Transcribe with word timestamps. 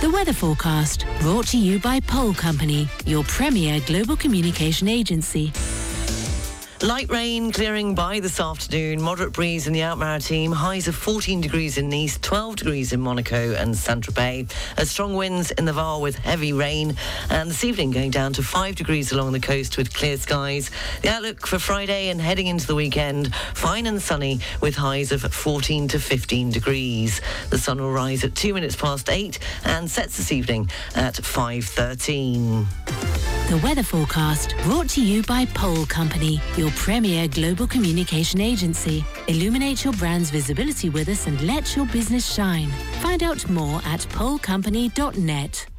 The 0.00 0.10
weather 0.10 0.32
forecast 0.32 1.04
brought 1.20 1.46
to 1.48 1.58
you 1.58 1.78
by 1.78 2.00
Pole 2.00 2.32
Company, 2.32 2.88
your 3.04 3.22
premier 3.24 3.80
global 3.80 4.16
communication 4.16 4.88
agency. 4.88 5.52
Light 6.82 7.10
rain 7.10 7.52
clearing 7.52 7.94
by 7.94 8.20
this 8.20 8.40
afternoon. 8.40 9.02
Moderate 9.02 9.34
breeze 9.34 9.66
in 9.66 9.74
the 9.74 9.82
Alpes-Maritimes. 9.82 10.56
Highs 10.56 10.88
of 10.88 10.94
14 10.94 11.42
degrees 11.42 11.76
in 11.76 11.90
Nice, 11.90 12.18
12 12.18 12.56
degrees 12.56 12.94
in 12.94 13.00
Monaco 13.00 13.52
and 13.52 13.76
Saint-Tropez. 13.76 14.50
Strong 14.86 15.14
winds 15.14 15.50
in 15.50 15.66
the 15.66 15.74
Var 15.74 16.00
with 16.00 16.16
heavy 16.16 16.54
rain. 16.54 16.96
And 17.28 17.50
this 17.50 17.64
evening 17.64 17.90
going 17.90 18.10
down 18.10 18.32
to 18.32 18.42
5 18.42 18.76
degrees 18.76 19.12
along 19.12 19.32
the 19.32 19.40
coast 19.40 19.76
with 19.76 19.92
clear 19.92 20.16
skies. 20.16 20.70
The 21.02 21.10
outlook 21.10 21.46
for 21.46 21.58
Friday 21.58 22.08
and 22.08 22.18
heading 22.18 22.46
into 22.46 22.66
the 22.66 22.74
weekend, 22.74 23.34
fine 23.52 23.84
and 23.84 24.00
sunny 24.00 24.40
with 24.62 24.76
highs 24.76 25.12
of 25.12 25.20
14 25.20 25.88
to 25.88 25.98
15 25.98 26.50
degrees. 26.50 27.20
The 27.50 27.58
sun 27.58 27.78
will 27.78 27.92
rise 27.92 28.24
at 28.24 28.34
2 28.34 28.54
minutes 28.54 28.74
past 28.74 29.10
8 29.10 29.38
and 29.64 29.90
sets 29.90 30.16
this 30.16 30.32
evening 30.32 30.70
at 30.94 31.16
5.13. 31.16 33.09
The 33.50 33.58
weather 33.64 33.82
forecast 33.82 34.54
brought 34.62 34.88
to 34.90 35.02
you 35.04 35.24
by 35.24 35.44
Pole 35.44 35.84
Company, 35.86 36.40
your 36.56 36.70
premier 36.76 37.26
global 37.26 37.66
communication 37.66 38.40
agency. 38.40 39.04
Illuminate 39.26 39.82
your 39.82 39.92
brand's 39.94 40.30
visibility 40.30 40.88
with 40.88 41.08
us 41.08 41.26
and 41.26 41.40
let 41.40 41.74
your 41.74 41.86
business 41.86 42.32
shine. 42.32 42.68
Find 43.00 43.24
out 43.24 43.50
more 43.50 43.80
at 43.84 44.02
polecompany.net. 44.10 45.69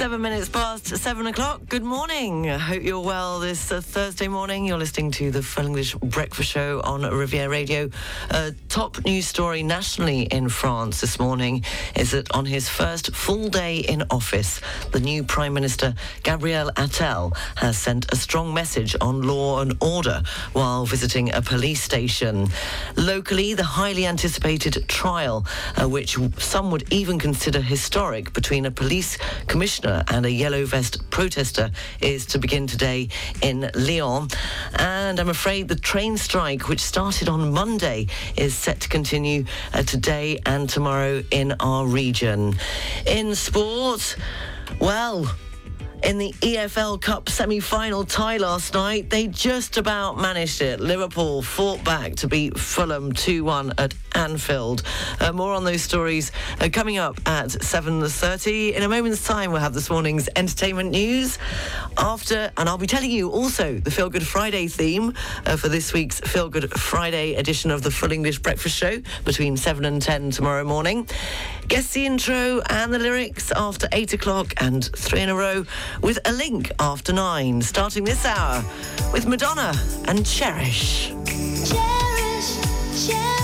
Seven 0.00 0.22
minutes 0.22 0.48
past 0.48 0.86
seven 0.96 1.26
o'clock. 1.26 1.60
Good 1.68 1.82
morning. 1.82 2.48
I 2.48 2.56
hope 2.56 2.82
you're 2.82 3.04
well 3.04 3.38
this 3.38 3.70
uh, 3.70 3.82
Thursday 3.82 4.28
morning. 4.28 4.64
You're 4.64 4.78
listening 4.78 5.10
to 5.10 5.30
the 5.30 5.42
Full 5.42 5.66
English 5.66 5.94
Breakfast 5.96 6.48
Show 6.48 6.80
on 6.84 7.02
Riviera 7.02 7.50
Radio. 7.50 7.90
Uh, 8.30 8.52
top 8.70 9.04
news 9.04 9.26
story 9.26 9.62
nationally 9.62 10.22
in 10.22 10.48
France 10.48 11.02
this 11.02 11.20
morning 11.20 11.66
is 11.96 12.12
that 12.12 12.34
on 12.34 12.46
his 12.46 12.66
first 12.66 13.14
full 13.14 13.50
day 13.50 13.80
in 13.80 14.02
office, 14.10 14.62
the 14.92 15.00
new 15.00 15.22
Prime 15.22 15.52
Minister 15.52 15.92
Gabriel 16.22 16.70
Attal 16.76 17.36
has 17.56 17.76
sent 17.76 18.10
a 18.10 18.16
strong 18.16 18.54
message 18.54 18.96
on 19.02 19.20
law 19.20 19.60
and 19.60 19.76
order 19.82 20.22
while 20.54 20.86
visiting 20.86 21.30
a 21.34 21.42
police 21.42 21.82
station. 21.82 22.48
Locally, 22.96 23.52
the 23.52 23.64
highly 23.64 24.06
anticipated 24.06 24.82
trial, 24.88 25.44
uh, 25.76 25.86
which 25.86 26.16
some 26.38 26.70
would 26.70 26.90
even 26.90 27.18
consider 27.18 27.60
historic, 27.60 28.32
between 28.32 28.64
a 28.64 28.70
police 28.70 29.18
commissioner 29.46 29.89
and 30.08 30.24
a 30.26 30.30
yellow 30.30 30.64
vest 30.64 31.10
protester 31.10 31.70
is 32.00 32.26
to 32.26 32.38
begin 32.38 32.66
today 32.66 33.08
in 33.42 33.70
Lyon. 33.74 34.28
And 34.74 35.18
I'm 35.18 35.28
afraid 35.28 35.68
the 35.68 35.76
train 35.76 36.16
strike, 36.16 36.68
which 36.68 36.80
started 36.80 37.28
on 37.28 37.52
Monday, 37.52 38.06
is 38.36 38.54
set 38.54 38.80
to 38.80 38.88
continue 38.88 39.44
uh, 39.74 39.82
today 39.82 40.38
and 40.46 40.68
tomorrow 40.68 41.22
in 41.30 41.54
our 41.60 41.86
region. 41.86 42.54
In 43.06 43.34
sport, 43.34 44.16
well, 44.78 45.30
in 46.02 46.18
the 46.18 46.32
EFL 46.40 47.00
Cup 47.00 47.28
semi-final 47.28 48.04
tie 48.04 48.36
last 48.36 48.74
night. 48.74 49.10
They 49.10 49.26
just 49.26 49.76
about 49.76 50.18
managed 50.18 50.62
it. 50.62 50.80
Liverpool 50.80 51.42
fought 51.42 51.82
back 51.84 52.16
to 52.16 52.28
beat 52.28 52.58
Fulham 52.58 53.12
2-1 53.12 53.74
at 53.78 53.94
Anfield. 54.14 54.82
Uh, 55.20 55.32
more 55.32 55.54
on 55.54 55.64
those 55.64 55.82
stories 55.82 56.32
uh, 56.60 56.68
coming 56.72 56.98
up 56.98 57.16
at 57.26 57.48
7.30. 57.48 58.74
In 58.74 58.82
a 58.82 58.88
moment's 58.88 59.24
time, 59.24 59.52
we'll 59.52 59.60
have 59.60 59.74
this 59.74 59.90
morning's 59.90 60.28
entertainment 60.36 60.90
news. 60.90 61.38
After, 61.96 62.50
and 62.56 62.68
I'll 62.68 62.78
be 62.78 62.86
telling 62.86 63.10
you 63.10 63.30
also 63.30 63.78
the 63.78 63.90
Feel 63.90 64.10
Good 64.10 64.26
Friday 64.26 64.68
theme 64.68 65.14
uh, 65.46 65.56
for 65.56 65.68
this 65.68 65.92
week's 65.92 66.20
Feel 66.20 66.48
Good 66.48 66.70
Friday 66.72 67.34
edition 67.34 67.70
of 67.70 67.82
the 67.82 67.90
Full 67.90 68.12
English 68.12 68.40
Breakfast 68.40 68.76
Show 68.76 69.00
between 69.24 69.56
7 69.56 69.84
and 69.84 70.00
10 70.00 70.30
tomorrow 70.30 70.64
morning. 70.64 71.08
Guess 71.68 71.92
the 71.92 72.04
intro 72.04 72.60
and 72.68 72.92
the 72.92 72.98
lyrics 72.98 73.52
after 73.52 73.88
8 73.92 74.12
o'clock 74.14 74.54
and 74.60 74.84
three 74.96 75.20
in 75.20 75.28
a 75.28 75.34
row 75.34 75.64
with 76.02 76.18
a 76.26 76.32
link 76.32 76.70
after 76.78 77.12
9. 77.12 77.62
Starting 77.62 78.04
this 78.04 78.24
hour 78.24 78.64
with 79.12 79.26
Madonna 79.26 79.72
and 80.06 80.24
Cherish. 80.26 81.08
Cherish, 81.26 83.06
cherish. 83.06 83.39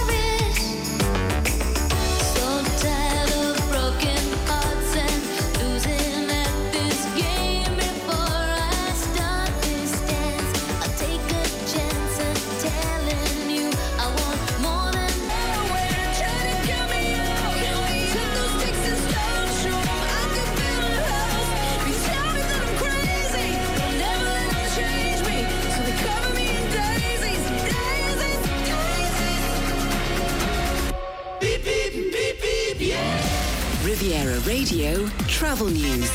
Riviera 34.07 34.39
Radio 34.43 35.09
Travel 35.27 35.67
News. 35.67 36.09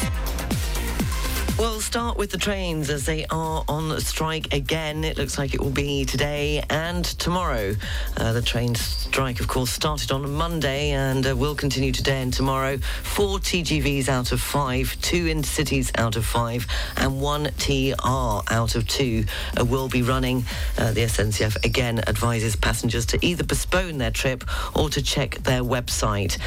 We'll 1.59 1.81
start 1.81 2.18
with 2.18 2.31
the 2.31 2.38
trains 2.38 2.90
as 2.90 3.06
they 3.06 3.25
are 3.25 3.66
on 3.68 4.00
strike 4.00 4.53
again. 4.53 5.03
It 5.03 5.18
looks 5.18 5.38
like 5.38 5.53
it 5.53 5.59
will 5.59 5.72
be 5.72 6.06
today 6.06 6.63
and 6.69 7.03
tomorrow. 7.03 7.75
Uh, 8.16 8.31
the 8.31 8.41
train 8.41 8.75
strike, 8.75 9.41
of 9.41 9.50
course, 9.50 9.72
started 9.72 10.09
on 10.13 10.31
Monday 10.31 10.91
and 10.91 11.28
uh, 11.28 11.35
will 11.35 11.53
continue 11.53 11.91
today 11.91 12.22
and 12.22 12.34
tomorrow. 12.34 12.78
Four 12.78 13.40
TGVs 13.40 14.08
out 14.08 14.31
of 14.31 14.40
five, 14.40 14.96
two 15.02 15.25
intercities 15.25 15.91
out 16.00 16.16
of 16.16 16.25
five, 16.25 16.66
and 16.96 17.19
one 17.19 17.52
TER 17.58 17.96
out 18.00 18.75
of 18.75 18.88
two 18.88 19.25
uh, 19.59 19.66
will 19.66 19.90
be 19.90 20.02
running. 20.02 20.46
Uh, 20.78 20.94
the 20.94 21.02
SNCF 21.02 21.66
again 21.66 22.00
advises 22.08 22.56
passengers 22.56 23.06
to 23.08 23.19
either 23.22 23.44
postpone 23.44 23.97
their 23.97 24.12
trip 24.12 24.46
or 24.75 24.90
to 24.90 25.02
check 25.02 25.35
their 25.44 25.62
website. 25.62 26.38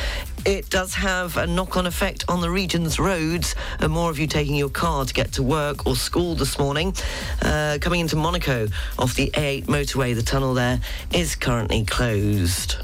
It 0.46 0.68
does 0.68 0.92
have 0.94 1.38
a 1.38 1.46
knock-on 1.46 1.86
effect 1.86 2.26
on 2.28 2.42
the 2.42 2.50
region's 2.50 2.98
roads. 2.98 3.54
Uh, 3.80 3.88
more 3.88 4.10
of 4.10 4.18
you 4.18 4.26
taking 4.26 4.54
your 4.54 4.68
car 4.68 5.06
to 5.06 5.14
get 5.14 5.32
to 5.32 5.42
work 5.42 5.86
or 5.86 5.96
school 5.96 6.34
this 6.34 6.58
morning. 6.58 6.94
Uh, 7.40 7.78
coming 7.80 8.00
into 8.00 8.16
Monaco 8.16 8.68
off 8.98 9.14
the 9.14 9.30
A8 9.30 9.64
motorway, 9.64 10.14
the 10.14 10.22
tunnel 10.22 10.52
there 10.52 10.80
is 11.14 11.34
currently 11.34 11.86
closed. 11.86 12.76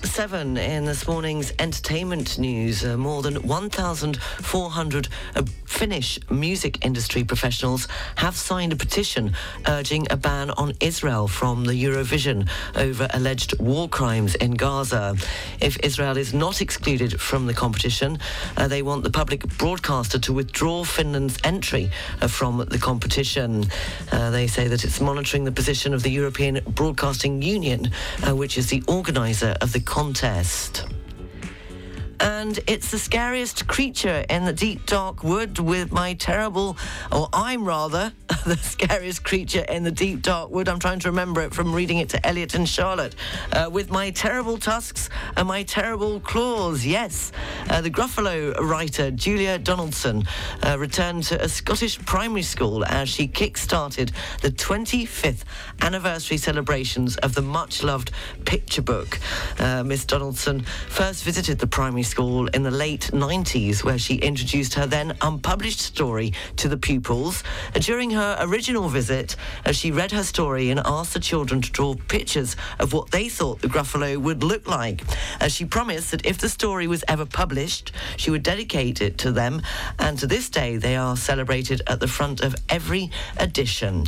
Past 0.00 0.14
seven 0.14 0.56
in 0.56 0.84
this 0.84 1.06
morning's 1.06 1.52
entertainment 1.58 2.38
news. 2.38 2.84
Uh, 2.84 2.96
more 2.96 3.22
than 3.22 3.36
1,400 3.46 5.08
uh, 5.36 5.42
Finnish 5.64 6.18
music 6.30 6.84
industry 6.84 7.24
professionals 7.24 7.88
have 8.16 8.36
signed 8.36 8.72
a 8.72 8.76
petition 8.76 9.34
urging 9.66 10.06
a 10.10 10.16
ban 10.16 10.50
on 10.50 10.72
Israel 10.80 11.26
from 11.28 11.64
the 11.64 11.72
Eurovision 11.72 12.48
over 12.76 13.08
alleged 13.12 13.58
war 13.60 13.88
crimes 13.88 14.34
in 14.36 14.52
Gaza. 14.52 15.16
If 15.60 15.76
Israel 15.80 16.16
is 16.16 16.32
not 16.32 16.60
excluded 16.60 17.20
from 17.20 17.46
the 17.46 17.54
competition, 17.54 18.18
uh, 18.56 18.68
they 18.68 18.82
want 18.82 19.02
the 19.02 19.10
public 19.10 19.46
broadcaster 19.58 20.18
to 20.20 20.32
withdraw 20.32 20.84
Finland's 20.84 21.38
entry 21.44 21.90
uh, 22.20 22.28
from 22.28 22.58
the 22.58 22.78
competition. 22.78 23.64
Uh, 24.12 24.30
they 24.30 24.46
say 24.46 24.68
that 24.68 24.84
it's 24.84 25.00
monitoring 25.00 25.44
the 25.44 25.52
position 25.52 25.92
of 25.92 26.02
the 26.02 26.10
European 26.10 26.60
Broadcasting 26.68 27.42
Union, 27.42 27.90
uh, 28.26 28.34
which 28.34 28.56
is 28.56 28.68
the 28.68 28.82
organizer 28.86 29.56
of 29.60 29.72
the 29.72 29.83
contest. 29.84 30.84
And 32.20 32.58
it's 32.66 32.90
the 32.90 32.98
scariest 32.98 33.66
creature 33.66 34.24
in 34.28 34.44
the 34.44 34.52
deep 34.52 34.86
dark 34.86 35.24
wood 35.24 35.58
with 35.58 35.92
my 35.92 36.14
terrible, 36.14 36.76
or 37.10 37.28
I'm 37.32 37.64
rather, 37.64 38.12
the 38.46 38.56
scariest 38.56 39.24
creature 39.24 39.64
in 39.68 39.82
the 39.82 39.90
deep 39.90 40.22
dark 40.22 40.50
wood. 40.50 40.68
I'm 40.68 40.78
trying 40.78 41.00
to 41.00 41.08
remember 41.08 41.42
it 41.42 41.52
from 41.52 41.74
reading 41.74 41.98
it 41.98 42.10
to 42.10 42.26
Elliot 42.26 42.54
and 42.54 42.68
Charlotte. 42.68 43.14
Uh, 43.52 43.68
with 43.70 43.90
my 43.90 44.10
terrible 44.10 44.58
tusks 44.58 45.10
and 45.36 45.48
my 45.48 45.62
terrible 45.62 46.20
claws. 46.20 46.86
Yes. 46.86 47.32
Uh, 47.68 47.80
the 47.80 47.90
Gruffalo 47.90 48.58
writer 48.60 49.10
Julia 49.10 49.58
Donaldson 49.58 50.24
uh, 50.62 50.78
returned 50.78 51.24
to 51.24 51.42
a 51.42 51.48
Scottish 51.48 51.98
primary 52.04 52.42
school 52.42 52.84
as 52.84 53.08
she 53.08 53.26
kick-started 53.26 54.12
the 54.42 54.50
25th 54.50 55.42
anniversary 55.80 56.36
celebrations 56.36 57.16
of 57.18 57.34
the 57.34 57.42
much-loved 57.42 58.10
picture 58.44 58.82
book. 58.82 59.18
Uh, 59.58 59.82
Miss 59.82 60.04
Donaldson 60.04 60.62
first 60.88 61.24
visited 61.24 61.58
the 61.58 61.66
primary 61.66 62.03
school 62.04 62.46
in 62.48 62.62
the 62.62 62.70
late 62.70 63.10
90s, 63.12 63.82
where 63.82 63.98
she 63.98 64.14
introduced 64.16 64.74
her 64.74 64.86
then 64.86 65.16
unpublished 65.20 65.80
story 65.80 66.32
to 66.56 66.68
the 66.68 66.76
pupils. 66.76 67.42
During 67.72 68.10
her 68.10 68.36
original 68.40 68.88
visit, 68.88 69.34
uh, 69.66 69.72
she 69.72 69.90
read 69.90 70.12
her 70.12 70.22
story 70.22 70.70
and 70.70 70.80
asked 70.84 71.14
the 71.14 71.20
children 71.20 71.60
to 71.62 71.72
draw 71.72 71.94
pictures 72.08 72.54
of 72.78 72.92
what 72.92 73.10
they 73.10 73.28
thought 73.28 73.60
the 73.60 73.68
Gruffalo 73.68 74.16
would 74.18 74.44
look 74.44 74.68
like. 74.68 75.02
Uh, 75.40 75.48
she 75.48 75.64
promised 75.64 76.12
that 76.12 76.24
if 76.24 76.38
the 76.38 76.48
story 76.48 76.86
was 76.86 77.02
ever 77.08 77.26
published, 77.26 77.90
she 78.16 78.30
would 78.30 78.42
dedicate 78.44 79.00
it 79.00 79.18
to 79.18 79.32
them, 79.32 79.62
and 79.98 80.18
to 80.18 80.26
this 80.26 80.48
day, 80.48 80.76
they 80.76 80.96
are 80.96 81.16
celebrated 81.16 81.82
at 81.86 81.98
the 81.98 82.08
front 82.08 82.40
of 82.40 82.54
every 82.68 83.10
edition. 83.38 84.04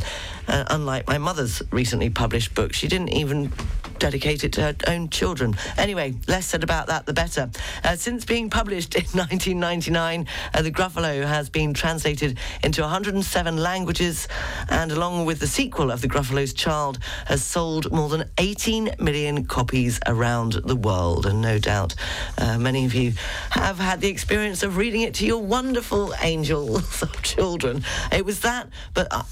Uh, 0.47 0.63
unlike 0.69 1.07
my 1.07 1.17
mother's 1.17 1.61
recently 1.71 2.09
published 2.09 2.53
book, 2.53 2.73
she 2.73 2.87
didn't 2.87 3.09
even 3.09 3.51
dedicate 3.99 4.43
it 4.43 4.53
to 4.53 4.61
her 4.61 4.75
own 4.87 5.09
children. 5.09 5.55
Anyway, 5.77 6.13
less 6.27 6.45
said 6.45 6.63
about 6.63 6.87
that, 6.87 7.05
the 7.05 7.13
better. 7.13 7.49
Uh, 7.83 7.95
since 7.95 8.25
being 8.25 8.49
published 8.49 8.95
in 8.95 9.01
1999, 9.13 10.27
uh, 10.53 10.61
The 10.61 10.71
Gruffalo 10.71 11.25
has 11.25 11.49
been 11.49 11.73
translated 11.73 12.37
into 12.63 12.81
107 12.81 13.57
languages, 13.57 14.27
and 14.69 14.91
along 14.91 15.25
with 15.25 15.39
the 15.39 15.47
sequel 15.47 15.91
of 15.91 16.01
The 16.01 16.07
Gruffalo's 16.07 16.53
Child, 16.53 16.99
has 17.25 17.43
sold 17.43 17.91
more 17.91 18.09
than 18.09 18.29
18 18.37 18.95
million 18.99 19.45
copies 19.45 19.99
around 20.05 20.53
the 20.53 20.75
world. 20.75 21.25
And 21.25 21.41
no 21.41 21.59
doubt 21.59 21.95
uh, 22.37 22.57
many 22.57 22.85
of 22.85 22.93
you 22.93 23.13
have 23.51 23.79
had 23.79 24.01
the 24.01 24.09
experience 24.09 24.63
of 24.63 24.77
reading 24.77 25.01
it 25.01 25.13
to 25.15 25.25
your 25.25 25.41
wonderful 25.41 26.13
angels 26.21 27.01
of 27.01 27.21
children. 27.21 27.83
It 28.11 28.25
was 28.25 28.41
that, 28.41 28.69
but 28.93 29.07
uh, 29.11 29.23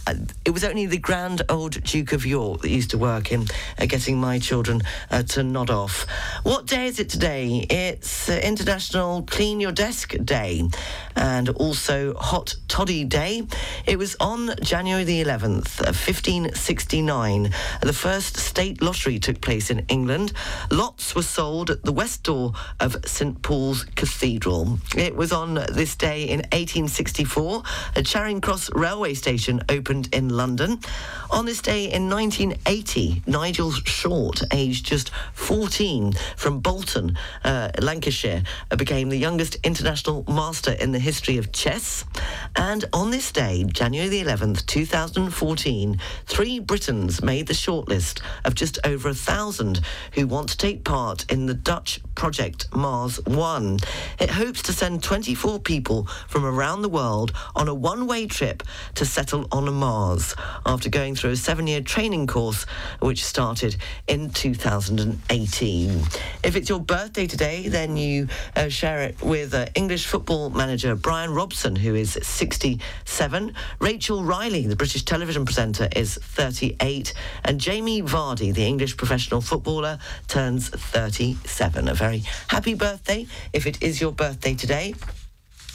it 0.43 0.51
was 0.51 0.63
only 0.63 0.85
the 0.85 0.97
grand 1.05 1.43
old 1.49 1.83
Duke 1.83 2.13
of 2.13 2.25
York 2.25 2.61
that 2.63 2.71
used 2.71 2.89
to 2.89 2.97
work 2.97 3.31
in 3.31 3.45
uh, 3.77 3.85
getting 3.85 4.19
my 4.19 4.39
children 4.39 4.81
uh, 5.11 5.21
to 5.21 5.43
nod 5.43 5.69
off. 5.69 6.07
What 6.41 6.65
day 6.65 6.87
is 6.87 6.99
it 6.99 7.09
today? 7.09 7.63
It's 7.69 8.27
uh, 8.27 8.41
International 8.43 9.21
Clean 9.21 9.59
Your 9.59 9.71
Desk 9.71 10.15
Day 10.25 10.67
and 11.15 11.49
also 11.49 12.15
Hot 12.15 12.55
Toddy 12.67 13.03
Day. 13.03 13.43
It 13.85 13.99
was 13.99 14.15
on 14.19 14.55
January 14.63 15.03
the 15.03 15.23
11th, 15.23 15.79
uh, 15.81 15.93
1569. 15.93 17.51
The 17.83 17.93
first 17.93 18.37
state 18.37 18.81
lottery 18.81 19.19
took 19.19 19.41
place 19.41 19.69
in 19.69 19.85
England. 19.89 20.33
Lots 20.71 21.13
were 21.13 21.21
sold 21.21 21.69
at 21.69 21.83
the 21.83 21.93
west 21.93 22.23
door 22.23 22.53
of 22.79 22.97
St 23.05 23.39
Paul's 23.43 23.83
Cathedral. 23.95 24.79
It 24.97 25.15
was 25.15 25.31
on 25.31 25.53
this 25.71 25.95
day 25.95 26.23
in 26.23 26.39
1864 26.39 27.61
a 27.95 28.01
Charing 28.01 28.41
Cross 28.41 28.71
railway 28.73 29.13
station 29.13 29.61
opened 29.69 30.09
in 30.11 30.29
London. 30.29 30.79
On 31.31 31.45
this 31.45 31.61
day 31.61 31.91
in 31.91 32.09
1980, 32.09 33.23
Nigel 33.25 33.71
Short, 33.71 34.41
aged 34.53 34.85
just 34.85 35.09
14, 35.33 36.13
from 36.37 36.59
Bolton, 36.59 37.17
uh, 37.43 37.71
Lancashire, 37.81 38.43
became 38.77 39.09
the 39.09 39.17
youngest 39.17 39.55
international 39.63 40.23
master 40.27 40.71
in 40.71 40.91
the 40.91 40.99
history 40.99 41.37
of 41.37 41.51
chess. 41.51 42.05
And 42.55 42.85
on 42.93 43.09
this 43.09 43.31
day, 43.31 43.63
January 43.65 44.07
the 44.07 44.23
11th, 44.23 44.65
2014, 44.67 45.99
three 46.25 46.59
Britons 46.59 47.23
made 47.23 47.47
the 47.47 47.53
shortlist 47.53 48.21
of 48.45 48.53
just 48.53 48.77
over 48.85 49.09
a 49.09 49.13
thousand 49.13 49.81
who 50.13 50.27
want 50.27 50.49
to 50.49 50.57
take 50.57 50.83
part 50.83 51.29
in 51.31 51.47
the 51.47 51.53
Dutch 51.53 51.99
project 52.13 52.67
Mars 52.73 53.19
One. 53.25 53.79
It 54.19 54.29
hopes 54.29 54.61
to 54.63 54.73
send 54.73 55.03
24 55.03 55.59
people 55.59 56.05
from 56.27 56.45
around 56.45 56.81
the 56.81 56.89
world 56.89 57.33
on 57.55 57.67
a 57.67 57.73
one-way 57.73 58.27
trip 58.27 58.63
to 58.93 59.05
settle 59.05 59.47
on 59.51 59.73
Mars 59.73 60.35
after 60.65 60.84
going 60.89 61.15
through 61.15 61.31
a 61.31 61.35
seven-year 61.35 61.81
training 61.81 62.27
course 62.27 62.65
which 62.99 63.23
started 63.23 63.77
in 64.07 64.29
2018. 64.29 66.01
If 66.43 66.55
it's 66.55 66.69
your 66.69 66.79
birthday 66.79 67.27
today, 67.27 67.67
then 67.67 67.97
you 67.97 68.27
uh, 68.55 68.69
share 68.69 69.01
it 69.01 69.21
with 69.21 69.53
uh, 69.53 69.67
English 69.75 70.05
football 70.05 70.49
manager 70.49 70.95
Bryan 70.95 71.33
Robson, 71.33 71.75
who 71.75 71.95
is 71.95 72.17
67. 72.21 73.53
Rachel 73.79 74.23
Riley, 74.23 74.67
the 74.67 74.75
British 74.75 75.03
television 75.03 75.45
presenter, 75.45 75.87
is 75.95 76.15
38. 76.15 77.13
And 77.43 77.59
Jamie 77.59 78.01
Vardy, 78.01 78.53
the 78.53 78.65
English 78.65 78.97
professional 78.97 79.41
footballer, 79.41 79.99
turns 80.27 80.69
37. 80.69 81.87
A 81.87 81.93
very 81.93 82.23
happy 82.47 82.73
birthday 82.73 83.27
if 83.53 83.65
it 83.65 83.81
is 83.81 84.01
your 84.01 84.11
birthday 84.11 84.53
today. 84.53 84.93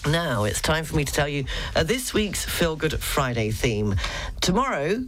Now 0.07 0.45
it's 0.45 0.63
time 0.63 0.85
for 0.85 0.97
me 0.97 1.05
to 1.05 1.13
tell 1.13 1.29
you 1.29 1.45
uh, 1.77 1.83
this 1.83 2.15
week's 2.15 2.43
Feel 2.43 2.75
Good 2.75 2.99
Friday 3.01 3.51
theme. 3.51 3.97
Tomorrow, 4.41 5.05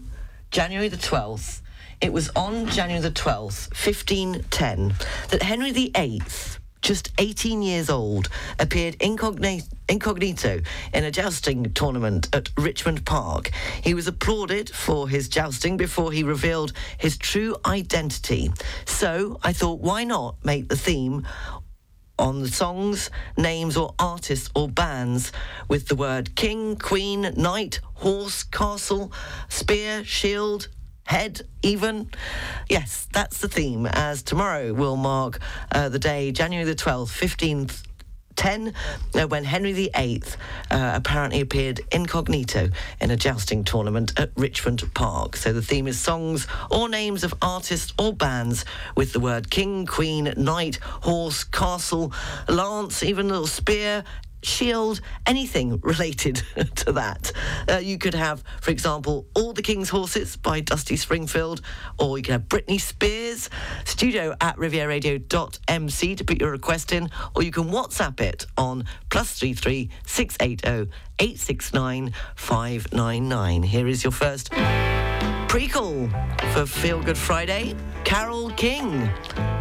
January 0.50 0.88
the 0.88 0.98
12th, 0.98 1.62
it 2.02 2.12
was 2.12 2.28
on 2.36 2.66
January 2.66 3.00
the 3.00 3.10
12th, 3.10 3.70
1510, 3.70 4.94
that 5.30 5.42
Henry 5.42 5.70
VIII, 5.70 6.20
just 6.82 7.10
18 7.16 7.62
years 7.62 7.88
old, 7.88 8.28
appeared 8.58 8.96
incognito, 9.00 9.64
incognito 9.88 10.60
in 10.92 11.04
a 11.04 11.10
jousting 11.10 11.72
tournament 11.72 12.28
at 12.34 12.50
Richmond 12.58 13.06
Park. 13.06 13.50
He 13.82 13.94
was 13.94 14.06
applauded 14.06 14.68
for 14.68 15.08
his 15.08 15.26
jousting 15.26 15.78
before 15.78 16.12
he 16.12 16.22
revealed 16.22 16.74
his 16.98 17.16
true 17.16 17.56
identity. 17.64 18.52
So 18.84 19.38
I 19.42 19.54
thought, 19.54 19.80
why 19.80 20.04
not 20.04 20.44
make 20.44 20.68
the 20.68 20.76
theme 20.76 21.26
on 22.22 22.40
the 22.40 22.48
songs, 22.48 23.10
names, 23.36 23.76
or 23.76 23.94
artists 23.98 24.48
or 24.54 24.68
bands 24.68 25.32
with 25.68 25.88
the 25.88 25.96
word 25.96 26.34
king, 26.36 26.76
queen, 26.76 27.34
knight, 27.36 27.80
horse, 27.94 28.44
castle, 28.44 29.12
spear, 29.48 30.04
shield, 30.04 30.68
head, 31.02 31.42
even. 31.62 32.08
Yes, 32.68 33.08
that's 33.12 33.38
the 33.38 33.48
theme, 33.48 33.86
as 33.86 34.22
tomorrow 34.22 34.72
will 34.72 34.96
mark 34.96 35.40
uh, 35.72 35.88
the 35.88 35.98
day, 35.98 36.30
January 36.30 36.64
the 36.64 36.76
12th, 36.76 37.10
15th. 37.10 37.82
10 38.36 38.74
uh, 39.14 39.26
when 39.26 39.44
Henry 39.44 39.72
VIII 39.72 40.22
uh, 40.70 40.92
apparently 40.94 41.40
appeared 41.40 41.80
incognito 41.92 42.68
in 43.00 43.10
a 43.10 43.16
jousting 43.16 43.64
tournament 43.64 44.12
at 44.18 44.30
Richmond 44.36 44.82
Park. 44.94 45.36
So 45.36 45.52
the 45.52 45.62
theme 45.62 45.86
is 45.86 45.98
songs 45.98 46.46
or 46.70 46.88
names 46.88 47.24
of 47.24 47.34
artists 47.42 47.92
or 47.98 48.12
bands 48.12 48.64
with 48.96 49.12
the 49.12 49.20
word 49.20 49.50
king, 49.50 49.86
queen, 49.86 50.32
knight, 50.36 50.76
horse, 50.82 51.44
castle, 51.44 52.12
lance, 52.48 53.02
even 53.02 53.28
little 53.28 53.46
spear, 53.46 54.04
shield, 54.42 55.00
anything 55.26 55.80
related 55.80 56.42
to 56.76 56.92
that. 56.92 57.32
Uh, 57.68 57.78
you 57.78 57.98
could 57.98 58.14
have, 58.14 58.42
for 58.60 58.70
example, 58.70 59.26
All 59.34 59.52
the 59.52 59.62
King's 59.62 59.88
Horses 59.88 60.36
by 60.36 60.60
Dusty 60.60 60.96
Springfield, 60.96 61.60
or 61.98 62.18
you 62.18 62.24
could 62.24 62.32
have 62.32 62.48
Britney 62.48 62.80
Spears, 62.80 63.50
studio 63.84 64.34
at 64.40 64.56
rivieradio.mc 64.56 66.16
to 66.16 66.24
put 66.24 66.40
your 66.40 66.50
request 66.50 66.92
in, 66.92 67.10
or 67.34 67.42
you 67.42 67.50
can 67.50 67.64
WhatsApp 67.64 68.20
it 68.20 68.46
on 68.56 68.84
plus 69.10 69.38
33 69.38 69.90
680 70.06 70.90
869 71.18 72.12
599. 72.36 73.62
Here 73.62 73.86
is 73.86 74.02
your 74.02 74.12
first 74.12 74.50
prequel 75.52 76.10
for 76.54 76.64
Feel 76.64 77.02
Good 77.02 77.18
Friday, 77.18 77.74
Carole 78.04 78.50
King. 78.52 79.08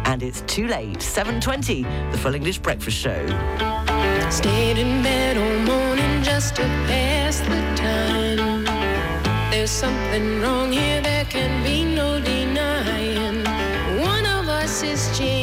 And 0.06 0.22
it's 0.22 0.40
too 0.42 0.66
late, 0.66 0.98
7.20, 0.98 2.12
the 2.12 2.18
Full 2.18 2.34
English 2.34 2.58
Breakfast 2.58 2.96
Show. 2.96 3.91
Stayed 4.30 4.78
in 4.78 5.02
bed 5.02 5.36
all 5.36 5.58
morning 5.74 6.22
just 6.22 6.56
to 6.56 6.62
pass 6.88 7.40
the 7.40 7.60
time. 7.76 8.64
There's 9.50 9.70
something 9.70 10.40
wrong 10.40 10.72
here, 10.72 11.00
there 11.02 11.24
can 11.26 11.62
be 11.62 11.84
no 11.84 12.20
denying. 12.20 13.44
One 14.00 14.24
of 14.26 14.48
us 14.48 14.82
is 14.82 15.16
changing, 15.18 15.41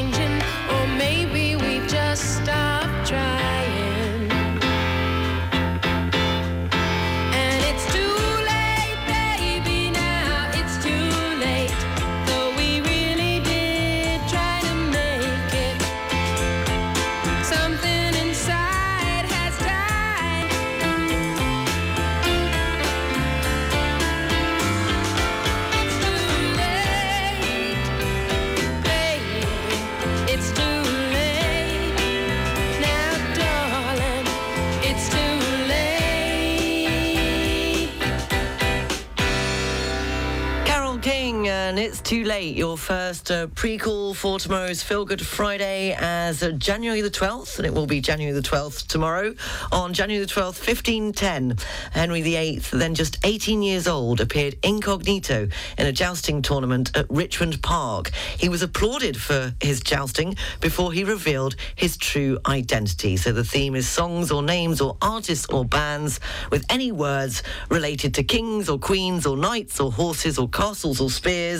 And 41.69 41.77
it's 41.77 42.01
too 42.01 42.23
Late, 42.23 42.55
your 42.55 42.79
first 42.79 43.29
uh, 43.29 43.45
prequel 43.45 44.15
for 44.15 44.39
tomorrow's 44.39 44.81
Feel 44.81 45.05
Good 45.05 45.23
Friday 45.23 45.95
as 45.99 46.41
uh, 46.41 46.49
January 46.53 47.01
the 47.01 47.11
12th, 47.11 47.57
and 47.57 47.65
it 47.67 47.71
will 47.71 47.85
be 47.85 48.01
January 48.01 48.33
the 48.33 48.41
12th 48.41 48.87
tomorrow. 48.87 49.35
On 49.71 49.93
January 49.93 50.25
the 50.25 50.31
12th, 50.31 50.65
1510, 50.65 51.57
Henry 51.91 52.23
VIII, 52.23 52.57
then 52.71 52.95
just 52.95 53.19
18 53.23 53.61
years 53.61 53.87
old, 53.87 54.19
appeared 54.19 54.55
incognito 54.63 55.47
in 55.77 55.85
a 55.85 55.91
jousting 55.91 56.41
tournament 56.41 56.89
at 56.97 57.05
Richmond 57.07 57.61
Park. 57.61 58.09
He 58.39 58.49
was 58.49 58.63
applauded 58.63 59.15
for 59.15 59.53
his 59.61 59.79
jousting 59.79 60.35
before 60.61 60.91
he 60.91 61.03
revealed 61.03 61.55
his 61.75 61.97
true 61.97 62.39
identity. 62.47 63.15
So 63.15 63.31
the 63.31 63.43
theme 63.43 63.75
is 63.75 63.87
songs 63.87 64.31
or 64.31 64.41
names 64.41 64.81
or 64.81 64.97
artists 65.03 65.45
or 65.45 65.65
bands 65.65 66.19
with 66.49 66.65
any 66.71 66.91
words 66.91 67.43
related 67.69 68.15
to 68.15 68.23
kings 68.23 68.69
or 68.69 68.79
queens 68.79 69.27
or 69.27 69.37
knights 69.37 69.79
or 69.79 69.91
horses 69.91 70.39
or 70.39 70.49
castles 70.49 70.99
or 70.99 71.11
spears 71.11 71.58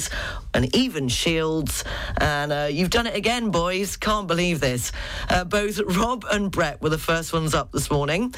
and 0.53 0.73
even 0.75 1.07
shields. 1.07 1.83
And 2.17 2.51
uh, 2.51 2.67
you've 2.71 2.89
done 2.89 3.07
it 3.07 3.15
again, 3.15 3.51
boys. 3.51 3.97
Can't 3.97 4.27
believe 4.27 4.59
this. 4.59 4.91
Uh, 5.29 5.43
both 5.43 5.79
Rob 5.79 6.25
and 6.31 6.51
Brett 6.51 6.81
were 6.81 6.89
the 6.89 6.97
first 6.97 7.33
ones 7.33 7.53
up 7.53 7.71
this 7.71 7.91
morning, 7.91 8.33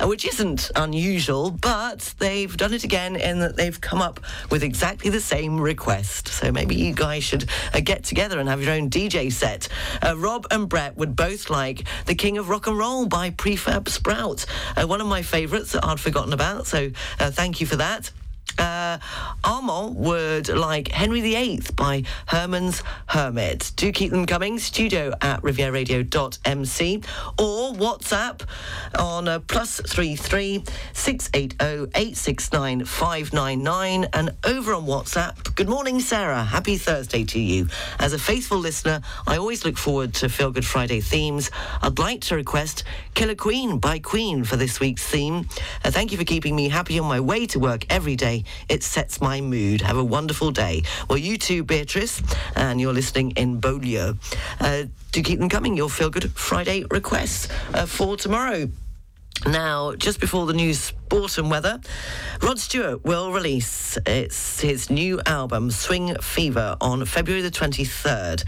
uh, 0.00 0.06
which 0.06 0.24
isn't 0.24 0.70
unusual, 0.76 1.50
but 1.50 2.14
they've 2.18 2.56
done 2.56 2.72
it 2.72 2.84
again 2.84 3.16
in 3.16 3.40
that 3.40 3.56
they've 3.56 3.80
come 3.80 4.00
up 4.00 4.20
with 4.50 4.62
exactly 4.62 5.10
the 5.10 5.20
same 5.20 5.60
request. 5.60 6.28
So 6.28 6.50
maybe 6.52 6.74
you 6.74 6.94
guys 6.94 7.24
should 7.24 7.48
uh, 7.74 7.80
get 7.80 8.04
together 8.04 8.38
and 8.38 8.48
have 8.48 8.62
your 8.62 8.72
own 8.72 8.90
DJ 8.90 9.32
set. 9.32 9.68
Uh, 10.00 10.16
Rob 10.16 10.46
and 10.50 10.68
Brett 10.68 10.96
would 10.96 11.16
both 11.16 11.50
like 11.50 11.86
The 12.06 12.14
King 12.14 12.38
of 12.38 12.48
Rock 12.48 12.66
and 12.66 12.78
Roll 12.78 13.06
by 13.06 13.30
Prefab 13.30 13.88
Sprout, 13.88 14.46
uh, 14.76 14.86
one 14.86 15.00
of 15.00 15.06
my 15.06 15.22
favourites 15.22 15.72
that 15.72 15.84
I'd 15.84 16.00
forgotten 16.00 16.32
about. 16.32 16.66
So 16.66 16.90
thank 17.18 17.60
you 17.60 17.66
for 17.66 17.76
that. 17.76 18.10
Uh, 18.58 18.98
Armand 19.44 19.96
would 19.96 20.48
like 20.48 20.88
Henry 20.88 21.20
VIII 21.20 21.60
by 21.74 22.04
Herman's 22.26 22.82
Hermit. 23.06 23.72
Do 23.76 23.90
keep 23.92 24.10
them 24.10 24.26
coming. 24.26 24.58
Studio 24.58 25.14
at 25.20 25.42
rivieradio.mc 25.42 27.04
or 27.38 27.72
WhatsApp 27.72 28.42
on 28.98 29.28
uh, 29.28 29.38
plus 29.40 29.80
three 29.80 30.16
three 30.16 30.64
six 30.92 31.30
eight 31.34 31.54
zero 31.60 31.88
eight 31.94 32.16
six 32.16 32.52
nine 32.52 32.84
five 32.84 33.32
nine 33.32 33.62
nine 33.62 34.06
and 34.12 34.30
over 34.44 34.74
on 34.74 34.86
WhatsApp. 34.86 35.54
Good 35.54 35.68
morning, 35.68 36.00
Sarah. 36.00 36.44
Happy 36.44 36.76
Thursday 36.76 37.24
to 37.24 37.40
you. 37.40 37.68
As 37.98 38.12
a 38.12 38.18
faithful 38.18 38.58
listener, 38.58 39.00
I 39.26 39.36
always 39.36 39.64
look 39.64 39.76
forward 39.76 40.14
to 40.14 40.28
Feel 40.28 40.50
Good 40.50 40.66
Friday 40.66 41.00
themes. 41.00 41.50
I'd 41.80 41.98
like 41.98 42.20
to 42.22 42.36
request 42.36 42.84
Killer 43.14 43.34
Queen 43.34 43.78
by 43.78 43.98
Queen 43.98 44.44
for 44.44 44.56
this 44.56 44.80
week's 44.80 45.06
theme. 45.06 45.48
Uh, 45.84 45.90
thank 45.90 46.12
you 46.12 46.18
for 46.18 46.24
keeping 46.24 46.54
me 46.54 46.68
happy 46.68 46.98
on 46.98 47.06
my 47.06 47.20
way 47.20 47.46
to 47.46 47.58
work 47.58 47.84
every 47.90 48.16
day. 48.16 48.41
It 48.68 48.82
sets 48.82 49.20
my 49.20 49.40
mood. 49.40 49.80
Have 49.82 49.96
a 49.96 50.04
wonderful 50.04 50.50
day. 50.50 50.82
Well, 51.08 51.18
you 51.18 51.38
too, 51.38 51.64
Beatrice, 51.64 52.22
and 52.56 52.80
you're 52.80 52.92
listening 52.92 53.32
in 53.32 53.60
Beaulieu. 53.60 54.14
Uh, 54.60 54.84
do 55.12 55.22
keep 55.22 55.38
them 55.38 55.48
coming. 55.48 55.76
Your 55.76 55.90
Feel 55.90 56.10
Good 56.10 56.32
Friday 56.32 56.84
requests 56.90 57.48
uh, 57.74 57.86
for 57.86 58.16
tomorrow. 58.16 58.68
Now, 59.46 59.94
just 59.96 60.20
before 60.20 60.46
the 60.46 60.52
news, 60.52 60.92
sport 61.12 61.36
and 61.36 61.50
weather, 61.50 61.78
Rod 62.42 62.58
Stewart 62.58 63.04
will 63.04 63.32
release 63.32 63.98
it's 64.06 64.60
his 64.60 64.88
new 64.88 65.20
album, 65.26 65.70
Swing 65.70 66.16
Fever, 66.22 66.74
on 66.80 67.04
February 67.04 67.42
the 67.42 67.50
23rd. 67.50 68.44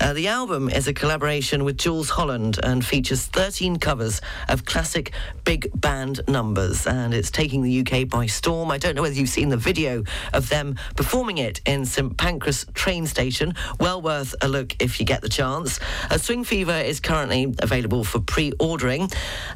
Uh, 0.00 0.14
the 0.14 0.28
album 0.28 0.70
is 0.70 0.88
a 0.88 0.94
collaboration 0.94 1.62
with 1.62 1.76
Jools 1.76 2.08
Holland 2.08 2.58
and 2.62 2.82
features 2.82 3.26
13 3.26 3.76
covers 3.78 4.22
of 4.48 4.64
classic 4.64 5.12
big 5.44 5.70
band 5.78 6.22
numbers, 6.26 6.86
and 6.86 7.12
it's 7.12 7.30
taking 7.30 7.60
the 7.62 7.80
UK 7.80 8.08
by 8.08 8.24
storm. 8.24 8.70
I 8.70 8.78
don't 8.78 8.94
know 8.94 9.02
whether 9.02 9.14
you've 9.14 9.28
seen 9.28 9.50
the 9.50 9.58
video 9.58 10.02
of 10.32 10.48
them 10.48 10.76
performing 10.96 11.36
it 11.36 11.60
in 11.66 11.84
St 11.84 12.16
Pancras 12.16 12.64
train 12.72 13.06
station. 13.06 13.52
Well 13.78 14.00
worth 14.00 14.34
a 14.40 14.48
look 14.48 14.74
if 14.80 14.98
you 14.98 15.04
get 15.04 15.20
the 15.20 15.28
chance. 15.28 15.80
Uh, 16.10 16.16
Swing 16.16 16.44
Fever 16.44 16.78
is 16.78 16.98
currently 16.98 17.54
available 17.58 18.04
for 18.04 18.20
pre-ordering, 18.20 19.10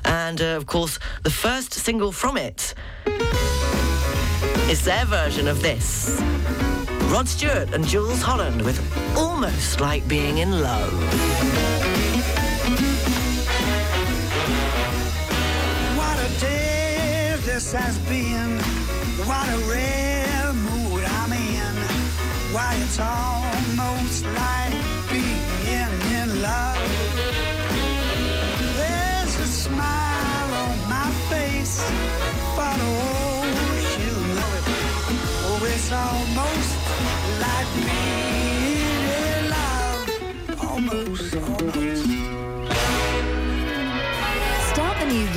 and 0.04 0.42
uh, 0.42 0.56
of 0.56 0.66
course, 0.66 0.79
the 0.86 1.30
first 1.30 1.74
single 1.74 2.10
from 2.10 2.38
it 2.38 2.74
is 4.70 4.82
their 4.82 5.04
version 5.04 5.46
of 5.46 5.60
this. 5.60 6.18
Rod 7.12 7.28
Stewart 7.28 7.74
and 7.74 7.86
Jools 7.86 8.22
Holland 8.22 8.62
with 8.62 8.78
Almost 9.16 9.80
Like 9.80 10.06
Being 10.08 10.38
in 10.38 10.62
Love. 10.62 10.92
What 15.98 16.18
a 16.18 16.40
day 16.40 17.36
this 17.44 17.72
has 17.72 17.98
been. 18.08 18.58
What 19.28 19.46
a 19.48 19.58
rare 19.68 20.52
mood 20.54 21.04
I'm 21.04 21.32
in. 21.32 21.74
Why 22.54 22.74
it's 22.80 22.98
almost 22.98 24.24
like 24.24 24.72
being 25.10 26.00
in 26.14 26.40
love. 26.40 26.79
Oh, 35.52 35.92
almost 35.92 36.76
like 37.40 37.70
being 37.74 39.02
in 39.24 39.50
love. 39.50 40.08
Almost. 40.70 41.29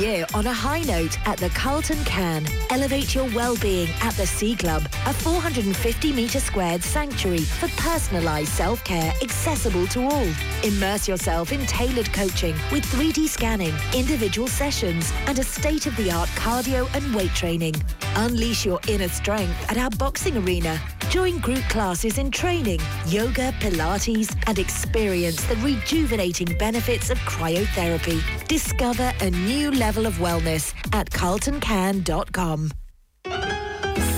Year 0.04 0.26
on 0.34 0.46
a 0.46 0.52
high 0.52 0.82
note 0.82 1.16
at 1.26 1.38
the 1.38 1.48
Carlton 1.48 2.04
Cannes. 2.04 2.46
Elevate 2.68 3.14
your 3.14 3.24
well-being 3.34 3.88
at 4.02 4.12
the 4.18 4.26
Sea 4.26 4.54
Club, 4.54 4.82
a 5.06 5.14
450 5.14 6.12
metre 6.12 6.40
squared 6.40 6.82
sanctuary 6.82 7.38
for 7.38 7.68
personalised 7.68 8.48
self-care 8.48 9.14
accessible 9.22 9.86
to 9.86 10.02
all. 10.02 10.28
Immerse 10.62 11.08
yourself 11.08 11.52
in 11.52 11.64
tailored 11.64 12.12
coaching 12.12 12.54
with 12.70 12.84
3D 12.84 13.28
scanning, 13.28 13.72
individual 13.94 14.46
sessions 14.46 15.10
and 15.26 15.38
a 15.38 15.42
state-of-the-art 15.42 16.28
cardio 16.30 16.86
and 16.94 17.14
weight 17.14 17.34
training. 17.34 17.74
Unleash 18.16 18.66
your 18.66 18.80
inner 18.88 19.08
strength 19.08 19.56
at 19.70 19.78
our 19.78 19.90
boxing 19.90 20.36
arena. 20.36 20.78
Join 21.08 21.38
group 21.38 21.62
classes 21.68 22.18
in 22.18 22.30
training, 22.30 22.80
yoga, 23.06 23.52
Pilates, 23.60 24.34
and 24.48 24.58
experience 24.58 25.44
the 25.44 25.56
rejuvenating 25.56 26.58
benefits 26.58 27.10
of 27.10 27.18
cryotherapy. 27.18 28.20
Discover 28.48 29.12
a 29.20 29.30
new 29.30 29.70
level 29.70 29.93
of 30.02 30.18
wellness 30.18 30.74
at 30.92 31.10
carltoncan.com. 31.10 32.70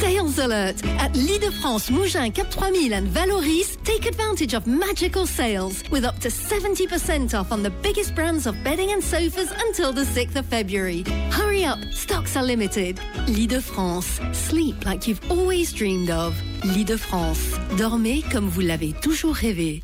Sales 0.00 0.38
alert! 0.38 0.85
At 1.00 1.14
L'Île-de-France, 1.16 1.90
Mougins, 1.90 2.35
Cap 2.35 2.50
3000 2.50 2.92
and 2.92 3.09
Valoris, 3.09 3.76
take 3.85 4.06
advantage 4.06 4.54
of 4.54 4.66
magical 4.66 5.26
sales 5.26 5.83
with 5.90 6.04
up 6.04 6.18
to 6.21 6.28
70% 6.28 7.38
off 7.38 7.50
on 7.50 7.62
the 7.62 7.71
biggest 7.83 8.14
brands 8.14 8.47
of 8.47 8.54
bedding 8.62 8.92
and 8.92 9.02
sofas 9.02 9.52
until 9.64 9.92
the 9.92 10.04
6th 10.04 10.37
of 10.37 10.47
February. 10.47 11.02
Hurry 11.30 11.64
up, 11.64 11.78
stocks 11.92 12.37
are 12.37 12.45
limited. 12.45 13.00
L'Île-de-France, 13.26 14.21
sleep 14.33 14.85
like 14.85 15.09
you've 15.09 15.30
always 15.30 15.73
dreamed 15.73 16.11
of. 16.11 16.35
L'Île-de-France, 16.64 17.59
dormez 17.76 18.23
comme 18.30 18.49
vous 18.49 18.62
l'avez 18.62 18.92
toujours 19.00 19.35
rêvé. 19.35 19.83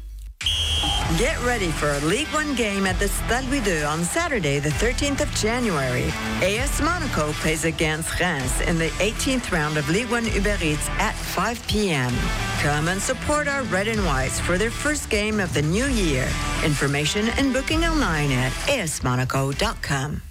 Get 1.18 1.38
ready 1.44 1.70
for 1.70 1.90
a 1.90 2.00
League 2.00 2.28
One 2.28 2.54
game 2.54 2.86
at 2.86 2.98
the 2.98 3.06
Stade 3.06 3.44
Louis 3.50 3.84
on 3.84 4.02
Saturday, 4.02 4.58
the 4.58 4.70
13th 4.70 5.20
of 5.20 5.30
January. 5.34 6.04
AS 6.40 6.80
Monaco 6.80 7.32
plays 7.34 7.66
against 7.66 8.18
Reims 8.18 8.60
in 8.62 8.78
the 8.78 8.88
18th 8.98 9.52
round 9.52 9.76
of 9.76 9.88
League 9.90 10.10
One 10.10 10.26
Uber 10.26 10.56
Eats 10.62 10.88
at 10.98 11.14
5 11.14 11.66
p.m. 11.68 12.12
Come 12.60 12.88
and 12.88 13.00
support 13.00 13.46
our 13.46 13.62
red 13.64 13.88
and 13.88 14.02
whites 14.06 14.40
for 14.40 14.56
their 14.56 14.70
first 14.70 15.10
game 15.10 15.38
of 15.38 15.52
the 15.52 15.62
new 15.62 15.86
year. 15.86 16.26
Information 16.64 17.28
and 17.36 17.52
booking 17.52 17.84
online 17.84 18.32
at 18.32 18.52
asmonaco.com. 18.68 20.22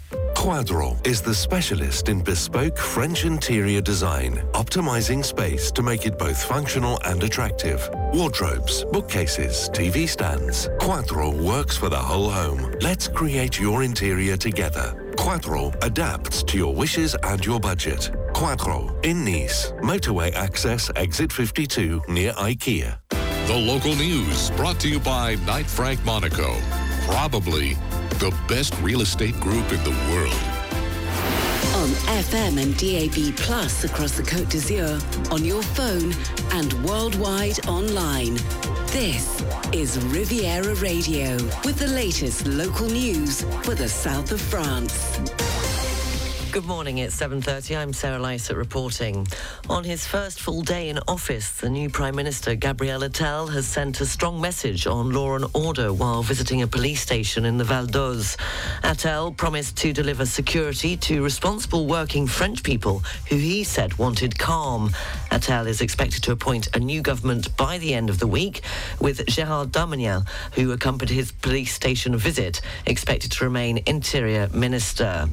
Quadro 0.42 0.98
is 1.06 1.22
the 1.22 1.36
specialist 1.36 2.10
in 2.10 2.20
bespoke 2.20 2.76
French 2.76 3.26
interior 3.26 3.80
design, 3.80 4.38
optimizing 4.54 5.24
space 5.24 5.72
to 5.72 5.84
make 5.84 6.08
it 6.08 6.18
both 6.18 6.44
functional 6.44 7.00
and 7.06 7.22
attractive. 7.22 7.88
Wardrobes, 8.12 8.84
bookcases, 8.86 9.70
TV 9.70 10.10
stands. 10.10 10.68
Quadro 10.80 11.32
works 11.32 11.78
for 11.78 11.90
the 11.90 11.96
whole 11.96 12.32
home. 12.32 12.74
Let's 12.82 13.08
create 13.08 13.60
your 13.60 13.84
interior 13.84 14.36
together. 14.36 15.14
Quadro 15.16 15.76
adapts 15.84 16.42
to 16.42 16.58
your 16.58 16.74
wishes 16.74 17.16
and 17.22 17.46
your 17.46 17.60
budget. 17.60 18.10
Quadro 18.34 18.90
in 19.06 19.24
Nice, 19.24 19.74
motorway 19.84 20.34
access, 20.34 20.90
exit 20.96 21.32
52 21.32 22.02
near 22.08 22.34
IKEA. 22.34 22.98
The 23.46 23.58
local 23.58 23.96
news 23.96 24.50
brought 24.52 24.80
to 24.80 24.90
you 24.90 25.00
by 25.00 25.36
Knight 25.46 25.68
Frank 25.68 26.04
Monaco. 26.04 26.56
Probably 27.06 27.78
the 28.20 28.34
best 28.48 28.76
real 28.82 29.02
estate 29.02 29.40
group 29.40 29.72
in 29.72 29.84
the 29.84 29.96
world. 30.10 30.34
On 31.76 31.90
FM 32.24 32.62
and 32.62 32.78
DAB 32.78 33.36
Plus 33.38 33.84
across 33.84 34.12
the 34.12 34.24
Côte 34.24 34.50
d'Azur, 34.50 35.00
on 35.32 35.44
your 35.44 35.64
phone 35.64 36.14
and 36.52 36.74
worldwide 36.86 37.66
online. 37.68 38.36
This 38.88 39.44
is 39.72 39.98
Riviera 40.06 40.76
Radio 40.76 41.38
with 41.64 41.78
the 41.80 41.88
latest 41.88 42.46
local 42.46 42.88
news 42.88 43.44
for 43.64 43.74
the 43.74 43.88
south 43.88 44.32
of 44.32 44.42
France. 44.42 45.18
Good 46.52 46.66
morning, 46.66 46.98
it's 46.98 47.16
7.30. 47.16 47.78
I'm 47.78 47.94
Sarah 47.94 48.20
Lysett 48.20 48.58
reporting. 48.58 49.26
On 49.70 49.86
his 49.86 50.06
first 50.06 50.42
full 50.42 50.64
day 50.64 50.90
in 50.90 51.00
office, 51.08 51.52
the 51.62 51.70
new 51.70 51.90
Prime 51.90 52.14
Minister, 52.14 52.56
Gabriel 52.56 53.00
Attal, 53.04 53.54
has 53.54 53.66
sent 53.66 54.02
a 54.02 54.06
strong 54.06 54.42
message 54.42 54.86
on 54.86 55.12
law 55.12 55.36
and 55.36 55.46
order 55.54 55.94
while 55.94 56.24
visiting 56.24 56.62
a 56.62 56.68
police 56.68 57.00
station 57.00 57.46
in 57.46 57.58
the 57.58 57.64
Val 57.64 57.86
d'Oise. 57.86 58.36
Attal 58.84 59.38
promised 59.38 59.78
to 59.78 59.94
deliver 59.94 60.26
security 60.26 60.98
to 60.98 61.24
responsible 61.24 61.88
working 61.88 62.28
French 62.28 62.64
people 62.64 63.00
who 63.30 63.38
he 63.38 63.64
said 63.64 63.98
wanted 63.98 64.38
calm. 64.38 64.90
Attal 65.32 65.68
is 65.68 65.80
expected 65.80 66.22
to 66.24 66.34
appoint 66.34 66.76
a 66.76 66.80
new 66.80 67.02
government 67.02 67.56
by 67.56 67.78
the 67.78 67.94
end 67.94 68.10
of 68.10 68.20
the 68.20 68.28
week, 68.28 68.62
with 69.00 69.26
Gérald 69.28 69.68
Darmanin, 69.68 70.28
who 70.56 70.74
accompanied 70.74 71.14
his 71.14 71.32
police 71.32 71.74
station 71.74 72.18
visit, 72.18 72.60
expected 72.86 73.32
to 73.32 73.46
remain 73.46 73.82
Interior 73.86 74.50
Minister. 74.50 75.30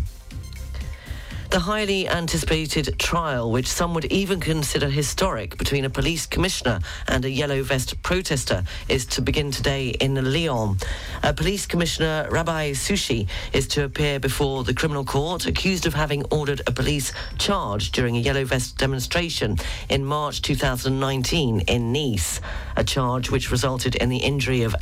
The 1.51 1.61
highly 1.61 2.07
anticipated 2.07 2.99
trial, 2.99 3.51
which 3.51 3.67
some 3.67 3.95
would 3.95 4.05
even 4.13 4.39
consider 4.39 4.91
historic, 4.91 5.57
between 5.57 5.87
a 5.87 5.91
police 5.91 6.27
commissioner 6.27 6.81
and 7.07 7.25
a 7.25 7.31
yellow 7.31 7.63
vest 7.63 8.03
protester, 8.03 8.65
is 8.87 9.07
to 9.07 9.23
begin 9.23 9.51
today 9.51 9.89
in 9.89 10.15
Lyon. 10.15 10.77
A 11.23 11.33
police 11.33 11.65
commissioner, 11.65 12.29
Rabah 12.31 12.73
Souchi, 12.75 13.29
is 13.55 13.67
to 13.69 13.85
appear 13.85 14.21
before 14.21 14.63
the 14.63 14.75
criminal 14.75 15.07
court, 15.07 15.47
accused 15.47 15.87
of 15.87 15.95
having 15.95 16.23
ordered 16.27 16.61
a 16.67 16.71
police 16.71 17.15
charge 17.39 17.93
during 17.93 18.19
a 18.19 18.21
yellow 18.21 18.45
vest 18.45 18.77
demonstration 18.77 19.57
in 19.89 20.05
March 20.05 20.43
2019 20.43 21.61
in 21.61 21.93
Nice, 21.93 22.43
a 22.77 22.85
charge 22.85 23.31
which 23.31 23.51
resulted 23.51 23.95
in 23.95 24.11
the 24.11 24.19
injury 24.19 24.65
of 24.65 24.77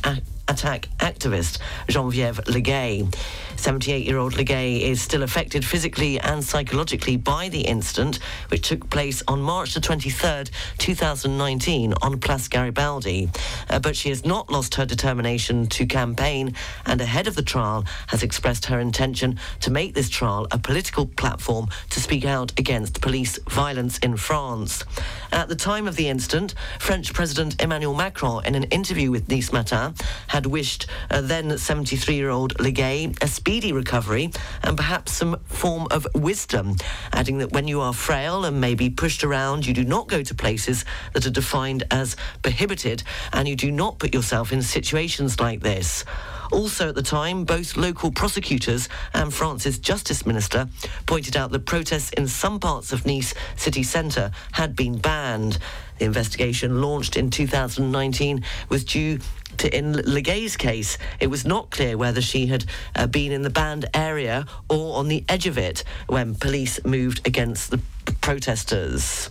Attac 0.47 0.87
activist 0.99 1.59
Geneviève 1.87 2.43
Legay. 2.45 3.13
78-year-old 3.55 4.33
Legay 4.33 4.81
is 4.81 5.01
still 5.01 5.23
affected 5.23 5.65
physically 5.65 6.19
and 6.19 6.43
psychologically 6.43 7.17
by 7.17 7.49
the 7.49 7.61
incident, 7.61 8.19
which 8.49 8.67
took 8.67 8.89
place 8.89 9.23
on 9.27 9.41
March 9.41 9.73
the 9.73 9.79
23rd, 9.79 10.51
2019 10.77 11.93
on 12.01 12.19
Place 12.19 12.47
Garibaldi. 12.47 13.29
Uh, 13.69 13.79
but 13.79 13.95
she 13.95 14.09
has 14.09 14.25
not 14.25 14.51
lost 14.51 14.75
her 14.75 14.85
determination 14.85 15.65
to 15.67 15.85
campaign 15.85 16.53
and 16.85 17.01
ahead 17.01 17.27
of 17.27 17.35
the 17.35 17.41
trial 17.41 17.83
has 18.07 18.23
expressed 18.23 18.65
her 18.65 18.79
intention 18.79 19.39
to 19.61 19.71
make 19.71 19.93
this 19.93 20.09
trial 20.09 20.47
a 20.51 20.57
political 20.57 21.05
platform 21.05 21.67
to 21.89 21.99
speak 21.99 22.25
out 22.25 22.51
against 22.59 23.01
police 23.01 23.39
violence 23.49 23.97
in 23.99 24.15
France. 24.15 24.83
At 25.31 25.49
the 25.49 25.55
time 25.55 25.87
of 25.87 25.95
the 25.95 26.09
incident, 26.09 26.53
French 26.79 27.13
President 27.13 27.61
Emmanuel 27.61 27.93
Macron, 27.93 28.45
in 28.45 28.55
an 28.55 28.63
interview 28.65 29.11
with 29.11 29.29
Nice 29.29 29.51
Matin, 29.51 29.93
had 30.37 30.45
wished 30.45 30.85
then 31.09 31.49
73-year-old 31.49 32.53
Legay 32.59 33.17
a 33.23 33.27
speedy 33.27 33.73
recovery 33.73 34.29
and 34.61 34.77
perhaps 34.77 35.13
some 35.13 35.35
form 35.45 35.87
of 35.89 36.05
wisdom, 36.13 36.75
adding 37.11 37.39
that 37.39 37.53
when 37.53 37.67
you 37.67 37.81
are 37.81 37.91
frail 37.91 38.45
and 38.45 38.61
may 38.61 38.75
be 38.75 38.87
pushed 38.87 39.23
around, 39.23 39.65
you 39.65 39.73
do 39.73 39.83
not 39.83 40.07
go 40.07 40.21
to 40.21 40.35
places 40.35 40.85
that 41.13 41.25
are 41.25 41.31
defined 41.31 41.85
as 41.89 42.15
prohibited 42.43 43.01
and 43.33 43.47
you 43.47 43.55
do 43.55 43.71
not 43.71 43.97
put 43.97 44.13
yourself 44.13 44.53
in 44.53 44.61
situations 44.61 45.39
like 45.39 45.61
this. 45.61 46.05
Also 46.51 46.89
at 46.89 46.95
the 46.95 47.01
time, 47.01 47.43
both 47.43 47.75
local 47.75 48.11
prosecutors 48.11 48.89
and 49.15 49.33
France's 49.33 49.79
justice 49.79 50.23
minister 50.23 50.69
pointed 51.07 51.35
out 51.35 51.49
that 51.51 51.65
protests 51.65 52.11
in 52.11 52.27
some 52.27 52.59
parts 52.59 52.93
of 52.93 53.07
Nice 53.07 53.33
city 53.55 53.81
centre 53.81 54.29
had 54.51 54.75
been 54.75 54.99
banned. 54.99 55.57
The 55.99 56.05
investigation 56.05 56.81
launched 56.81 57.17
in 57.17 57.29
2019 57.29 58.43
was 58.69 58.83
due 58.83 59.19
to, 59.57 59.75
in 59.75 59.93
Legay's 59.93 60.57
case, 60.57 60.97
it 61.19 61.27
was 61.27 61.45
not 61.45 61.69
clear 61.69 61.97
whether 61.97 62.21
she 62.21 62.47
had 62.47 62.65
uh, 62.95 63.07
been 63.07 63.31
in 63.31 63.41
the 63.41 63.49
banned 63.49 63.85
area 63.93 64.45
or 64.69 64.97
on 64.97 65.07
the 65.07 65.23
edge 65.27 65.47
of 65.47 65.57
it 65.57 65.83
when 66.07 66.35
police 66.35 66.83
moved 66.85 67.25
against 67.25 67.71
the 67.71 67.81
protesters. 68.21 69.29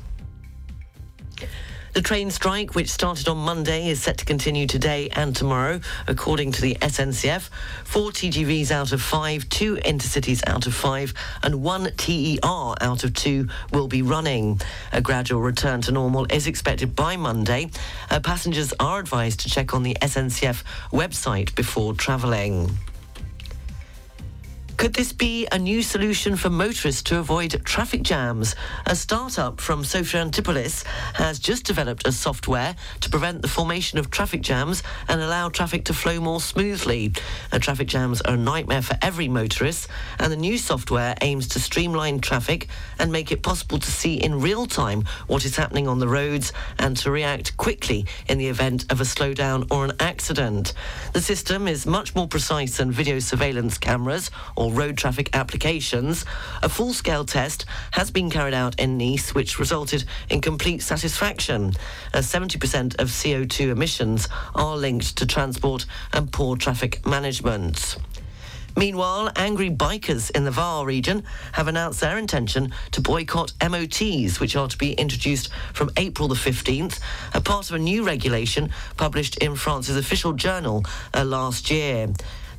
The 1.96 2.02
train 2.02 2.30
strike, 2.30 2.74
which 2.74 2.90
started 2.90 3.26
on 3.26 3.38
Monday, 3.38 3.88
is 3.88 4.02
set 4.02 4.18
to 4.18 4.26
continue 4.26 4.66
today 4.66 5.08
and 5.16 5.34
tomorrow, 5.34 5.80
according 6.06 6.52
to 6.52 6.60
the 6.60 6.74
SNCF. 6.74 7.48
Four 7.84 8.10
TGVs 8.10 8.70
out 8.70 8.92
of 8.92 9.00
five, 9.00 9.48
two 9.48 9.76
intercities 9.76 10.46
out 10.46 10.66
of 10.66 10.74
five, 10.74 11.14
and 11.42 11.62
one 11.62 11.90
TER 11.96 12.74
out 12.82 13.02
of 13.02 13.14
two 13.14 13.48
will 13.72 13.88
be 13.88 14.02
running. 14.02 14.60
A 14.92 15.00
gradual 15.00 15.40
return 15.40 15.80
to 15.80 15.90
normal 15.90 16.26
is 16.30 16.46
expected 16.46 16.94
by 16.94 17.16
Monday. 17.16 17.70
Uh, 18.10 18.20
passengers 18.20 18.74
are 18.78 19.00
advised 19.00 19.40
to 19.40 19.48
check 19.48 19.72
on 19.72 19.82
the 19.82 19.96
SNCF 20.02 20.64
website 20.92 21.54
before 21.54 21.94
travelling. 21.94 22.76
Could 24.76 24.92
this 24.92 25.14
be 25.14 25.48
a 25.50 25.58
new 25.58 25.82
solution 25.82 26.36
for 26.36 26.50
motorists 26.50 27.02
to 27.04 27.18
avoid 27.18 27.64
traffic 27.64 28.02
jams? 28.02 28.54
A 28.84 28.94
startup 28.94 29.58
from 29.58 29.82
Sophia 29.82 30.20
Antipolis 30.20 30.82
has 31.14 31.38
just 31.38 31.64
developed 31.64 32.06
a 32.06 32.12
software 32.12 32.76
to 33.00 33.08
prevent 33.08 33.40
the 33.40 33.48
formation 33.48 33.98
of 33.98 34.10
traffic 34.10 34.42
jams 34.42 34.82
and 35.08 35.22
allow 35.22 35.48
traffic 35.48 35.84
to 35.86 35.94
flow 35.94 36.20
more 36.20 36.42
smoothly. 36.42 37.14
Traffic 37.58 37.88
jams 37.88 38.20
are 38.20 38.34
a 38.34 38.36
nightmare 38.36 38.82
for 38.82 38.98
every 39.00 39.28
motorist, 39.28 39.88
and 40.18 40.30
the 40.30 40.36
new 40.36 40.58
software 40.58 41.14
aims 41.22 41.48
to 41.48 41.58
streamline 41.58 42.20
traffic 42.20 42.68
and 42.98 43.10
make 43.10 43.32
it 43.32 43.42
possible 43.42 43.78
to 43.78 43.90
see 43.90 44.16
in 44.16 44.42
real 44.42 44.66
time 44.66 45.04
what 45.26 45.46
is 45.46 45.56
happening 45.56 45.88
on 45.88 46.00
the 46.00 46.08
roads 46.08 46.52
and 46.78 46.98
to 46.98 47.10
react 47.10 47.56
quickly 47.56 48.04
in 48.28 48.36
the 48.36 48.46
event 48.46 48.84
of 48.92 49.00
a 49.00 49.04
slowdown 49.04 49.66
or 49.70 49.86
an 49.86 49.92
accident. 50.00 50.74
The 51.14 51.22
system 51.22 51.66
is 51.66 51.86
much 51.86 52.14
more 52.14 52.28
precise 52.28 52.76
than 52.76 52.92
video 52.92 53.20
surveillance 53.20 53.78
cameras 53.78 54.30
or 54.54 54.65
road 54.72 54.96
traffic 54.96 55.30
applications. 55.34 56.24
A 56.62 56.68
full 56.68 56.92
scale 56.92 57.24
test 57.24 57.64
has 57.92 58.10
been 58.10 58.30
carried 58.30 58.54
out 58.54 58.78
in 58.78 58.96
Nice, 58.96 59.34
which 59.34 59.58
resulted 59.58 60.04
in 60.30 60.40
complete 60.40 60.82
satisfaction. 60.82 61.72
As 62.12 62.26
70% 62.30 63.00
of 63.00 63.08
CO2 63.08 63.70
emissions 63.70 64.28
are 64.54 64.76
linked 64.76 65.16
to 65.16 65.26
transport 65.26 65.86
and 66.12 66.32
poor 66.32 66.56
traffic 66.56 67.04
management. 67.06 67.96
Meanwhile, 68.78 69.32
angry 69.36 69.70
bikers 69.70 70.30
in 70.30 70.44
the 70.44 70.50
Var 70.50 70.84
region 70.84 71.24
have 71.52 71.66
announced 71.66 72.00
their 72.00 72.18
intention 72.18 72.74
to 72.90 73.00
boycott 73.00 73.54
MOTs, 73.62 74.38
which 74.38 74.54
are 74.54 74.68
to 74.68 74.76
be 74.76 74.92
introduced 74.92 75.48
from 75.72 75.90
April 75.96 76.28
the 76.28 76.34
15th, 76.34 77.00
a 77.32 77.40
part 77.40 77.70
of 77.70 77.76
a 77.76 77.78
new 77.78 78.04
regulation 78.04 78.68
published 78.98 79.38
in 79.38 79.56
France's 79.56 79.96
official 79.96 80.34
journal 80.34 80.84
uh, 81.14 81.24
last 81.24 81.70
year. 81.70 82.08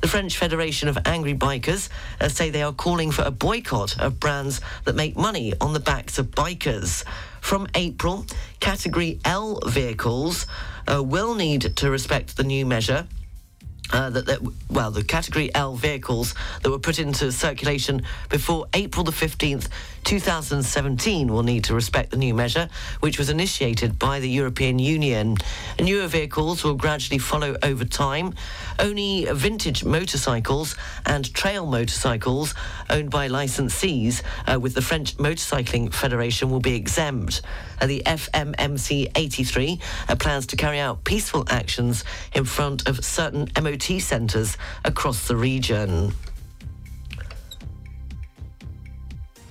The 0.00 0.06
French 0.06 0.38
Federation 0.38 0.88
of 0.88 0.96
Angry 1.04 1.34
Bikers 1.34 1.88
uh, 2.20 2.28
say 2.28 2.50
they 2.50 2.62
are 2.62 2.72
calling 2.72 3.10
for 3.10 3.22
a 3.22 3.32
boycott 3.32 3.98
of 3.98 4.20
brands 4.20 4.60
that 4.84 4.94
make 4.94 5.16
money 5.16 5.54
on 5.60 5.72
the 5.72 5.80
backs 5.80 6.18
of 6.18 6.30
bikers. 6.30 7.04
From 7.40 7.66
April, 7.74 8.24
Category 8.60 9.18
L 9.24 9.60
vehicles 9.66 10.46
uh, 10.86 11.02
will 11.02 11.34
need 11.34 11.76
to 11.76 11.90
respect 11.90 12.36
the 12.36 12.44
new 12.44 12.64
measure. 12.64 13.08
Uh, 13.90 14.10
that, 14.10 14.26
that 14.26 14.38
well, 14.70 14.92
the 14.92 15.02
Category 15.02 15.52
L 15.54 15.74
vehicles 15.74 16.34
that 16.62 16.70
were 16.70 16.78
put 16.78 17.00
into 17.00 17.32
circulation 17.32 18.02
before 18.28 18.66
April 18.74 19.02
the 19.02 19.12
15th, 19.12 19.68
2017 20.08 21.30
will 21.30 21.42
need 21.42 21.64
to 21.64 21.74
respect 21.74 22.10
the 22.10 22.16
new 22.16 22.32
measure, 22.32 22.70
which 23.00 23.18
was 23.18 23.28
initiated 23.28 23.98
by 23.98 24.18
the 24.20 24.28
European 24.30 24.78
Union. 24.78 25.36
Newer 25.78 26.06
vehicles 26.06 26.64
will 26.64 26.76
gradually 26.76 27.18
follow 27.18 27.58
over 27.62 27.84
time. 27.84 28.32
Only 28.78 29.26
vintage 29.30 29.84
motorcycles 29.84 30.76
and 31.04 31.30
trail 31.34 31.66
motorcycles 31.66 32.54
owned 32.88 33.10
by 33.10 33.28
licensees 33.28 34.22
uh, 34.46 34.58
with 34.58 34.72
the 34.72 34.80
French 34.80 35.14
Motorcycling 35.18 35.92
Federation 35.92 36.48
will 36.48 36.60
be 36.60 36.74
exempt. 36.74 37.42
Uh, 37.78 37.86
the 37.86 38.02
FFMC 38.06 39.12
83 39.14 39.78
uh, 40.08 40.16
plans 40.16 40.46
to 40.46 40.56
carry 40.56 40.78
out 40.78 41.04
peaceful 41.04 41.44
actions 41.50 42.02
in 42.34 42.46
front 42.46 42.88
of 42.88 43.04
certain 43.04 43.46
MOT 43.62 44.00
centres 44.00 44.56
across 44.86 45.28
the 45.28 45.36
region. 45.36 46.14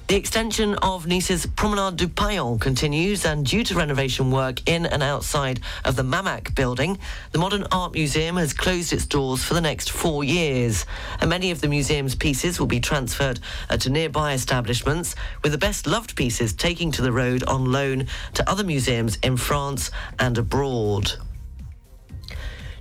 The 0.08 0.16
extension 0.16 0.76
of 0.76 1.06
Nice's 1.06 1.46
Promenade 1.46 1.98
du 1.98 2.08
Paillon 2.08 2.58
continues, 2.60 3.26
and 3.26 3.46
due 3.46 3.66
to 3.66 3.76
renovation 3.76 4.32
work 4.32 4.62
in 4.66 4.86
and 4.86 5.04
outside 5.04 5.60
of 5.84 5.98
the 5.98 6.04
MAMAC 6.04 6.56
building, 6.56 6.98
the 7.34 7.40
Modern 7.40 7.66
Art 7.74 7.94
Museum 7.94 8.38
has 8.38 8.54
closed 8.54 8.94
its 8.94 9.06
doors 9.06 9.44
for 9.44 9.54
the 9.54 9.60
next 9.60 9.92
four 9.92 10.24
years. 10.24 10.86
And 11.20 11.30
many 11.30 11.52
of 11.52 11.60
the 11.60 11.68
museum's 11.68 12.16
pieces 12.16 12.58
will 12.58 12.68
be 12.68 12.80
transferred 12.80 13.42
uh, 13.70 13.76
to 13.76 13.90
nearby 13.90 14.32
establishments, 14.32 15.14
with 15.44 15.52
the 15.52 15.58
best 15.58 15.86
loved 15.86 16.16
pieces 16.16 16.54
taking 16.54 16.90
to 16.94 17.02
the 17.02 17.12
road 17.12 17.44
on 17.44 17.74
loan 17.74 18.08
to 18.36 18.50
other 18.50 18.64
museums 18.64 19.18
in 19.24 19.36
France 19.36 19.92
and 20.20 20.38
abroad. 20.38 21.12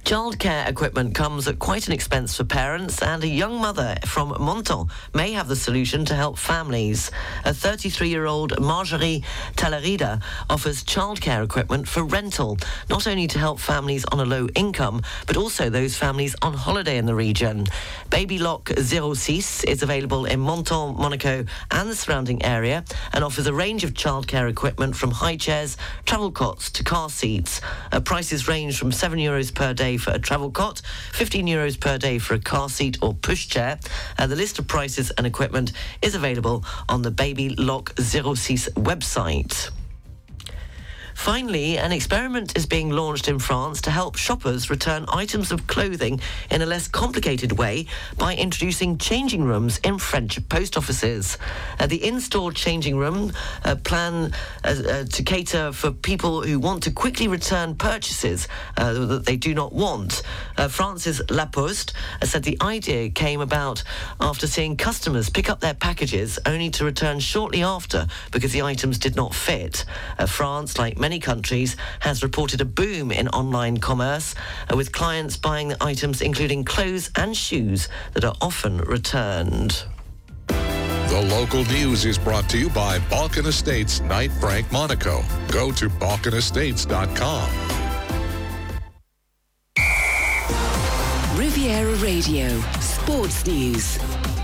Childcare 0.07 0.69
equipment 0.69 1.17
comes 1.17 1.49
at 1.49 1.59
quite 1.59 1.89
an 1.89 1.93
expense 1.93 2.37
for 2.37 2.45
parents, 2.45 3.03
and 3.03 3.25
a 3.25 3.27
young 3.27 3.61
mother 3.61 3.97
from 4.07 4.37
Menton 4.39 4.87
may 5.13 5.33
have 5.33 5.49
the 5.49 5.57
solution 5.57 6.05
to 6.05 6.15
help 6.15 6.39
families. 6.39 7.11
A 7.45 7.51
33-year-old 7.51 8.61
Marjorie 8.61 9.25
Talarida 9.57 10.23
offers 10.49 10.85
childcare 10.85 11.43
equipment 11.43 11.89
for 11.89 12.05
rental, 12.05 12.57
not 12.89 13.09
only 13.09 13.27
to 13.27 13.41
help 13.41 13.59
families 13.59 14.05
on 14.05 14.21
a 14.21 14.25
low 14.25 14.47
income, 14.55 15.03
but 15.27 15.37
also 15.37 15.71
those 15.71 15.97
families 15.97 16.37
on 16.41 16.55
holiday 16.55 16.99
in 16.99 17.07
the 17.07 17.15
region. 17.17 17.67
Baby 18.09 18.39
Lock 18.39 18.71
06 18.79 19.65
is 19.65 19.83
available 19.83 20.25
in 20.25 20.41
Menton, 20.41 20.95
Monaco, 20.97 21.45
and 21.73 21.91
the 21.91 21.97
surrounding 21.97 22.45
area, 22.45 22.85
and 23.13 23.25
offers 23.25 23.49
a 23.49 23.53
range 23.53 23.83
of 23.83 23.93
childcare 23.93 24.49
equipment 24.49 24.95
from 24.95 25.11
high 25.11 25.37
chairs, 25.37 25.77
travel 26.05 26.31
cots 26.31 26.71
to 26.71 26.85
car 26.85 27.11
seats. 27.11 27.61
Uh, 27.91 27.99
prices 27.99 28.47
range 28.47 28.79
from 28.79 28.93
7 28.93 29.19
euros 29.19 29.53
per 29.53 29.75
day 29.75 29.96
for 29.97 30.11
a 30.11 30.19
travel 30.19 30.51
cot, 30.51 30.83
15 31.13 31.47
euros 31.47 31.79
per 31.79 31.99
day 31.99 32.19
for 32.19 32.35
a 32.35 32.39
car 32.39 32.69
seat 32.69 32.99
or 33.03 33.15
pushchair. 33.15 33.79
Uh, 34.19 34.27
the 34.27 34.37
list 34.37 34.59
of 34.59 34.67
prices 34.67 35.11
and 35.13 35.27
equipment 35.27 35.73
is 36.03 36.15
available 36.15 36.65
on 36.89 37.03
the 37.03 37.11
Baby 37.11 37.51
Lock 37.51 37.93
06 37.99 38.69
website. 38.77 39.71
Finally, 41.17 41.77
an 41.79 41.91
experiment 41.93 42.57
is 42.57 42.67
being 42.67 42.91
launched 42.91 43.27
in 43.27 43.39
France 43.39 43.81
to 43.81 43.91
help 43.91 44.17
shoppers 44.17 44.71
return 44.71 45.05
items 45.09 45.51
of 45.51 45.67
clothing 45.67 46.21
in 46.51 46.63
a 46.63 46.67
less 46.67 46.87
complicated 46.87 47.51
way 47.53 47.87
by 48.17 48.37
introducing 48.37 48.97
changing 48.99 49.43
rooms 49.43 49.79
in 49.79 49.99
French 49.99 50.39
post 50.49 50.77
offices. 50.77 51.37
Uh, 51.81 51.87
the 51.87 52.05
in-store 52.07 52.53
changing 52.53 52.97
room 52.97 53.33
uh, 53.65 53.75
plan 53.77 54.33
uh, 54.63 54.69
uh, 54.69 55.05
to 55.05 55.23
cater 55.25 55.73
for 55.73 55.91
people 55.91 56.43
who 56.43 56.61
want 56.61 56.83
to 56.83 56.93
quickly 56.93 57.27
return 57.27 57.75
purchases 57.75 58.47
uh, 58.77 58.93
that 58.93 59.25
they 59.25 59.37
do 59.37 59.53
not 59.53 59.73
want. 59.73 60.23
Uh, 60.57 60.69
France's 60.69 61.21
La 61.31 61.47
Poste 61.47 61.93
said 62.23 62.45
the 62.45 62.59
idea 62.61 63.09
came 63.09 63.41
about 63.41 63.83
after 64.21 64.47
seeing 64.47 64.77
customers 64.77 65.29
pick 65.31 65.51
up 65.51 65.61
their 65.61 65.75
packages 65.75 66.39
only 66.47 66.71
to 66.71 66.85
return 66.85 67.19
shortly 67.19 67.63
after 67.63 68.07
because 68.31 68.53
the 68.53 68.63
items 68.63 68.99
did 68.99 69.17
not 69.17 69.35
fit. 69.35 69.85
France, 70.29 70.79
like 70.79 70.99
many 71.07 71.21
countries, 71.21 71.77
has 72.01 72.25
reported 72.25 72.61
a 72.61 72.65
boom 72.65 73.13
in 73.13 73.29
online 73.29 73.77
commerce, 73.77 74.35
uh, 74.69 74.77
with 74.77 74.91
clients 74.91 75.37
buying 75.37 75.69
the 75.69 75.77
items 75.81 76.21
including 76.21 76.65
clothes 76.65 77.13
and 77.15 77.37
shoes 77.37 77.89
that 78.15 78.25
are 78.25 78.35
often 78.41 78.79
returned. 78.79 79.85
The 80.49 81.23
local 81.31 81.65
news 81.67 82.05
is 82.05 82.19
brought 82.19 82.49
to 82.51 82.59
you 82.59 82.69
by 82.71 82.99
Balkan 83.09 83.47
Estates 83.47 84.01
Knight 84.01 84.33
Frank 84.41 84.73
Monaco. 84.73 85.23
Go 85.53 85.71
to 85.71 85.89
balkanestates.com. 85.89 87.49
Riviera 91.39 91.95
Radio, 91.99 92.61
Sports 92.81 93.47
News. 93.47 94.36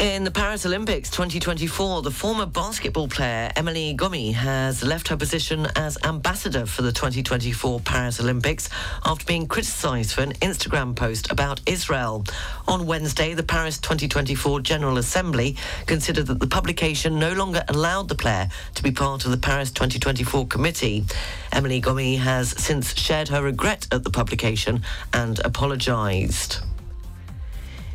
In 0.00 0.24
the 0.24 0.30
Paris 0.30 0.64
Olympics 0.64 1.10
2024, 1.10 2.00
the 2.00 2.10
former 2.10 2.46
basketball 2.46 3.06
player 3.06 3.52
Emily 3.54 3.94
Gomi 3.94 4.32
has 4.32 4.82
left 4.82 5.08
her 5.08 5.16
position 5.18 5.68
as 5.76 5.98
ambassador 6.04 6.64
for 6.64 6.80
the 6.80 6.90
2024 6.90 7.80
Paris 7.80 8.18
Olympics 8.18 8.70
after 9.04 9.26
being 9.26 9.46
criticised 9.46 10.14
for 10.14 10.22
an 10.22 10.32
Instagram 10.40 10.96
post 10.96 11.30
about 11.30 11.60
Israel. 11.66 12.24
On 12.66 12.86
Wednesday, 12.86 13.34
the 13.34 13.42
Paris 13.42 13.76
2024 13.76 14.60
General 14.60 14.96
Assembly 14.96 15.54
considered 15.84 16.28
that 16.28 16.40
the 16.40 16.46
publication 16.46 17.18
no 17.18 17.34
longer 17.34 17.62
allowed 17.68 18.08
the 18.08 18.14
player 18.14 18.48
to 18.76 18.82
be 18.82 18.92
part 18.92 19.26
of 19.26 19.32
the 19.32 19.36
Paris 19.36 19.70
2024 19.70 20.46
committee. 20.46 21.04
Emily 21.52 21.82
Gomi 21.82 22.16
has 22.16 22.52
since 22.52 22.98
shared 22.98 23.28
her 23.28 23.42
regret 23.42 23.86
at 23.92 24.04
the 24.04 24.10
publication 24.10 24.82
and 25.12 25.40
apologised. 25.40 26.60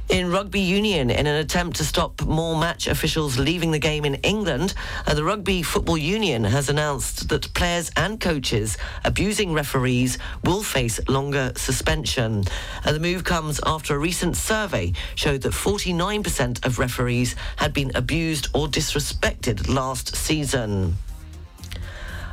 In 0.07 0.29
rugby 0.29 0.59
union, 0.59 1.09
in 1.09 1.25
an 1.25 1.35
attempt 1.37 1.77
to 1.77 1.83
stop 1.83 2.21
more 2.21 2.55
match 2.55 2.85
officials 2.87 3.39
leaving 3.39 3.71
the 3.71 3.79
game 3.79 4.05
in 4.05 4.15
England, 4.15 4.75
uh, 5.07 5.15
the 5.15 5.23
Rugby 5.23 5.63
Football 5.63 5.97
Union 5.97 6.43
has 6.43 6.69
announced 6.69 7.27
that 7.29 7.51
players 7.55 7.89
and 7.97 8.19
coaches 8.19 8.77
abusing 9.03 9.51
referees 9.51 10.19
will 10.43 10.61
face 10.61 10.99
longer 11.09 11.51
suspension. 11.55 12.43
Uh, 12.85 12.91
the 12.91 12.99
move 12.99 13.23
comes 13.23 13.59
after 13.65 13.95
a 13.95 13.99
recent 13.99 14.37
survey 14.37 14.93
showed 15.15 15.41
that 15.41 15.53
49% 15.53 16.63
of 16.63 16.77
referees 16.77 17.35
had 17.55 17.73
been 17.73 17.91
abused 17.95 18.47
or 18.53 18.67
disrespected 18.67 19.67
last 19.73 20.15
season. 20.15 20.95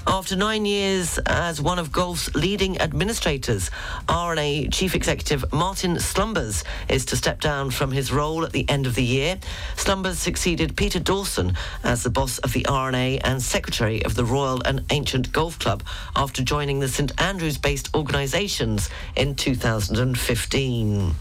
After 0.06 0.34
nine 0.34 0.66
years 0.66 1.18
as 1.26 1.60
one 1.60 1.78
of 1.78 1.92
golf's 1.92 2.34
leading 2.34 2.80
administrators, 2.80 3.70
R&A 4.08 4.66
Chief 4.68 4.94
Executive 4.94 5.44
Martin 5.52 5.98
Slumbers 6.00 6.64
is 6.88 7.04
to 7.06 7.16
step 7.16 7.40
down 7.40 7.70
from 7.70 7.92
his 7.92 8.12
role 8.12 8.44
at 8.44 8.52
the 8.52 8.68
end 8.68 8.86
of 8.86 8.96
the 8.96 9.04
year. 9.04 9.38
Slumbers 9.76 10.18
succeeded 10.18 10.76
Peter 10.76 10.98
Dawson 10.98 11.56
as 11.84 12.02
the 12.02 12.10
boss 12.10 12.38
of 12.38 12.52
the 12.52 12.66
R&A 12.66 13.18
and 13.20 13.40
secretary 13.40 14.04
of 14.04 14.14
the 14.16 14.24
Royal 14.24 14.60
and 14.62 14.84
Ancient 14.90 15.32
Golf 15.32 15.58
Club 15.58 15.84
after 16.16 16.42
joining 16.42 16.80
the 16.80 16.88
St 16.88 17.12
Andrews 17.20 17.58
based 17.58 17.94
organisations 17.94 18.90
in 19.16 19.34
2015. 19.36 21.14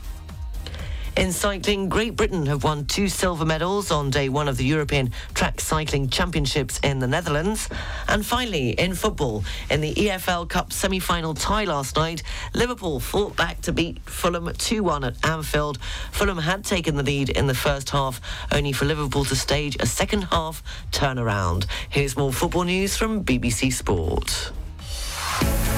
In 1.18 1.34
cycling, 1.34 1.90
Great 1.90 2.16
Britain 2.16 2.46
have 2.46 2.64
won 2.64 2.86
two 2.86 3.10
silver 3.10 3.44
medals 3.44 3.92
on 3.92 4.10
day 4.12 4.30
one 4.30 4.48
of 4.48 4.56
the 4.56 4.64
European 4.64 5.12
Track 5.34 5.60
Cycling 5.60 6.10
Championships 6.10 6.80
in 6.84 7.00
the 7.00 7.08
Netherlands. 7.08 7.68
And 8.08 8.26
finally, 8.26 8.70
in 8.72 8.96
football, 8.96 9.44
in 9.70 9.82
the 9.82 9.94
EFL 9.94 10.48
Cup 10.48 10.72
semi-final 10.72 11.34
tie 11.34 11.66
last 11.66 11.98
night, 11.98 12.24
Liverpool 12.54 13.02
fought 13.02 13.36
back 13.36 13.60
to 13.62 13.74
beat 13.74 14.00
Fulham 14.06 14.46
2-1 14.46 15.06
at 15.06 15.30
Anfield. 15.30 15.80
Fulham 16.12 16.38
had 16.38 16.64
taken 16.64 16.96
the 16.96 17.04
lead 17.04 17.30
in 17.30 17.46
the 17.46 17.56
first 17.56 17.90
half, 17.90 18.22
only 18.50 18.72
for 18.72 18.86
Liverpool 18.86 19.26
to 19.26 19.36
stage 19.36 19.76
a 19.82 19.86
second 19.86 20.24
half 20.24 20.64
turnaround. 20.92 21.66
Here's 21.90 22.16
more 22.16 22.32
football 22.32 22.64
news 22.64 22.96
from 22.96 23.26
BBC 23.26 23.74
Sport. 23.74 24.54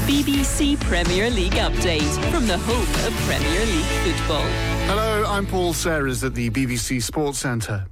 BBC 0.07 0.79
Premier 0.81 1.29
League 1.29 1.53
update 1.53 2.31
from 2.31 2.45
the 2.47 2.57
home 2.57 3.07
of 3.07 3.13
Premier 3.25 3.65
League 3.65 4.15
football. 4.15 4.45
Hello, 4.87 5.25
I'm 5.25 5.45
Paul 5.45 5.73
Serres 5.73 6.23
at 6.23 6.35
the 6.35 6.49
BBC 6.49 7.01
Sports 7.01 7.39
Centre. 7.39 7.85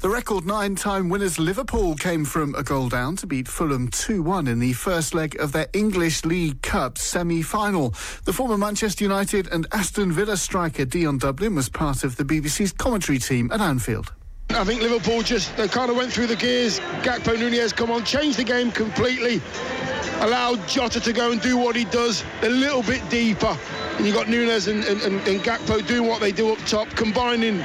The 0.00 0.08
record 0.08 0.44
nine 0.44 0.76
time 0.76 1.08
winners 1.08 1.38
Liverpool 1.38 1.94
came 1.96 2.24
from 2.24 2.54
a 2.54 2.62
goal 2.62 2.88
down 2.88 3.16
to 3.16 3.26
beat 3.26 3.48
Fulham 3.48 3.88
2 3.88 4.22
1 4.22 4.46
in 4.46 4.58
the 4.58 4.74
first 4.74 5.14
leg 5.14 5.34
of 5.40 5.52
their 5.52 5.66
English 5.72 6.24
League 6.24 6.60
Cup 6.62 6.98
semi 6.98 7.42
final. 7.42 7.94
The 8.24 8.32
former 8.32 8.58
Manchester 8.58 9.04
United 9.04 9.48
and 9.50 9.66
Aston 9.72 10.12
Villa 10.12 10.36
striker 10.36 10.84
Dion 10.84 11.18
Dublin 11.18 11.54
was 11.54 11.68
part 11.68 12.04
of 12.04 12.16
the 12.16 12.24
BBC's 12.24 12.72
commentary 12.72 13.18
team 13.18 13.50
at 13.50 13.60
Anfield. 13.60 14.12
I 14.54 14.64
think 14.64 14.82
Liverpool 14.82 15.22
just 15.22 15.56
they 15.56 15.66
kind 15.66 15.90
of 15.90 15.96
went 15.96 16.12
through 16.12 16.26
the 16.26 16.36
gears. 16.36 16.80
Gakpo 17.02 17.38
Nunez 17.38 17.72
come 17.72 17.90
on, 17.90 18.04
changed 18.04 18.38
the 18.38 18.44
game 18.44 18.70
completely. 18.70 19.40
Allowed 20.20 20.66
Jota 20.68 21.00
to 21.00 21.12
go 21.12 21.32
and 21.32 21.40
do 21.40 21.56
what 21.56 21.74
he 21.74 21.84
does 21.86 22.22
a 22.42 22.48
little 22.48 22.82
bit 22.82 23.08
deeper. 23.08 23.56
And 23.96 24.06
you 24.06 24.12
got 24.12 24.28
Nunez 24.28 24.68
and, 24.68 24.84
and, 24.84 25.00
and, 25.02 25.26
and 25.26 25.40
Gakpo 25.40 25.86
doing 25.86 26.06
what 26.06 26.20
they 26.20 26.32
do 26.32 26.52
up 26.52 26.58
top, 26.60 26.88
combining 26.90 27.64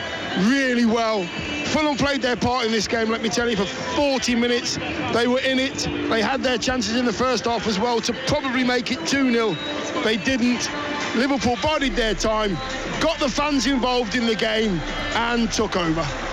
really 0.49 0.85
well. 0.85 1.23
Fulham 1.67 1.97
played 1.97 2.21
their 2.21 2.35
part 2.35 2.65
in 2.65 2.71
this 2.71 2.87
game, 2.87 3.09
let 3.09 3.21
me 3.21 3.29
tell 3.29 3.49
you, 3.49 3.57
for 3.57 3.65
40 3.65 4.35
minutes. 4.35 4.77
They 5.13 5.27
were 5.27 5.41
in 5.41 5.59
it. 5.59 5.87
They 6.09 6.21
had 6.21 6.41
their 6.41 6.57
chances 6.57 6.95
in 6.95 7.05
the 7.05 7.13
first 7.13 7.45
half 7.45 7.67
as 7.67 7.79
well 7.79 7.99
to 8.01 8.13
probably 8.27 8.63
make 8.63 8.91
it 8.91 9.05
2 9.05 9.31
0. 9.31 9.55
They 10.03 10.17
didn't. 10.17 10.69
Liverpool 11.15 11.57
bided 11.61 11.95
their 11.95 12.13
time, 12.13 12.53
got 13.01 13.19
the 13.19 13.29
fans 13.29 13.65
involved 13.67 14.15
in 14.15 14.25
the 14.25 14.35
game, 14.35 14.79
and 15.15 15.51
took 15.51 15.75
over. 15.75 16.26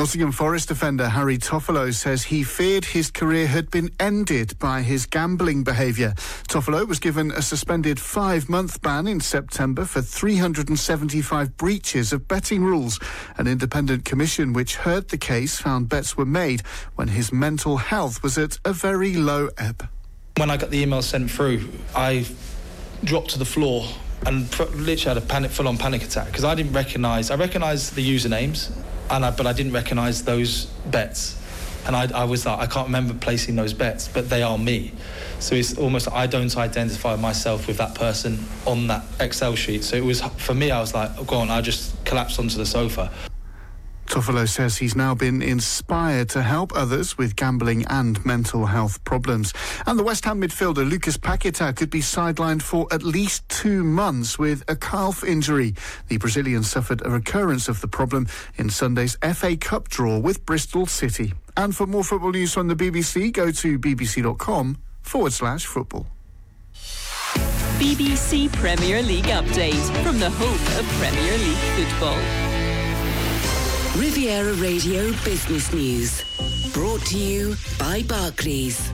Nottingham 0.00 0.32
Forest 0.32 0.68
defender 0.68 1.10
Harry 1.10 1.36
Toffolo 1.36 1.92
says 1.92 2.22
he 2.22 2.42
feared 2.42 2.86
his 2.86 3.10
career 3.10 3.46
had 3.46 3.70
been 3.70 3.90
ended 4.00 4.58
by 4.58 4.80
his 4.80 5.04
gambling 5.04 5.62
behaviour. 5.62 6.14
Toffolo 6.48 6.88
was 6.88 6.98
given 6.98 7.30
a 7.32 7.42
suspended 7.42 8.00
five 8.00 8.48
month 8.48 8.80
ban 8.80 9.06
in 9.06 9.20
September 9.20 9.84
for 9.84 10.00
375 10.00 11.54
breaches 11.58 12.14
of 12.14 12.26
betting 12.26 12.64
rules. 12.64 12.98
An 13.36 13.46
independent 13.46 14.06
commission 14.06 14.54
which 14.54 14.76
heard 14.76 15.10
the 15.10 15.18
case 15.18 15.58
found 15.58 15.90
bets 15.90 16.16
were 16.16 16.24
made 16.24 16.62
when 16.94 17.08
his 17.08 17.30
mental 17.30 17.76
health 17.76 18.22
was 18.22 18.38
at 18.38 18.58
a 18.64 18.72
very 18.72 19.16
low 19.16 19.50
ebb. 19.58 19.86
When 20.38 20.50
I 20.50 20.56
got 20.56 20.70
the 20.70 20.78
email 20.80 21.02
sent 21.02 21.30
through, 21.30 21.68
I 21.94 22.24
dropped 23.04 23.32
to 23.32 23.38
the 23.38 23.44
floor 23.44 23.86
and 24.24 24.48
literally 24.58 24.96
had 24.96 25.18
a 25.18 25.20
panic, 25.20 25.50
full-on 25.50 25.76
panic 25.76 26.02
attack 26.02 26.28
because 26.28 26.44
I 26.44 26.54
didn't 26.54 26.72
recognise. 26.72 27.30
I 27.30 27.36
recognised 27.36 27.94
the 27.94 28.16
usernames, 28.16 28.72
and 29.10 29.24
I, 29.24 29.30
but 29.30 29.46
I 29.46 29.52
didn't 29.52 29.72
recognise 29.72 30.22
those 30.22 30.66
bets. 30.86 31.36
And 31.86 31.96
I, 31.96 32.10
I 32.14 32.24
was 32.24 32.44
like, 32.44 32.58
I 32.58 32.66
can't 32.66 32.88
remember 32.88 33.14
placing 33.14 33.56
those 33.56 33.72
bets, 33.72 34.06
but 34.06 34.28
they 34.28 34.42
are 34.42 34.58
me. 34.58 34.92
So 35.38 35.54
it's 35.54 35.78
almost 35.78 36.10
I 36.12 36.26
don't 36.26 36.54
identify 36.56 37.16
myself 37.16 37.66
with 37.66 37.78
that 37.78 37.94
person 37.94 38.44
on 38.66 38.86
that 38.88 39.04
Excel 39.18 39.56
sheet. 39.56 39.84
So 39.84 39.96
it 39.96 40.04
was 40.04 40.20
for 40.20 40.54
me. 40.54 40.70
I 40.70 40.80
was 40.80 40.94
like, 40.94 41.10
oh, 41.18 41.24
go 41.24 41.36
on. 41.36 41.50
I 41.50 41.62
just 41.62 42.04
collapsed 42.04 42.38
onto 42.38 42.58
the 42.58 42.66
sofa. 42.66 43.10
Toffolo 44.10 44.48
says 44.48 44.76
he's 44.76 44.96
now 44.96 45.14
been 45.14 45.40
inspired 45.40 46.28
to 46.30 46.42
help 46.42 46.72
others 46.74 47.16
with 47.16 47.36
gambling 47.36 47.86
and 47.86 48.22
mental 48.26 48.66
health 48.66 49.02
problems. 49.04 49.54
And 49.86 49.96
the 49.96 50.02
West 50.02 50.24
Ham 50.24 50.40
midfielder 50.40 50.88
Lucas 50.90 51.16
Paqueta 51.16 51.74
could 51.76 51.90
be 51.90 52.00
sidelined 52.00 52.60
for 52.60 52.88
at 52.90 53.04
least 53.04 53.48
two 53.48 53.84
months 53.84 54.36
with 54.36 54.64
a 54.66 54.74
calf 54.74 55.22
injury. 55.22 55.76
The 56.08 56.16
Brazilian 56.16 56.64
suffered 56.64 57.06
a 57.06 57.10
recurrence 57.10 57.68
of 57.68 57.80
the 57.80 57.86
problem 57.86 58.26
in 58.56 58.68
Sunday's 58.68 59.16
FA 59.32 59.56
Cup 59.56 59.88
draw 59.88 60.18
with 60.18 60.44
Bristol 60.44 60.86
City. 60.86 61.32
And 61.56 61.74
for 61.76 61.86
more 61.86 62.02
football 62.02 62.32
news 62.32 62.52
from 62.52 62.66
the 62.66 62.74
BBC, 62.74 63.32
go 63.32 63.52
to 63.52 63.78
bbc.com 63.78 64.76
forward 65.02 65.32
slash 65.32 65.66
football. 65.66 66.06
BBC 67.78 68.52
Premier 68.54 69.02
League 69.02 69.26
update 69.26 70.02
from 70.02 70.18
the 70.18 70.30
home 70.30 70.78
of 70.78 70.84
Premier 70.98 71.38
League 71.38 71.86
football. 71.86 72.49
Riviera 73.96 74.52
Radio 74.54 75.12
Business 75.24 75.72
News. 75.72 76.49
Brought 76.72 77.04
to 77.06 77.18
you 77.18 77.56
by 77.78 78.02
Barclays. 78.04 78.92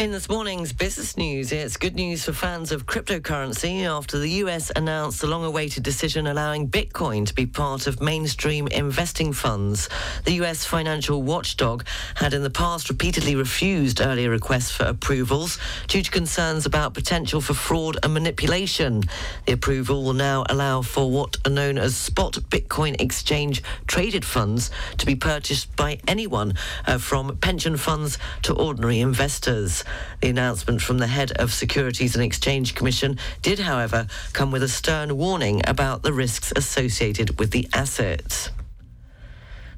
In 0.00 0.12
this 0.12 0.30
morning's 0.30 0.72
business 0.72 1.18
news, 1.18 1.52
it's 1.52 1.76
good 1.76 1.94
news 1.94 2.24
for 2.24 2.32
fans 2.32 2.72
of 2.72 2.86
cryptocurrency 2.86 3.84
after 3.84 4.18
the 4.18 4.30
US 4.44 4.72
announced 4.74 5.20
the 5.20 5.26
long 5.26 5.44
awaited 5.44 5.82
decision 5.82 6.26
allowing 6.26 6.70
Bitcoin 6.70 7.26
to 7.26 7.34
be 7.34 7.44
part 7.44 7.86
of 7.86 8.00
mainstream 8.00 8.66
investing 8.68 9.34
funds. 9.34 9.90
The 10.24 10.40
US 10.44 10.64
financial 10.64 11.22
watchdog 11.22 11.84
had 12.14 12.32
in 12.32 12.42
the 12.42 12.48
past 12.48 12.88
repeatedly 12.88 13.34
refused 13.34 14.00
earlier 14.00 14.30
requests 14.30 14.70
for 14.70 14.84
approvals 14.84 15.58
due 15.86 16.02
to 16.02 16.10
concerns 16.10 16.64
about 16.64 16.94
potential 16.94 17.42
for 17.42 17.52
fraud 17.52 17.98
and 18.02 18.14
manipulation. 18.14 19.02
The 19.44 19.52
approval 19.52 20.02
will 20.02 20.14
now 20.14 20.44
allow 20.48 20.80
for 20.80 21.10
what 21.10 21.36
are 21.44 21.50
known 21.52 21.76
as 21.76 21.94
spot 21.94 22.38
Bitcoin 22.48 22.98
exchange 23.02 23.62
traded 23.86 24.24
funds 24.24 24.70
to 24.96 25.04
be 25.04 25.14
purchased 25.14 25.76
by 25.76 25.98
anyone, 26.08 26.54
uh, 26.86 26.96
from 27.00 27.36
pension 27.38 27.76
funds 27.76 28.18
to 28.42 28.54
ordinary 28.54 29.00
investors. 29.00 29.84
The 30.20 30.28
announcement 30.28 30.82
from 30.82 30.98
the 30.98 31.06
head 31.06 31.32
of 31.32 31.52
Securities 31.52 32.14
and 32.14 32.24
Exchange 32.24 32.74
Commission 32.74 33.18
did, 33.42 33.58
however, 33.58 34.06
come 34.32 34.50
with 34.50 34.62
a 34.62 34.68
stern 34.68 35.16
warning 35.16 35.62
about 35.66 36.02
the 36.02 36.12
risks 36.12 36.52
associated 36.54 37.38
with 37.38 37.50
the 37.50 37.68
asset. 37.72 38.50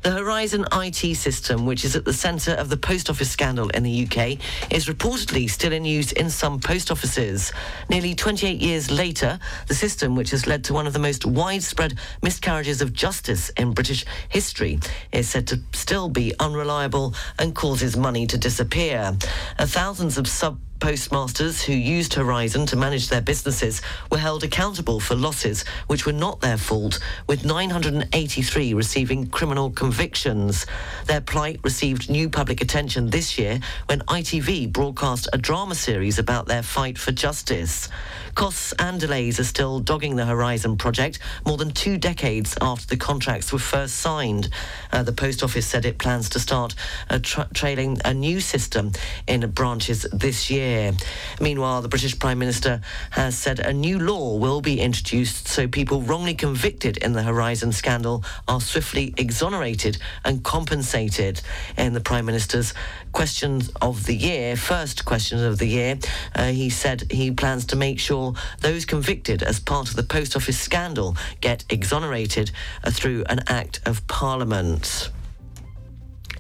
The 0.03 0.11
Horizon 0.11 0.67
IT 0.73 1.15
system, 1.15 1.65
which 1.65 1.85
is 1.85 1.95
at 1.95 2.05
the 2.05 2.13
centre 2.13 2.55
of 2.55 2.69
the 2.69 2.77
post 2.77 3.09
office 3.09 3.31
scandal 3.31 3.69
in 3.69 3.85
the 3.85 4.05
UK, 4.05 4.37
is 4.69 4.87
reportedly 4.87 5.49
still 5.49 5.73
in 5.73 5.85
use 5.85 6.11
in 6.11 6.29
some 6.29 6.59
post 6.59 6.91
offices. 6.91 7.53
Nearly 7.89 8.17
28 8.17 8.61
years 8.61 8.91
later, 8.91 9.39
the 9.69 9.77
system, 9.77 10.17
which 10.17 10.33
has 10.33 10.45
led 10.45 10.65
to 10.65 10.75
one 10.75 10.89
of 10.89 10.93
the 10.93 10.99
most 10.99 11.25
widespread 11.25 11.99
miscarriages 12.21 12.83
of 12.83 12.93
justice 12.93 13.51
in 13.51 13.75
British 13.75 14.05
history, 14.29 14.81
is 15.13 15.29
said 15.29 15.47
to 15.47 15.61
still 15.73 16.09
be 16.09 16.35
unreliable 16.41 17.15
and 17.39 17.55
causes 17.55 17.97
money 17.97 18.27
to 18.27 18.37
disappear. 18.37 19.17
Thousands 19.61 20.19
of 20.19 20.27
sub 20.27 20.59
postmasters 20.83 21.63
who 21.63 21.73
used 21.73 22.13
Horizon 22.13 22.67
to 22.67 22.75
manage 22.75 23.09
their 23.09 23.21
businesses 23.21 23.81
were 24.11 24.19
held 24.19 24.43
accountable 24.43 24.99
for 24.99 25.15
losses 25.15 25.65
which 25.87 26.07
were 26.07 26.13
not 26.13 26.41
their 26.41 26.57
fault, 26.57 26.99
with 27.29 27.45
983 27.45 28.75
receiving 28.75 29.29
criminal 29.29 29.71
convictions. 29.71 30.67
Their 31.07 31.21
plight 31.21 31.61
received 31.63 32.11
new 32.11 32.29
public 32.29 32.61
attention 32.61 33.11
this 33.11 33.39
year 33.39 33.61
when 33.87 34.01
ITV 34.01 34.73
broadcast 34.73 35.29
a 35.33 35.39
drama 35.39 35.77
series 35.77 36.19
about 36.19 36.49
their 36.49 36.65
fight 36.65 36.99
for 36.99 37.13
justice. 37.13 37.89
Costs 38.35 38.73
and 38.79 38.99
delays 38.99 39.39
are 39.39 39.45
still 39.45 39.79
dogging 39.79 40.17
the 40.17 40.25
Horizon 40.25 40.79
project 40.79 41.19
more 41.45 41.59
than 41.59 41.71
two 41.71 41.99
decades 41.99 42.57
after 42.63 42.87
the 42.87 42.97
contracts 42.97 43.53
were 43.53 43.59
first 43.59 43.97
signed. 43.97 44.49
Uh, 44.91 45.03
the 45.03 45.13
Post 45.13 45.43
Office 45.43 45.67
said 45.67 45.85
it 45.85 45.99
plans 45.99 46.31
to 46.31 46.41
start 46.41 46.75
uh, 47.11 47.19
tra- 47.23 47.49
trailing 47.53 47.99
a 48.07 48.15
new 48.15 48.41
system 48.41 48.93
in 49.27 49.49
branches 49.51 50.07
this 50.13 50.51
year. 50.51 50.93
Meanwhile, 51.41 51.83
the 51.83 51.89
British 51.89 52.19
Prime 52.19 52.39
Minister 52.39 52.81
has 53.11 53.37
said 53.37 53.61
a 53.61 53.73
new 53.73 53.99
law 53.99 54.39
will 54.39 54.63
be 54.63 54.81
introduced 54.81 55.47
so 55.47 55.69
people 55.69 56.01
wrongly 56.01 56.35
convicted 56.35 56.97
in 56.97 57.13
the 57.13 57.23
Horizon 57.23 57.71
scandal 57.71 58.25
are 58.49 58.63
swiftly 58.63 59.13
exonerated 59.19 59.99
and 60.25 60.43
compensated. 60.43 61.43
In 61.77 61.93
the 61.93 62.01
Prime 62.01 62.25
Minister's 62.25 62.73
questions 63.13 63.71
of 63.83 64.07
the 64.07 64.17
year, 64.17 64.57
first 64.57 65.05
questions 65.05 65.43
of 65.43 65.59
the 65.59 65.67
year, 65.67 65.99
uh, 66.35 66.47
he 66.47 66.71
said 66.71 67.05
he 67.11 67.31
plans 67.31 67.67
to 67.67 67.77
make 67.77 68.01
sure 68.01 68.22
those 68.61 68.85
convicted 68.85 69.43
as 69.43 69.59
part 69.61 69.91
of 69.91 69.97
the 69.97 70.03
Post 70.03 70.37
Office 70.37 70.59
scandal 70.59 71.17
get 71.41 71.65
exonerated 71.71 72.51
uh, 72.85 72.91
through 72.91 73.25
an 73.29 73.41
Act 73.49 73.81
of 73.85 74.07
Parliament. 74.07 75.11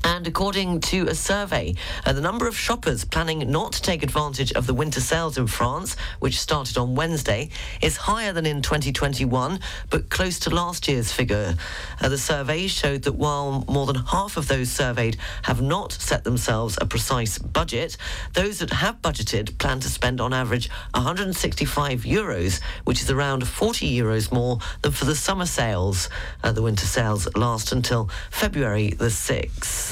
And 0.04 0.26
according 0.26 0.80
to 0.80 1.06
a 1.06 1.14
survey, 1.14 1.74
uh, 2.04 2.12
the 2.12 2.20
number 2.20 2.46
of 2.46 2.56
shoppers 2.56 3.04
planning 3.04 3.50
not 3.50 3.72
to 3.74 3.82
take 3.82 4.02
advantage 4.02 4.52
of 4.52 4.66
the 4.66 4.74
winter 4.74 5.00
sales 5.00 5.38
in 5.38 5.46
France, 5.46 5.96
which 6.18 6.40
started 6.40 6.76
on 6.76 6.94
Wednesday, 6.94 7.50
is 7.80 7.96
higher 7.96 8.32
than 8.32 8.46
in 8.46 8.62
2021, 8.62 9.60
but 9.90 10.10
close 10.10 10.38
to 10.40 10.50
last 10.50 10.88
year's 10.88 11.12
figure. 11.12 11.54
Uh, 12.00 12.08
the 12.08 12.18
survey 12.18 12.66
showed 12.66 13.02
that 13.02 13.14
while 13.14 13.64
more 13.68 13.86
than 13.86 13.96
half 13.96 14.36
of 14.36 14.48
those 14.48 14.70
surveyed 14.70 15.16
have 15.42 15.62
not 15.62 15.92
set 15.92 16.24
themselves 16.24 16.76
a 16.80 16.86
precise 16.86 17.38
budget, 17.38 17.96
those 18.34 18.58
that 18.58 18.70
have 18.70 19.00
budgeted 19.02 19.56
plan 19.58 19.80
to 19.80 19.88
spend 19.88 20.20
on 20.20 20.32
average 20.32 20.68
165 20.94 22.02
euros, 22.02 22.60
which 22.84 23.02
is 23.02 23.10
around 23.10 23.46
40 23.46 23.98
euros 23.98 24.32
more 24.32 24.58
than 24.82 24.92
for 24.92 25.04
the 25.04 25.16
summer 25.16 25.46
sales. 25.46 26.08
Uh, 26.42 26.52
the 26.52 26.62
winter 26.62 26.86
sales 26.86 27.28
last 27.36 27.72
until 27.72 28.08
February 28.30 28.90
the 28.90 29.06
6th. 29.06 29.91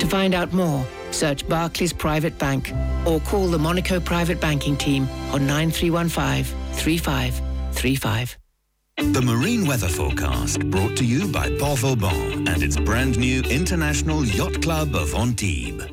To 0.00 0.06
find 0.06 0.34
out 0.34 0.52
more, 0.52 0.86
search 1.10 1.48
Barclays 1.48 1.92
Private 1.92 2.38
Bank 2.38 2.72
or 3.06 3.20
call 3.20 3.48
the 3.48 3.58
Monaco 3.58 3.98
Private 4.00 4.40
Banking 4.40 4.76
Team 4.76 5.08
on 5.32 5.46
9315 5.46 6.44
3535. 6.74 8.38
The 8.98 9.20
Marine 9.22 9.66
Weather 9.66 9.88
Forecast 9.88 10.60
brought 10.70 10.96
to 10.96 11.04
you 11.04 11.30
by 11.30 11.50
Port 11.58 11.80
Vauban 11.80 12.48
and 12.48 12.62
its 12.62 12.76
brand 12.78 13.18
new 13.18 13.42
International 13.42 14.24
Yacht 14.24 14.62
Club 14.62 14.94
of 14.94 15.14
Antibes. 15.14 15.84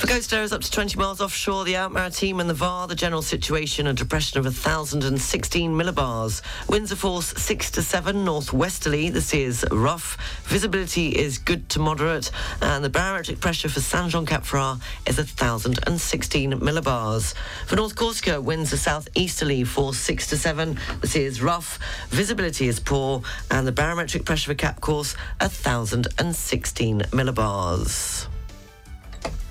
For 0.00 0.06
coasters 0.06 0.50
up 0.54 0.62
to 0.62 0.70
20 0.70 0.96
miles 0.98 1.20
offshore, 1.20 1.66
the 1.66 1.76
Outmaritime 1.76 2.40
and 2.40 2.48
the 2.48 2.54
VAR, 2.54 2.88
the 2.88 2.94
general 2.94 3.20
situation, 3.20 3.86
a 3.86 3.92
depression 3.92 4.38
of 4.38 4.46
1,016 4.46 5.70
millibars. 5.70 6.40
Winds 6.70 6.90
are 6.90 6.96
force 6.96 7.34
6 7.36 7.70
to 7.72 7.82
7 7.82 8.24
northwesterly. 8.24 9.10
The 9.10 9.20
sea 9.20 9.42
is 9.42 9.62
rough. 9.70 10.16
Visibility 10.44 11.10
is 11.10 11.36
good 11.36 11.68
to 11.68 11.80
moderate. 11.80 12.30
And 12.62 12.82
the 12.82 12.88
barometric 12.88 13.40
pressure 13.40 13.68
for 13.68 13.80
Saint 13.80 14.10
Jean 14.10 14.24
Cap 14.24 14.44
Ferrat 14.44 14.80
is 15.06 15.18
1,016 15.18 16.52
millibars. 16.52 17.34
For 17.66 17.76
North 17.76 17.94
Corsica, 17.94 18.40
winds 18.40 18.72
are 18.72 18.78
southeasterly, 18.78 19.64
force 19.64 19.98
6 19.98 20.28
to 20.28 20.38
7. 20.38 20.78
The 21.02 21.08
sea 21.08 21.24
is 21.24 21.42
rough. 21.42 21.78
Visibility 22.08 22.68
is 22.68 22.80
poor. 22.80 23.20
And 23.50 23.66
the 23.66 23.72
barometric 23.72 24.24
pressure 24.24 24.52
for 24.52 24.54
Cap 24.54 24.80
Corse, 24.80 25.14
1,016 25.40 27.00
millibars. 27.10 28.29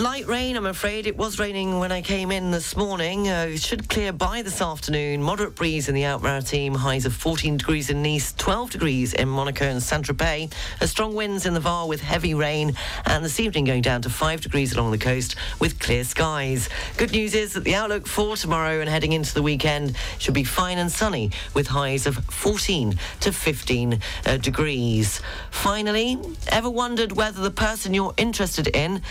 Light 0.00 0.26
rain, 0.26 0.56
I'm 0.56 0.64
afraid. 0.64 1.06
It 1.06 1.18
was 1.18 1.38
raining 1.38 1.78
when 1.78 1.92
I 1.92 2.00
came 2.00 2.32
in 2.32 2.50
this 2.50 2.74
morning. 2.74 3.28
Uh, 3.28 3.48
it 3.50 3.60
should 3.60 3.90
clear 3.90 4.14
by 4.14 4.40
this 4.40 4.62
afternoon. 4.62 5.22
Moderate 5.22 5.54
breeze 5.54 5.90
in 5.90 5.94
the 5.94 6.04
Alpes-Maritimes. 6.04 6.78
Highs 6.78 7.04
of 7.04 7.12
14 7.12 7.58
degrees 7.58 7.90
in 7.90 8.00
Nice, 8.02 8.32
12 8.32 8.70
degrees 8.70 9.12
in 9.12 9.28
Monaco 9.28 9.66
and 9.66 9.82
Saint-Tropez. 9.82 10.54
Strong 10.86 11.14
winds 11.14 11.44
in 11.44 11.52
the 11.52 11.60
Var 11.60 11.86
with 11.86 12.00
heavy 12.00 12.32
rain. 12.32 12.72
And 13.04 13.22
this 13.22 13.38
evening 13.38 13.66
going 13.66 13.82
down 13.82 14.00
to 14.00 14.08
5 14.08 14.40
degrees 14.40 14.72
along 14.72 14.92
the 14.92 14.96
coast 14.96 15.36
with 15.58 15.78
clear 15.78 16.04
skies. 16.04 16.70
Good 16.96 17.12
news 17.12 17.34
is 17.34 17.52
that 17.52 17.64
the 17.64 17.74
outlook 17.74 18.06
for 18.06 18.36
tomorrow 18.36 18.80
and 18.80 18.88
heading 18.88 19.12
into 19.12 19.34
the 19.34 19.42
weekend 19.42 19.96
should 20.18 20.32
be 20.32 20.44
fine 20.44 20.78
and 20.78 20.90
sunny 20.90 21.30
with 21.52 21.66
highs 21.66 22.06
of 22.06 22.16
14 22.24 22.98
to 23.20 23.32
15 23.32 24.00
uh, 24.24 24.38
degrees. 24.38 25.20
Finally, 25.50 26.18
ever 26.48 26.70
wondered 26.70 27.12
whether 27.12 27.42
the 27.42 27.50
person 27.50 27.92
you're 27.92 28.14
interested 28.16 28.66
in 28.68 29.02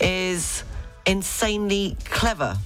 is 0.00 0.64
insanely 1.06 1.96
clever 2.04 2.58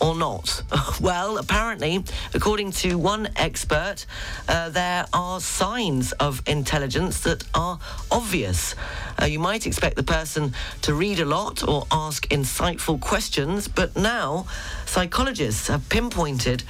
or 0.00 0.14
not? 0.14 0.62
Well, 1.00 1.38
apparently, 1.38 2.04
according 2.34 2.72
to 2.82 2.98
one 2.98 3.28
expert, 3.36 4.04
uh, 4.48 4.68
there 4.70 5.06
are 5.12 5.40
signs 5.40 6.10
of 6.12 6.42
intelligence 6.46 7.20
that 7.20 7.44
are 7.54 7.78
obvious. 8.10 8.74
Uh, 9.20 9.26
you 9.26 9.38
might 9.38 9.64
expect 9.64 9.94
the 9.94 10.02
person 10.02 10.54
to 10.82 10.92
read 10.92 11.20
a 11.20 11.24
lot 11.24 11.66
or 11.66 11.86
ask 11.92 12.26
insightful 12.28 13.00
questions, 13.00 13.68
but 13.68 13.96
now 13.96 14.46
psychologists 14.86 15.68
have 15.68 15.88
pinpointed 15.88 16.64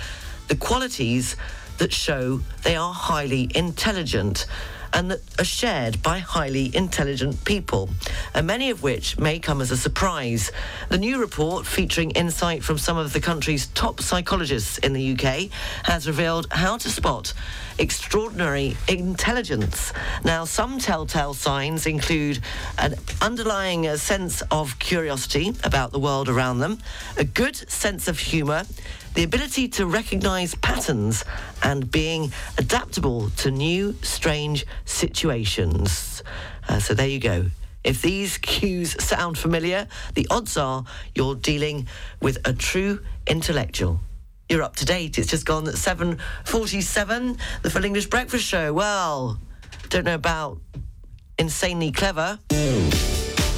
the 0.48 0.56
qualities 0.56 1.36
that 1.78 1.92
show 1.92 2.40
they 2.64 2.76
are 2.76 2.92
highly 2.92 3.50
intelligent 3.54 4.46
and 4.92 5.10
that 5.10 5.20
are 5.38 5.44
shared 5.44 6.02
by 6.02 6.18
highly 6.18 6.74
intelligent 6.74 7.44
people, 7.44 7.88
and 8.34 8.46
many 8.46 8.70
of 8.70 8.82
which 8.82 9.18
may 9.18 9.38
come 9.38 9.60
as 9.60 9.70
a 9.70 9.76
surprise. 9.76 10.50
The 10.88 10.98
new 10.98 11.20
report, 11.20 11.66
featuring 11.66 12.10
insight 12.12 12.62
from 12.62 12.78
some 12.78 12.96
of 12.96 13.12
the 13.12 13.20
country's 13.20 13.66
top 13.68 14.00
psychologists 14.00 14.78
in 14.78 14.92
the 14.92 15.12
UK, 15.12 15.50
has 15.84 16.06
revealed 16.06 16.46
how 16.50 16.76
to 16.78 16.88
spot 16.88 17.34
extraordinary 17.78 18.76
intelligence. 18.88 19.92
Now, 20.24 20.44
some 20.44 20.78
telltale 20.78 21.34
signs 21.34 21.86
include 21.86 22.40
an 22.78 22.94
underlying 23.22 23.86
uh, 23.86 23.96
sense 23.96 24.42
of 24.50 24.78
curiosity 24.78 25.54
about 25.64 25.92
the 25.92 25.98
world 25.98 26.28
around 26.28 26.58
them, 26.58 26.78
a 27.16 27.24
good 27.24 27.56
sense 27.70 28.08
of 28.08 28.18
humour, 28.18 28.64
the 29.18 29.24
ability 29.24 29.66
to 29.66 29.84
recognize 29.84 30.54
patterns 30.54 31.24
and 31.64 31.90
being 31.90 32.30
adaptable 32.56 33.30
to 33.30 33.50
new, 33.50 33.92
strange 34.00 34.64
situations. 34.84 36.22
Uh, 36.68 36.78
so 36.78 36.94
there 36.94 37.08
you 37.08 37.18
go. 37.18 37.46
If 37.82 38.00
these 38.00 38.38
cues 38.38 38.94
sound 39.02 39.36
familiar, 39.36 39.88
the 40.14 40.24
odds 40.30 40.56
are 40.56 40.84
you're 41.16 41.34
dealing 41.34 41.88
with 42.22 42.38
a 42.44 42.52
true 42.52 43.00
intellectual. 43.26 43.98
You're 44.48 44.62
up 44.62 44.76
to 44.76 44.84
date. 44.84 45.18
It's 45.18 45.26
just 45.26 45.44
gone 45.44 45.66
at 45.66 45.74
7.47, 45.74 47.38
the 47.62 47.70
Full 47.70 47.84
English 47.84 48.06
Breakfast 48.06 48.44
Show. 48.44 48.72
Well, 48.72 49.40
don't 49.88 50.04
know 50.04 50.14
about 50.14 50.60
insanely 51.40 51.90
clever. 51.90 52.38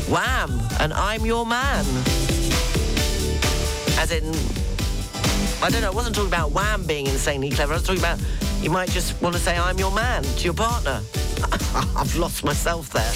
Wham! 0.09 0.59
And 0.81 0.95
I'm 0.95 1.27
your 1.27 1.45
man. 1.45 1.85
As 3.99 4.11
in, 4.11 4.33
I 5.63 5.69
don't 5.69 5.83
know, 5.83 5.89
I 5.89 5.95
wasn't 5.95 6.15
talking 6.15 6.31
about 6.31 6.53
Wham 6.53 6.85
being 6.85 7.07
insanely 7.07 7.51
clever. 7.51 7.75
I 7.75 7.77
was 7.77 7.83
talking 7.83 8.01
about 8.01 8.19
you 8.63 8.71
might 8.71 8.89
just 8.91 9.21
want 9.21 9.35
to 9.35 9.41
say, 9.41 9.59
I'm 9.59 9.79
your 9.79 9.93
man 9.93 10.23
to 10.23 10.45
your 10.45 10.55
partner. 10.55 11.03
I've 11.97 12.17
lost 12.17 12.45
myself 12.45 12.89
there. 12.91 13.13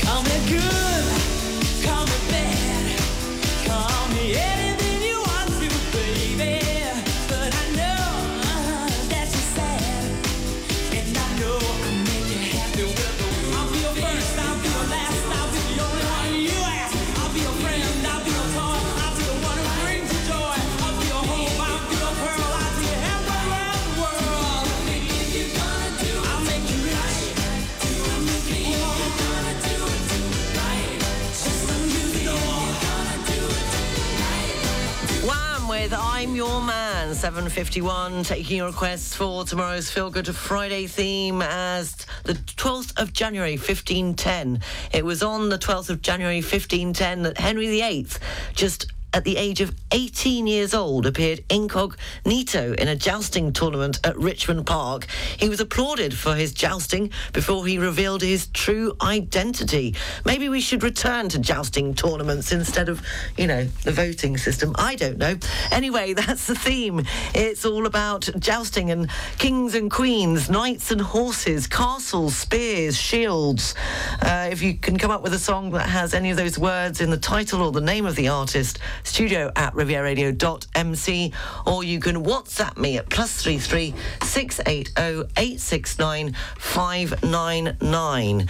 I'm 36.25 36.35
Your 36.35 36.63
Man, 36.63 37.11
7.51, 37.11 38.27
taking 38.27 38.57
your 38.57 38.69
requests 38.69 39.15
for 39.15 39.45
tomorrow's 39.45 39.91
Feel 39.91 40.09
Good 40.09 40.35
Friday 40.35 40.87
theme 40.87 41.43
as 41.43 41.95
the 42.23 42.33
12th 42.33 42.99
of 42.99 43.13
January 43.13 43.59
1510. 43.59 44.63
It 44.95 45.05
was 45.05 45.23
on 45.23 45.51
the 45.51 45.59
12th 45.59 45.91
of 45.91 46.01
January 46.01 46.41
1510 46.41 47.25
that 47.25 47.37
Henry 47.37 47.67
VIII, 47.67 48.07
just 48.55 48.94
at 49.15 49.23
the 49.23 49.37
age 49.37 49.61
of 49.61 49.73
18 49.93 50.49
years 50.49 50.75
old, 50.75 51.07
appeared 51.07 51.45
incognito 51.49 52.73
in 52.73 52.89
a 52.89 52.97
jousting 52.97 53.53
tournament 53.53 54.01
at 54.03 54.19
Richmond 54.19 54.67
Park. 54.67 55.07
He 55.39 55.49
was 55.49 55.61
applauded 55.61 56.13
for 56.13 56.35
his 56.35 56.53
jousting 56.53 57.13
before 57.33 57.65
he 57.65 57.79
revealed 57.79 58.23
his 58.23 58.49
true 58.49 58.97
identity. 59.01 59.95
Maybe 60.25 60.49
we 60.49 60.61
should 60.61 60.83
return 60.83 61.29
to 61.29 61.39
jousting 61.39 61.95
tournaments 61.95 62.51
instead 62.51 62.89
of, 62.89 63.03
you 63.39 63.47
know, 63.47 63.65
the 63.85 63.93
voting 63.93 64.37
system. 64.37 64.75
I 64.77 64.97
don't 64.97 65.19
know. 65.19 65.37
Anyway, 65.71 66.13
that's 66.15 66.49
the 66.49 66.57
theme. 66.57 67.03
It's 67.35 67.65
all 67.65 67.87
about 67.87 68.29
jousting 68.41 68.91
and 68.91 69.09
kings 69.39 69.77
and 69.77 69.93
queens, 69.93 70.51
knights 70.51 70.91
and 70.91 71.01
horses, 71.01 71.69
castles, 71.69 72.37
spears, 72.37 72.97
shields. 72.97 73.77
Uh, 74.21 74.49
if 74.51 74.61
you 74.61 74.75
can 74.75 74.99
come 74.99 75.13
up 75.13 75.23
with 75.23 75.35
a 75.35 75.39
song 75.39 75.71
that 75.71 75.89
has 75.89 76.15
any 76.15 76.33
of 76.33 76.37
those 76.37 76.59
words 76.59 77.01
in 77.01 77.11
the 77.11 77.17
title 77.17 77.63
or 77.63 77.71
the 77.71 77.81
name 77.81 78.07
of 78.07 78.17
the 78.17 78.27
artist, 78.27 78.81
studio 79.05 79.53
at 79.55 79.73
rivieradio.mc, 79.75 81.33
or 81.67 81.85
you 81.85 82.01
can 82.01 82.25
WhatsApp 82.25 82.77
me 82.77 82.99
at 82.99 83.09
plus 83.09 83.41
three 83.41 83.59
three 83.59 83.95
six 84.23 84.61
eight 84.67 84.91
zero 84.99 85.27
eight 85.37 85.61
six 85.61 85.99
nine 85.99 86.35
five 86.59 87.23
nine 87.23 87.77
nine. 87.81 88.49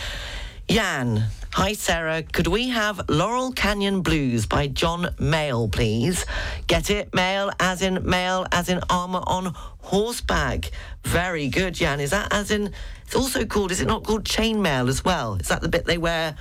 Jan, 0.66 1.24
hi 1.52 1.74
Sarah. 1.74 2.22
Could 2.22 2.46
we 2.46 2.70
have 2.70 3.10
Laurel 3.10 3.52
Canyon 3.52 4.00
Blues 4.00 4.46
by 4.46 4.66
John 4.68 5.14
Mayall, 5.18 5.70
please? 5.70 6.24
Get 6.66 6.88
it? 6.88 7.12
Mail 7.12 7.50
as 7.60 7.82
in 7.82 8.08
mail 8.08 8.46
as 8.50 8.70
in 8.70 8.80
armour 8.88 9.22
on 9.26 9.52
horseback. 9.82 10.70
Very 11.02 11.48
good, 11.48 11.74
Jan. 11.74 12.00
Is 12.00 12.10
that 12.12 12.32
as 12.32 12.50
in? 12.50 12.72
It's 13.04 13.14
also 13.14 13.44
called. 13.44 13.72
Is 13.72 13.82
it 13.82 13.86
not 13.86 14.04
called 14.04 14.24
chainmail 14.24 14.88
as 14.88 15.04
well? 15.04 15.34
Is 15.34 15.48
that 15.48 15.60
the 15.60 15.68
bit 15.68 15.84
they 15.84 15.98
wear 15.98 16.34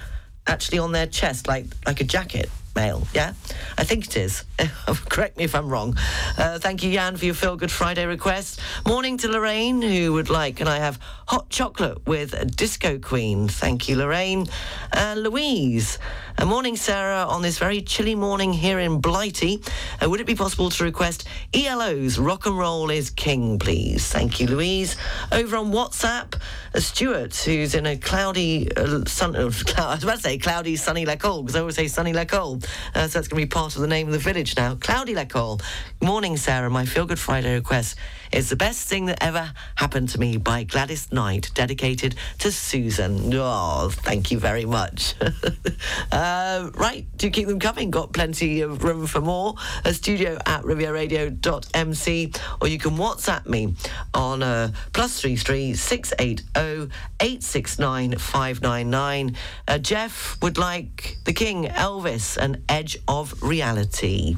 actually 0.47 0.79
on 0.79 0.93
their 0.93 1.07
chest, 1.07 1.47
like 1.47 1.65
like 1.85 1.99
a 1.99 2.05
jacket? 2.05 2.49
Mail, 2.75 3.05
yeah? 3.13 3.33
I 3.77 3.83
think 3.83 4.05
it 4.05 4.17
is. 4.17 4.43
Correct 5.09 5.37
me 5.37 5.43
if 5.43 5.53
I'm 5.53 5.69
wrong. 5.69 5.95
Uh, 6.37 6.57
thank 6.57 6.83
you, 6.83 6.91
Jan, 6.91 7.17
for 7.17 7.25
your 7.25 7.35
Feel 7.35 7.55
Good 7.55 7.71
Friday 7.71 8.05
request. 8.05 8.59
Morning 8.87 9.17
to 9.17 9.27
Lorraine, 9.27 9.81
who 9.81 10.13
would 10.13 10.29
like, 10.29 10.59
and 10.59 10.67
I 10.67 10.77
have 10.77 10.99
hot 11.27 11.49
chocolate 11.49 12.05
with 12.07 12.55
Disco 12.55 12.97
Queen. 12.97 13.47
Thank 13.47 13.87
you, 13.87 13.97
Lorraine. 13.97 14.47
Uh, 14.91 15.15
Louise, 15.17 15.99
uh, 16.37 16.45
morning, 16.45 16.75
Sarah, 16.75 17.25
on 17.27 17.43
this 17.43 17.59
very 17.59 17.81
chilly 17.81 18.15
morning 18.15 18.51
here 18.51 18.79
in 18.79 18.99
Blighty. 18.99 19.61
Uh, 20.01 20.09
would 20.09 20.19
it 20.19 20.25
be 20.25 20.35
possible 20.35 20.69
to 20.71 20.83
request 20.83 21.27
ELO's 21.53 22.17
Rock 22.17 22.47
and 22.47 22.57
Roll 22.57 22.89
is 22.89 23.11
King, 23.11 23.59
please? 23.59 24.07
Thank 24.07 24.39
you, 24.39 24.47
Louise. 24.47 24.95
Over 25.31 25.57
on 25.57 25.71
WhatsApp, 25.71 26.39
uh, 26.73 26.79
Stuart, 26.79 27.35
who's 27.35 27.75
in 27.75 27.85
a 27.85 27.97
cloudy, 27.97 28.75
uh, 28.75 29.05
sun, 29.05 29.35
I 29.37 29.43
was 29.43 29.61
about 29.71 29.99
to 29.99 30.17
say 30.17 30.37
cloudy, 30.39 30.75
sunny 30.75 31.05
Lacole, 31.05 31.43
because 31.43 31.55
I 31.55 31.59
always 31.59 31.75
say 31.75 31.87
sunny 31.87 32.13
Lacole. 32.13 32.62
Uh, 32.95 33.07
so 33.07 33.19
that's 33.19 33.27
going 33.27 33.41
to 33.41 33.45
be 33.45 33.45
part 33.45 33.75
of 33.75 33.81
the 33.81 33.87
name 33.87 34.07
of 34.07 34.13
the 34.13 34.19
village 34.19 34.55
now. 34.57 34.75
Cloudy 34.75 35.13
Lecole. 35.13 35.61
Morning, 36.01 36.37
Sarah. 36.37 36.69
My 36.69 36.85
Feel 36.85 37.05
Good 37.05 37.19
Friday 37.19 37.53
request 37.53 37.97
is 38.33 38.49
The 38.49 38.55
Best 38.55 38.87
Thing 38.87 39.05
That 39.05 39.21
Ever 39.21 39.53
Happened 39.75 40.09
to 40.09 40.19
Me 40.19 40.37
by 40.37 40.63
Gladys 40.63 41.11
Knight, 41.11 41.51
dedicated 41.53 42.15
to 42.39 42.51
Susan. 42.51 43.31
Oh, 43.33 43.89
thank 43.91 44.31
you 44.31 44.39
very 44.39 44.65
much. 44.65 45.13
uh, 46.11 46.71
right, 46.73 47.05
do 47.17 47.29
keep 47.29 47.47
them 47.47 47.59
coming. 47.59 47.91
Got 47.91 48.11
plenty 48.11 48.61
of 48.61 48.83
room 48.83 49.05
for 49.05 49.21
more. 49.21 49.53
A 49.85 49.93
studio 49.93 50.39
at 50.47 50.63
rivieradio.mc, 50.63 52.33
or 52.59 52.67
you 52.67 52.79
can 52.79 52.91
WhatsApp 52.91 53.45
me 53.45 53.75
on 54.15 54.41
uh, 54.41 54.71
plus 54.93 55.21
three 55.21 55.35
three 55.35 55.75
six 55.75 56.11
eight 56.17 56.41
zero 56.57 56.87
eight 57.19 57.43
six 57.43 57.77
nine 57.77 58.17
five 58.17 58.61
nine 58.61 58.89
nine. 58.89 59.35
Uh, 59.67 59.77
Jeff 59.77 60.41
would 60.41 60.57
like 60.57 61.17
the 61.25 61.33
King, 61.33 61.65
Elvis, 61.65 62.37
and 62.37 62.63
Edge 62.67 62.97
of 63.07 63.43
Reality. 63.43 64.37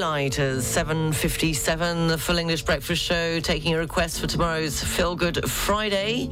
Daylight 0.00 0.38
as 0.38 0.64
7.57, 0.64 2.08
the 2.08 2.16
Full 2.16 2.38
English 2.38 2.62
Breakfast 2.62 3.02
Show, 3.02 3.38
taking 3.38 3.74
a 3.74 3.78
request 3.78 4.18
for 4.18 4.26
tomorrow's 4.26 4.82
Feel 4.82 5.14
Good 5.14 5.46
Friday. 5.50 6.30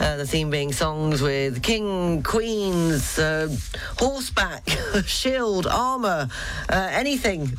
Uh, 0.00 0.16
the 0.16 0.26
theme 0.26 0.50
being 0.50 0.72
songs 0.72 1.22
with 1.22 1.62
king, 1.62 2.24
queens, 2.24 3.16
uh, 3.16 3.48
horseback, 3.98 4.68
shield, 5.06 5.68
armour, 5.68 6.26
uh, 6.68 6.88
anything 6.90 7.46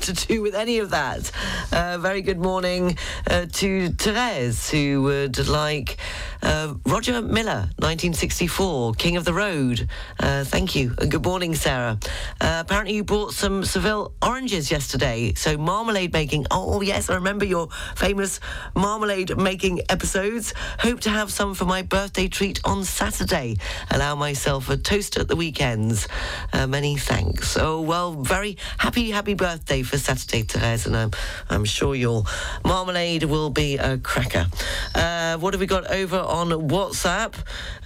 to 0.00 0.12
do 0.26 0.42
with 0.42 0.56
any 0.56 0.80
of 0.80 0.90
that. 0.90 1.30
Uh, 1.70 1.96
very 1.98 2.20
good 2.20 2.40
morning 2.40 2.98
uh, 3.28 3.46
to 3.52 3.90
Therese, 3.90 4.70
who 4.70 5.02
would 5.02 5.46
like 5.46 5.98
uh, 6.42 6.74
Roger 6.86 7.20
Miller, 7.20 7.68
1964, 7.78 8.94
King 8.94 9.16
of 9.16 9.24
the 9.24 9.32
Road. 9.34 9.88
Uh, 10.18 10.44
thank 10.44 10.74
you. 10.74 10.94
And 10.98 11.10
good 11.10 11.24
morning, 11.24 11.54
Sarah. 11.54 11.98
Uh, 12.40 12.62
apparently, 12.64 12.94
you 12.94 13.04
bought 13.04 13.32
some 13.32 13.64
Seville 13.64 14.12
oranges 14.22 14.70
yesterday. 14.70 15.34
So, 15.34 15.56
marmalade 15.56 16.12
making. 16.12 16.46
Oh, 16.50 16.80
yes, 16.80 17.10
I 17.10 17.16
remember 17.16 17.44
your 17.44 17.68
famous 17.96 18.40
marmalade 18.74 19.36
making 19.36 19.82
episodes. 19.88 20.54
Hope 20.78 21.00
to 21.00 21.10
have 21.10 21.30
some 21.30 21.54
for 21.54 21.64
my 21.64 21.82
birthday 21.82 22.28
treat 22.28 22.60
on 22.64 22.84
Saturday. 22.84 23.56
Allow 23.90 24.14
myself 24.14 24.70
a 24.70 24.76
toast 24.76 25.16
at 25.16 25.28
the 25.28 25.36
weekends. 25.36 26.08
Uh, 26.52 26.66
many 26.66 26.96
thanks. 26.96 27.56
Oh, 27.56 27.80
well, 27.80 28.12
very 28.12 28.56
happy, 28.78 29.10
happy 29.10 29.34
birthday 29.34 29.82
for 29.82 29.98
Saturday, 29.98 30.42
Therese. 30.42 30.86
And 30.86 30.96
I'm, 30.96 31.10
I'm 31.48 31.64
sure 31.64 31.94
your 31.94 32.24
marmalade 32.64 33.24
will 33.24 33.50
be 33.50 33.76
a 33.76 33.98
cracker. 33.98 34.46
Uh, 34.94 35.36
what 35.38 35.54
have 35.54 35.60
we 35.60 35.66
got 35.66 35.90
over 35.90 36.18
on 36.30 36.48
WhatsApp? 36.48 37.34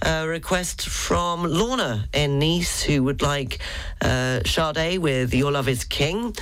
A 0.01 0.27
request 0.27 0.87
from 0.87 1.43
Lorna 1.43 2.07
in 2.13 2.39
Nice, 2.39 2.83
who 2.83 3.03
would 3.03 3.21
like 3.21 3.59
uh, 4.01 4.41
Sade 4.45 4.99
with 4.99 5.33
Your 5.33 5.51
Love 5.51 5.67
is 5.67 5.83
King. 5.83 6.35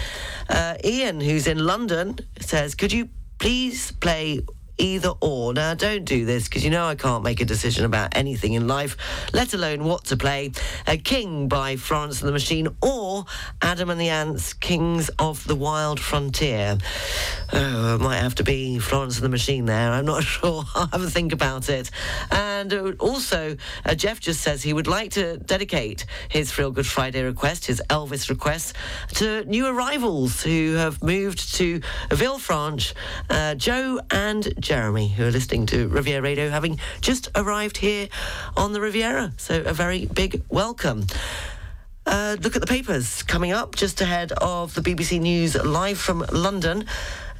Uh, 0.50 0.76
Ian, 0.84 1.22
who's 1.22 1.48
in 1.48 1.66
London, 1.66 2.18
says, 2.40 2.76
Could 2.76 2.92
you 2.92 3.10
please 3.40 3.92
play 3.94 4.42
either 4.78 5.12
or. 5.22 5.54
Now, 5.54 5.74
don't 5.74 6.06
do 6.06 6.26
this 6.26 6.46
because 6.48 6.64
you 6.64 6.70
know 6.70 6.86
I 6.86 6.96
can't 6.96 7.24
make 7.24 7.42
a 7.42 7.46
decision 7.46 7.86
about 7.86 8.16
anything 8.16 8.54
in 8.54 8.68
life, 8.68 8.98
let 9.34 9.54
alone 9.54 9.84
what 9.84 10.06
to 10.06 10.18
play. 10.18 10.52
A 10.88 10.98
King 10.98 11.48
by 11.48 11.76
Florence 11.76 12.22
and 12.22 12.28
the 12.28 12.34
Machine 12.34 12.68
or 12.82 13.26
Adam 13.62 13.90
and 13.90 14.00
the 14.00 14.10
Ants, 14.10 14.54
Kings 14.54 15.10
of 15.20 15.46
the 15.46 15.56
Wild 15.56 16.00
Frontier. 16.00 16.78
Oh, 17.52 17.96
it 17.96 18.02
might 18.02 18.18
have 18.18 18.36
to 18.36 18.44
be 18.44 18.80
Florence 18.80 19.18
and 19.18 19.26
the 19.26 19.30
Machine 19.30 19.66
there. 19.66 19.92
I'm 19.92 20.06
not 20.06 20.24
sure. 20.24 20.64
I'll 20.76 20.88
have 20.88 21.02
a 21.02 21.10
think 21.10 21.34
about 21.34 21.70
it. 21.70 21.90
Uh, 22.32 22.53
And 22.64 22.74
uh, 22.74 22.94
also, 22.98 23.58
uh, 23.84 23.94
Jeff 23.94 24.22
just 24.22 24.40
says 24.40 24.64
he 24.64 24.72
would 24.72 24.88
like 24.88 25.12
to 25.12 25.36
dedicate 25.36 26.06
his 26.30 26.50
Feel 26.50 26.72
Good 26.72 26.88
Friday 26.88 27.22
request, 27.22 27.66
his 27.66 27.82
Elvis 27.90 28.30
request, 28.30 28.78
to 29.16 29.44
new 29.44 29.68
arrivals 29.68 30.42
who 30.42 30.76
have 30.76 31.04
moved 31.04 31.56
to 31.56 31.82
Villefranche, 32.10 32.94
uh, 33.30 33.56
Joe 33.56 34.00
and 34.12 34.54
Jeremy, 34.62 35.10
who 35.10 35.26
are 35.26 35.32
listening 35.32 35.66
to 35.66 35.90
Riviera 35.90 36.22
Radio, 36.22 36.50
having 36.50 36.80
just 37.02 37.28
arrived 37.36 37.76
here 37.76 38.08
on 38.56 38.72
the 38.72 38.80
Riviera. 38.80 39.34
So 39.36 39.62
a 39.64 39.74
very 39.74 40.06
big 40.06 40.42
welcome. 40.48 41.06
Uh, 42.06 42.38
look 42.40 42.56
at 42.56 42.62
the 42.62 42.68
papers 42.68 43.24
coming 43.24 43.52
up 43.52 43.76
just 43.76 44.00
ahead 44.00 44.32
of 44.32 44.74
the 44.74 44.80
BBC 44.82 45.20
News 45.20 45.56
live 45.56 45.98
from 45.98 46.26
London. 46.32 46.86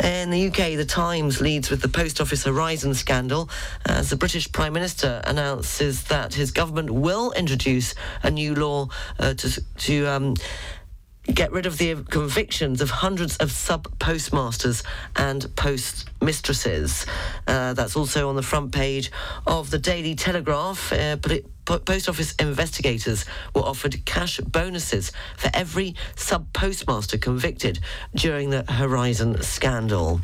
In 0.02 0.32
the 0.32 0.48
UK, 0.48 0.76
The 0.76 0.86
Times 0.86 1.40
leads 1.40 1.70
with 1.70 1.82
the 1.82 1.88
Post 1.88 2.20
Office 2.20 2.44
Horizon 2.44 2.94
scandal 2.94 3.50
as 3.86 4.10
the 4.10 4.16
British 4.16 4.52
Prime 4.52 4.74
Minister 4.74 5.22
announces 5.26 6.04
that 6.06 6.34
his 6.34 6.52
government 6.52 6.90
will 6.90 7.32
introduce 7.34 7.94
a 8.24 8.32
new 8.32 8.56
law 8.56 8.90
uh, 9.20 9.34
to, 9.36 9.62
to 9.78 10.06
um, 10.08 10.36
get 11.26 11.52
rid 11.52 11.66
of 11.66 11.78
the 11.78 11.96
convictions 12.10 12.82
of 12.82 12.90
hundreds 12.90 13.38
of 13.38 13.52
sub 13.52 13.88
postmasters 14.00 14.84
and 15.16 15.56
post 15.56 16.10
mistresses. 16.24 17.06
Uh, 17.48 17.74
that's 17.74 17.96
also 17.96 18.30
on 18.30 18.36
the 18.36 18.44
front 18.44 18.72
page 18.72 19.12
of 19.46 19.70
the 19.70 19.78
Daily 19.78 20.16
Telegraph. 20.16 20.92
Uh, 20.94 21.18
post 21.66 22.10
office 22.10 22.34
investigators 22.36 23.26
were 23.56 23.62
offered 23.62 24.06
cash 24.06 24.40
bonuses 24.40 25.12
for 25.38 25.50
every 25.54 25.96
sub 26.16 26.52
postmaster 26.54 27.18
convicted 27.18 27.80
during 28.16 28.50
the 28.50 28.64
Horizon 28.70 29.42
scandal. 29.42 30.20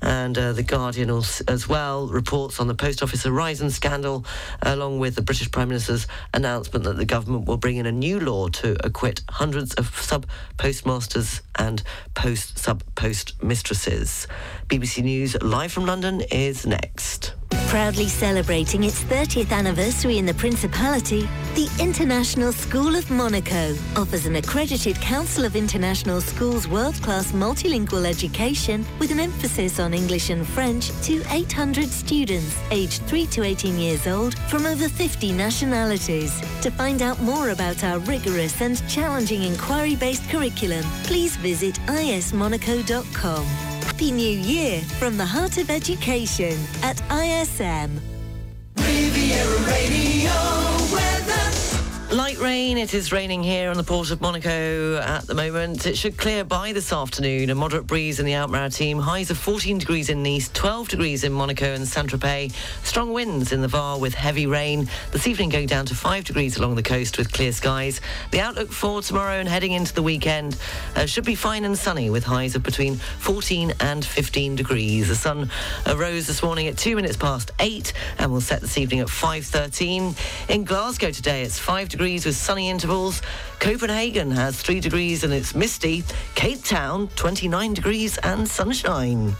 And 0.00 0.36
uh, 0.36 0.52
the 0.52 0.62
Guardian 0.62 1.10
as 1.10 1.68
well 1.68 2.06
reports 2.06 2.60
on 2.60 2.68
the 2.68 2.74
post 2.74 3.02
office 3.02 3.24
Horizon 3.24 3.70
scandal, 3.70 4.24
along 4.62 4.98
with 4.98 5.14
the 5.14 5.22
British 5.22 5.50
Prime 5.50 5.68
Minister's 5.68 6.06
announcement 6.32 6.84
that 6.84 6.96
the 6.96 7.04
government 7.04 7.46
will 7.46 7.56
bring 7.56 7.76
in 7.76 7.86
a 7.86 7.92
new 7.92 8.20
law 8.20 8.48
to 8.48 8.76
acquit 8.86 9.22
hundreds 9.30 9.74
of 9.74 9.98
sub 9.98 10.26
postmasters 10.58 11.40
and 11.56 11.82
post 12.14 12.58
sub 12.58 12.82
post 12.94 13.42
mistresses. 13.42 14.26
BBC 14.68 15.02
News 15.02 15.36
live 15.44 15.70
from 15.70 15.84
London 15.84 16.22
is 16.32 16.66
next. 16.66 17.34
Proudly 17.68 18.08
celebrating 18.08 18.84
its 18.84 19.02
30th 19.04 19.52
anniversary 19.52 20.16
in 20.16 20.24
the 20.24 20.34
Principality, 20.34 21.28
the 21.54 21.68
International 21.78 22.52
School 22.52 22.94
of 22.94 23.10
Monaco 23.10 23.74
offers 23.96 24.26
an 24.26 24.36
accredited 24.36 24.96
Council 25.00 25.44
of 25.44 25.54
International 25.54 26.20
Schools 26.20 26.66
world-class 26.66 27.32
multilingual 27.32 28.06
education 28.06 28.86
with 28.98 29.10
an 29.10 29.20
emphasis 29.20 29.80
on 29.80 29.92
English 29.92 30.30
and 30.30 30.46
French 30.46 30.88
to 31.02 31.22
800 31.30 31.88
students 31.88 32.56
aged 32.70 33.02
3 33.02 33.26
to 33.26 33.42
18 33.42 33.78
years 33.78 34.06
old 34.06 34.38
from 34.48 34.64
over 34.64 34.88
50 34.88 35.32
nationalities. 35.32 36.40
To 36.62 36.70
find 36.70 37.02
out 37.02 37.20
more 37.20 37.50
about 37.50 37.84
our 37.84 37.98
rigorous 38.00 38.60
and 38.62 38.88
challenging 38.88 39.42
inquiry-based 39.42 40.28
curriculum, 40.30 40.84
please 41.02 41.36
visit 41.36 41.74
ismonaco.com. 41.86 43.73
Happy 43.84 44.10
New 44.10 44.38
Year 44.38 44.80
from 44.98 45.18
the 45.18 45.26
heart 45.26 45.58
of 45.58 45.68
education 45.68 46.58
at 46.82 47.00
ISM. 47.10 48.00
Riviera 48.78 49.58
Radio 49.68 50.32
weather. 50.90 51.53
Light 52.12 52.38
rain. 52.38 52.78
It 52.78 52.94
is 52.94 53.12
raining 53.12 53.42
here 53.42 53.70
on 53.70 53.76
the 53.76 53.82
port 53.82 54.10
of 54.10 54.20
Monaco 54.20 54.98
at 54.98 55.26
the 55.26 55.34
moment. 55.34 55.86
It 55.86 55.96
should 55.96 56.16
clear 56.16 56.44
by 56.44 56.72
this 56.72 56.92
afternoon. 56.92 57.50
A 57.50 57.54
moderate 57.54 57.86
breeze 57.86 58.20
in 58.20 58.26
the 58.26 58.34
Alpes-Maritimes. 58.34 59.02
Highs 59.02 59.30
of 59.30 59.38
14 59.38 59.78
degrees 59.78 60.10
in 60.10 60.22
Nice, 60.22 60.48
12 60.50 60.90
degrees 60.90 61.24
in 61.24 61.32
Monaco 61.32 61.72
and 61.72 61.88
Saint-Tropez. 61.88 62.54
Strong 62.84 63.12
winds 63.14 63.52
in 63.52 63.62
the 63.62 63.68
Var 63.68 63.98
with 63.98 64.14
heavy 64.14 64.46
rain. 64.46 64.88
This 65.10 65.26
evening 65.26 65.48
going 65.48 65.66
down 65.66 65.86
to 65.86 65.94
5 65.94 66.24
degrees 66.24 66.56
along 66.56 66.76
the 66.76 66.82
coast 66.82 67.18
with 67.18 67.32
clear 67.32 67.52
skies. 67.52 68.00
The 68.30 68.40
outlook 68.40 68.70
for 68.70 69.02
tomorrow 69.02 69.40
and 69.40 69.48
heading 69.48 69.72
into 69.72 69.94
the 69.94 70.02
weekend 70.02 70.56
uh, 70.94 71.06
should 71.06 71.24
be 71.24 71.34
fine 71.34 71.64
and 71.64 71.76
sunny 71.76 72.10
with 72.10 72.22
highs 72.22 72.54
of 72.54 72.62
between 72.62 72.96
14 72.96 73.72
and 73.80 74.04
15 74.04 74.56
degrees. 74.56 75.08
The 75.08 75.16
sun 75.16 75.50
uh, 75.86 75.96
rose 75.96 76.26
this 76.26 76.42
morning 76.42 76.68
at 76.68 76.76
2 76.76 76.94
minutes 76.96 77.16
past 77.16 77.50
8 77.58 77.92
and 78.18 78.30
will 78.30 78.42
set 78.42 78.60
this 78.60 78.78
evening 78.78 79.00
at 79.00 79.08
5.13. 79.08 80.50
In 80.50 80.64
Glasgow 80.64 81.10
today 81.10 81.42
it's 81.42 81.58
5 81.58 81.88
degrees 81.94 82.26
with 82.26 82.34
sunny 82.34 82.70
intervals. 82.70 83.22
Copenhagen 83.60 84.28
has 84.32 84.60
3 84.60 84.80
degrees 84.80 85.22
and 85.22 85.32
it's 85.32 85.54
misty. 85.54 86.02
Cape 86.34 86.64
Town 86.64 87.06
29 87.14 87.72
degrees 87.72 88.18
and 88.18 88.48
sunshine. 88.48 89.36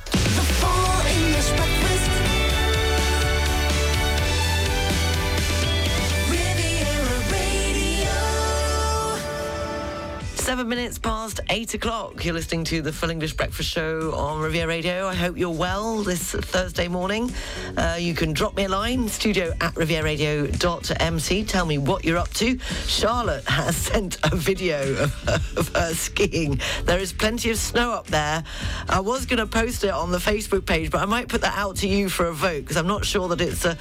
Seven 10.55 10.69
minutes 10.69 11.01
past 11.01 11.41
eight 11.51 11.75
o'clock. 11.75 12.25
You're 12.25 12.35
listening 12.35 12.63
to 12.67 12.81
the 12.81 12.93
Full 12.93 13.11
English 13.11 13.33
Breakfast 13.33 13.69
Show 13.69 14.15
on 14.15 14.41
Riviera 14.41 14.69
Radio. 14.69 15.09
I 15.09 15.15
hope 15.17 15.37
you're 15.37 15.51
well 15.51 16.05
this 16.05 16.31
Thursday 16.31 16.87
morning. 16.87 17.33
Uh, 17.77 17.97
you 17.99 18.15
can 18.15 18.33
drop 18.33 18.57
me 18.57 18.63
a 18.63 18.69
line, 18.69 19.09
studio 19.09 19.53
at 19.61 19.75
rivieradio.mc. 19.75 21.45
Tell 21.47 21.67
me 21.67 21.79
what 21.79 22.05
you're 22.05 22.19
up 22.19 22.33
to. 22.35 22.57
Charlotte 22.87 23.43
has 23.49 23.77
sent 23.89 24.19
a 24.23 24.37
video 24.37 24.79
of 25.03 25.13
her, 25.25 25.41
of 25.57 25.69
her 25.75 25.93
skiing. 25.93 26.61
There 26.85 27.01
is 27.01 27.13
plenty 27.13 27.51
of 27.51 27.59
snow 27.59 27.91
up 27.91 28.07
there. 28.07 28.45
I 28.89 29.01
was 29.01 29.27
going 29.27 29.41
to 29.41 29.49
post 29.49 29.83
it 29.83 29.91
on 29.91 30.13
the 30.13 30.19
Facebook 30.19 30.67
page, 30.67 30.89
but 30.89 31.01
I 31.01 31.07
might 31.07 31.27
put 31.27 31.41
that 31.41 31.59
out 31.59 31.79
to 31.79 31.89
you 31.89 32.09
for 32.09 32.27
a 32.27 32.33
vote 32.33 32.61
because 32.61 32.77
I'm 32.77 32.87
not 32.87 33.05
sure 33.05 33.27
that 33.27 33.41
it's 33.41 33.67
uh, 33.67 33.75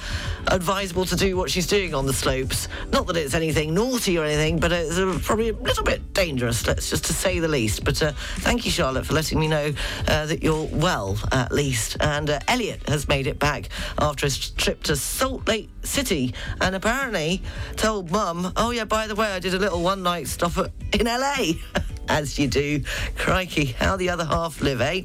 advisable 0.48 1.04
to 1.04 1.14
do 1.14 1.36
what 1.36 1.52
she's 1.52 1.68
doing 1.68 1.94
on 1.94 2.06
the 2.06 2.12
slopes. 2.12 2.66
Not 2.90 3.06
that 3.06 3.16
it's 3.16 3.34
anything 3.34 3.74
naughty 3.74 4.18
or 4.18 4.24
anything, 4.24 4.58
but 4.58 4.72
it's 4.72 4.98
uh, 4.98 5.16
probably 5.22 5.50
a 5.50 5.54
little 5.54 5.84
bit 5.84 6.12
dangerous, 6.14 6.63
let's 6.66 6.90
just 6.90 7.04
to 7.06 7.12
say 7.12 7.38
the 7.38 7.48
least. 7.48 7.84
But 7.84 8.02
uh, 8.02 8.12
thank 8.38 8.64
you, 8.64 8.70
Charlotte, 8.70 9.06
for 9.06 9.14
letting 9.14 9.38
me 9.38 9.48
know 9.48 9.72
uh, 10.08 10.26
that 10.26 10.42
you're 10.42 10.68
well, 10.72 11.18
at 11.32 11.52
least. 11.52 11.96
And 12.00 12.30
uh, 12.30 12.40
Elliot 12.48 12.88
has 12.88 13.08
made 13.08 13.26
it 13.26 13.38
back 13.38 13.68
after 13.98 14.26
his 14.26 14.50
trip 14.50 14.82
to 14.84 14.96
Salt 14.96 15.46
Lake 15.48 15.70
City 15.82 16.34
and 16.60 16.74
apparently 16.74 17.42
told 17.76 18.10
Mum, 18.10 18.52
oh, 18.56 18.70
yeah, 18.70 18.84
by 18.84 19.06
the 19.06 19.14
way, 19.14 19.26
I 19.26 19.38
did 19.38 19.54
a 19.54 19.58
little 19.58 19.82
one 19.82 20.02
night 20.02 20.28
stop 20.28 20.56
at, 20.58 20.70
in 20.92 21.06
LA. 21.06 21.54
As 22.08 22.38
you 22.38 22.48
do. 22.48 22.82
Crikey, 23.16 23.64
how 23.64 23.96
the 23.96 24.10
other 24.10 24.24
half 24.24 24.60
live, 24.60 24.80
eh? 24.80 25.02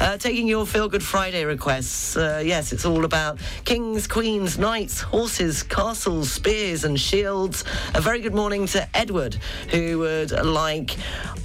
Uh, 0.00 0.16
taking 0.16 0.46
your 0.46 0.66
Feel 0.66 0.88
Good 0.88 1.02
Friday 1.02 1.44
requests. 1.44 2.16
Uh, 2.16 2.42
yes, 2.44 2.72
it's 2.72 2.84
all 2.84 3.04
about 3.04 3.38
kings, 3.64 4.06
queens, 4.06 4.58
knights, 4.58 5.00
horses, 5.00 5.62
castles, 5.62 6.32
spears, 6.32 6.84
and 6.84 6.98
shields. 6.98 7.64
A 7.94 8.00
very 8.00 8.20
good 8.20 8.34
morning 8.34 8.66
to 8.68 8.88
Edward, 8.96 9.36
who 9.70 10.00
would 10.00 10.32
like 10.44 10.96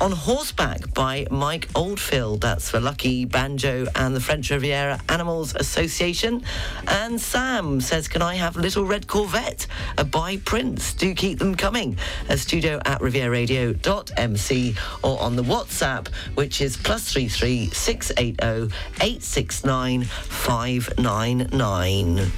On 0.01 0.11
Horseback 0.11 0.93
by 0.93 1.27
Mike 1.29 1.69
Oldfield. 1.75 2.41
That's 2.41 2.69
for 2.69 2.79
Lucky, 2.79 3.25
Banjo, 3.25 3.87
and 3.95 4.15
the 4.15 4.19
French 4.19 4.49
Riviera 4.49 4.99
Animals 5.09 5.55
Association. 5.55 6.43
And 6.87 7.21
Sam 7.21 7.79
says, 7.79 8.07
Can 8.07 8.21
I 8.21 8.35
have 8.35 8.55
Little 8.55 8.85
Red 8.85 9.07
Corvette 9.07 9.67
by 10.11 10.37
Prince? 10.37 10.93
Do 10.93 11.13
keep 11.13 11.39
them 11.39 11.55
coming. 11.55 11.97
A 12.29 12.37
studio 12.37 12.81
at 12.85 12.99
rivieradio.mc 13.01 14.75
or 15.03 15.19
on 15.21 15.35
the 15.35 15.43
WhatsApp, 15.43 16.07
which 16.35 16.61
is 16.61 16.77
plus 16.77 17.11
three 17.11 17.27
three 17.27 17.69
six 17.71 18.11
eight 18.17 18.39
zero 18.41 18.69
eight 19.01 19.23
six 19.23 19.63
nine 19.63 20.03
five 20.03 20.91
nine 20.97 21.49
nine. 21.51 22.31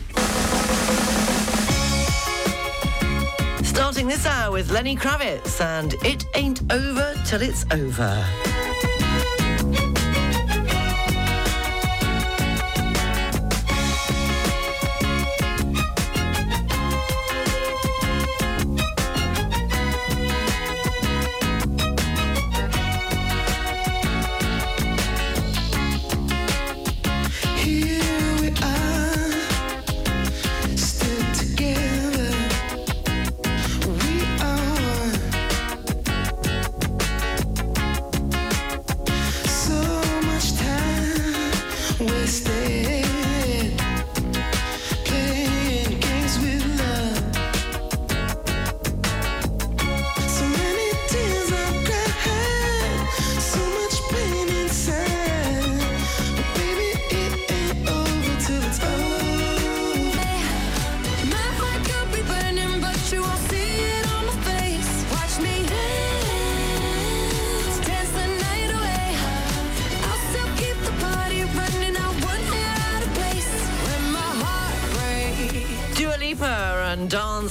Starting 3.63 4.07
this 4.07 4.25
hour 4.25 4.51
with 4.51 4.71
Lenny 4.71 4.95
Kravitz 4.95 5.61
and 5.61 5.93
It 6.03 6.25
Ain't 6.35 6.61
Over 6.71 7.13
Till 7.25 7.41
It's 7.41 7.65
Over. 7.71 8.66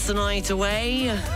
The 0.06 0.14
Night 0.14 0.50
Away. 0.50 1.35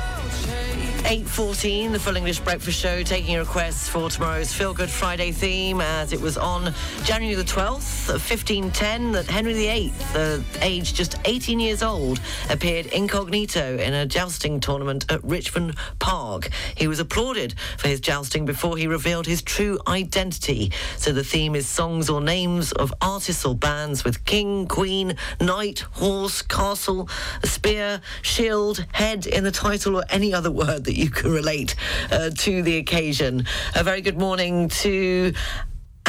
8.14, 1.11 1.90
the 1.90 1.98
Full 1.98 2.16
English 2.16 2.38
Breakfast 2.38 2.78
Show, 2.78 3.02
taking 3.02 3.36
requests 3.36 3.88
for 3.88 4.08
tomorrow's 4.08 4.52
Feel 4.52 4.72
Good 4.72 4.88
Friday 4.88 5.32
theme 5.32 5.80
as 5.80 6.12
it 6.12 6.20
was 6.20 6.38
on 6.38 6.72
January 7.02 7.34
the 7.34 7.42
12th 7.42 8.11
of 8.11 8.30
1510 8.30 9.11
that 9.11 9.26
Henry 9.26 9.54
VIII, 9.54 9.92
the 10.12 10.36
uh, 10.38 10.58
age 10.64 10.94
just 10.94 11.16
18 11.24 11.58
years 11.58 11.82
old, 11.82 12.20
appeared 12.48 12.86
incognito 12.86 13.76
in 13.78 13.92
a 13.92 14.06
jousting 14.06 14.61
tournament 14.61 15.04
at 15.11 15.24
Richmond 15.24 15.74
Park. 15.98 16.48
He 16.76 16.86
was 16.86 17.00
applauded 17.00 17.56
for 17.76 17.88
his 17.88 18.00
jousting 18.00 18.44
before 18.44 18.76
he 18.76 18.86
revealed 18.86 19.26
his 19.26 19.42
true 19.42 19.80
identity. 19.88 20.70
So 20.96 21.11
the 21.11 21.24
theme 21.24 21.56
is 21.56 21.66
songs 21.66 22.08
or 22.08 22.20
names 22.20 22.70
of 22.70 22.94
artists 23.00 23.44
or 23.44 23.56
bands 23.56 24.04
with 24.04 24.24
king, 24.26 24.68
queen, 24.68 25.16
knight, 25.40 25.80
horse, 25.80 26.40
castle, 26.40 27.08
spear, 27.42 28.00
shield, 28.22 28.86
head 28.92 29.26
in 29.26 29.42
the 29.42 29.50
title 29.50 29.96
or 29.96 30.04
any 30.08 30.32
other 30.32 30.50
word 30.61 30.84
that 30.84 30.99
you 30.99 30.99
can 31.09 31.30
relate 31.30 31.76
uh, 32.11 32.30
to 32.38 32.62
the 32.62 32.76
occasion. 32.76 33.46
A 33.74 33.82
very 33.84 34.01
good 34.01 34.18
morning 34.18 34.68
to 34.68 35.32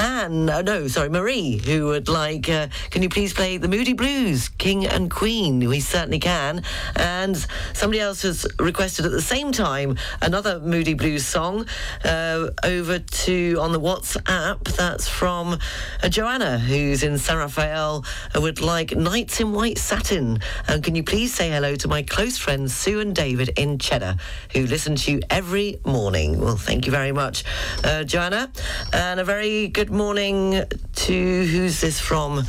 Anne, 0.02 0.50
uh, 0.50 0.64
no, 0.64 0.88
sorry, 0.88 1.10
Marie, 1.10 1.58
who 1.58 1.86
would 1.88 2.10
like, 2.10 2.50
uh, 2.50 2.70
can 2.90 3.04
you 3.04 3.10
please 3.10 3.34
play 3.34 3.58
the 3.58 3.68
Moody 3.68 3.94
Blues, 3.94 4.50
King 4.50 4.88
and 4.88 5.12
Queen? 5.12 5.60
We 5.70 5.80
certainly 5.80 6.18
can. 6.18 6.64
And 6.96 7.38
somebody 7.74 8.00
else 8.00 8.24
has 8.24 8.48
requested 8.58 9.06
at 9.06 9.12
the 9.12 9.22
same 9.22 9.52
time 9.52 9.98
another 10.20 10.60
Moody 10.60 10.96
Blues 10.96 11.24
song 11.24 11.68
uh, 12.04 12.48
over 12.64 12.98
to 12.98 13.58
on 13.62 13.74
the 13.74 13.80
WhatsApp. 13.80 14.64
That's 14.76 15.08
from 15.08 15.60
uh, 16.02 16.10
Joanna, 16.10 16.58
who's 16.58 17.04
in 17.04 17.20
San 17.20 17.38
Rafael, 17.38 18.04
uh, 18.36 18.42
would 18.42 18.60
like 18.60 18.96
Nights 18.96 19.40
in 19.40 19.54
White 19.54 19.78
Satin. 19.78 20.40
And 20.68 20.84
can 20.84 20.96
you 20.96 21.04
please 21.04 21.32
say 21.32 21.52
hello 21.52 21.76
to 21.76 21.88
my 21.88 22.02
close 22.02 22.40
friends 22.40 22.74
Sue 22.74 23.02
and 23.02 23.16
David 23.16 23.50
in 23.56 23.78
Cheddar, 23.78 24.18
who 24.54 24.66
listen 24.66 24.96
to 24.96 25.12
you 25.12 25.22
every 25.30 25.80
morning? 25.86 26.42
Well, 26.42 26.58
thank 26.58 26.88
you 26.88 26.92
very 26.92 27.12
much, 27.12 27.44
uh, 27.84 28.04
Joanna. 28.04 28.52
And 28.94 29.20
a 29.20 29.24
very 29.24 29.68
good 29.68 29.91
morning 29.92 30.64
to 30.94 31.46
who's 31.46 31.82
this 31.82 32.00
from? 32.00 32.44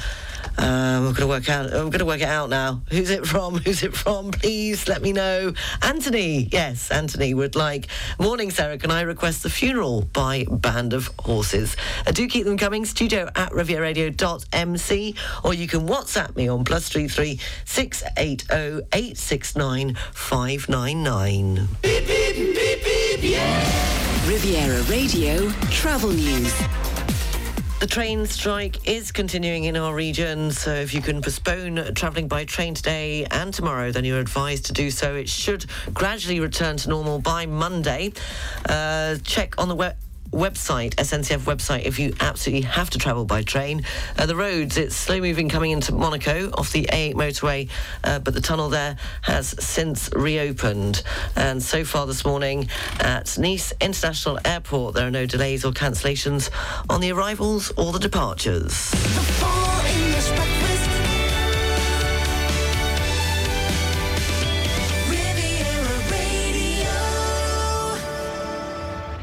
Um, 0.58 1.06
I'm 1.06 1.12
gonna 1.12 1.26
work 1.26 1.48
out. 1.48 1.72
I'm 1.72 1.90
gonna 1.90 2.04
work 2.04 2.20
it 2.20 2.28
out 2.28 2.50
now. 2.50 2.82
Who's 2.90 3.10
it 3.10 3.26
from? 3.26 3.56
Who's 3.56 3.82
it 3.82 3.96
from? 3.96 4.30
Please 4.30 4.86
let 4.86 5.00
me 5.00 5.12
know. 5.12 5.54
Anthony. 5.80 6.48
Yes, 6.52 6.90
Anthony 6.90 7.32
would 7.32 7.56
like. 7.56 7.88
Morning, 8.18 8.50
Sarah. 8.50 8.76
Can 8.76 8.90
I 8.90 9.02
request 9.02 9.42
the 9.42 9.50
funeral 9.50 10.02
by 10.02 10.44
Band 10.50 10.92
of 10.92 11.10
Horses? 11.20 11.76
Uh, 12.06 12.12
do 12.12 12.28
keep 12.28 12.44
them 12.44 12.58
coming. 12.58 12.84
Studio 12.84 13.30
at 13.34 13.50
rivieradio.mc, 13.52 15.14
or 15.42 15.54
you 15.54 15.66
can 15.66 15.88
WhatsApp 15.88 16.36
me 16.36 16.48
on 16.48 16.64
plus 16.64 16.88
three 16.88 17.08
three 17.08 17.40
six 17.64 18.02
eight 18.16 18.44
zero 18.50 18.82
eight 18.92 19.16
six 19.16 19.56
nine 19.56 19.94
five 20.12 20.68
nine 20.68 21.02
nine. 21.02 21.68
Riviera 24.26 24.82
Radio 24.84 25.50
Travel 25.70 26.10
News. 26.10 26.81
The 27.82 27.88
train 27.88 28.26
strike 28.26 28.88
is 28.88 29.10
continuing 29.10 29.64
in 29.64 29.76
our 29.76 29.92
region, 29.92 30.52
so 30.52 30.72
if 30.72 30.94
you 30.94 31.02
can 31.02 31.20
postpone 31.20 31.94
travelling 31.94 32.28
by 32.28 32.44
train 32.44 32.74
today 32.74 33.26
and 33.28 33.52
tomorrow, 33.52 33.90
then 33.90 34.04
you're 34.04 34.20
advised 34.20 34.66
to 34.66 34.72
do 34.72 34.88
so. 34.88 35.16
It 35.16 35.28
should 35.28 35.66
gradually 35.92 36.38
return 36.38 36.76
to 36.76 36.88
normal 36.88 37.18
by 37.18 37.46
Monday. 37.46 38.12
Uh, 38.68 39.16
check 39.24 39.58
on 39.58 39.66
the 39.66 39.74
web 39.74 39.96
website, 40.32 40.94
SNCF 40.96 41.40
website, 41.40 41.84
if 41.84 41.98
you 41.98 42.14
absolutely 42.20 42.66
have 42.66 42.90
to 42.90 42.98
travel 42.98 43.24
by 43.24 43.42
train. 43.42 43.84
Uh, 44.18 44.26
the 44.26 44.36
roads, 44.36 44.76
it's 44.76 44.96
slow 44.96 45.20
moving 45.20 45.48
coming 45.48 45.70
into 45.70 45.92
Monaco 45.92 46.50
off 46.54 46.72
the 46.72 46.84
A8 46.92 47.14
motorway, 47.14 47.68
uh, 48.04 48.18
but 48.18 48.34
the 48.34 48.40
tunnel 48.40 48.68
there 48.68 48.96
has 49.22 49.54
since 49.64 50.10
reopened. 50.14 51.02
And 51.36 51.62
so 51.62 51.84
far 51.84 52.06
this 52.06 52.24
morning 52.24 52.68
at 52.98 53.38
Nice 53.38 53.72
International 53.80 54.38
Airport, 54.44 54.94
there 54.94 55.06
are 55.06 55.10
no 55.10 55.26
delays 55.26 55.64
or 55.64 55.72
cancellations 55.72 56.50
on 56.88 57.00
the 57.00 57.12
arrivals 57.12 57.72
or 57.76 57.92
the 57.92 57.98
departures. 57.98 58.92
English 59.86 60.61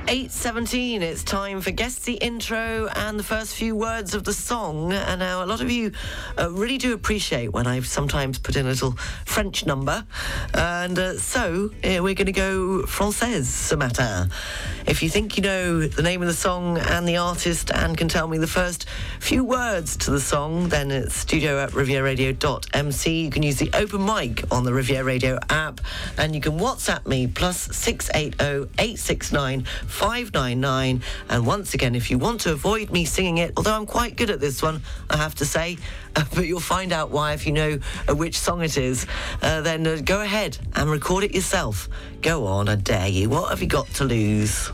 8.17, 0.09 1.01
it's 1.01 1.23
time 1.23 1.61
for 1.61 1.69
Guess 1.69 1.99
the 1.99 2.13
Intro 2.13 2.87
and 2.95 3.19
the 3.19 3.23
first 3.23 3.53
few 3.53 3.75
words 3.75 4.15
of 4.15 4.23
the 4.23 4.33
song. 4.33 4.91
And 4.91 5.19
now 5.19 5.43
a 5.43 5.45
lot 5.45 5.61
of 5.61 5.69
you 5.69 5.91
uh, 6.35 6.49
really 6.49 6.79
do 6.79 6.95
appreciate 6.95 7.53
when 7.53 7.67
I 7.67 7.79
sometimes 7.81 8.39
put 8.39 8.55
in 8.55 8.65
a 8.65 8.69
little 8.69 8.93
French 9.25 9.67
number. 9.67 10.03
And 10.55 10.97
uh, 10.97 11.19
so 11.19 11.69
uh, 11.83 12.01
we're 12.01 12.15
going 12.15 12.25
to 12.25 12.31
go 12.31 12.85
Française 12.87 13.43
ce 13.43 13.75
matin. 13.77 14.31
If 14.87 15.03
you 15.03 15.09
think 15.09 15.37
you 15.37 15.43
know 15.43 15.81
the 15.81 16.01
name 16.01 16.23
of 16.23 16.27
the 16.27 16.33
song 16.33 16.79
and 16.79 17.07
the 17.07 17.17
artist 17.17 17.69
and 17.69 17.95
can 17.95 18.07
tell 18.07 18.27
me 18.27 18.39
the 18.39 18.47
first 18.47 18.87
few 19.19 19.43
words 19.43 19.95
to 19.97 20.09
the 20.09 20.19
song, 20.19 20.69
then 20.69 20.89
it's 20.89 21.13
studio 21.13 21.59
at 21.59 21.69
rivieradio.mc. 21.69 23.11
You 23.11 23.29
can 23.29 23.43
use 23.43 23.59
the 23.59 23.69
open 23.75 24.03
mic 24.03 24.43
on 24.51 24.63
the 24.63 24.73
Riviera 24.73 25.03
Radio 25.03 25.37
app 25.51 25.81
and 26.17 26.33
you 26.33 26.41
can 26.41 26.53
WhatsApp 26.53 27.05
me 27.05 27.27
plus 27.27 27.75
680 27.75 28.71
869 28.79 29.65
599. 29.99 31.03
And 31.27 31.45
once 31.45 31.73
again, 31.73 31.93
if 31.93 32.09
you 32.09 32.17
want 32.17 32.39
to 32.41 32.53
avoid 32.53 32.89
me 32.89 33.03
singing 33.03 33.39
it, 33.39 33.51
although 33.57 33.75
I'm 33.75 33.85
quite 33.85 34.15
good 34.15 34.29
at 34.29 34.39
this 34.39 34.61
one, 34.61 34.81
I 35.09 35.17
have 35.17 35.35
to 35.35 35.45
say, 35.45 35.77
uh, 36.15 36.23
but 36.33 36.47
you'll 36.47 36.61
find 36.61 36.93
out 36.93 37.11
why 37.11 37.33
if 37.33 37.45
you 37.45 37.51
know 37.51 37.79
uh, 38.07 38.15
which 38.15 38.39
song 38.39 38.61
it 38.63 38.77
is, 38.77 39.05
uh, 39.41 39.59
then 39.59 39.85
uh, 39.85 39.99
go 40.01 40.21
ahead 40.21 40.57
and 40.73 40.89
record 40.89 41.25
it 41.25 41.35
yourself. 41.35 41.89
Go 42.21 42.47
on, 42.47 42.69
I 42.69 42.75
dare 42.75 43.09
you. 43.09 43.27
What 43.27 43.49
have 43.49 43.61
you 43.61 43.67
got 43.67 43.87
to 43.95 44.05
lose? 44.05 44.71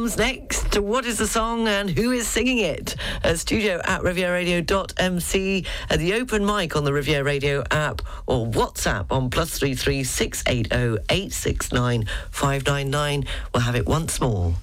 Comes 0.00 0.16
next? 0.16 0.78
What 0.78 1.04
is 1.04 1.18
the 1.18 1.26
song 1.26 1.68
and 1.68 1.90
who 1.90 2.10
is 2.10 2.26
singing 2.26 2.56
it? 2.56 2.96
Uh, 3.22 3.34
studio 3.34 3.82
at 3.84 4.00
rivieradio.mc, 4.00 5.66
at 5.90 5.98
the 5.98 6.14
open 6.14 6.46
mic 6.46 6.74
on 6.74 6.84
the 6.84 6.92
Riviera 6.92 7.22
Radio 7.22 7.62
app, 7.70 8.00
or 8.26 8.46
WhatsApp 8.46 9.04
on 9.10 9.28
plus 9.28 9.58
three 9.58 9.74
three 9.74 10.02
six 10.02 10.42
eight 10.46 10.72
zero 10.72 10.96
eight 11.10 11.34
six 11.34 11.70
nine 11.70 12.06
five 12.30 12.64
nine 12.64 12.88
nine. 12.88 13.26
We'll 13.52 13.62
have 13.62 13.76
it 13.76 13.86
once 13.86 14.22
more. 14.22 14.54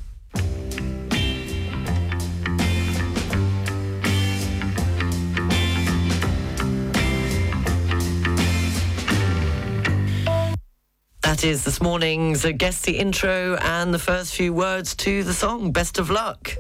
That 11.24 11.44
is 11.44 11.64
this 11.64 11.82
morning's 11.82 12.46
uh, 12.46 12.52
Guess 12.52 12.82
the 12.82 12.98
Intro 13.00 13.56
and 13.56 13.94
the 13.94 14.00
first 14.00 14.36
few 14.36 14.54
words 14.54 14.96
to 14.98 15.24
the 15.24 15.34
song. 15.34 15.72
Best 15.72 16.00
of 16.00 16.10
luck. 16.10 16.56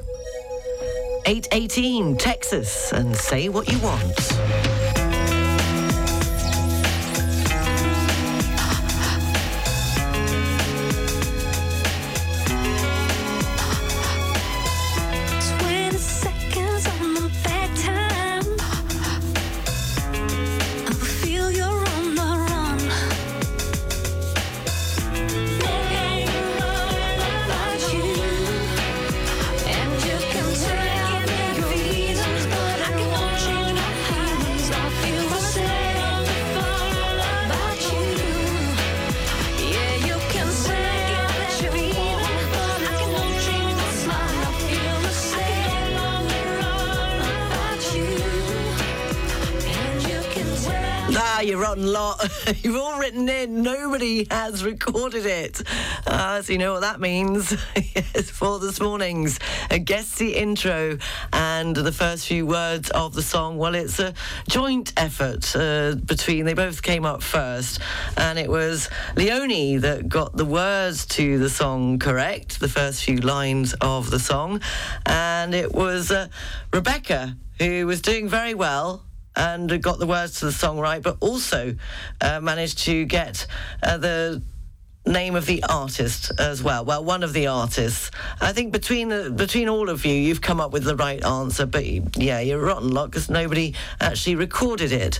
818 1.25 2.17
Texas 2.17 2.91
and 2.91 3.15
say 3.15 3.49
what 3.49 3.71
you 3.71 3.79
want. 3.79 4.66
Rotten 51.67 51.91
lot. 51.91 52.29
You've 52.63 52.77
all 52.77 52.97
written 52.97 53.27
in. 53.27 53.61
Nobody 53.61 54.25
has 54.31 54.63
recorded 54.63 55.25
it. 55.25 55.61
Uh, 56.05 56.41
so 56.41 56.53
you 56.53 56.59
know 56.59 56.71
what 56.73 56.81
that 56.81 57.01
means. 57.01 57.51
yes, 57.75 58.29
for 58.29 58.57
this 58.57 58.79
morning's 58.79 59.37
uh, 59.69 59.77
Guess 59.83 60.15
the 60.15 60.33
Intro 60.35 60.97
and 61.33 61.75
the 61.75 61.91
first 61.91 62.25
few 62.25 62.45
words 62.45 62.89
of 62.91 63.13
the 63.13 63.21
song. 63.21 63.57
Well, 63.57 63.75
it's 63.75 63.99
a 63.99 64.13
joint 64.47 64.93
effort 64.95 65.53
uh, 65.57 65.95
between, 65.95 66.45
they 66.45 66.53
both 66.53 66.81
came 66.81 67.05
up 67.05 67.21
first. 67.21 67.81
And 68.15 68.39
it 68.39 68.49
was 68.49 68.89
Leonie 69.17 69.75
that 69.77 70.07
got 70.07 70.37
the 70.37 70.45
words 70.45 71.05
to 71.07 71.37
the 71.37 71.49
song 71.49 71.99
correct, 71.99 72.61
the 72.61 72.69
first 72.69 73.03
few 73.03 73.17
lines 73.17 73.73
of 73.81 74.09
the 74.09 74.19
song. 74.19 74.61
And 75.05 75.53
it 75.53 75.73
was 75.73 76.11
uh, 76.11 76.29
Rebecca 76.71 77.35
who 77.59 77.87
was 77.87 78.01
doing 78.01 78.29
very 78.29 78.53
well 78.53 79.03
and 79.37 79.81
got 79.81 79.99
the 79.99 80.07
words 80.07 80.39
to 80.39 80.45
the 80.45 80.51
song 80.51 80.79
right, 80.79 81.01
but 81.01 81.17
also 81.21 81.75
uh, 82.19 82.41
managed 82.41 82.79
to 82.79 83.05
get 83.05 83.45
uh, 83.83 83.97
the 83.97 84.41
name 85.07 85.35
of 85.35 85.45
the 85.45 85.63
artist 85.69 86.31
as 86.39 86.61
well. 86.61 86.83
Well, 86.83 87.03
one 87.03 87.23
of 87.23 87.33
the 87.33 87.47
artists. 87.47 88.11
I 88.41 88.51
think 88.51 88.73
between 88.73 89.09
the, 89.09 89.29
between 89.29 89.69
all 89.69 89.89
of 89.89 90.05
you, 90.05 90.13
you've 90.13 90.41
come 90.41 90.59
up 90.59 90.71
with 90.71 90.83
the 90.83 90.95
right 90.95 91.23
answer. 91.23 91.65
But 91.65 91.85
yeah, 92.17 92.39
you're 92.39 92.59
rotten 92.59 92.91
lot 92.91 93.11
because 93.11 93.29
nobody 93.29 93.73
actually 94.01 94.35
recorded 94.35 94.91
it. 94.91 95.19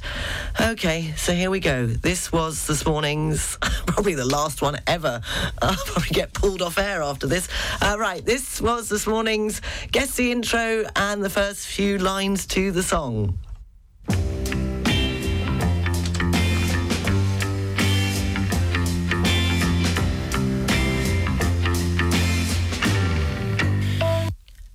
Okay, 0.60 1.14
so 1.16 1.34
here 1.34 1.50
we 1.50 1.60
go. 1.60 1.86
This 1.86 2.32
was 2.32 2.68
this 2.68 2.86
morning's 2.86 3.58
probably 3.62 4.16
the 4.16 4.26
last 4.26 4.62
one 4.62 4.80
ever. 4.88 5.22
I'll 5.62 5.76
probably 5.86 6.10
get 6.10 6.34
pulled 6.34 6.62
off 6.62 6.78
air 6.78 7.02
after 7.02 7.28
this. 7.28 7.48
Uh, 7.82 7.96
right, 7.98 8.26
this 8.26 8.62
was 8.62 8.90
this 8.90 9.08
morning's 9.08 9.62
guess 9.92 10.16
the 10.16 10.32
intro 10.32 10.86
and 10.96 11.24
the 11.24 11.30
first 11.30 11.66
few 11.66 11.98
lines 11.98 12.46
to 12.48 12.72
the 12.72 12.84
song. 12.84 13.38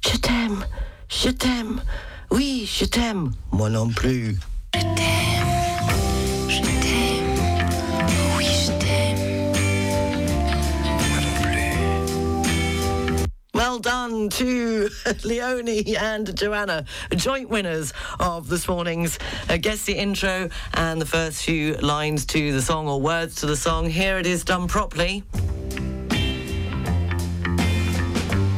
Je 0.05 0.17
t'aime, 0.19 0.65
je 1.09 1.31
t'aime, 1.31 1.81
oui, 2.31 2.69
je 2.73 2.85
t'aime, 2.85 3.33
moi 3.53 3.69
non 3.71 3.89
plus. 3.89 4.39
Je 4.75 4.81
Well 13.63 13.79
done 13.79 14.29
to 14.31 14.91
Leonie 15.25 15.97
and 15.97 16.37
Joanna, 16.37 16.85
joint 17.15 17.49
winners 17.49 17.93
of 18.19 18.49
this 18.49 18.67
morning's 18.67 19.21
uh, 19.49 19.57
Guess 19.57 19.85
the 19.85 19.93
Intro 19.93 20.49
and 20.75 21.01
the 21.01 21.07
first 21.07 21.45
few 21.45 21.75
lines 21.75 22.27
to 22.27 22.51
the 22.51 22.61
song 22.61 22.89
or 22.89 23.01
words 23.01 23.37
to 23.37 23.47
the 23.47 23.55
song. 23.55 23.89
Here 23.89 24.19
it 24.19 24.27
is 24.27 24.43
done 24.43 24.67
properly. 24.67 25.23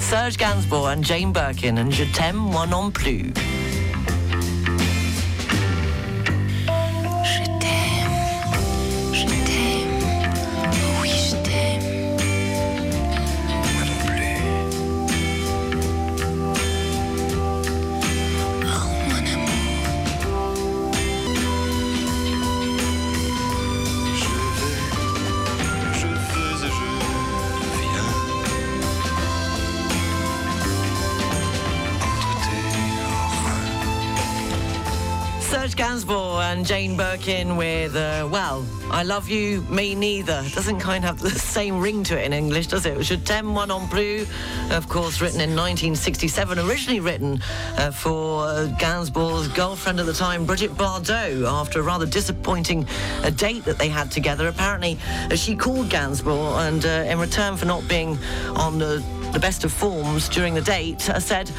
Serge 0.01 0.39
Gainsbourg 0.39 0.95
and 0.95 1.05
Jane 1.05 1.35
Birkin 1.35 1.77
and 1.77 1.93
Je 1.93 2.07
t'aime 2.07 2.37
moi 2.37 2.65
non 2.65 2.91
plus. 2.91 3.31
And 36.55 36.65
Jane 36.65 36.97
Birkin 36.97 37.57
with, 37.57 37.97
uh, 37.97 38.29
well, 38.31 38.65
I 38.89 39.03
love 39.03 39.29
you, 39.29 39.63
me 39.63 39.97
neither. 39.97 40.45
Doesn't 40.55 40.79
kind 40.79 41.05
of 41.05 41.11
have 41.11 41.19
the 41.19 41.31
same 41.57 41.81
ring 41.81 42.05
to 42.05 42.21
it 42.21 42.25
in 42.25 42.33
English, 42.33 42.69
does 42.69 42.87
it? 42.87 43.03
Je 43.03 43.17
t'aime 43.17 43.47
moi 43.47 43.65
non 43.65 43.89
plus, 43.89 44.29
of 44.71 44.89
course, 44.89 45.21
written 45.21 45.41
in 45.41 45.51
1967, 45.51 46.61
originally 46.61 47.01
written 47.01 47.41
uh, 47.77 47.91
for 47.91 48.45
uh, 48.45 48.69
Gainsbourg's 48.79 49.49
girlfriend 49.49 49.99
at 49.99 50.07
the 50.07 50.13
time, 50.13 50.47
Bridget 50.47 50.71
Bardot, 50.77 51.45
after 51.45 51.81
a 51.81 51.83
rather 51.83 52.07
disappointing 52.07 52.87
uh, 53.23 53.31
date 53.31 53.65
that 53.65 53.77
they 53.77 53.89
had 53.89 54.13
together. 54.13 54.47
Apparently, 54.47 54.97
uh, 55.31 55.35
she 55.35 55.57
called 55.57 55.89
Gainsbourg, 55.89 56.69
and 56.69 56.85
uh, 56.85 57.11
in 57.11 57.19
return 57.19 57.57
for 57.57 57.67
not 57.67 57.87
being 57.89 58.17
on 58.55 58.79
the, 58.79 59.03
the 59.33 59.41
best 59.41 59.65
of 59.65 59.73
forms 59.73 60.29
during 60.29 60.55
the 60.55 60.63
date, 60.63 61.11
uh, 61.11 61.19
said, 61.19 61.51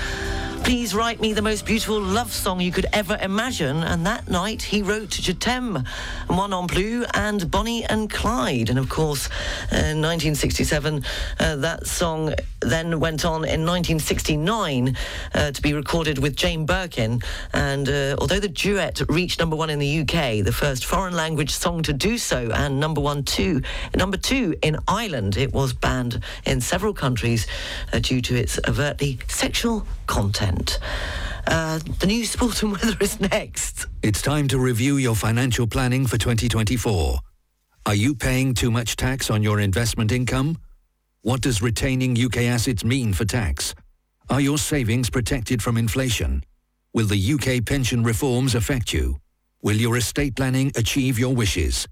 Please 0.66 0.95
write 0.95 1.22
me 1.22 1.32
the 1.32 1.43
most 1.43 1.63
beautiful 1.63 2.01
love 2.01 2.34
song 2.34 2.59
you 2.59 2.72
could 2.72 2.88
ever 2.91 3.20
imagine. 3.22 3.84
And 3.84 4.03
that 4.07 4.28
night 4.28 4.63
he 4.63 4.82
wrote 4.82 5.11
Je 5.11 5.32
t'aime, 5.32 5.84
Moi 6.28 6.47
non 6.47 6.66
plus, 6.68 7.05
and 7.13 7.51
Bonnie 7.51 7.86
and 7.86 8.09
Clyde. 8.09 8.72
And 8.72 8.80
of 8.80 8.89
course, 8.89 9.30
in 9.72 10.01
1967, 10.01 11.05
uh, 11.39 11.55
that 11.57 11.86
song 11.86 12.34
then 12.61 12.99
went 12.99 13.26
on 13.26 13.45
in 13.45 13.63
1969 13.63 14.97
uh, 15.36 15.51
to 15.51 15.61
be 15.61 15.74
recorded 15.74 16.18
with 16.18 16.36
Jane 16.36 16.66
Birkin. 16.66 17.22
And 17.53 17.88
uh, 17.88 18.16
although 18.18 18.39
the 18.39 18.49
duet 18.49 19.01
reached 19.07 19.39
number 19.39 19.55
one 19.55 19.70
in 19.70 19.78
the 19.78 19.99
UK, 19.99 20.43
the 20.43 20.51
first 20.51 20.86
foreign 20.86 21.13
language 21.13 21.51
song 21.51 21.84
to 21.84 21.93
do 21.93 22.18
so, 22.18 22.49
and 22.51 22.80
number 22.80 23.01
one 23.01 23.22
two, 23.22 23.61
number 23.95 24.18
two 24.18 24.55
in 24.63 24.78
Ireland, 24.88 25.38
it 25.38 25.53
was 25.53 25.74
banned 25.74 26.24
in 26.43 26.59
several 26.59 26.95
countries 26.95 27.45
uh, 27.93 27.99
due 27.99 28.22
to 28.22 28.36
its 28.36 28.59
overtly 28.68 29.20
sexual 29.28 29.86
content. 30.07 30.55
Uh, 31.47 31.80
the 31.99 32.08
news, 32.08 32.32
sport 32.32 32.62
and 32.64 32.72
weather 32.72 32.97
is 33.01 33.20
next. 33.20 33.86
It's 34.01 34.22
time 34.22 34.47
to 34.49 34.60
review 34.60 34.97
your 34.97 35.16
financial 35.16 35.68
planning 35.68 36.08
for 36.08 36.18
2024. 36.18 37.20
Are 37.86 37.95
you 37.95 38.16
paying 38.16 38.53
too 38.53 38.72
much 38.72 38.95
tax 38.95 39.30
on 39.30 39.43
your 39.43 39.60
investment 39.60 40.12
income? 40.12 40.58
What 41.22 41.41
does 41.41 41.62
retaining 41.62 42.18
UK 42.18 42.38
assets 42.38 42.84
mean 42.84 43.14
for 43.14 43.26
tax? 43.26 43.76
Are 44.30 44.41
your 44.41 44.58
savings 44.58 45.10
protected 45.10 45.62
from 45.62 45.78
inflation? 45.78 46.43
Will 46.93 47.06
the 47.06 47.34
UK 47.34 47.66
pension 47.66 48.03
reforms 48.03 48.56
affect 48.56 48.91
you? 48.91 49.18
Will 49.62 49.76
your 49.76 49.97
estate 49.97 50.36
planning 50.36 50.72
achieve 50.76 51.20
your 51.20 51.36
wishes? 51.36 51.88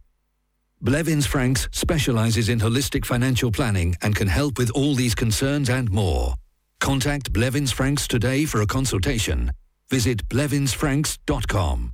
Blevins 0.81 1.25
Franks 1.25 1.69
specializes 1.71 2.49
in 2.49 2.59
holistic 2.59 3.05
financial 3.05 3.51
planning 3.51 3.95
and 4.01 4.15
can 4.15 4.27
help 4.27 4.57
with 4.57 4.71
all 4.71 4.95
these 4.95 5.15
concerns 5.15 5.69
and 5.69 5.91
more. 5.91 6.35
Contact 6.83 7.31
Blevins 7.31 7.71
Franks 7.71 8.09
today 8.09 8.43
for 8.43 8.61
a 8.61 8.67
consultation. 8.67 9.51
Visit 9.89 10.27
blevinsfranks.com. 10.27 11.93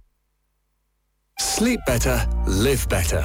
Sleep 1.37 1.79
better, 1.85 2.27
live 2.47 2.89
better. 2.89 3.23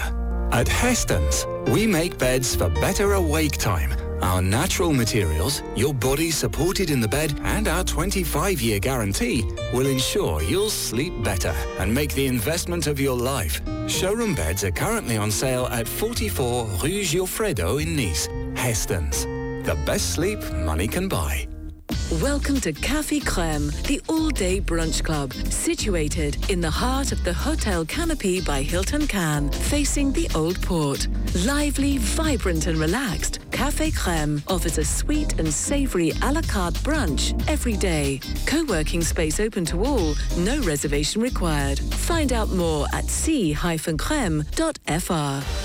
At 0.52 0.66
Hästens, 0.66 1.46
we 1.70 1.86
make 1.86 2.18
beds 2.18 2.54
for 2.54 2.68
better 2.68 3.14
awake 3.14 3.56
time. 3.56 3.92
Our 4.22 4.42
natural 4.42 4.92
materials, 4.92 5.62
your 5.74 5.94
body 5.94 6.30
supported 6.30 6.90
in 6.90 7.00
the 7.00 7.08
bed, 7.08 7.40
and 7.44 7.66
our 7.66 7.82
25-year 7.82 8.78
guarantee 8.78 9.42
will 9.72 9.86
ensure 9.86 10.42
you'll 10.42 10.68
sleep 10.68 11.14
better 11.24 11.54
and 11.78 11.92
make 11.92 12.12
the 12.12 12.26
investment 12.26 12.86
of 12.86 13.00
your 13.00 13.16
life. 13.16 13.62
Showroom 13.88 14.34
beds 14.34 14.64
are 14.64 14.70
currently 14.70 15.16
on 15.16 15.30
sale 15.30 15.64
at 15.68 15.88
44 15.88 16.66
Rue 16.66 17.00
Giofredo 17.00 17.82
in 17.82 17.96
Nice. 17.96 18.28
Hästens, 18.52 19.24
the 19.64 19.76
best 19.86 20.10
sleep 20.10 20.40
money 20.52 20.86
can 20.86 21.08
buy. 21.08 21.48
Welcome 22.20 22.61
to 22.61 22.72
Cafe 22.72 23.20
Creme, 23.20 23.68
the 23.86 24.01
all-day 24.09 24.61
brunch 24.61 25.03
club, 25.03 25.32
situated 25.32 26.51
in 26.51 26.61
the 26.61 26.70
heart 26.70 27.12
of 27.12 27.24
the 27.24 27.32
Hotel 27.32 27.84
Canopy 27.84 28.40
by 28.40 28.62
Hilton 28.62 29.07
Cannes, 29.07 29.51
facing 29.51 30.12
the 30.12 30.28
Old 30.34 30.61
Port. 30.62 31.09
Lively, 31.47 31.99
vibrant 31.99 32.66
and 32.66 32.78
relaxed, 32.78 33.40
Cafe 33.51 33.90
Creme 33.92 34.42
offers 34.49 34.78
a 34.78 34.84
sweet 34.84 35.38
and 35.38 35.53
savoury 35.53 36.12
a 36.22 36.32
la 36.32 36.42
carte 36.42 36.74
brunch 36.74 37.32
every 37.49 37.76
day. 37.76 38.20
Co-working 38.47 39.03
space 39.03 39.40
open 39.40 39.64
to 39.66 39.84
all, 39.84 40.14
no 40.36 40.61
reservation 40.62 41.22
required. 41.22 41.78
Find 41.78 42.32
out 42.32 42.51
more 42.51 42.86
at 42.92 43.05
c-creme.fr. 43.05 44.42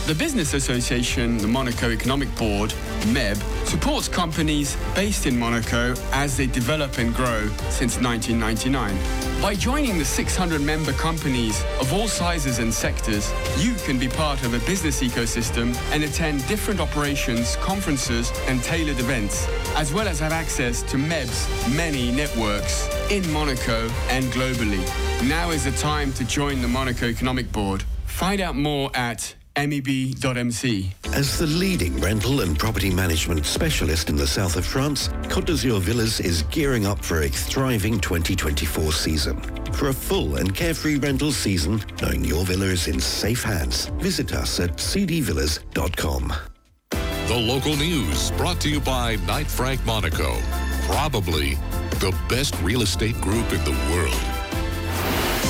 The 0.08 0.16
Business 0.18 0.54
Association, 0.54 1.38
the 1.38 1.48
Monaco 1.48 1.90
Economic 1.92 2.34
Board, 2.38 2.74
MEB, 3.08 3.38
supports 3.66 4.08
companies 4.08 4.78
based 4.96 5.26
in 5.26 5.38
Monaco 5.38 5.96
as 6.20 6.36
they 6.36 6.48
develop 6.48 6.98
and 6.98 7.16
grow 7.16 7.48
since 7.70 7.98
1999. 7.98 9.42
By 9.42 9.56
joining 9.56 9.98
the 9.98 10.04
600 10.04 10.60
member 10.60 10.92
companies 10.92 11.64
of 11.80 11.94
all 11.94 12.10
sizes 12.10 12.60
and 12.60 12.74
sectors, 12.74 13.32
you 13.58 13.74
can 13.86 13.98
be 13.98 14.10
part 14.10 14.44
of 14.44 14.54
a 14.54 14.60
business 14.66 15.02
ecosystem 15.02 15.74
and 15.94 16.04
attend 16.04 16.46
different 16.50 16.82
operations, 16.82 17.56
conferences, 17.62 18.34
and 18.48 18.62
tailored 18.62 19.00
events, 19.00 19.48
as 19.78 19.94
well 19.94 20.10
as 20.10 20.20
have 20.20 20.34
access 20.34 20.84
to 20.84 20.98
MEB's 20.98 21.48
many 21.74 22.12
networks 22.12 22.90
in 23.10 23.24
Monaco 23.32 23.88
and 24.10 24.26
globally. 24.34 24.84
Now 25.30 25.52
is 25.52 25.64
the 25.64 25.72
time 25.72 26.12
to 26.14 26.26
join 26.26 26.62
the 26.62 26.68
Monaco 26.68 27.06
Economic 27.06 27.50
Board. 27.54 27.86
Find 28.08 28.42
out 28.42 28.58
more 28.58 28.92
at 28.94 29.36
meb.mc. 29.68 30.90
As 31.14 31.38
the 31.38 31.48
leading 31.48 32.00
rental 32.00 32.42
and 32.42 32.58
property 32.58 32.90
management 32.90 33.46
specialist 33.46 34.10
in 34.10 34.16
the 34.16 34.28
south 34.28 34.56
of 34.56 34.66
France, 34.66 35.10
Côte 35.28 35.46
d'Azur 35.46 35.80
Villas 35.80 36.20
is 36.20 36.44
gearing 36.44 36.86
up 36.86 37.04
for 37.04 37.22
a 37.24 37.30
thriving 37.30 38.00
2024 38.00 38.94
season. 38.94 39.42
For 39.74 39.90
a 39.90 39.94
full 39.94 40.38
and 40.38 40.54
carefree 40.56 40.98
rental 40.98 41.32
season, 41.32 41.84
knowing 42.02 42.24
your 42.24 42.46
villa 42.46 42.68
is 42.68 42.88
in 42.88 43.00
safe 43.00 43.44
hands, 43.44 43.88
visit 44.00 44.34
us 44.34 44.60
at 44.60 44.78
cdvillas.com. 44.78 46.34
The 47.28 47.36
local 47.36 47.76
news 47.76 48.32
brought 48.32 48.60
to 48.62 48.70
you 48.70 48.80
by 48.80 49.18
Knight 49.28 49.48
Frank 49.48 49.86
Monaco. 49.86 50.38
Probably 50.88 51.56
the 52.00 52.16
best 52.28 52.60
real 52.62 52.82
estate 52.82 53.20
group 53.22 53.52
in 53.52 53.64
the 53.66 53.78
world. 53.92 54.39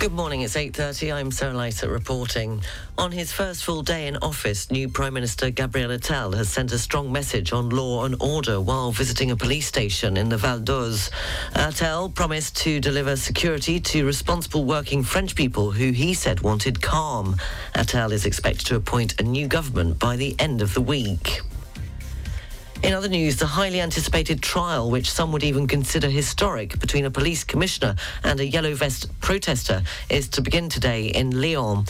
Good 0.00 0.12
morning, 0.14 0.40
it's 0.40 0.56
8.30. 0.56 1.14
I'm 1.14 1.30
Sarah 1.30 1.52
Lysa 1.52 1.92
reporting. 1.92 2.62
On 2.96 3.12
his 3.12 3.32
first 3.32 3.62
full 3.64 3.82
day 3.82 4.06
in 4.06 4.16
office, 4.16 4.70
new 4.70 4.88
Prime 4.88 5.12
Minister 5.12 5.50
Gabriel 5.50 5.90
Attal 5.90 6.34
has 6.38 6.48
sent 6.48 6.72
a 6.72 6.78
strong 6.78 7.12
message 7.12 7.52
on 7.52 7.68
law 7.68 8.06
and 8.06 8.16
order 8.18 8.62
while 8.62 8.92
visiting 8.92 9.30
a 9.30 9.36
police 9.36 9.66
station 9.66 10.16
in 10.16 10.30
the 10.30 10.38
Val 10.38 10.58
d'Oise. 10.58 11.10
Attal 11.52 12.14
promised 12.14 12.56
to 12.62 12.80
deliver 12.80 13.14
security 13.14 13.78
to 13.78 14.06
responsible 14.06 14.64
working 14.64 15.02
French 15.02 15.34
people 15.34 15.70
who 15.70 15.90
he 15.90 16.14
said 16.14 16.40
wanted 16.40 16.80
calm. 16.80 17.36
Attal 17.74 18.10
is 18.10 18.24
expected 18.24 18.64
to 18.68 18.76
appoint 18.76 19.20
a 19.20 19.22
new 19.22 19.46
government 19.46 19.98
by 19.98 20.16
the 20.16 20.34
end 20.38 20.62
of 20.62 20.72
the 20.72 20.80
week. 20.80 21.42
In 22.82 22.94
other 22.94 23.08
news, 23.08 23.36
the 23.36 23.46
highly 23.46 23.78
anticipated 23.78 24.42
trial, 24.42 24.90
which 24.90 25.10
some 25.10 25.32
would 25.32 25.44
even 25.44 25.66
consider 25.66 26.08
historic, 26.08 26.78
between 26.80 27.04
a 27.04 27.10
police 27.10 27.44
commissioner 27.44 27.94
and 28.24 28.40
a 28.40 28.46
yellow 28.46 28.74
vest 28.74 29.06
protester, 29.20 29.82
is 30.08 30.30
to 30.30 30.40
begin 30.40 30.70
today 30.70 31.08
in 31.08 31.30
Lyon. 31.30 31.84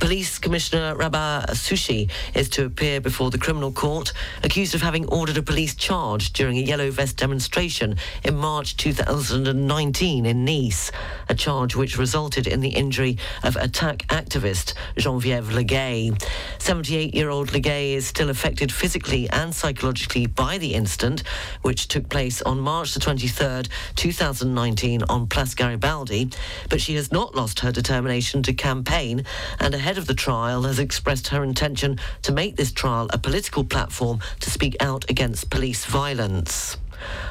Police 0.00 0.40
Commissioner 0.40 0.96
Rabah 0.96 1.46
Souchi 1.50 2.10
is 2.34 2.48
to 2.50 2.64
appear 2.64 3.00
before 3.00 3.30
the 3.30 3.38
criminal 3.38 3.70
court, 3.70 4.12
accused 4.42 4.74
of 4.74 4.82
having 4.82 5.06
ordered 5.06 5.36
a 5.36 5.42
police 5.42 5.76
charge 5.76 6.32
during 6.32 6.58
a 6.58 6.60
yellow 6.60 6.90
vest 6.90 7.18
demonstration 7.18 7.96
in 8.24 8.36
March 8.36 8.76
2019 8.76 10.26
in 10.26 10.44
Nice, 10.44 10.90
a 11.28 11.36
charge 11.36 11.76
which 11.76 11.96
resulted 11.96 12.48
in 12.48 12.60
the 12.60 12.70
injury 12.70 13.16
of 13.44 13.54
Attac 13.54 14.06
activist 14.08 14.74
Geneviève 14.96 15.52
Legay. 15.52 16.10
78-year-old 16.58 17.50
Legay 17.50 17.94
is 17.94 18.08
still 18.08 18.28
affected 18.28 18.72
physically 18.72 19.30
and 19.30 19.54
psychologically 19.54 20.26
by 20.34 20.58
the 20.58 20.74
incident, 20.74 21.22
which 21.62 21.88
took 21.88 22.08
place 22.08 22.42
on 22.42 22.60
March 22.60 22.94
the 22.94 23.00
23rd, 23.00 23.68
2019 23.96 25.02
on 25.08 25.26
Place 25.26 25.54
Garibaldi, 25.54 26.30
but 26.68 26.80
she 26.80 26.94
has 26.94 27.12
not 27.12 27.34
lost 27.34 27.60
her 27.60 27.72
determination 27.72 28.42
to 28.42 28.52
campaign 28.52 29.24
and 29.58 29.74
ahead 29.74 29.98
of 29.98 30.06
the 30.06 30.14
trial 30.14 30.62
has 30.62 30.78
expressed 30.78 31.28
her 31.28 31.42
intention 31.42 31.98
to 32.22 32.32
make 32.32 32.56
this 32.56 32.72
trial 32.72 33.08
a 33.12 33.18
political 33.18 33.64
platform 33.64 34.20
to 34.40 34.50
speak 34.50 34.76
out 34.80 35.08
against 35.10 35.50
police 35.50 35.84
violence. 35.84 36.76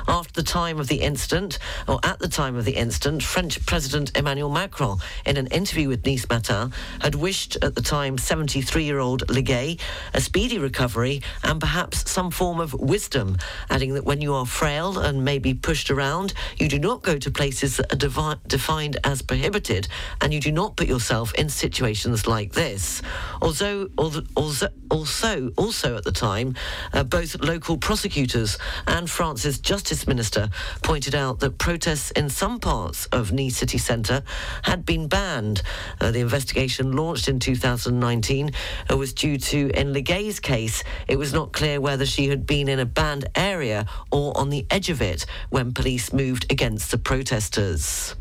After 0.07 0.41
the 0.41 0.47
time 0.47 0.79
of 0.79 0.87
the 0.87 1.01
incident, 1.01 1.59
or 1.87 1.99
at 2.03 2.19
the 2.19 2.27
time 2.27 2.55
of 2.55 2.65
the 2.65 2.75
incident, 2.75 3.23
French 3.23 3.65
President 3.65 4.17
Emmanuel 4.17 4.49
Macron, 4.49 4.99
in 5.25 5.37
an 5.37 5.47
interview 5.47 5.87
with 5.87 6.05
Nice 6.05 6.27
Matin, 6.29 6.73
had 7.01 7.15
wished 7.15 7.57
at 7.61 7.75
the 7.75 7.81
time 7.81 8.17
73-year-old 8.17 9.27
Legay 9.27 9.79
a 10.13 10.21
speedy 10.21 10.57
recovery 10.57 11.21
and 11.43 11.59
perhaps 11.59 12.09
some 12.09 12.31
form 12.31 12.59
of 12.59 12.73
wisdom, 12.73 13.37
adding 13.69 13.93
that 13.93 14.05
when 14.05 14.21
you 14.21 14.33
are 14.33 14.45
frail 14.45 14.99
and 14.99 15.23
may 15.23 15.39
be 15.39 15.53
pushed 15.53 15.89
around, 15.89 16.33
you 16.57 16.67
do 16.67 16.79
not 16.79 17.01
go 17.01 17.17
to 17.17 17.31
places 17.31 17.77
that 17.77 17.93
are 17.93 17.95
devi- 17.95 18.41
defined 18.47 18.97
as 19.03 19.21
prohibited, 19.21 19.87
and 20.19 20.33
you 20.33 20.39
do 20.39 20.51
not 20.51 20.75
put 20.75 20.87
yourself 20.87 21.33
in 21.35 21.49
situations 21.49 22.27
like 22.27 22.53
this. 22.53 23.01
Although 23.41 23.89
also, 23.95 24.67
also, 24.89 25.51
also 25.57 25.97
at 25.97 26.03
the 26.03 26.11
time, 26.11 26.55
uh, 26.93 27.03
both 27.03 27.41
local 27.41 27.77
prosecutors 27.77 28.57
and 28.87 29.09
France's 29.09 29.59
Justice 29.61 30.07
Minister 30.07 30.49
pointed 30.81 31.15
out 31.15 31.39
that 31.39 31.57
protests 31.57 32.11
in 32.11 32.29
some 32.29 32.59
parts 32.59 33.05
of 33.07 33.31
Nice 33.31 33.57
city 33.57 33.77
centre 33.77 34.23
had 34.63 34.85
been 34.85 35.07
banned. 35.07 35.61
Uh, 35.99 36.11
the 36.11 36.19
investigation 36.19 36.91
launched 36.93 37.27
in 37.27 37.39
2019 37.39 38.51
uh, 38.89 38.97
was 38.97 39.13
due 39.13 39.37
to 39.37 39.69
in 39.79 39.93
Legay's 39.93 40.39
case, 40.39 40.83
it 41.07 41.17
was 41.17 41.33
not 41.33 41.53
clear 41.53 41.79
whether 41.79 42.05
she 42.05 42.27
had 42.27 42.45
been 42.45 42.67
in 42.67 42.79
a 42.79 42.85
banned 42.85 43.25
area 43.35 43.85
or 44.11 44.37
on 44.37 44.49
the 44.49 44.65
edge 44.69 44.89
of 44.89 45.01
it 45.01 45.25
when 45.49 45.73
police 45.73 46.11
moved 46.13 46.51
against 46.51 46.91
the 46.91 46.97
protesters. 46.97 48.15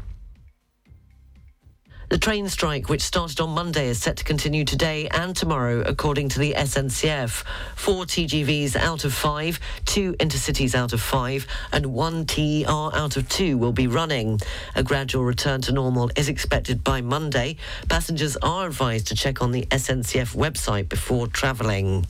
The 2.11 2.19
train 2.19 2.49
strike, 2.49 2.89
which 2.89 3.03
started 3.03 3.41
on 3.41 3.51
Monday, 3.51 3.87
is 3.87 4.03
set 4.03 4.17
to 4.17 4.25
continue 4.25 4.65
today 4.65 5.07
and 5.13 5.35
tomorrow, 5.35 5.83
according 5.83 6.29
to 6.31 6.41
the 6.41 6.55
SNCF. 6.55 7.45
Four 7.77 8.05
TGVs 8.05 8.75
out 8.75 9.05
of 9.05 9.15
five, 9.15 9.61
two 9.85 10.15
intercities 10.15 10.75
out 10.75 10.93
of 10.93 11.01
five, 11.01 11.47
and 11.73 11.87
one 11.87 12.27
TER 12.27 12.67
out 12.67 13.17
of 13.17 13.29
two 13.29 13.57
will 13.57 13.71
be 13.71 13.87
running. 13.87 14.41
A 14.75 14.83
gradual 14.83 15.23
return 15.23 15.61
to 15.63 15.73
normal 15.73 16.11
is 16.17 16.29
expected 16.29 16.83
by 16.83 17.01
Monday. 17.01 17.59
Passengers 17.89 18.37
are 18.39 18.67
advised 18.67 19.07
to 19.07 19.15
check 19.15 19.41
on 19.41 19.53
the 19.53 19.67
SNCF 19.67 20.35
website 20.35 20.89
before 20.89 21.29
travelling. 21.29 22.07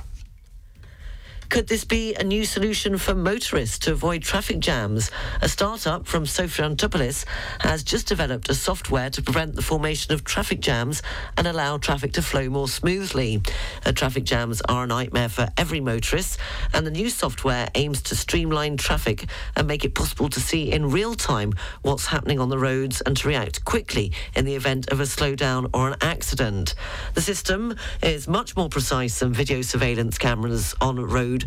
Could 1.50 1.66
this 1.66 1.84
be 1.84 2.14
a 2.14 2.22
new 2.22 2.44
solution 2.44 2.96
for 2.96 3.12
motorists 3.12 3.80
to 3.80 3.90
avoid 3.90 4.22
traffic 4.22 4.60
jams? 4.60 5.10
A 5.42 5.48
startup 5.48 6.06
from 6.06 6.24
Sophia 6.24 6.64
Antipolis 6.64 7.24
has 7.58 7.82
just 7.82 8.06
developed 8.06 8.48
a 8.48 8.54
software 8.54 9.10
to 9.10 9.20
prevent 9.20 9.56
the 9.56 9.62
formation 9.62 10.14
of 10.14 10.22
traffic 10.22 10.60
jams 10.60 11.02
and 11.36 11.48
allow 11.48 11.76
traffic 11.76 12.12
to 12.12 12.22
flow 12.22 12.48
more 12.48 12.68
smoothly. 12.68 13.42
Uh, 13.84 13.90
traffic 13.90 14.22
jams 14.22 14.62
are 14.68 14.84
a 14.84 14.86
nightmare 14.86 15.28
for 15.28 15.48
every 15.56 15.80
motorist, 15.80 16.38
and 16.72 16.86
the 16.86 16.90
new 16.90 17.10
software 17.10 17.68
aims 17.74 18.00
to 18.02 18.14
streamline 18.14 18.76
traffic 18.76 19.26
and 19.56 19.66
make 19.66 19.84
it 19.84 19.96
possible 19.96 20.28
to 20.28 20.38
see 20.38 20.70
in 20.70 20.88
real 20.88 21.16
time 21.16 21.52
what's 21.82 22.06
happening 22.06 22.38
on 22.38 22.48
the 22.48 22.58
roads 22.58 23.00
and 23.00 23.16
to 23.16 23.26
react 23.26 23.64
quickly 23.64 24.12
in 24.36 24.44
the 24.44 24.54
event 24.54 24.88
of 24.92 25.00
a 25.00 25.04
slowdown 25.04 25.68
or 25.74 25.88
an 25.88 25.96
accident. 26.00 26.76
The 27.14 27.22
system 27.22 27.74
is 28.04 28.28
much 28.28 28.56
more 28.56 28.68
precise 28.68 29.18
than 29.18 29.32
video 29.32 29.62
surveillance 29.62 30.16
cameras 30.16 30.76
on 30.80 30.94
road 31.04 31.39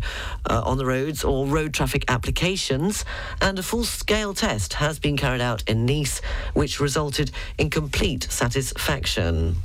uh, 0.48 0.62
on 0.64 0.78
the 0.78 0.86
roads 0.86 1.24
or 1.24 1.46
road 1.46 1.74
traffic 1.74 2.04
applications, 2.08 3.04
and 3.40 3.58
a 3.58 3.62
full-scale 3.62 4.34
test 4.34 4.74
has 4.74 4.98
been 4.98 5.16
carried 5.16 5.40
out 5.40 5.62
in 5.68 5.84
Nice, 5.84 6.20
which 6.54 6.80
resulted 6.80 7.30
in 7.58 7.70
complete 7.70 8.24
satisfaction. 8.30 9.56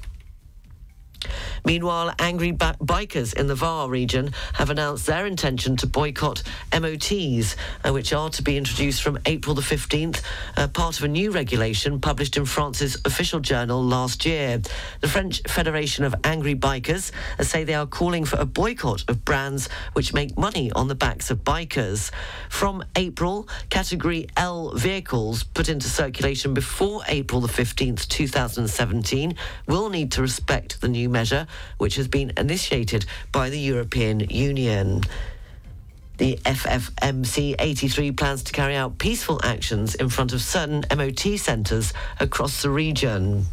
Meanwhile, 1.66 2.14
angry 2.20 2.52
ba- 2.52 2.78
bikers 2.82 3.34
in 3.34 3.48
the 3.48 3.56
Var 3.56 3.90
region 3.90 4.32
have 4.54 4.70
announced 4.70 5.06
their 5.06 5.26
intention 5.26 5.76
to 5.78 5.88
boycott 5.88 6.44
MOTs, 6.74 7.56
uh, 7.84 7.92
which 7.92 8.14
are 8.14 8.30
to 8.30 8.42
be 8.42 8.58
introduced 8.58 9.02
from 9.02 9.20
April 9.26 9.56
the 9.56 9.62
15th, 9.62 10.22
uh, 10.58 10.68
part 10.68 10.98
of 10.98 11.04
a 11.04 11.08
new 11.08 11.32
regulation 11.32 12.00
published 12.00 12.38
in 12.38 12.46
France's 12.46 12.98
official 13.06 13.40
journal 13.40 13.84
last 13.84 14.26
year. 14.26 14.62
The 15.02 15.08
French 15.08 15.42
Federation 15.48 16.06
of 16.06 16.16
Angry 16.24 16.56
Bikers 16.56 17.12
uh, 17.38 17.44
say 17.44 17.64
they 17.64 17.74
are 17.74 17.86
calling 17.86 18.26
for 18.26 18.38
a 18.38 18.46
boycott 18.46 19.04
of 19.08 19.26
brands 19.26 19.70
which 19.94 20.14
make 20.14 20.38
money 20.38 20.72
on 20.72 20.88
the 20.88 20.96
backs 20.96 21.30
of 21.32 21.44
bikers. 21.44 22.12
From 22.50 22.84
April, 22.96 23.48
Category 23.70 24.28
L 24.38 24.72
vehicles 24.76 25.44
put 25.44 25.70
into 25.70 25.88
circulation 25.88 26.54
before 26.54 27.02
April 27.08 27.42
the 27.42 27.48
15th, 27.48 28.08
2017, 28.08 29.36
will 29.68 29.90
need 29.90 30.12
to 30.14 30.22
respect 30.22 30.80
the 30.82 30.88
new 30.88 31.09
measure, 31.10 31.48
which 31.78 31.96
has 31.96 32.08
been 32.08 32.32
initiated 32.38 33.06
by 33.32 33.50
the 33.50 33.60
European 33.60 34.22
Union. 34.22 35.04
The 36.18 36.38
FFMC 36.44 37.56
83 37.60 38.12
plans 38.12 38.44
to 38.44 38.52
carry 38.52 38.76
out 38.76 38.98
peaceful 38.98 39.40
actions 39.44 39.96
in 39.96 40.10
front 40.10 40.34
of 40.34 40.42
certain 40.42 40.84
MOT 40.96 41.38
centres 41.38 41.94
across 42.20 42.62
the 42.62 42.70
region. 42.70 43.46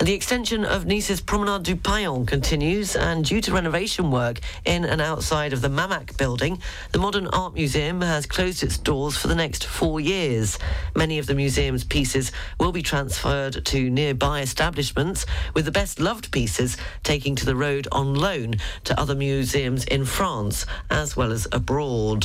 The 0.00 0.14
extension 0.14 0.64
of 0.64 0.86
Nice's 0.86 1.20
Promenade 1.20 1.64
du 1.64 1.74
Paillon 1.74 2.24
continues, 2.24 2.94
and 2.94 3.24
due 3.24 3.40
to 3.40 3.52
renovation 3.52 4.12
work 4.12 4.38
in 4.64 4.84
and 4.84 5.00
outside 5.00 5.52
of 5.52 5.60
the 5.60 5.68
MAMAC 5.68 6.16
building, 6.16 6.62
the 6.92 7.00
Modern 7.00 7.26
Art 7.26 7.54
Museum 7.54 8.00
has 8.02 8.24
closed 8.24 8.62
its 8.62 8.78
doors 8.78 9.16
for 9.16 9.26
the 9.26 9.34
next 9.34 9.66
four 9.66 9.98
years. 9.98 10.56
Many 10.94 11.18
of 11.18 11.26
the 11.26 11.34
museum's 11.34 11.82
pieces 11.82 12.30
will 12.60 12.70
be 12.70 12.80
transferred 12.80 13.66
to 13.66 13.90
nearby 13.90 14.40
establishments, 14.40 15.26
with 15.52 15.64
the 15.64 15.72
best 15.72 15.98
loved 15.98 16.30
pieces 16.30 16.76
taking 17.02 17.34
to 17.34 17.44
the 17.44 17.56
road 17.56 17.88
on 17.90 18.14
loan 18.14 18.54
to 18.84 18.98
other 18.98 19.16
museums 19.16 19.84
in 19.84 20.04
France 20.04 20.64
as 20.90 21.16
well 21.16 21.32
as 21.32 21.48
abroad. 21.50 22.24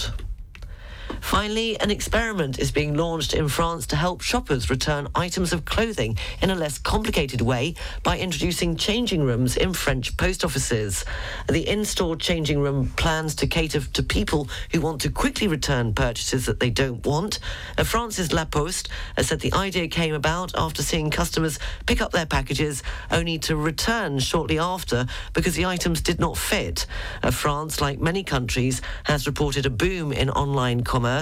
Finally, 1.24 1.80
an 1.80 1.90
experiment 1.90 2.60
is 2.60 2.70
being 2.70 2.96
launched 2.96 3.34
in 3.34 3.48
France 3.48 3.88
to 3.88 3.96
help 3.96 4.22
shoppers 4.22 4.70
return 4.70 5.08
items 5.16 5.54
of 5.54 5.64
clothing 5.64 6.18
in 6.42 6.50
a 6.50 6.56
less 6.56 6.78
complicated 6.78 7.40
way 7.40 7.74
by 8.04 8.20
introducing 8.20 8.76
changing 8.76 9.24
rooms 9.24 9.56
in 9.56 9.74
French 9.74 10.16
post 10.18 10.44
offices. 10.44 11.06
The 11.50 11.68
in-store 11.68 12.18
changing 12.18 12.60
room 12.60 12.92
plans 12.98 13.36
to 13.36 13.48
cater 13.48 13.80
to 13.80 14.04
people 14.04 14.50
who 14.74 14.82
want 14.82 15.02
to 15.02 15.10
quickly 15.10 15.48
return 15.48 15.94
purchases 15.94 16.46
that 16.46 16.60
they 16.60 16.70
don't 16.70 17.04
want. 17.06 17.40
Uh, 17.78 17.86
France's 17.86 18.34
La 18.34 18.44
Poste 18.44 18.90
said 19.20 19.40
the 19.40 19.54
idea 19.54 19.88
came 19.88 20.14
about 20.14 20.52
after 20.56 20.84
seeing 20.84 21.10
customers 21.10 21.58
pick 21.88 22.02
up 22.02 22.12
their 22.12 22.28
packages 22.28 22.84
only 23.10 23.40
to 23.40 23.56
return 23.56 24.20
shortly 24.20 24.60
after 24.60 25.08
because 25.32 25.56
the 25.56 25.66
items 25.66 26.02
did 26.02 26.20
not 26.20 26.38
fit. 26.38 26.86
Uh, 27.24 27.32
France, 27.32 27.80
like 27.80 28.00
many 28.00 28.24
countries, 28.24 28.82
has 29.06 29.26
reported 29.26 29.66
a 29.66 29.72
boom 29.72 30.12
in 30.12 30.30
online 30.30 30.84
commerce 30.84 31.13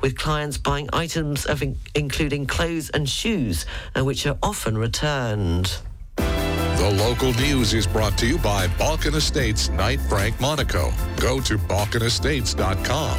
with 0.00 0.16
clients 0.16 0.58
buying 0.58 0.88
items 0.92 1.44
of 1.46 1.62
in- 1.62 1.76
including 1.94 2.46
clothes 2.46 2.90
and 2.90 3.08
shoes, 3.08 3.66
uh, 3.96 4.04
which 4.04 4.26
are 4.26 4.38
often 4.42 4.78
returned. 4.78 5.72
The 6.16 6.94
local 6.96 7.32
news 7.34 7.74
is 7.74 7.86
brought 7.86 8.16
to 8.18 8.26
you 8.26 8.38
by 8.38 8.66
Balkan 8.78 9.14
Estates 9.14 9.68
Knight 9.70 10.00
Frank 10.08 10.40
Monaco. 10.40 10.92
Go 11.16 11.40
to 11.40 11.58
balkanestates.com. 11.58 13.18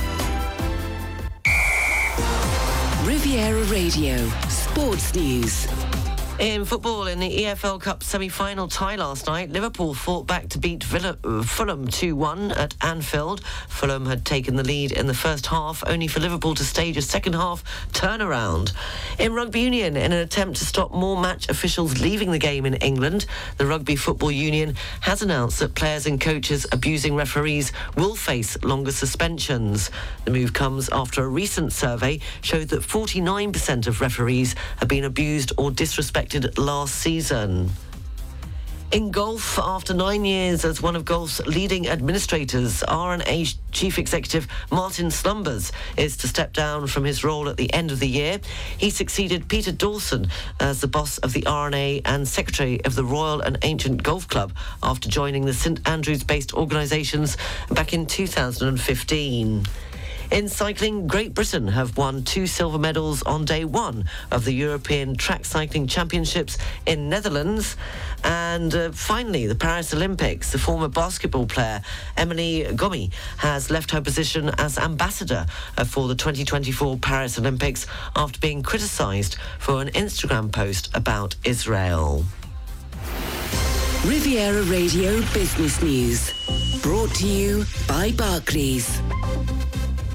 Riviera 3.05 3.63
Radio, 3.65 4.17
Sports 4.49 5.13
News. 5.13 5.67
In 6.41 6.65
football, 6.65 7.05
in 7.05 7.19
the 7.19 7.43
EFL 7.43 7.79
Cup 7.79 8.01
semi-final 8.01 8.67
tie 8.67 8.95
last 8.95 9.27
night, 9.27 9.51
Liverpool 9.51 9.93
fought 9.93 10.25
back 10.25 10.49
to 10.49 10.57
beat 10.57 10.83
Villa, 10.83 11.15
Fulham 11.43 11.87
2-1 11.87 12.57
at 12.57 12.73
Anfield. 12.81 13.41
Fulham 13.69 14.07
had 14.07 14.25
taken 14.25 14.55
the 14.55 14.63
lead 14.63 14.91
in 14.91 15.05
the 15.05 15.13
first 15.13 15.45
half, 15.45 15.83
only 15.85 16.07
for 16.07 16.19
Liverpool 16.19 16.55
to 16.55 16.63
stage 16.63 16.97
a 16.97 17.01
second 17.03 17.33
half 17.33 17.63
turnaround. 17.91 18.73
In 19.19 19.33
rugby 19.33 19.59
union, 19.59 19.95
in 19.95 20.11
an 20.11 20.17
attempt 20.17 20.57
to 20.57 20.65
stop 20.65 20.91
more 20.91 21.15
match 21.15 21.47
officials 21.47 22.01
leaving 22.01 22.31
the 22.31 22.39
game 22.39 22.65
in 22.65 22.73
England, 22.73 23.27
the 23.57 23.67
Rugby 23.67 23.95
Football 23.95 24.31
Union 24.31 24.73
has 25.01 25.21
announced 25.21 25.59
that 25.59 25.75
players 25.75 26.07
and 26.07 26.19
coaches 26.19 26.65
abusing 26.71 27.15
referees 27.15 27.71
will 27.95 28.15
face 28.15 28.57
longer 28.63 28.91
suspensions. 28.91 29.91
The 30.25 30.31
move 30.31 30.53
comes 30.53 30.89
after 30.89 31.23
a 31.23 31.27
recent 31.27 31.71
survey 31.71 32.19
showed 32.41 32.69
that 32.69 32.81
49% 32.81 33.85
of 33.85 34.01
referees 34.01 34.55
have 34.77 34.87
been 34.87 35.03
abused 35.03 35.51
or 35.55 35.69
disrespected 35.69 36.30
last 36.57 36.95
season. 36.95 37.69
In 38.91 39.11
golf, 39.11 39.57
after 39.57 39.93
nine 39.93 40.25
years 40.25 40.65
as 40.65 40.81
one 40.81 40.95
of 40.95 41.05
golf's 41.05 41.39
leading 41.45 41.87
administrators, 41.87 42.83
R&A 42.83 43.45
Chief 43.71 43.97
Executive 43.97 44.47
Martin 44.69 45.09
Slumbers 45.11 45.71
is 45.95 46.17
to 46.17 46.27
step 46.27 46.53
down 46.53 46.87
from 46.87 47.05
his 47.05 47.23
role 47.23 47.47
at 47.47 47.57
the 47.57 47.73
end 47.73 47.91
of 47.91 47.99
the 47.99 48.07
year. 48.07 48.39
He 48.77 48.89
succeeded 48.89 49.47
Peter 49.47 49.71
Dawson 49.71 50.27
as 50.59 50.81
the 50.81 50.87
boss 50.87 51.17
of 51.19 51.31
the 51.33 51.45
R&A 51.45 52.01
and 52.03 52.27
Secretary 52.27 52.83
of 52.83 52.95
the 52.95 53.05
Royal 53.05 53.41
and 53.41 53.57
Ancient 53.61 54.03
Golf 54.03 54.27
Club 54.27 54.53
after 54.83 55.09
joining 55.09 55.45
the 55.45 55.53
St 55.53 55.79
Andrews-based 55.87 56.53
organisations 56.53 57.37
back 57.69 57.93
in 57.93 58.05
2015. 58.05 59.65
In 60.31 60.47
cycling, 60.47 61.07
Great 61.07 61.33
Britain 61.33 61.67
have 61.67 61.97
won 61.97 62.23
two 62.23 62.47
silver 62.47 62.77
medals 62.77 63.21
on 63.23 63.43
day 63.43 63.65
one 63.65 64.05
of 64.31 64.45
the 64.45 64.53
European 64.53 65.13
Track 65.17 65.43
Cycling 65.43 65.87
Championships 65.87 66.57
in 66.85 67.09
Netherlands. 67.09 67.75
And 68.23 68.73
uh, 68.73 68.91
finally, 68.93 69.45
the 69.45 69.55
Paris 69.55 69.93
Olympics, 69.93 70.53
the 70.53 70.57
former 70.57 70.87
basketball 70.87 71.45
player 71.47 71.81
Emily 72.15 72.63
Gomi 72.69 73.11
has 73.39 73.69
left 73.69 73.91
her 73.91 73.99
position 73.99 74.49
as 74.57 74.77
ambassador 74.77 75.45
uh, 75.77 75.83
for 75.83 76.07
the 76.07 76.15
2024 76.15 76.97
Paris 76.99 77.37
Olympics 77.37 77.85
after 78.15 78.39
being 78.39 78.63
criticised 78.63 79.35
for 79.59 79.81
an 79.81 79.89
Instagram 79.89 80.49
post 80.49 80.89
about 80.93 81.35
Israel. 81.43 82.23
Riviera 84.05 84.63
Radio 84.63 85.19
Business 85.33 85.83
News. 85.83 86.31
Brought 86.81 87.13
to 87.15 87.27
you 87.27 87.65
by 87.85 88.13
Barclays. 88.13 89.01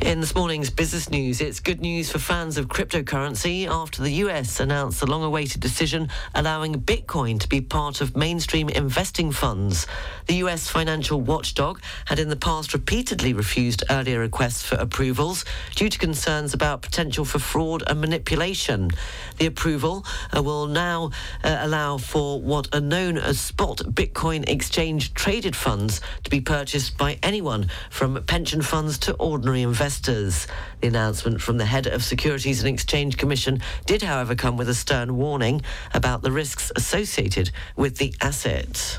In 0.02 0.20
this 0.20 0.34
morning's 0.34 0.70
business 0.70 1.10
news, 1.10 1.40
it's 1.40 1.58
good 1.58 1.80
news 1.80 2.12
for 2.12 2.18
fans 2.18 2.58
of 2.58 2.68
cryptocurrency 2.68 3.66
after 3.66 4.02
the 4.02 4.12
US 4.24 4.60
announced 4.60 5.00
the 5.00 5.06
long 5.06 5.24
awaited 5.24 5.60
decision 5.60 6.10
allowing 6.34 6.74
Bitcoin 6.74 7.40
to 7.40 7.48
be 7.48 7.60
part 7.62 8.00
of 8.00 8.14
mainstream 8.14 8.68
investing 8.68 9.32
funds. 9.32 9.86
The 10.26 10.34
US 10.44 10.68
financial 10.68 11.20
watchdog 11.22 11.80
had 12.04 12.18
in 12.18 12.28
the 12.28 12.36
past 12.36 12.74
repeatedly 12.74 13.32
refused 13.32 13.84
earlier 13.90 14.20
requests 14.20 14.62
for 14.62 14.76
approvals 14.76 15.44
due 15.74 15.88
to 15.88 15.98
concerns 15.98 16.52
about 16.52 16.82
potential 16.82 17.24
for 17.24 17.38
fraud 17.38 17.82
and 17.86 18.00
manipulation. 18.00 18.90
The 19.38 19.46
approval 19.46 20.04
uh, 20.36 20.42
will 20.42 20.66
now 20.66 21.10
uh, 21.42 21.58
allow 21.60 21.96
for 21.96 22.40
what 22.40 22.72
are 22.74 22.80
known 22.80 23.16
as 23.16 23.40
spot 23.40 23.78
Bitcoin 23.78 24.48
exchange 24.48 25.14
traded 25.14 25.56
funds 25.56 26.00
to 26.22 26.30
be 26.30 26.40
purchased 26.40 26.96
by 26.98 27.18
anyone 27.22 27.70
from 27.90 28.22
pension 28.24 28.60
funds 28.62 28.98
to 28.98 29.14
ordinary 29.14 29.62
investors. 29.62 29.85
The 29.86 30.88
announcement 30.88 31.40
from 31.40 31.58
the 31.58 31.64
head 31.64 31.86
of 31.86 32.02
Securities 32.02 32.58
and 32.58 32.68
Exchange 32.68 33.16
Commission 33.16 33.62
did, 33.86 34.02
however, 34.02 34.34
come 34.34 34.56
with 34.56 34.68
a 34.68 34.74
stern 34.74 35.16
warning 35.16 35.62
about 35.94 36.22
the 36.22 36.32
risks 36.32 36.72
associated 36.74 37.52
with 37.76 37.98
the 37.98 38.12
asset. 38.20 38.98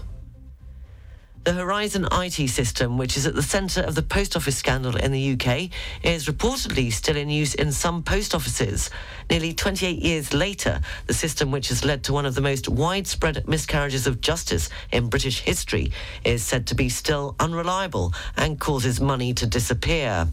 The 1.48 1.54
Horizon 1.54 2.06
IT 2.12 2.50
system, 2.50 2.98
which 2.98 3.16
is 3.16 3.26
at 3.26 3.34
the 3.34 3.42
centre 3.42 3.80
of 3.80 3.96
the 3.96 4.02
post 4.02 4.36
office 4.36 4.58
scandal 4.58 4.98
in 4.98 5.14
the 5.14 5.32
UK, 5.32 5.70
is 6.04 6.28
reportedly 6.28 6.92
still 6.92 7.16
in 7.16 7.30
use 7.30 7.56
in 7.56 7.72
some 7.72 8.04
post 8.04 8.36
offices. 8.36 8.90
Nearly 9.30 9.54
28 9.54 9.98
years 9.98 10.34
later, 10.34 10.82
the 11.06 11.14
system, 11.14 11.50
which 11.50 11.70
has 11.70 11.86
led 11.86 12.04
to 12.04 12.12
one 12.12 12.26
of 12.26 12.36
the 12.36 12.42
most 12.42 12.68
widespread 12.68 13.48
miscarriages 13.48 14.08
of 14.08 14.20
justice 14.20 14.70
in 14.92 15.08
British 15.08 15.40
history, 15.40 15.94
is 16.26 16.44
said 16.44 16.68
to 16.68 16.76
be 16.76 16.90
still 16.90 17.34
unreliable 17.40 18.14
and 18.36 18.60
causes 18.60 19.00
money 19.00 19.34
to 19.36 19.48
disappear. 19.48 20.28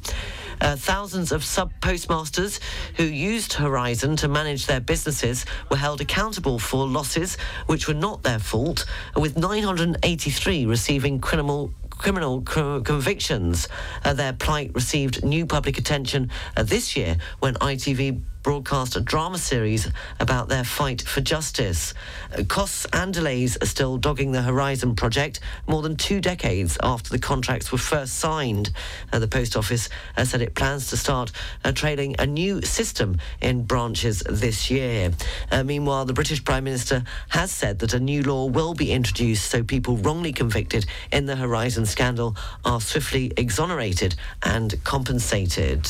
Uh, 0.60 0.76
thousands 0.76 1.32
of 1.32 1.44
sub 1.44 1.72
postmasters 1.80 2.60
who 2.96 3.04
used 3.04 3.52
Horizon 3.52 4.16
to 4.16 4.28
manage 4.28 4.66
their 4.66 4.80
businesses 4.80 5.44
were 5.70 5.76
held 5.76 6.00
accountable 6.00 6.58
for 6.58 6.86
losses 6.86 7.36
which 7.66 7.88
were 7.88 7.94
not 7.94 8.22
their 8.22 8.38
fault, 8.38 8.86
with 9.16 9.36
983 9.36 10.66
receiving 10.66 11.03
criminal 11.20 11.70
criminal 11.90 12.42
co- 12.42 12.80
convictions. 12.80 13.68
Uh, 14.05 14.14
their 14.14 14.32
plight 14.32 14.74
received 14.74 15.24
new 15.24 15.46
public 15.46 15.78
attention 15.78 16.30
uh, 16.57 16.62
this 16.62 16.96
year 16.96 17.16
when 17.38 17.55
ITV 17.55 18.20
broadcast 18.45 18.95
a 18.95 19.01
drama 19.01 19.38
series 19.38 19.88
about 20.20 20.49
their 20.49 20.62
fight 20.62 21.01
for 21.03 21.22
justice. 21.22 21.95
Uh, 22.38 22.45
costs 22.45 22.86
and 22.92 23.14
delays 23.14 23.57
are 23.62 23.66
still 23.66 23.97
dogging 23.97 24.32
the 24.32 24.42
Horizon 24.42 24.95
project 24.95 25.40
more 25.66 25.80
than 25.80 25.97
two 25.97 26.20
decades 26.20 26.76
after 26.82 27.09
the 27.09 27.18
contracts 27.18 27.72
were 27.72 27.78
first 27.78 28.16
signed. 28.18 28.70
Uh, 29.12 29.18
the 29.18 29.26
Post 29.26 29.57
Office 29.57 29.88
uh, 30.18 30.24
said 30.24 30.42
it 30.42 30.55
plans 30.55 30.90
to 30.90 30.97
start 30.97 31.32
uh, 31.64 31.72
trailing 31.72 32.14
a 32.18 32.26
new 32.26 32.61
system 32.61 33.18
in 33.40 33.64
branches 33.64 34.22
this 34.28 34.70
year. 34.70 35.11
Uh, 35.51 35.64
meanwhile, 35.64 36.05
the 36.05 36.12
British 36.12 36.45
Prime 36.45 36.64
Minister 36.64 37.03
has 37.30 37.51
said 37.51 37.78
that 37.78 37.95
a 37.95 38.01
new 38.01 38.22
law 38.22 38.45
will 38.45 38.74
be 38.74 38.92
introduced 38.92 39.51
so 39.51 39.64
people 39.64 39.97
wrongly 39.97 40.34
convicted 40.34 40.84
in 41.11 41.24
the 41.24 41.36
Horizon 41.36 41.86
scandal 41.86 42.36
are 42.62 42.80
swiftly 42.80 43.32
exonerated 43.38 44.14
and 44.42 44.84
compensated. 44.84 45.88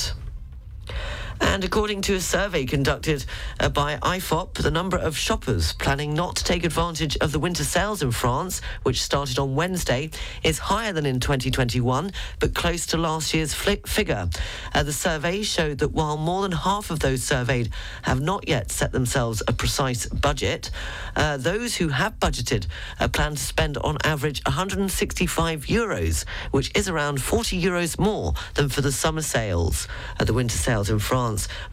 And 1.41 1.65
according 1.65 2.03
to 2.03 2.15
a 2.15 2.21
survey 2.21 2.65
conducted 2.65 3.25
uh, 3.59 3.69
by 3.69 3.97
IFOP, 3.97 4.55
the 4.55 4.71
number 4.71 4.97
of 4.97 5.17
shoppers 5.17 5.73
planning 5.75 6.15
not 6.15 6.37
to 6.37 6.45
take 6.45 6.65
advantage 6.65 7.17
of 7.19 7.33
the 7.33 7.39
winter 7.39 7.65
sales 7.65 8.03
in 8.03 8.13
France, 8.13 8.61
which 8.83 9.03
started 9.03 9.39
on 9.39 9.55
Wednesday, 9.55 10.11
is 10.43 10.59
higher 10.59 10.93
than 10.93 11.07
in 11.07 11.21
2021, 11.21 12.13
but 12.39 12.55
close 12.55 12.87
to 12.87 12.97
last 12.97 13.35
year's 13.35 13.55
figure. 13.55 14.29
Uh, 14.75 14.83
the 14.83 14.93
survey 14.93 15.43
showed 15.43 15.79
that 15.79 15.93
while 15.93 16.17
more 16.17 16.43
than 16.43 16.53
half 16.53 16.91
of 16.91 17.01
those 17.01 17.23
surveyed 17.23 17.71
have 18.03 18.21
not 18.21 18.49
yet 18.49 18.71
set 18.71 18.93
themselves 18.93 19.43
a 19.49 19.53
precise 19.53 20.07
budget, 20.07 20.71
uh, 21.17 21.37
those 21.37 21.77
who 21.77 21.89
have 21.89 22.19
budgeted 22.21 22.67
uh, 23.01 23.09
plan 23.09 23.33
to 23.33 23.43
spend 23.43 23.77
on 23.79 23.97
average 24.05 24.41
165 24.47 25.67
euros, 25.67 26.25
which 26.51 26.71
is 26.77 26.89
around 26.89 27.21
40 27.21 27.61
euros 27.61 27.99
more 27.99 28.35
than 28.55 28.69
for 28.69 28.81
the 28.81 28.93
summer 28.93 29.23
sales. 29.23 29.89
Uh, 30.19 30.25
the 30.25 30.33
winter 30.33 30.57
sales 30.57 30.91
in 30.91 30.99
France 30.99 31.24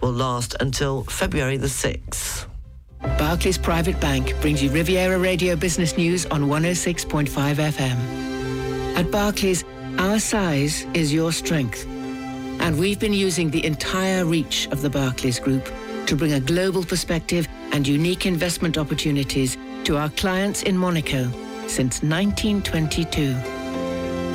will 0.02 0.14
last 0.14 0.56
until 0.60 1.04
February 1.04 1.58
the 1.58 1.68
6th. 1.68 2.48
Barclays 3.18 3.58
Private 3.58 4.00
Bank 4.00 4.40
brings 4.42 4.64
you 4.64 4.70
Riviera 4.70 5.18
Radio 5.18 5.56
Business 5.56 5.98
News 5.98 6.26
on 6.28 6.44
106.5 6.44 7.28
FM. 7.28 7.98
At 8.96 9.12
Barclays, 9.12 9.66
our 9.98 10.20
size 10.20 10.86
is 10.94 11.12
your 11.12 11.32
strength. 11.32 11.86
And 12.62 12.78
we've 12.78 13.00
been 13.00 13.14
using 13.14 13.50
the 13.50 13.66
entire 13.66 14.24
reach 14.26 14.68
of 14.72 14.82
the 14.82 14.90
Barclays 14.90 15.40
Group 15.40 15.66
to 16.06 16.16
bring 16.16 16.34
a 16.34 16.40
global 16.40 16.84
perspective 16.84 17.48
and 17.72 17.88
unique 17.88 18.26
investment 18.26 18.78
opportunities 18.78 19.58
to 19.84 19.98
our 19.98 20.10
clients 20.12 20.64
in 20.64 20.78
Monaco 20.78 21.24
since 21.68 22.04
1922. 22.04 23.34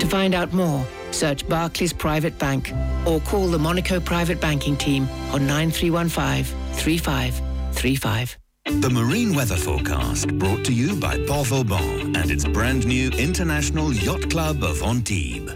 To 0.00 0.06
find 0.06 0.34
out 0.34 0.52
more, 0.52 0.86
search 1.12 1.48
Barclays 1.48 1.92
Private 1.92 2.38
Bank 2.38 2.72
or 3.06 3.20
call 3.20 3.48
the 3.48 3.58
Monaco 3.58 4.00
Private 4.00 4.40
Banking 4.40 4.76
Team 4.76 5.08
on 5.32 5.46
9315 5.46 6.44
3535. 6.74 8.38
The 8.66 8.90
Marine 8.90 9.34
Weather 9.34 9.56
Forecast 9.56 10.26
brought 10.38 10.64
to 10.64 10.72
you 10.72 10.96
by 10.98 11.18
Port 11.26 11.46
Vauban 11.46 12.16
and 12.16 12.30
its 12.30 12.44
brand 12.44 12.84
new 12.84 13.10
International 13.10 13.92
Yacht 13.92 14.28
Club 14.28 14.64
of 14.64 14.82
Antibes. 14.82 15.54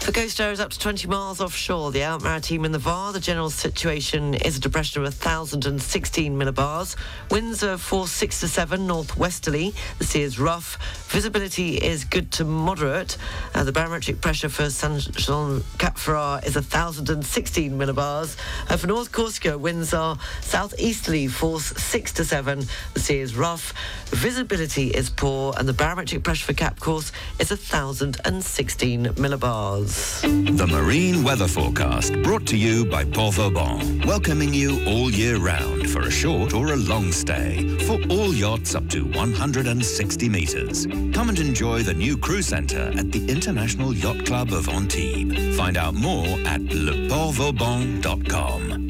For 0.00 0.12
coast 0.12 0.40
areas 0.40 0.60
up 0.60 0.70
to 0.70 0.78
20 0.78 1.08
miles 1.08 1.42
offshore, 1.42 1.92
the 1.92 2.02
Alpes-Maritimes 2.02 2.64
and 2.64 2.74
the 2.74 2.78
VAR, 2.78 3.12
the 3.12 3.20
general 3.20 3.50
situation 3.50 4.32
is 4.32 4.56
a 4.56 4.60
depression 4.60 5.04
of 5.04 5.12
1,016 5.12 6.38
millibars. 6.38 6.96
Winds 7.30 7.62
are 7.62 7.76
force 7.76 8.10
6 8.12 8.40
to 8.40 8.48
7 8.48 8.86
northwesterly. 8.86 9.74
The 9.98 10.04
sea 10.04 10.22
is 10.22 10.38
rough. 10.38 10.78
Visibility 11.10 11.76
is 11.76 12.04
good 12.04 12.32
to 12.32 12.46
moderate. 12.46 13.18
Uh, 13.54 13.62
the 13.62 13.72
barometric 13.72 14.22
pressure 14.22 14.48
for 14.48 14.70
Saint 14.70 15.14
Jean 15.16 15.62
Cap 15.76 15.96
Ferrat 15.96 16.46
is 16.46 16.54
1,016 16.54 17.70
millibars. 17.72 18.38
Uh, 18.70 18.78
for 18.78 18.86
North 18.86 19.12
Corsica, 19.12 19.58
winds 19.58 19.92
are 19.92 20.18
southeasterly, 20.40 21.28
force 21.28 21.66
6 21.76 22.14
to 22.14 22.24
7. 22.24 22.64
The 22.94 23.00
sea 23.00 23.18
is 23.18 23.36
rough. 23.36 23.74
Visibility 24.06 24.88
is 24.88 25.10
poor, 25.10 25.52
and 25.58 25.68
the 25.68 25.74
barometric 25.74 26.24
pressure 26.24 26.46
for 26.46 26.54
Cap 26.54 26.80
Corse 26.80 27.12
is 27.38 27.50
1,016 27.50 29.04
millibars. 29.04 29.89
The 29.90 30.68
Marine 30.70 31.24
Weather 31.24 31.48
Forecast 31.48 32.12
brought 32.22 32.46
to 32.46 32.56
you 32.56 32.84
by 32.84 33.04
Port 33.04 33.34
Vauban, 33.34 34.02
welcoming 34.06 34.54
you 34.54 34.80
all 34.86 35.10
year 35.10 35.38
round 35.38 35.90
for 35.90 36.02
a 36.02 36.10
short 36.10 36.54
or 36.54 36.72
a 36.72 36.76
long 36.76 37.10
stay 37.10 37.76
for 37.86 37.98
all 38.08 38.32
yachts 38.32 38.76
up 38.76 38.88
to 38.90 39.04
160 39.04 40.28
metres. 40.28 40.86
Come 40.86 41.30
and 41.30 41.40
enjoy 41.40 41.82
the 41.82 41.94
new 41.94 42.16
crew 42.16 42.42
centre 42.42 42.92
at 42.96 43.10
the 43.10 43.28
International 43.28 43.92
Yacht 43.92 44.24
Club 44.24 44.52
of 44.52 44.68
Antibes. 44.68 45.56
Find 45.56 45.76
out 45.76 45.94
more 45.94 46.26
at 46.46 46.60
leportvauban.com. 46.60 48.86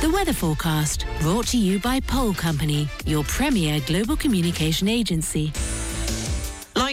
The 0.00 0.10
weather 0.12 0.32
forecast 0.32 1.06
brought 1.22 1.48
to 1.48 1.58
you 1.58 1.80
by 1.80 1.98
Pole 1.98 2.34
Company, 2.34 2.88
your 3.04 3.24
premier 3.24 3.80
global 3.86 4.16
communication 4.16 4.86
agency. 4.86 5.52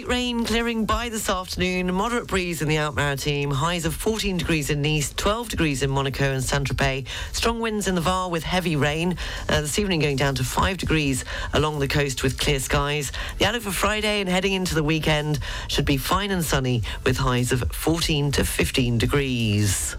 Light 0.02 0.10
rain 0.10 0.46
clearing 0.46 0.86
by 0.86 1.10
this 1.10 1.30
afternoon. 1.30 1.94
Moderate 1.94 2.26
breeze 2.26 2.64
in 2.64 2.68
the 2.68 2.78
Alpes-Maritimes. 2.78 3.56
Highs 3.56 3.86
of 3.86 3.94
14 3.94 4.38
degrees 4.38 4.72
in 4.72 4.82
Nice, 4.82 5.14
12 5.14 5.50
degrees 5.50 5.84
in 5.84 5.92
Monaco 5.92 6.32
and 6.32 6.44
Saint 6.44 6.68
Tropez. 6.68 7.06
Strong 7.34 7.60
winds 7.60 7.88
in 7.88 7.94
the 7.94 8.02
Var 8.02 8.28
with 8.28 8.42
heavy 8.42 8.76
rain. 8.76 9.16
Uh, 9.48 9.62
this 9.62 9.78
evening 9.78 10.00
going 10.00 10.16
down 10.16 10.34
to 10.36 10.44
5 10.44 10.78
degrees 10.78 11.24
along 11.54 11.78
the 11.78 11.88
coast 11.88 12.24
with 12.24 12.40
clear 12.40 12.60
skies. 12.60 13.12
The 13.38 13.46
outlook 13.46 13.62
for 13.62 13.72
Friday 13.72 14.22
and 14.22 14.30
heading 14.30 14.54
into 14.54 14.74
the 14.74 14.84
weekend 14.84 15.38
should 15.68 15.86
be 15.86 15.98
fine 15.98 16.32
and 16.32 16.44
sunny 16.44 16.82
with 17.04 17.18
highs 17.18 17.52
of 17.52 17.62
14 17.72 18.32
to 18.32 18.44
15 18.44 18.98
degrees. 18.98 19.98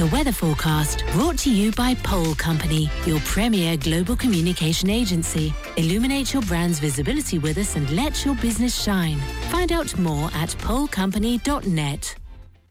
The 0.00 0.06
weather 0.06 0.32
forecast 0.32 1.04
brought 1.12 1.36
to 1.40 1.50
you 1.50 1.72
by 1.72 1.94
Pole 1.94 2.34
Company, 2.36 2.88
your 3.04 3.20
premier 3.20 3.76
global 3.76 4.16
communication 4.16 4.88
agency. 4.88 5.52
Illuminate 5.76 6.32
your 6.32 6.40
brand's 6.44 6.78
visibility 6.80 7.38
with 7.38 7.58
us 7.58 7.76
and 7.76 7.90
let 7.90 8.24
your 8.24 8.34
business 8.36 8.82
shine. 8.82 9.18
Find 9.50 9.72
out 9.72 9.98
more 9.98 10.30
at 10.32 10.56
polecompany.net. 10.60 12.19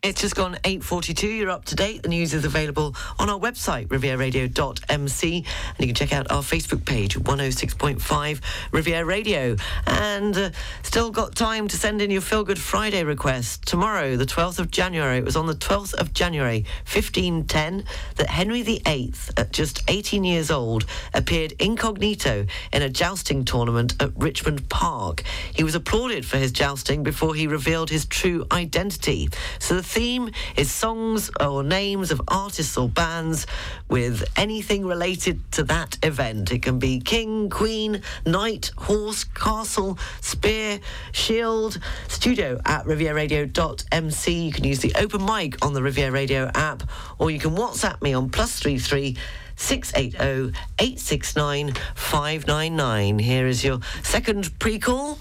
It's 0.02 0.22
just 0.22 0.34
gone 0.34 0.56
8.42. 0.64 1.39
You're 1.39 1.50
up 1.50 1.66
to 1.66 1.76
date. 1.76 2.04
The 2.04 2.08
news 2.08 2.34
is 2.34 2.45
available 2.45 2.95
on 3.18 3.30
our 3.30 3.38
website, 3.38 3.88
rivieraradio.mc. 3.88 5.36
And 5.36 5.45
you 5.78 5.88
can 5.88 5.95
check 5.95 6.14
out 6.14 6.32
our 6.32 6.41
Facebook 6.41 6.86
page, 6.86 7.20
106.5 7.20 8.39
Riviera 8.72 9.04
Radio. 9.04 9.58
And 9.86 10.38
uh, 10.38 10.50
still 10.84 11.12
got 11.12 11.36
time 11.36 11.68
to 11.68 11.76
send 11.76 12.02
in 12.02 12.12
your 12.12 12.22
Feel 12.22 12.45
Good 12.45 12.60
Friday 12.60 13.04
request. 13.04 13.66
Tomorrow, 13.66 14.16
the 14.16 14.26
12th 14.26 14.60
of 14.60 14.72
January, 14.72 15.18
it 15.18 15.26
was 15.26 15.36
on 15.36 15.47
the 15.47 15.54
12th 15.54 15.95
of 15.95 16.14
January, 16.14 16.60
1510, 16.86 17.84
that 18.16 18.30
Henry 18.30 18.62
VIII, 18.62 19.14
at 19.36 19.52
just 19.52 19.84
18 19.89 20.24
years 20.24 20.50
old, 20.50 20.86
appeared 21.14 21.52
incognito 21.60 22.45
in 22.72 22.84
a 22.84 22.89
jousting 22.89 23.43
tournament 23.43 24.02
at 24.02 24.12
Richmond 24.16 24.70
Park. 24.70 25.24
He 25.54 25.66
was 25.66 25.76
applauded 25.76 26.26
for 26.26 26.38
his 26.38 26.54
jousting 26.54 27.04
before 27.04 27.36
he 27.36 27.47
revealed 27.47 27.89
his 27.89 28.06
true 28.06 28.45
identity. 28.50 29.28
So 29.60 29.76
the 29.76 29.89
theme 29.90 30.30
is 30.56 30.72
songs 30.72 31.32
or 31.40 31.64
names 31.64 32.12
of 32.12 32.22
artists 32.28 32.78
or 32.78 32.88
bands 32.88 33.48
with 33.90 34.24
anything 34.36 34.86
related 34.86 35.52
to 35.52 35.64
that 35.64 35.98
event. 36.04 36.52
It 36.52 36.62
can 36.62 36.78
be 36.78 37.00
king, 37.00 37.50
queen, 37.50 38.04
knight, 38.26 38.72
horse, 38.78 39.24
castle, 39.24 39.98
spear, 40.22 40.80
shield. 41.12 41.80
Studio 42.08 42.62
at 42.66 42.86
rivieraradio.mc. 42.86 44.32
You 44.32 44.52
can 44.52 44.64
use 44.64 44.80
the 44.80 44.94
open 44.96 45.26
mic 45.26 45.66
on 45.66 45.74
the 45.74 45.82
Riviera 45.82 46.12
Radio 46.12 46.52
app, 46.54 46.84
or 47.18 47.32
you 47.32 47.40
can 47.40 47.56
WhatsApp 47.56 48.02
me 48.02 48.14
on 48.14 48.30
plus 48.30 48.60
three 48.60 48.78
three. 48.78 49.18
680 49.56 50.58
869 50.80 51.74
599. 51.96 53.20
Here 53.20 53.46
is 53.46 53.62
your 53.62 53.80
second 54.04 54.58
pre-call. 54.58 55.20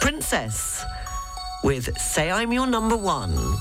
Princess 0.00 0.84
with 1.62 1.98
Say 1.98 2.30
I'm 2.30 2.52
Your 2.52 2.66
Number 2.66 2.96
One. 2.96 3.58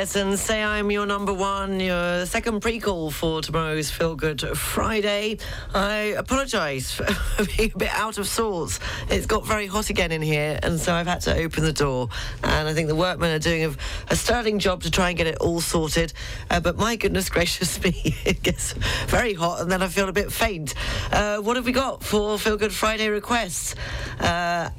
And 0.00 0.38
say 0.38 0.64
I'm 0.64 0.90
your 0.90 1.04
number 1.04 1.34
one, 1.34 1.78
your 1.78 2.24
second 2.24 2.60
pre-call 2.62 3.10
for 3.10 3.42
tomorrow's 3.42 3.90
Feel 3.90 4.16
Good 4.16 4.40
Friday. 4.56 5.36
I 5.74 6.14
apologise 6.16 6.90
for 6.94 7.04
being 7.44 7.72
a 7.74 7.78
bit 7.78 7.90
out 7.90 8.16
of 8.16 8.26
sorts. 8.26 8.80
It's 9.10 9.26
got 9.26 9.46
very 9.46 9.66
hot 9.66 9.90
again 9.90 10.10
in 10.10 10.22
here, 10.22 10.58
and 10.62 10.80
so 10.80 10.94
I've 10.94 11.06
had 11.06 11.20
to 11.22 11.36
open 11.36 11.64
the 11.64 11.74
door. 11.74 12.08
And 12.42 12.66
I 12.66 12.72
think 12.72 12.88
the 12.88 12.96
workmen 12.96 13.30
are 13.30 13.38
doing 13.38 13.66
a, 13.66 13.74
a 14.08 14.16
sterling 14.16 14.58
job 14.58 14.84
to 14.84 14.90
try 14.90 15.10
and 15.10 15.18
get 15.18 15.26
it 15.26 15.36
all 15.36 15.60
sorted. 15.60 16.14
Uh, 16.48 16.60
but 16.60 16.78
my 16.78 16.96
goodness 16.96 17.28
gracious 17.28 17.78
me, 17.82 18.16
it 18.24 18.42
gets 18.42 18.72
very 19.06 19.34
hot, 19.34 19.60
and 19.60 19.70
then 19.70 19.82
I 19.82 19.88
feel 19.88 20.08
a 20.08 20.14
bit 20.14 20.32
faint. 20.32 20.72
Uh, 21.12 21.40
what 21.40 21.56
have 21.56 21.66
we 21.66 21.72
got 21.72 22.02
for 22.02 22.38
Feel 22.38 22.56
Good 22.56 22.72
Friday 22.72 23.10
requests? 23.10 23.74
Uh, 24.18 24.70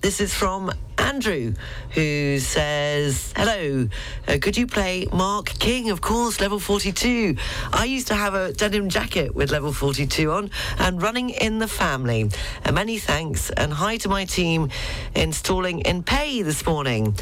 this 0.00 0.20
is 0.20 0.32
from 0.32 0.70
Andrew, 0.96 1.54
who 1.90 2.38
says, 2.38 3.32
Hello, 3.36 3.88
uh, 4.26 4.38
could 4.40 4.56
you 4.56 4.66
play 4.66 5.06
Mark 5.12 5.46
King? 5.46 5.90
Of 5.90 6.00
course, 6.00 6.40
level 6.40 6.58
42. 6.58 7.36
I 7.72 7.84
used 7.84 8.08
to 8.08 8.14
have 8.14 8.34
a 8.34 8.52
denim 8.52 8.88
jacket 8.88 9.34
with 9.34 9.50
level 9.50 9.72
42 9.72 10.30
on 10.30 10.50
and 10.78 11.02
running 11.02 11.30
in 11.30 11.58
the 11.58 11.68
family. 11.68 12.30
Uh, 12.64 12.72
many 12.72 12.98
thanks 12.98 13.50
and 13.50 13.72
hi 13.72 13.96
to 13.98 14.08
my 14.08 14.24
team 14.24 14.70
installing 15.14 15.80
in 15.80 16.02
Peille 16.02 16.44
this 16.44 16.64
morning. 16.66 17.16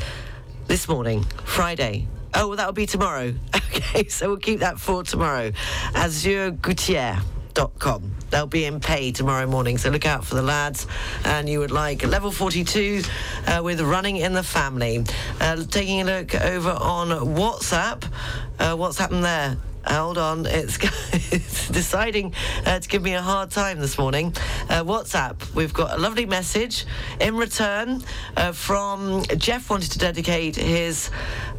This 0.66 0.88
morning, 0.88 1.24
Friday. 1.44 2.08
Oh, 2.34 2.48
well, 2.48 2.56
that'll 2.56 2.72
be 2.72 2.86
tomorrow. 2.86 3.34
Okay, 3.76 4.08
so 4.08 4.28
we'll 4.28 4.38
keep 4.38 4.60
that 4.60 4.80
for 4.80 5.02
tomorrow. 5.02 5.52
Azure 5.94 6.50
Gouttiere 6.50 7.20
com. 7.78 8.15
They'll 8.30 8.46
be 8.46 8.64
in 8.64 8.80
Peille 8.80 9.12
tomorrow 9.12 9.46
morning, 9.46 9.78
so 9.78 9.90
look 9.90 10.06
out 10.06 10.24
for 10.24 10.34
the 10.34 10.42
lads. 10.42 10.86
And 11.24 11.48
you 11.48 11.60
would 11.60 11.70
like 11.70 12.04
level 12.04 12.30
42 12.30 13.02
uh, 13.46 13.60
with 13.62 13.80
running 13.80 14.16
in 14.16 14.32
the 14.32 14.42
family. 14.42 15.04
Uh, 15.40 15.64
taking 15.64 16.00
a 16.02 16.04
look 16.04 16.34
over 16.34 16.70
on 16.70 17.08
WhatsApp. 17.08 18.04
Uh, 18.58 18.74
what's 18.74 18.98
happened 18.98 19.24
there? 19.24 19.56
Hold 19.86 20.18
on, 20.18 20.46
it's, 20.46 20.78
it's 21.32 21.68
deciding 21.70 22.34
uh, 22.64 22.80
to 22.80 22.88
give 22.88 23.02
me 23.02 23.14
a 23.14 23.22
hard 23.22 23.52
time 23.52 23.78
this 23.78 23.96
morning. 23.96 24.34
Uh, 24.68 24.82
WhatsApp, 24.82 25.54
we've 25.54 25.72
got 25.72 25.96
a 25.96 26.00
lovely 26.00 26.26
message 26.26 26.86
in 27.20 27.36
return 27.36 28.02
uh, 28.36 28.50
from 28.50 29.22
Jeff. 29.36 29.70
Wanted 29.70 29.92
to 29.92 29.98
dedicate 29.98 30.56
his 30.56 31.08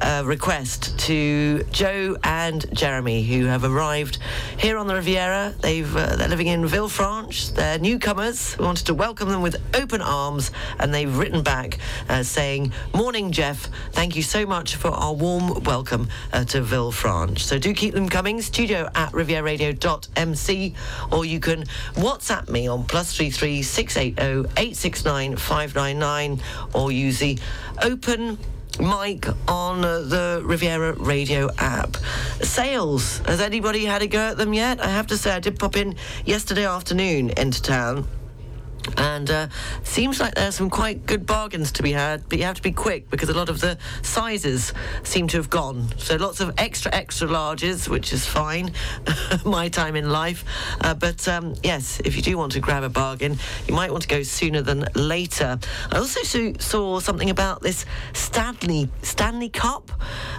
uh, 0.02 0.24
request 0.26 1.00
to 1.00 1.64
Joe 1.72 2.18
and 2.24 2.66
Jeremy, 2.76 3.24
who 3.24 3.46
have 3.46 3.64
arrived 3.64 4.20
here 4.58 4.78
on 4.78 4.88
the 4.88 4.96
Riviera. 4.96 5.56
They've 5.62 5.96
uh, 5.96 6.18
they're 6.18 6.28
living 6.28 6.48
in 6.48 6.64
Villefranche. 6.64 7.56
They're 7.56 7.80
newcomers. 7.80 8.58
We 8.58 8.66
wanted 8.66 8.88
to 8.88 8.94
welcome 8.94 9.30
them 9.30 9.42
with 9.42 9.56
open 9.74 10.02
arms, 10.02 10.52
and 10.78 10.94
they've 10.94 11.18
written 11.18 11.44
back 11.44 11.80
uh, 12.10 12.24
saying, 12.24 12.74
"Morning, 12.94 13.32
Jeff. 13.32 13.70
Thank 13.94 14.18
you 14.18 14.22
so 14.22 14.46
much 14.46 14.76
for 14.76 14.90
our 14.90 15.14
warm 15.14 15.64
welcome 15.64 16.10
uh, 16.34 16.44
to 16.46 16.62
Villefranche." 16.62 17.40
So 17.40 17.58
do 17.58 17.74
keep 17.74 17.94
them 17.94 18.10
coming. 18.10 18.42
Studio 18.42 18.90
at 18.96 19.14
rivieraradio.mc, 19.14 20.76
or 21.14 21.24
you 21.24 21.40
can 21.40 21.64
WhatsApp 21.94 22.50
me 22.50 22.68
on 22.68 22.84
plus 22.98 23.16
three 23.16 23.30
three 23.30 23.62
six 23.62 23.96
eight 23.96 24.20
zero 24.20 24.44
eight 24.58 24.76
six 24.76 25.06
nine 25.06 25.36
five 25.36 25.76
nine 25.76 26.00
nine, 26.00 26.42
or 26.74 26.92
use 26.92 27.20
the 27.20 27.38
open 27.84 28.40
mic 28.80 29.28
on 29.48 29.82
the 29.82 30.42
Riviera 30.44 30.94
Radio 30.94 31.48
app. 31.60 31.96
Sales. 32.42 33.20
Has 33.20 33.40
anybody 33.40 33.86
had 33.86 34.02
a 34.02 34.08
go 34.08 34.18
at 34.18 34.38
them 34.38 34.52
yet? 34.52 34.82
I 34.82 34.88
have 34.88 35.06
to 35.08 35.18
say, 35.18 35.30
I 35.30 35.40
did 35.40 35.60
pop 35.60 35.78
in 35.78 35.96
yesterday 36.26 36.66
afternoon 36.66 37.30
into 37.38 37.62
town. 37.62 38.08
And 38.96 39.30
uh, 39.30 39.48
seems 39.84 40.20
like 40.20 40.36
there's 40.36 40.56
some 40.56 40.70
quite 40.70 41.06
good 41.06 41.26
bargains 41.26 41.72
to 41.74 41.84
be 41.84 41.92
had, 41.92 42.28
but 42.30 42.38
you 42.38 42.46
have 42.46 42.56
to 42.56 42.62
be 42.62 42.72
quick 42.72 43.10
because 43.10 43.30
a 43.30 43.34
lot 43.34 43.50
of 43.50 43.60
the 43.60 43.78
sizes 44.02 44.74
seem 45.04 45.28
to 45.28 45.38
have 45.38 45.50
gone. 45.50 45.88
So 45.98 46.16
lots 46.16 46.40
of 46.40 46.54
extra, 46.58 46.94
extra 46.94 47.28
larges, 47.28 47.88
which 47.90 48.14
is 48.14 48.26
fine, 48.26 48.72
my 49.46 49.70
time 49.70 49.96
in 49.96 50.10
life. 50.10 50.46
Uh, 50.82 50.94
but 50.94 51.28
um, 51.28 51.56
yes, 51.64 52.00
if 52.06 52.16
you 52.16 52.22
do 52.22 52.38
want 52.38 52.54
to 52.54 52.60
grab 52.60 52.84
a 52.84 52.90
bargain, 52.90 53.38
you 53.68 53.74
might 53.74 53.92
want 53.92 54.04
to 54.04 54.08
go 54.08 54.24
sooner 54.24 54.62
than 54.62 54.88
later. 54.96 55.60
I 55.92 55.98
also 55.98 56.22
so- 56.24 56.54
saw 56.60 57.00
something 57.00 57.30
about 57.30 57.62
this 57.62 57.86
Stanley 58.14 58.90
Stanley 59.02 59.50
Cup 59.50 59.92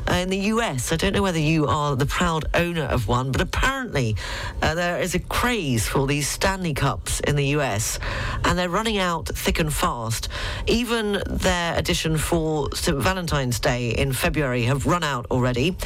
uh, 0.08 0.14
in 0.14 0.28
the 0.28 0.38
US. 0.54 0.92
I 0.92 0.96
don't 0.96 1.12
know 1.12 1.22
whether 1.22 1.38
you 1.38 1.66
are 1.66 1.96
the 1.96 2.06
proud 2.06 2.46
owner 2.54 2.84
of 2.84 3.08
one, 3.08 3.32
but 3.32 3.40
apparently 3.40 4.16
uh, 4.62 4.74
there 4.74 4.98
is 4.98 5.14
a 5.14 5.18
craze 5.18 5.86
for 5.88 6.06
these 6.06 6.28
Stanley 6.28 6.74
Cups 6.74 7.20
in 7.20 7.36
the 7.36 7.46
US 7.58 7.98
and 8.44 8.58
they're 8.58 8.68
running 8.68 8.98
out 8.98 9.28
thick 9.28 9.58
and 9.58 9.72
fast. 9.72 10.28
Even 10.66 11.22
their 11.26 11.76
edition 11.76 12.16
for 12.16 12.68
St. 12.74 12.96
Valentine's 12.98 13.60
Day 13.60 13.90
in 13.90 14.12
February 14.12 14.62
have 14.62 14.86
run 14.86 15.04
out 15.04 15.26
already, 15.30 15.76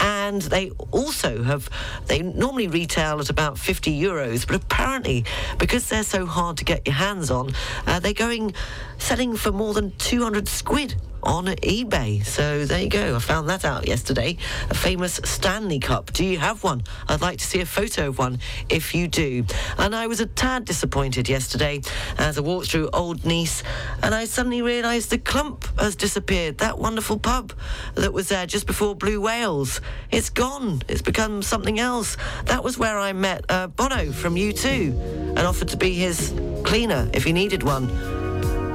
and 0.00 0.42
they 0.42 0.70
also 0.90 1.42
have. 1.42 1.68
They 2.06 2.22
normally 2.22 2.68
retail 2.68 3.20
at 3.20 3.30
about 3.30 3.58
50 3.58 4.00
euros, 4.00 4.46
but 4.46 4.56
apparently 4.56 5.24
because 5.58 5.88
they're 5.88 6.02
so 6.02 6.26
hard 6.26 6.56
to 6.58 6.64
get 6.64 6.86
your 6.86 6.94
hands 6.94 7.30
on, 7.30 7.52
uh, 7.86 8.00
they're 8.00 8.12
going 8.12 8.54
selling 8.98 9.36
for 9.36 9.52
more 9.52 9.74
than 9.74 9.92
200 9.98 10.48
squid 10.48 10.94
on 11.22 11.46
eBay. 11.46 12.24
So 12.24 12.64
there 12.64 12.82
you 12.82 12.88
go. 12.88 13.16
I 13.16 13.18
found 13.18 13.48
that 13.48 13.64
out 13.64 13.86
yesterday. 13.86 14.36
A 14.70 14.74
famous 14.74 15.20
Stanley 15.24 15.78
Cup. 15.78 16.12
Do 16.12 16.24
you 16.24 16.38
have 16.38 16.62
one? 16.64 16.82
I'd 17.08 17.20
like 17.20 17.38
to 17.38 17.44
see 17.44 17.60
a 17.60 17.66
photo 17.66 18.08
of 18.08 18.18
one 18.18 18.38
if 18.68 18.94
you 18.94 19.08
do. 19.08 19.44
And 19.78 19.94
I 19.94 20.06
was 20.06 20.20
a 20.20 20.26
tad 20.26 20.64
disappointed 20.64 21.28
yesterday 21.28 21.82
as 22.18 22.38
I 22.38 22.40
walked 22.40 22.70
through 22.70 22.90
Old 22.92 23.24
Nice 23.24 23.62
and 24.02 24.14
I 24.14 24.24
suddenly 24.24 24.62
realised 24.62 25.10
the 25.10 25.18
clump 25.18 25.66
has 25.78 25.96
disappeared. 25.96 26.58
That 26.58 26.78
wonderful 26.78 27.18
pub 27.18 27.52
that 27.94 28.12
was 28.12 28.28
there 28.28 28.46
just 28.46 28.66
before 28.66 28.94
Blue 28.94 29.20
Whales. 29.20 29.80
It's 30.10 30.30
gone. 30.30 30.82
It's 30.88 31.02
become 31.02 31.42
something 31.42 31.78
else. 31.78 32.16
That 32.46 32.64
was 32.64 32.78
where 32.78 32.98
I 32.98 33.12
met 33.12 33.44
uh, 33.48 33.68
Bono 33.68 34.12
from 34.12 34.34
U2 34.34 35.36
and 35.36 35.38
offered 35.40 35.68
to 35.68 35.76
be 35.76 35.94
his 35.94 36.32
cleaner 36.64 37.10
if 37.12 37.24
he 37.24 37.32
needed 37.32 37.62
one 37.62 37.88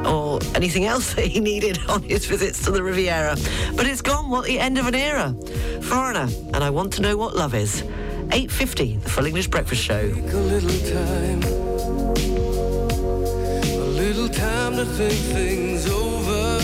or 0.05 0.39
anything 0.55 0.85
else 0.85 1.13
that 1.15 1.25
he 1.25 1.39
needed 1.39 1.79
on 1.87 2.03
his 2.03 2.25
visits 2.25 2.63
to 2.65 2.71
the 2.71 2.83
Riviera. 2.83 3.35
But 3.75 3.87
it's 3.87 4.01
gone, 4.01 4.29
what 4.29 4.45
the 4.45 4.59
end 4.59 4.77
of 4.77 4.87
an 4.87 4.95
era. 4.95 5.35
Foreigner, 5.81 6.27
and 6.53 6.63
I 6.63 6.69
want 6.69 6.93
to 6.93 7.01
know 7.01 7.17
what 7.17 7.35
love 7.35 7.53
is. 7.53 7.83
8.50, 8.29 9.01
the 9.03 9.09
Full 9.09 9.25
English 9.25 9.47
Breakfast 9.47 9.81
Show. 9.81 10.01
a 10.01 10.37
little 10.53 10.79
time, 10.91 11.41
a 13.63 13.87
little 13.95 14.27
time 14.27 14.75
to 14.75 14.85
think 14.85 15.13
things 15.13 15.89
over. 15.89 16.59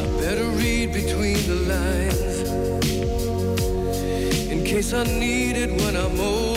I 0.00 0.20
better 0.20 0.48
read 0.56 0.92
between 0.94 1.36
the 1.46 1.54
lines 1.68 2.38
in 4.50 4.64
case 4.64 4.94
I 4.94 5.04
need 5.04 5.56
it 5.56 5.70
when 5.82 5.96
I'm. 5.96 6.47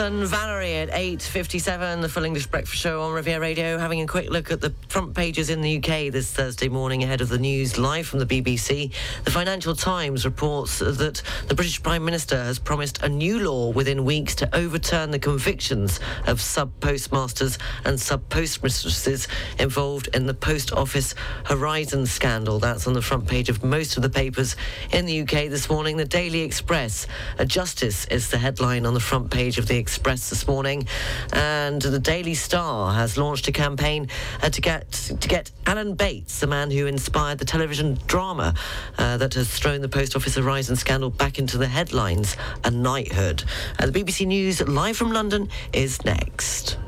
And 0.00 0.26
Valerie 0.26 0.76
at 0.76 0.88
8.57, 0.92 2.00
the 2.00 2.08
Full 2.08 2.24
English 2.24 2.46
Breakfast 2.46 2.80
Show 2.80 3.02
on 3.02 3.12
Riviera 3.12 3.38
Radio, 3.38 3.76
having 3.76 4.00
a 4.00 4.06
quick 4.06 4.30
look 4.30 4.50
at 4.50 4.62
the 4.62 4.72
front 4.88 5.14
pages 5.14 5.50
in 5.50 5.60
the 5.60 5.76
UK 5.76 6.10
this 6.10 6.32
Thursday 6.32 6.70
morning 6.70 7.02
ahead 7.04 7.20
of 7.20 7.28
the 7.28 7.36
news 7.36 7.76
live 7.76 8.06
from 8.06 8.18
the 8.18 8.24
BBC. 8.24 8.90
The 9.24 9.30
Financial 9.30 9.76
Times 9.76 10.24
reports 10.24 10.78
that 10.78 11.22
the 11.48 11.54
British 11.54 11.82
Prime 11.82 12.02
Minister 12.02 12.42
has 12.42 12.58
promised 12.58 13.02
a 13.02 13.10
new 13.10 13.40
law 13.40 13.68
within 13.72 14.06
weeks 14.06 14.34
to 14.36 14.56
overturn 14.56 15.10
the 15.10 15.18
convictions 15.18 16.00
of 16.26 16.40
sub-postmasters 16.40 17.58
and 17.84 18.00
sub-postmistresses 18.00 19.28
involved 19.58 20.08
in 20.14 20.24
the 20.24 20.34
Post 20.34 20.72
Office 20.72 21.14
Horizon 21.44 22.06
scandal. 22.06 22.58
That's 22.58 22.86
on 22.86 22.94
the 22.94 23.02
front 23.02 23.28
page 23.28 23.50
of 23.50 23.62
most 23.62 23.98
of 23.98 24.02
the 24.02 24.10
papers 24.10 24.56
in 24.92 25.04
the 25.04 25.20
UK 25.20 25.50
this 25.50 25.68
morning. 25.68 25.98
The 25.98 26.06
Daily 26.06 26.40
Express, 26.40 27.06
a 27.38 27.44
justice 27.44 28.06
is 28.06 28.30
the 28.30 28.38
headline 28.38 28.86
on 28.86 28.94
the 28.94 29.00
front 29.00 29.30
page 29.30 29.58
of 29.58 29.66
the 29.66 29.76
Express 29.76 29.89
this 29.98 30.46
morning, 30.46 30.86
and 31.32 31.82
the 31.82 31.98
Daily 31.98 32.34
Star 32.34 32.92
has 32.94 33.16
launched 33.18 33.48
a 33.48 33.52
campaign 33.52 34.08
uh, 34.42 34.48
to 34.48 34.60
get 34.60 34.90
to 34.92 35.28
get 35.28 35.50
Alan 35.66 35.94
Bates, 35.94 36.40
the 36.40 36.46
man 36.46 36.70
who 36.70 36.86
inspired 36.86 37.38
the 37.38 37.44
television 37.44 37.98
drama 38.06 38.54
uh, 38.98 39.16
that 39.16 39.34
has 39.34 39.50
thrown 39.50 39.80
the 39.80 39.88
Post 39.88 40.14
Office 40.14 40.36
Horizon 40.36 40.76
scandal 40.76 41.10
back 41.10 41.38
into 41.38 41.58
the 41.58 41.66
headlines, 41.66 42.36
a 42.64 42.70
knighthood. 42.70 43.44
Uh, 43.78 43.86
the 43.86 43.92
BBC 43.92 44.26
News 44.26 44.60
live 44.66 44.96
from 44.96 45.12
London 45.12 45.48
is 45.72 46.04
next. 46.04 46.78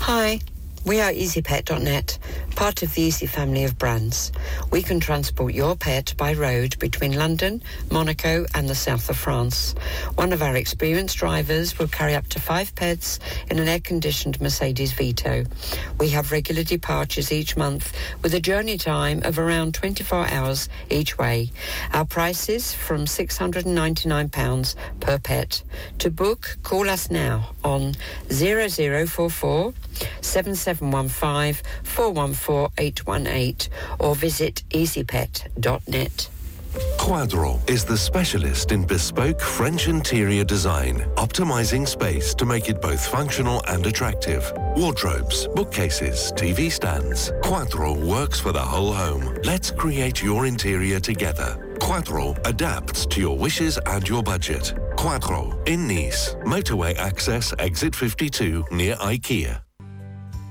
Hi, 0.00 0.40
we 0.88 1.02
are 1.02 1.12
EasyPet.net, 1.12 2.18
part 2.56 2.82
of 2.82 2.94
the 2.94 3.02
Easy 3.02 3.26
family 3.26 3.64
of 3.64 3.76
brands. 3.76 4.32
We 4.70 4.82
can 4.82 5.00
transport 5.00 5.52
your 5.52 5.76
pet 5.76 6.14
by 6.16 6.32
road 6.32 6.78
between 6.78 7.14
London, 7.14 7.62
Monaco, 7.90 8.46
and 8.54 8.66
the 8.66 8.74
south 8.74 9.10
of 9.10 9.18
France. 9.18 9.74
One 10.14 10.32
of 10.32 10.40
our 10.40 10.56
experienced 10.56 11.18
drivers 11.18 11.78
will 11.78 11.88
carry 11.88 12.14
up 12.14 12.26
to 12.28 12.40
five 12.40 12.74
pets 12.74 13.18
in 13.50 13.58
an 13.58 13.68
air 13.68 13.80
conditioned 13.80 14.40
Mercedes 14.40 14.92
Vito. 14.92 15.44
We 16.00 16.08
have 16.08 16.32
regular 16.32 16.62
departures 16.62 17.30
each 17.32 17.54
month 17.54 17.92
with 18.22 18.32
a 18.32 18.40
journey 18.40 18.78
time 18.78 19.22
of 19.24 19.38
around 19.38 19.74
24 19.74 20.28
hours 20.28 20.70
each 20.88 21.18
way. 21.18 21.52
Our 21.92 22.06
prices 22.06 22.72
from 22.72 23.04
£699 23.04 24.74
per 25.00 25.18
pet. 25.18 25.62
To 25.98 26.10
book, 26.10 26.56
call 26.62 26.88
us 26.88 27.10
now 27.10 27.50
on 27.62 27.94
0044 28.30 29.74
7715 30.78 31.64
414 31.84 32.72
818 32.78 33.70
or 34.00 34.14
visit 34.14 34.62
easypet.net. 34.70 36.28
Quadro 36.98 37.58
is 37.68 37.84
the 37.84 37.96
specialist 37.96 38.72
in 38.72 38.84
bespoke 38.84 39.40
French 39.40 39.88
interior 39.88 40.44
design, 40.44 40.98
optimizing 41.16 41.88
space 41.88 42.34
to 42.34 42.44
make 42.44 42.68
it 42.68 42.80
both 42.82 43.04
functional 43.06 43.62
and 43.68 43.86
attractive. 43.86 44.52
Wardrobes, 44.76 45.48
bookcases, 45.48 46.32
TV 46.32 46.70
stands. 46.70 47.32
Quadro 47.42 47.96
works 47.96 48.38
for 48.38 48.52
the 48.52 48.60
whole 48.60 48.92
home. 48.92 49.36
Let's 49.44 49.70
create 49.70 50.22
your 50.22 50.46
interior 50.46 51.00
together. 51.00 51.74
Quadro 51.78 52.38
adapts 52.46 53.06
to 53.06 53.20
your 53.20 53.36
wishes 53.36 53.78
and 53.86 54.06
your 54.06 54.22
budget. 54.22 54.74
Quadro 54.96 55.66
in 55.66 55.88
Nice, 55.88 56.34
motorway 56.44 56.96
access, 56.98 57.54
exit 57.58 57.94
52 57.96 58.66
near 58.70 58.96
IKEA. 58.96 59.62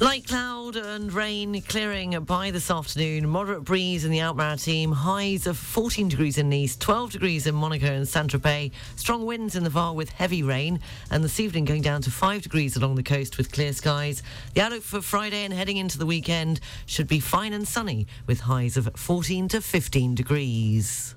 Light 0.00 0.28
cloud 0.28 0.76
and 0.76 1.12
rain 1.12 1.60
clearing 1.62 2.20
by 2.20 2.52
this 2.52 2.70
afternoon. 2.70 3.28
Moderate 3.28 3.64
breeze 3.64 4.04
in 4.04 4.12
the 4.12 4.20
Alpes-Maritimes. 4.20 4.96
Highs 4.96 5.48
of 5.48 5.58
14 5.58 6.08
degrees 6.08 6.38
in 6.38 6.48
Nice, 6.48 6.76
12 6.76 7.10
degrees 7.10 7.48
in 7.48 7.56
Monaco 7.56 7.86
and 7.86 8.06
Saint-Tropez. 8.06 8.70
Strong 8.94 9.26
winds 9.26 9.56
in 9.56 9.64
the 9.64 9.70
Var 9.70 9.92
with 9.92 10.10
heavy 10.10 10.44
rain. 10.44 10.78
And 11.10 11.24
this 11.24 11.40
evening 11.40 11.64
going 11.64 11.82
down 11.82 12.00
to 12.02 12.12
5 12.12 12.42
degrees 12.42 12.76
along 12.76 12.94
the 12.94 13.02
coast 13.02 13.38
with 13.38 13.50
clear 13.50 13.72
skies. 13.72 14.22
The 14.54 14.60
outlook 14.60 14.84
for 14.84 15.00
Friday 15.00 15.44
and 15.44 15.52
heading 15.52 15.78
into 15.78 15.98
the 15.98 16.06
weekend 16.06 16.60
should 16.86 17.08
be 17.08 17.18
fine 17.18 17.52
and 17.52 17.66
sunny 17.66 18.06
with 18.24 18.42
highs 18.42 18.76
of 18.76 18.88
14 18.94 19.48
to 19.48 19.60
15 19.60 20.14
degrees. 20.14 21.16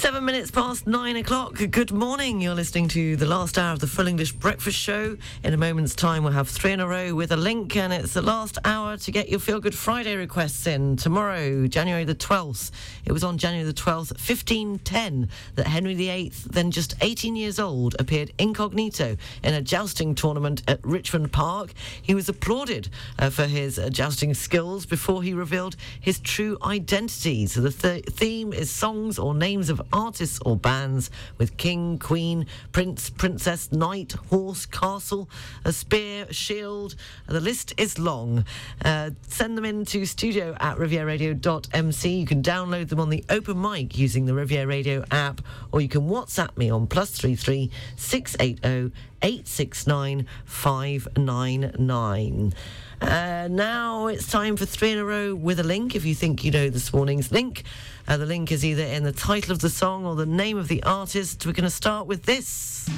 Seven 0.00 0.24
minutes 0.24 0.50
past 0.50 0.86
nine 0.86 1.16
o'clock. 1.16 1.60
Good 1.70 1.92
morning. 1.92 2.40
You're 2.40 2.54
listening 2.54 2.88
to 2.88 3.16
the 3.16 3.26
last 3.26 3.58
hour 3.58 3.74
of 3.74 3.80
the 3.80 3.86
Full 3.86 4.06
English 4.06 4.32
Breakfast 4.32 4.78
Show. 4.78 5.18
In 5.44 5.52
a 5.52 5.58
moment's 5.58 5.94
time, 5.94 6.24
we'll 6.24 6.32
have 6.32 6.48
three 6.48 6.72
in 6.72 6.80
a 6.80 6.88
row 6.88 7.14
with 7.14 7.32
a 7.32 7.36
link, 7.36 7.76
and 7.76 7.92
it's 7.92 8.14
the 8.14 8.22
last 8.22 8.56
hour 8.64 8.96
to 8.96 9.10
get 9.10 9.28
your 9.28 9.38
Feel 9.38 9.60
Good 9.60 9.74
Friday 9.74 10.16
requests 10.16 10.66
in. 10.66 10.96
Tomorrow, 10.96 11.66
January 11.66 12.04
the 12.04 12.14
12th, 12.14 12.70
it 13.04 13.12
was 13.12 13.22
on 13.22 13.36
January 13.36 13.66
the 13.66 13.74
12th, 13.74 14.12
1510, 14.12 15.28
that 15.56 15.66
Henry 15.66 15.92
VIII, 15.92 16.32
then 16.48 16.70
just 16.70 16.94
18 17.02 17.36
years 17.36 17.58
old, 17.58 17.94
appeared 17.98 18.32
incognito 18.38 19.18
in 19.44 19.52
a 19.52 19.60
jousting 19.60 20.14
tournament 20.14 20.62
at 20.66 20.80
Richmond 20.82 21.30
Park. 21.30 21.74
He 22.00 22.14
was 22.14 22.26
applauded 22.26 22.88
uh, 23.18 23.28
for 23.28 23.44
his 23.44 23.78
uh, 23.78 23.90
jousting 23.90 24.32
skills 24.32 24.86
before 24.86 25.22
he 25.22 25.34
revealed 25.34 25.76
his 26.00 26.18
true 26.20 26.56
identity. 26.62 27.46
So 27.46 27.60
the 27.60 27.70
th- 27.70 28.06
theme 28.06 28.54
is 28.54 28.70
songs 28.70 29.18
or 29.18 29.34
names 29.34 29.68
of 29.68 29.89
artists 29.92 30.38
or 30.44 30.56
bands 30.56 31.10
with 31.38 31.56
king, 31.56 31.98
queen, 31.98 32.46
prince, 32.72 33.10
princess, 33.10 33.72
knight, 33.72 34.12
horse, 34.30 34.66
castle, 34.66 35.28
a 35.64 35.72
spear, 35.72 36.26
a 36.28 36.32
shield. 36.32 36.94
Uh, 37.28 37.34
the 37.34 37.40
list 37.40 37.74
is 37.76 37.98
long. 37.98 38.44
Uh, 38.84 39.10
send 39.28 39.56
them 39.56 39.64
in 39.64 39.84
to 39.84 40.04
studio 40.06 40.56
at 40.60 40.76
rivieraradio.mc. 40.76 42.08
You 42.08 42.26
can 42.26 42.42
download 42.42 42.88
them 42.88 43.00
on 43.00 43.10
the 43.10 43.24
open 43.28 43.60
mic 43.60 43.98
using 43.98 44.26
the 44.26 44.34
Riviera 44.34 44.66
Radio 44.66 45.04
app, 45.10 45.40
or 45.72 45.80
you 45.80 45.88
can 45.88 46.02
WhatsApp 46.02 46.56
me 46.56 46.70
on 46.70 46.86
plus 46.86 47.18
33 47.18 47.70
680 47.96 48.92
869 49.22 50.26
599. 50.44 52.54
Uh, 53.00 53.48
now 53.50 54.08
it's 54.08 54.30
time 54.30 54.56
for 54.56 54.66
three 54.66 54.92
in 54.92 54.98
a 54.98 55.04
row 55.04 55.34
with 55.34 55.58
a 55.58 55.62
link. 55.62 55.96
If 55.96 56.04
you 56.04 56.14
think 56.14 56.44
you 56.44 56.50
know 56.50 56.68
this 56.68 56.92
morning's 56.92 57.32
link, 57.32 57.62
uh, 58.06 58.16
the 58.16 58.26
link 58.26 58.52
is 58.52 58.64
either 58.64 58.82
in 58.82 59.04
the 59.04 59.12
title 59.12 59.52
of 59.52 59.60
the 59.60 59.70
song 59.70 60.04
or 60.04 60.14
the 60.14 60.26
name 60.26 60.58
of 60.58 60.68
the 60.68 60.82
artist. 60.82 61.46
We're 61.46 61.52
going 61.52 61.64
to 61.64 61.70
start 61.70 62.06
with 62.06 62.24
this 62.24 62.88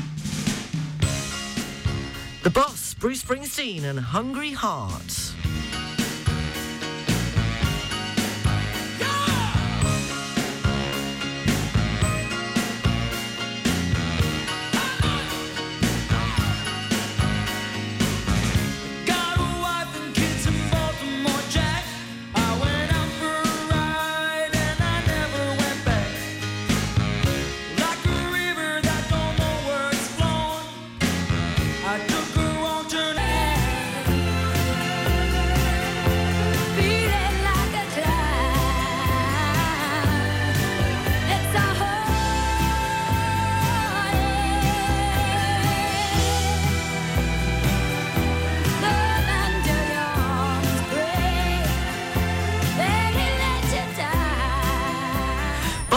The 2.42 2.50
Boss, 2.50 2.94
Bruce 2.94 3.22
Springsteen, 3.22 3.84
and 3.84 4.00
Hungry 4.00 4.50
Heart. 4.50 5.34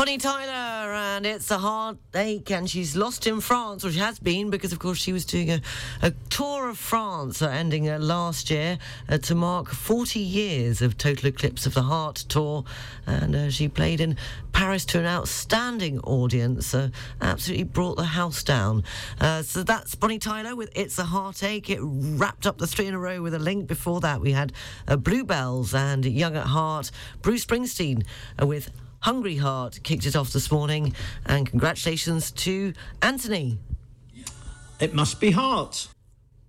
Bonnie 0.05 0.19
Tyler 0.19 0.93
and 0.93 1.25
it's 1.25 1.49
a 1.49 1.57
heartache, 1.57 2.51
and 2.51 2.69
she's 2.69 2.95
lost 2.95 3.25
in 3.25 3.41
France, 3.41 3.83
or 3.83 3.91
she 3.91 3.97
has 3.97 4.19
been, 4.19 4.51
because 4.51 4.71
of 4.71 4.77
course 4.77 4.99
she 4.99 5.11
was 5.11 5.25
doing 5.25 5.49
a, 5.49 5.61
a 6.03 6.11
tour 6.29 6.69
of 6.69 6.77
France, 6.77 7.41
uh, 7.41 7.47
ending 7.47 7.89
uh, 7.89 7.97
last 7.97 8.51
year 8.51 8.77
uh, 9.09 9.17
to 9.17 9.33
mark 9.33 9.69
40 9.71 10.19
years 10.19 10.83
of 10.83 10.95
Total 10.95 11.29
Eclipse 11.29 11.65
of 11.65 11.73
the 11.73 11.81
Heart 11.81 12.17
tour, 12.29 12.65
and 13.07 13.35
uh, 13.35 13.49
she 13.49 13.67
played 13.67 13.99
in 13.99 14.15
Paris 14.51 14.85
to 14.85 14.99
an 14.99 15.07
outstanding 15.07 15.99
audience, 16.01 16.75
uh, 16.75 16.89
absolutely 17.19 17.63
brought 17.63 17.97
the 17.97 18.03
house 18.03 18.43
down. 18.43 18.83
Uh, 19.19 19.41
so 19.41 19.63
that's 19.63 19.95
Bonnie 19.95 20.19
Tyler 20.19 20.55
with 20.55 20.69
It's 20.75 20.99
a 20.99 21.05
Heartache. 21.05 21.67
It 21.71 21.79
wrapped 21.81 22.45
up 22.45 22.59
the 22.59 22.67
three 22.67 22.85
in 22.85 22.93
a 22.93 22.99
row 22.99 23.23
with 23.23 23.33
a 23.33 23.39
link. 23.39 23.65
Before 23.65 24.01
that, 24.01 24.21
we 24.21 24.33
had 24.33 24.53
Bluebells 24.85 25.73
and 25.73 26.05
Young 26.05 26.35
at 26.35 26.45
Heart. 26.45 26.91
Bruce 27.23 27.43
Springsteen 27.43 28.05
with 28.39 28.69
Hungry 29.05 29.35
Heart 29.35 29.81
kicked 29.83 30.07
it 30.07 30.15
off 30.15 30.33
this 30.33 30.51
morning. 30.51 30.95
And 31.27 31.45
congratulations 31.45 32.31
to 32.31 32.73
Anthony. 33.03 33.59
It 34.79 34.95
must 34.95 35.21
be 35.21 35.29
Heart. 35.29 35.89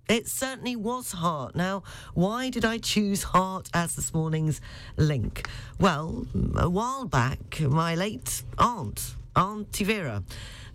It 0.09 0.27
certainly 0.27 0.75
was 0.75 1.11
Heart. 1.11 1.55
Now, 1.55 1.83
why 2.15 2.49
did 2.49 2.65
I 2.65 2.79
choose 2.79 3.21
Heart 3.21 3.69
as 3.75 3.95
this 3.95 4.11
morning's 4.11 4.59
link? 4.95 5.47
Well, 5.79 6.25
a 6.55 6.67
while 6.67 7.05
back, 7.05 7.59
my 7.59 7.93
late 7.93 8.41
aunt, 8.57 9.13
Aunt 9.35 9.71
Tivera, 9.71 10.23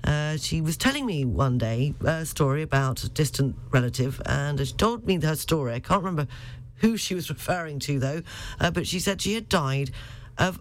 uh, 0.04 0.36
she 0.36 0.60
was 0.60 0.76
telling 0.76 1.04
me 1.04 1.24
one 1.24 1.58
day 1.58 1.94
a 2.04 2.24
story 2.24 2.62
about 2.62 3.02
a 3.02 3.08
distant 3.08 3.56
relative, 3.72 4.22
and 4.26 4.64
she 4.64 4.72
told 4.72 5.04
me 5.04 5.20
her 5.20 5.34
story. 5.34 5.72
I 5.72 5.80
can't 5.80 6.04
remember 6.04 6.30
who 6.76 6.96
she 6.96 7.16
was 7.16 7.28
referring 7.36 7.80
to, 7.80 7.98
though, 7.98 8.22
uh, 8.60 8.70
but 8.70 8.86
she 8.86 9.00
said 9.00 9.20
she 9.20 9.34
had 9.34 9.48
died 9.48 9.90
of 10.38 10.60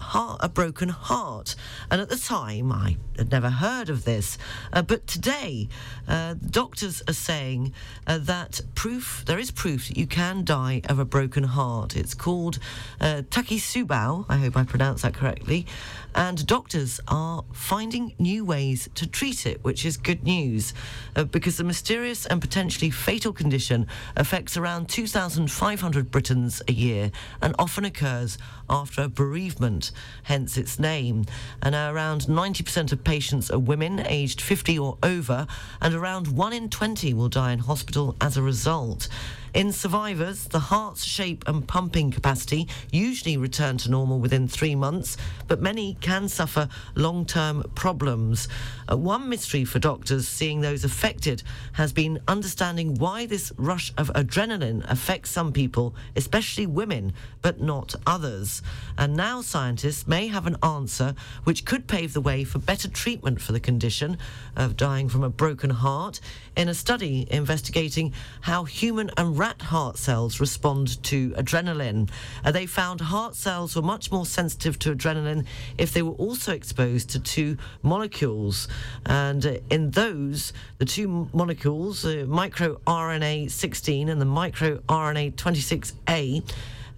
heart, 0.00 0.40
a 0.42 0.48
broken 0.48 0.88
heart. 0.88 1.54
And 1.90 2.00
at 2.00 2.08
the 2.08 2.16
time, 2.16 2.72
I 2.72 2.96
had 3.16 3.30
never 3.30 3.50
heard 3.50 3.88
of 3.90 4.04
this. 4.04 4.38
Uh, 4.72 4.82
but 4.82 5.06
today, 5.06 5.68
uh, 6.08 6.34
doctors 6.34 7.02
are 7.06 7.12
saying 7.12 7.72
uh, 8.06 8.18
that 8.18 8.60
proof, 8.74 9.22
there 9.26 9.38
is 9.38 9.50
proof 9.50 9.88
that 9.88 9.96
you 9.96 10.06
can 10.06 10.44
die 10.44 10.82
of 10.88 10.98
a 10.98 11.04
broken 11.04 11.44
heart. 11.44 11.96
It's 11.96 12.14
called 12.14 12.58
uh, 13.00 13.22
Takotsubo. 13.30 14.26
I 14.28 14.36
hope 14.38 14.56
I 14.56 14.64
pronounced 14.64 15.02
that 15.02 15.14
correctly. 15.14 15.66
And 16.14 16.46
doctors 16.46 17.00
are 17.08 17.44
finding 17.52 18.14
new 18.18 18.44
ways 18.44 18.88
to 18.96 19.06
treat 19.06 19.46
it, 19.46 19.62
which 19.62 19.84
is 19.84 19.96
good 19.96 20.24
news 20.24 20.74
uh, 21.14 21.24
because 21.24 21.56
the 21.56 21.64
mysterious 21.64 22.26
and 22.26 22.40
potentially 22.40 22.90
fatal 22.90 23.32
condition 23.32 23.86
affects 24.16 24.56
around 24.56 24.88
2,500 24.88 26.10
Britons 26.10 26.62
a 26.66 26.72
year 26.72 27.10
and 27.40 27.54
often 27.58 27.84
occurs 27.84 28.38
after 28.68 29.02
a 29.02 29.08
bereavement, 29.08 29.92
hence 30.24 30.56
its 30.56 30.78
name. 30.78 31.26
And 31.62 31.74
around 31.74 32.22
90% 32.22 32.92
of 32.92 33.04
patients 33.04 33.50
are 33.50 33.58
women 33.58 34.00
aged 34.06 34.40
50 34.40 34.78
or 34.78 34.98
over, 35.02 35.46
and 35.80 35.94
around 35.94 36.28
1 36.28 36.52
in 36.52 36.68
20 36.68 37.14
will 37.14 37.28
die 37.28 37.52
in 37.52 37.60
hospital 37.60 38.16
as 38.20 38.36
a 38.36 38.42
result. 38.42 39.08
In 39.52 39.72
survivors, 39.72 40.44
the 40.44 40.60
heart's 40.60 41.04
shape 41.04 41.42
and 41.48 41.66
pumping 41.66 42.12
capacity 42.12 42.68
usually 42.92 43.36
return 43.36 43.78
to 43.78 43.90
normal 43.90 44.20
within 44.20 44.46
three 44.46 44.76
months, 44.76 45.16
but 45.48 45.60
many 45.60 45.96
can 46.00 46.28
suffer 46.28 46.68
long 46.94 47.26
term 47.26 47.64
problems. 47.74 48.46
Uh, 48.88 48.96
one 48.96 49.28
mystery 49.28 49.64
for 49.64 49.80
doctors 49.80 50.28
seeing 50.28 50.60
those 50.60 50.84
affected 50.84 51.42
has 51.72 51.92
been 51.92 52.20
understanding 52.28 52.94
why 52.94 53.26
this 53.26 53.52
rush 53.56 53.92
of 53.98 54.12
adrenaline 54.14 54.88
affects 54.88 55.30
some 55.30 55.52
people, 55.52 55.96
especially 56.14 56.66
women, 56.66 57.12
but 57.42 57.60
not 57.60 57.96
others. 58.06 58.62
And 58.96 59.16
now 59.16 59.40
scientists 59.40 60.06
may 60.06 60.28
have 60.28 60.46
an 60.46 60.58
answer 60.62 61.16
which 61.42 61.64
could 61.64 61.88
pave 61.88 62.12
the 62.12 62.20
way 62.20 62.44
for 62.44 62.60
better 62.60 62.88
treatment 62.88 63.40
for 63.40 63.50
the 63.50 63.58
condition 63.58 64.16
of 64.54 64.76
dying 64.76 65.08
from 65.08 65.24
a 65.24 65.30
broken 65.30 65.70
heart 65.70 66.20
in 66.56 66.68
a 66.68 66.74
study 66.74 67.26
investigating 67.30 68.12
how 68.40 68.64
human 68.64 69.10
and 69.16 69.38
rat 69.38 69.62
heart 69.62 69.96
cells 69.96 70.40
respond 70.40 71.02
to 71.04 71.30
adrenaline. 71.30 72.08
Uh, 72.44 72.50
they 72.50 72.66
found 72.66 73.00
heart 73.00 73.34
cells 73.34 73.76
were 73.76 73.82
much 73.82 74.10
more 74.10 74.26
sensitive 74.26 74.78
to 74.78 74.94
adrenaline 74.94 75.46
if 75.78 75.92
they 75.92 76.02
were 76.02 76.12
also 76.12 76.52
exposed 76.52 77.10
to 77.10 77.20
two 77.20 77.56
molecules. 77.82 78.68
And 79.06 79.44
uh, 79.46 79.54
in 79.70 79.90
those, 79.92 80.52
the 80.78 80.84
two 80.84 81.28
molecules, 81.32 82.04
uh, 82.04 82.24
microRNA 82.26 83.50
16 83.50 84.08
and 84.08 84.20
the 84.20 84.26
microRNA 84.26 85.34
26A, 85.34 86.42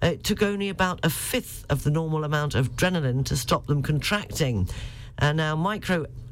uh, 0.03 0.07
it 0.07 0.23
took 0.23 0.41
only 0.41 0.69
about 0.69 0.99
a 1.03 1.09
fifth 1.09 1.65
of 1.69 1.83
the 1.83 1.91
normal 1.91 2.23
amount 2.23 2.55
of 2.55 2.75
adrenaline 2.75 3.23
to 3.25 3.37
stop 3.37 3.67
them 3.67 3.81
contracting. 3.81 4.67
And 5.17 5.37
now, 5.37 5.55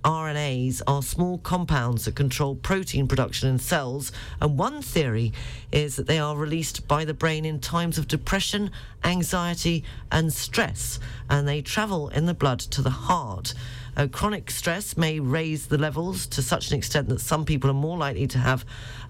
microRNAs 0.03 0.81
are 0.87 1.01
small 1.01 1.37
compounds 1.39 2.05
that 2.05 2.15
control 2.15 2.55
protein 2.55 3.07
production 3.07 3.49
in 3.49 3.59
cells, 3.59 4.11
and 4.39 4.57
one 4.57 4.81
theory 4.81 5.31
is 5.71 5.95
that 5.95 6.07
they 6.07 6.19
are 6.19 6.35
released 6.35 6.87
by 6.87 7.05
the 7.05 7.13
brain 7.13 7.45
in 7.45 7.59
times 7.59 7.97
of 7.97 8.07
depression, 8.07 8.71
anxiety, 9.03 9.83
and 10.11 10.31
stress, 10.31 10.99
and 11.29 11.47
they 11.47 11.61
travel 11.61 12.09
in 12.09 12.25
the 12.25 12.33
blood 12.33 12.59
to 12.59 12.81
the 12.81 12.89
heart. 12.89 13.53
Uh, 13.97 14.07
chronic 14.07 14.49
stress 14.49 14.95
may 14.95 15.19
raise 15.19 15.67
the 15.67 15.77
levels 15.77 16.25
to 16.25 16.41
such 16.41 16.71
an 16.71 16.77
extent 16.77 17.09
that 17.09 17.19
some 17.19 17.43
people 17.43 17.69
are 17.69 17.73
more 17.73 17.97
likely 17.97 18.27
to 18.27 18.37
have 18.37 18.65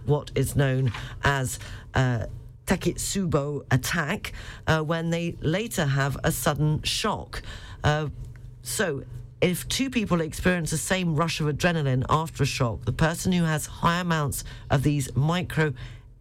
what 0.06 0.32
is 0.36 0.56
known 0.56 0.92
as 1.24 1.60
uh, 1.94 2.26
Takotsubo 2.66 3.64
attack 3.70 4.34
uh, 4.66 4.82
when 4.82 5.10
they 5.10 5.36
later 5.42 5.86
have 5.86 6.18
a 6.24 6.32
sudden 6.32 6.82
shock. 6.84 7.42
Uh, 7.84 8.08
so, 8.64 9.04
if 9.42 9.68
two 9.68 9.90
people 9.90 10.22
experience 10.22 10.70
the 10.70 10.78
same 10.78 11.16
rush 11.16 11.42
of 11.42 11.48
adrenaline 11.48 12.06
after 12.10 12.44
a 12.44 12.46
shock, 12.46 12.86
the 12.86 12.92
person 12.92 13.32
who 13.32 13.44
has 13.44 13.66
high 13.66 14.00
amounts 14.00 14.44
of 14.70 14.84
these 14.84 15.14
micro 15.16 15.74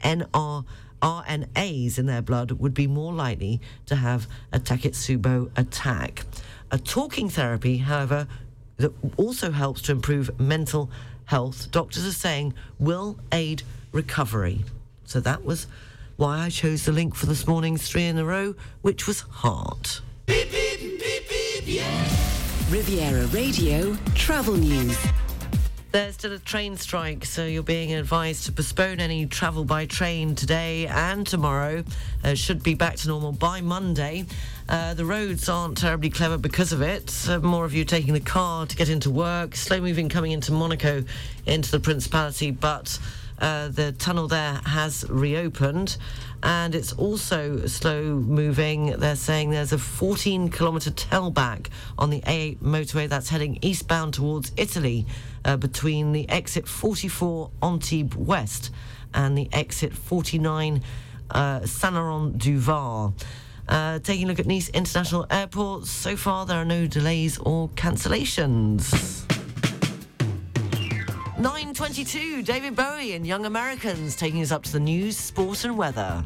NR 0.02 0.64
RNAs 1.02 1.98
in 1.98 2.06
their 2.06 2.22
blood 2.22 2.52
would 2.52 2.74
be 2.74 2.86
more 2.86 3.12
likely 3.12 3.60
to 3.86 3.96
have 3.96 4.26
a 4.52 4.58
Takotsubo 4.58 5.50
attack. 5.56 6.24
A 6.70 6.78
talking 6.78 7.28
therapy, 7.28 7.78
however, 7.78 8.26
that 8.76 8.92
also 9.16 9.50
helps 9.50 9.82
to 9.82 9.92
improve 9.92 10.38
mental 10.38 10.90
health, 11.26 11.70
doctors 11.70 12.06
are 12.06 12.12
saying 12.12 12.54
will 12.78 13.18
aid 13.32 13.62
recovery. 13.92 14.64
So 15.04 15.20
that 15.20 15.44
was 15.44 15.66
why 16.16 16.40
I 16.40 16.48
chose 16.50 16.84
the 16.84 16.92
link 16.92 17.14
for 17.14 17.26
this 17.26 17.46
morning's 17.46 17.88
three 17.88 18.04
in 18.04 18.18
a 18.18 18.24
row, 18.24 18.54
which 18.82 19.06
was 19.06 19.20
heart. 19.20 20.00
Riviera 22.70 23.26
Radio 23.26 23.96
Travel 24.14 24.54
News. 24.54 24.96
There's 25.90 26.14
still 26.14 26.32
a 26.34 26.38
train 26.38 26.76
strike, 26.76 27.24
so 27.24 27.44
you're 27.44 27.64
being 27.64 27.92
advised 27.94 28.46
to 28.46 28.52
postpone 28.52 29.00
any 29.00 29.26
travel 29.26 29.64
by 29.64 29.86
train 29.86 30.36
today 30.36 30.86
and 30.86 31.26
tomorrow. 31.26 31.82
Uh, 32.22 32.34
should 32.34 32.62
be 32.62 32.74
back 32.74 32.94
to 32.98 33.08
normal 33.08 33.32
by 33.32 33.60
Monday. 33.60 34.24
Uh, 34.68 34.94
the 34.94 35.04
roads 35.04 35.48
aren't 35.48 35.78
terribly 35.78 36.10
clever 36.10 36.38
because 36.38 36.72
of 36.72 36.80
it. 36.80 37.12
Uh, 37.28 37.40
more 37.40 37.64
of 37.64 37.74
you 37.74 37.84
taking 37.84 38.14
the 38.14 38.20
car 38.20 38.66
to 38.66 38.76
get 38.76 38.88
into 38.88 39.10
work. 39.10 39.56
Slow 39.56 39.80
moving 39.80 40.08
coming 40.08 40.30
into 40.30 40.52
Monaco, 40.52 41.02
into 41.46 41.72
the 41.72 41.80
Principality, 41.80 42.52
but 42.52 43.00
uh, 43.40 43.66
the 43.68 43.90
tunnel 43.92 44.28
there 44.28 44.60
has 44.66 45.04
reopened. 45.08 45.96
And 46.42 46.74
it's 46.74 46.92
also 46.92 47.66
slow 47.66 48.14
moving. 48.14 48.98
They're 48.98 49.16
saying 49.16 49.50
there's 49.50 49.72
a 49.72 49.78
14 49.78 50.50
kilometre 50.50 50.90
tailback 50.90 51.66
on 51.98 52.10
the 52.10 52.20
A8 52.22 52.58
motorway 52.58 53.08
that's 53.08 53.28
heading 53.28 53.58
eastbound 53.62 54.14
towards 54.14 54.52
Italy 54.56 55.06
uh, 55.44 55.56
between 55.56 56.12
the 56.12 56.28
exit 56.30 56.66
44 56.66 57.50
Antibes 57.62 58.16
West 58.16 58.70
and 59.12 59.36
the 59.36 59.48
exit 59.52 59.92
49 59.92 60.82
uh, 61.30 61.66
Saint 61.66 61.94
Laurent 61.94 62.36
du 62.38 62.58
Var. 62.58 63.12
Uh, 63.68 63.98
taking 64.00 64.24
a 64.24 64.28
look 64.28 64.40
at 64.40 64.46
Nice 64.46 64.68
International 64.70 65.26
Airport, 65.30 65.86
so 65.86 66.16
far 66.16 66.44
there 66.46 66.60
are 66.60 66.64
no 66.64 66.86
delays 66.86 67.38
or 67.38 67.68
cancellations. 67.70 69.29
9.22, 71.40 72.44
David 72.44 72.76
Bowie 72.76 73.14
and 73.14 73.26
Young 73.26 73.46
Americans 73.46 74.14
taking 74.14 74.42
us 74.42 74.52
up 74.52 74.62
to 74.64 74.72
the 74.72 74.78
news, 74.78 75.16
sport 75.16 75.64
and 75.64 75.78
weather. 75.78 76.22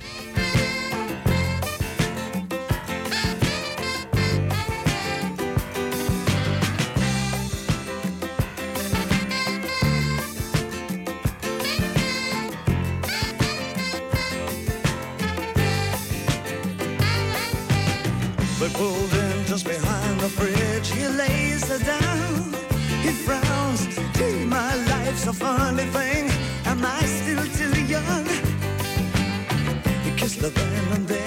Funny 25.34 25.84
thing. 25.84 26.30
Am 26.64 26.84
I 26.84 27.02
still 27.04 27.44
too 27.58 27.74
young? 27.84 28.26
He 30.04 30.10
kissed 30.16 30.40
her 30.40 30.48
then 30.48 30.92
and 30.92 31.23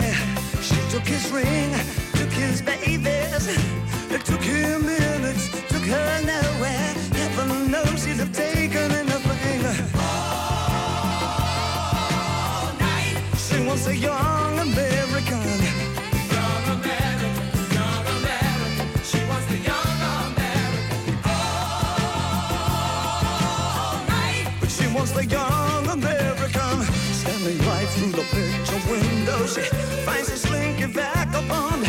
She 29.48 29.62
finds 30.04 30.30
a 30.30 30.38
slinky 30.38 30.86
vagabond 30.88 31.84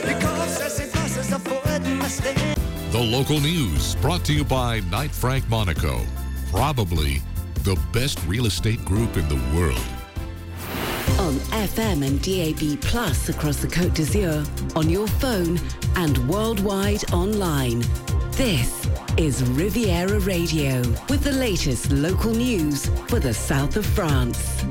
because 0.00 0.60
as 0.62 0.78
he 0.78 0.90
passes 0.90 1.30
a 1.30 1.38
foot 1.38 1.82
mistake. 1.82 2.56
The 2.90 2.98
local 2.98 3.38
news 3.38 3.96
brought 3.96 4.24
to 4.24 4.32
you 4.32 4.44
by 4.44 4.80
Knight 4.90 5.10
Frank 5.10 5.46
Monaco. 5.50 6.00
Probably 6.50 7.20
the 7.64 7.78
best 7.92 8.18
real 8.26 8.46
estate 8.46 8.82
group 8.86 9.18
in 9.18 9.28
the 9.28 9.36
world. 9.54 9.84
On 11.18 11.34
FM 11.68 12.02
and 12.06 12.22
DAB 12.22 12.80
Plus 12.80 13.28
across 13.28 13.56
the 13.56 13.68
Côte 13.68 13.92
d'Azur, 13.92 14.46
on 14.74 14.88
your 14.88 15.06
phone 15.06 15.60
and 15.96 16.16
worldwide 16.30 17.12
online. 17.12 17.84
This 18.32 18.88
is 19.18 19.42
Riviera 19.50 20.18
Radio 20.20 20.78
with 21.10 21.24
the 21.24 21.32
latest 21.32 21.92
local 21.92 22.32
news 22.32 22.86
for 23.08 23.20
the 23.20 23.34
south 23.34 23.76
of 23.76 23.84
France. 23.84 24.64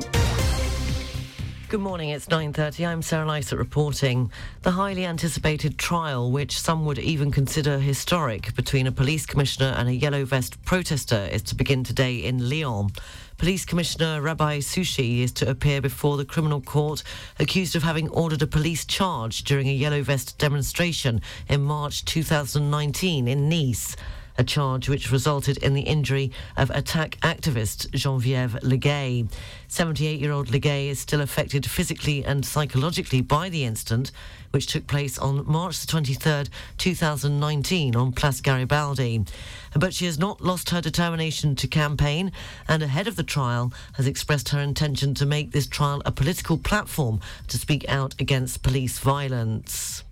Good 1.72 1.80
morning, 1.80 2.10
it's 2.10 2.26
9.30. 2.26 2.86
I'm 2.86 3.00
Sarah 3.00 3.26
Lysett 3.26 3.56
reporting. 3.56 4.30
The 4.60 4.72
highly 4.72 5.06
anticipated 5.06 5.78
trial, 5.78 6.30
which 6.30 6.60
some 6.60 6.84
would 6.84 6.98
even 6.98 7.30
consider 7.30 7.78
historic, 7.78 8.54
between 8.54 8.86
a 8.86 8.92
police 8.92 9.24
commissioner 9.24 9.74
and 9.78 9.88
a 9.88 9.94
yellow 9.94 10.26
vest 10.26 10.62
protester 10.66 11.30
is 11.32 11.40
to 11.44 11.54
begin 11.54 11.82
today 11.82 12.16
in 12.16 12.50
Lyon. 12.50 12.90
Police 13.38 13.64
Commissioner 13.64 14.20
Rabah 14.20 14.58
Souchi 14.58 15.20
is 15.20 15.32
to 15.32 15.48
appear 15.48 15.80
before 15.80 16.18
the 16.18 16.26
criminal 16.26 16.60
court 16.60 17.02
accused 17.40 17.74
of 17.74 17.84
having 17.84 18.10
ordered 18.10 18.42
a 18.42 18.46
police 18.46 18.84
charge 18.84 19.42
during 19.42 19.66
a 19.66 19.72
yellow 19.72 20.02
vest 20.02 20.36
demonstration 20.36 21.22
in 21.48 21.62
March 21.62 22.04
2019 22.04 23.26
in 23.26 23.48
Nice 23.48 23.96
a 24.38 24.44
charge 24.44 24.88
which 24.88 25.12
resulted 25.12 25.58
in 25.58 25.74
the 25.74 25.82
injury 25.82 26.30
of 26.56 26.70
Attac 26.70 27.16
activist 27.20 27.90
Geneviève 27.90 28.60
Legay. 28.60 29.30
78 29.68 30.20
year 30.20 30.32
old 30.32 30.48
Legay 30.48 30.88
is 30.88 30.98
still 30.98 31.20
affected 31.20 31.68
physically 31.68 32.24
and 32.24 32.44
psychologically 32.44 33.20
by 33.20 33.48
the 33.48 33.64
incident, 33.64 34.12
which 34.50 34.66
took 34.66 34.86
place 34.86 35.18
on 35.18 35.46
March 35.46 35.86
23, 35.86 36.44
2019, 36.78 37.96
on 37.96 38.12
Place 38.12 38.40
Garibaldi. 38.40 39.24
But 39.74 39.94
she 39.94 40.06
has 40.06 40.18
not 40.18 40.40
lost 40.40 40.70
her 40.70 40.80
determination 40.80 41.56
to 41.56 41.66
campaign 41.66 42.32
and, 42.68 42.82
ahead 42.82 43.08
of 43.08 43.16
the 43.16 43.22
trial, 43.22 43.72
has 43.94 44.06
expressed 44.06 44.50
her 44.50 44.60
intention 44.60 45.14
to 45.14 45.26
make 45.26 45.52
this 45.52 45.66
trial 45.66 46.02
a 46.04 46.12
political 46.12 46.58
platform 46.58 47.20
to 47.48 47.58
speak 47.58 47.88
out 47.88 48.14
against 48.20 48.62
police 48.62 48.98
violence. 48.98 50.04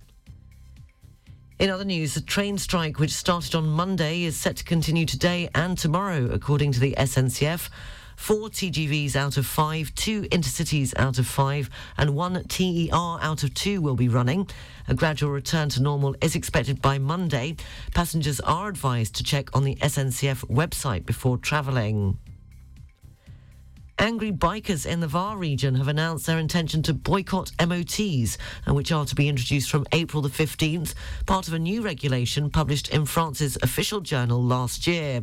In 1.61 1.69
other 1.69 1.85
news, 1.85 2.15
the 2.15 2.23
train 2.23 2.57
strike, 2.57 2.99
which 2.99 3.11
started 3.11 3.55
on 3.55 3.69
Monday, 3.69 4.23
is 4.23 4.35
set 4.35 4.57
to 4.57 4.65
continue 4.65 5.05
today 5.05 5.51
and 5.55 5.77
tomorrow, 5.77 6.31
according 6.32 6.73
to 6.73 6.81
the 6.81 6.95
SNCF. 6.97 7.69
Four 8.16 8.49
TGVs 8.49 9.15
out 9.15 9.37
of 9.37 9.45
five, 9.45 9.95
two 9.95 10.23
intercities 10.23 10.99
out 10.99 11.19
of 11.19 11.27
five, 11.27 11.69
and 11.99 12.16
one 12.16 12.43
TER 12.45 13.19
out 13.20 13.43
of 13.43 13.53
two 13.53 13.82
will 13.82 13.95
be 13.95 14.09
running. 14.09 14.49
A 14.89 14.95
gradual 14.95 15.32
return 15.32 15.69
to 15.69 15.82
normal 15.82 16.16
is 16.23 16.35
expected 16.35 16.81
by 16.81 16.99
Monday. 16.99 17.57
Passengers 17.95 18.41
are 18.41 18.70
advised 18.70 19.16
to 19.16 19.23
check 19.23 19.55
on 19.55 19.65
the 19.65 19.77
SNCF 19.82 20.47
website 20.49 21.05
before 21.05 21.37
travelling. 21.37 22.16
Angry 24.01 24.32
bikers 24.32 24.86
in 24.86 25.01
the 25.01 25.06
VAR 25.06 25.36
region 25.36 25.74
have 25.74 25.86
announced 25.86 26.24
their 26.24 26.39
intention 26.39 26.82
to 26.85 26.94
boycott 26.94 27.52
MOTs, 27.60 28.39
which 28.66 28.93
are 28.93 29.05
to 29.05 29.14
be 29.14 29.28
introduced 29.28 29.70
from 29.70 29.86
April 29.93 30.22
the 30.22 30.31
15th, 30.31 30.94
part 31.27 31.48
of 31.48 31.52
a 31.52 31.59
new 31.59 31.82
regulation 31.82 32.48
published 32.48 32.89
in 32.89 33.05
France's 33.05 33.59
official 33.62 34.01
journal 34.01 34.43
last 34.43 34.86
year. 34.86 35.20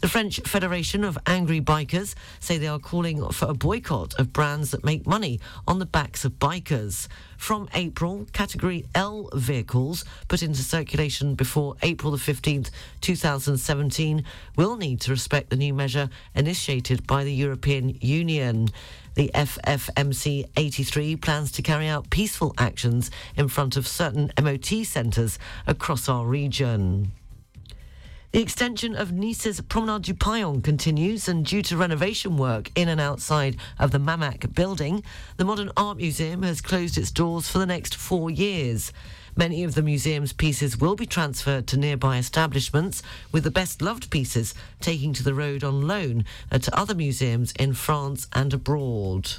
The 0.00 0.08
French 0.08 0.38
Federation 0.42 1.02
of 1.02 1.18
Angry 1.26 1.60
Bikers 1.60 2.14
say 2.38 2.56
they 2.56 2.68
are 2.68 2.78
calling 2.78 3.28
for 3.30 3.46
a 3.46 3.54
boycott 3.54 4.14
of 4.14 4.32
brands 4.32 4.70
that 4.70 4.84
make 4.84 5.08
money 5.08 5.40
on 5.66 5.80
the 5.80 5.86
backs 5.86 6.24
of 6.24 6.38
bikers. 6.38 7.08
From 7.36 7.68
April, 7.74 8.24
Category 8.32 8.86
L 8.94 9.28
vehicles 9.34 10.04
put 10.28 10.40
into 10.40 10.62
circulation 10.62 11.34
before 11.34 11.74
April 11.82 12.12
the 12.12 12.18
15th, 12.18 12.70
2017, 13.00 14.24
will 14.54 14.76
need 14.76 15.00
to 15.00 15.10
respect 15.10 15.50
the 15.50 15.56
new 15.56 15.74
measure 15.74 16.08
initiated 16.32 17.04
by 17.08 17.24
the 17.24 17.34
European 17.34 17.98
Union. 18.00 18.68
The 19.16 19.32
FFMC 19.34 20.48
83 20.56 21.16
plans 21.16 21.50
to 21.52 21.62
carry 21.62 21.88
out 21.88 22.08
peaceful 22.08 22.54
actions 22.56 23.10
in 23.36 23.48
front 23.48 23.76
of 23.76 23.88
certain 23.88 24.30
MOT 24.40 24.86
centres 24.86 25.40
across 25.66 26.08
our 26.08 26.24
region. 26.24 27.10
The 28.30 28.42
extension 28.42 28.94
of 28.94 29.10
Nice's 29.10 29.58
Promenade 29.62 30.02
du 30.02 30.12
Paillon 30.12 30.60
continues, 30.60 31.28
and 31.28 31.46
due 31.46 31.62
to 31.62 31.78
renovation 31.78 32.36
work 32.36 32.70
in 32.74 32.90
and 32.90 33.00
outside 33.00 33.56
of 33.78 33.90
the 33.90 33.98
MAMAC 33.98 34.54
building, 34.54 35.02
the 35.38 35.46
Modern 35.46 35.70
Art 35.78 35.96
Museum 35.96 36.42
has 36.42 36.60
closed 36.60 36.98
its 36.98 37.10
doors 37.10 37.48
for 37.48 37.58
the 37.58 37.64
next 37.64 37.94
four 37.94 38.28
years. 38.30 38.92
Many 39.34 39.64
of 39.64 39.74
the 39.74 39.80
museum's 39.80 40.34
pieces 40.34 40.76
will 40.76 40.94
be 40.94 41.06
transferred 41.06 41.66
to 41.68 41.78
nearby 41.78 42.18
establishments, 42.18 43.02
with 43.32 43.44
the 43.44 43.50
best 43.50 43.80
loved 43.80 44.10
pieces 44.10 44.54
taking 44.78 45.14
to 45.14 45.24
the 45.24 45.32
road 45.32 45.64
on 45.64 45.88
loan 45.88 46.26
to 46.52 46.78
other 46.78 46.94
museums 46.94 47.52
in 47.52 47.72
France 47.72 48.28
and 48.34 48.52
abroad. 48.52 49.30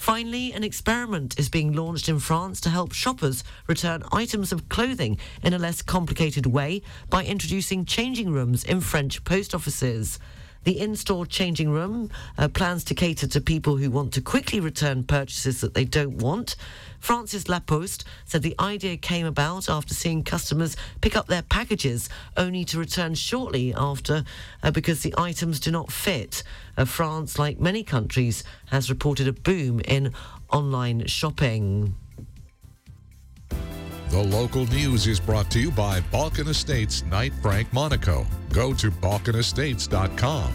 Finally, 0.00 0.50
an 0.54 0.64
experiment 0.64 1.38
is 1.38 1.50
being 1.50 1.74
launched 1.74 2.08
in 2.08 2.18
France 2.18 2.58
to 2.58 2.70
help 2.70 2.90
shoppers 2.90 3.44
return 3.66 4.02
items 4.12 4.50
of 4.50 4.66
clothing 4.70 5.18
in 5.42 5.52
a 5.52 5.58
less 5.58 5.82
complicated 5.82 6.46
way 6.46 6.80
by 7.10 7.22
introducing 7.22 7.84
changing 7.84 8.32
rooms 8.32 8.64
in 8.64 8.80
French 8.80 9.22
post 9.24 9.54
offices. 9.54 10.18
The 10.64 10.78
in 10.78 10.94
store 10.94 11.24
changing 11.24 11.70
room 11.70 12.10
uh, 12.36 12.48
plans 12.48 12.84
to 12.84 12.94
cater 12.94 13.26
to 13.26 13.40
people 13.40 13.78
who 13.78 13.90
want 13.90 14.12
to 14.14 14.20
quickly 14.20 14.60
return 14.60 15.04
purchases 15.04 15.62
that 15.62 15.72
they 15.72 15.84
don't 15.84 16.18
want. 16.18 16.54
France's 16.98 17.48
La 17.48 17.60
Poste 17.60 18.04
said 18.26 18.42
the 18.42 18.54
idea 18.60 18.98
came 18.98 19.24
about 19.24 19.70
after 19.70 19.94
seeing 19.94 20.22
customers 20.22 20.76
pick 21.00 21.16
up 21.16 21.28
their 21.28 21.40
packages 21.42 22.10
only 22.36 22.64
to 22.66 22.78
return 22.78 23.14
shortly 23.14 23.72
after 23.74 24.22
uh, 24.62 24.70
because 24.70 25.02
the 25.02 25.14
items 25.16 25.60
do 25.60 25.70
not 25.70 25.90
fit. 25.90 26.42
Uh, 26.76 26.84
France, 26.84 27.38
like 27.38 27.58
many 27.58 27.82
countries, 27.82 28.44
has 28.66 28.90
reported 28.90 29.26
a 29.26 29.32
boom 29.32 29.80
in 29.80 30.12
online 30.50 31.06
shopping. 31.06 31.94
The 34.10 34.20
local 34.20 34.66
news 34.66 35.06
is 35.06 35.20
brought 35.20 35.52
to 35.52 35.60
you 35.60 35.70
by 35.70 36.00
Balkan 36.10 36.48
Estates 36.48 37.04
Knight 37.04 37.32
Frank 37.40 37.72
Monaco. 37.72 38.26
Go 38.52 38.74
to 38.74 38.90
balkanestates.com. 38.90 40.52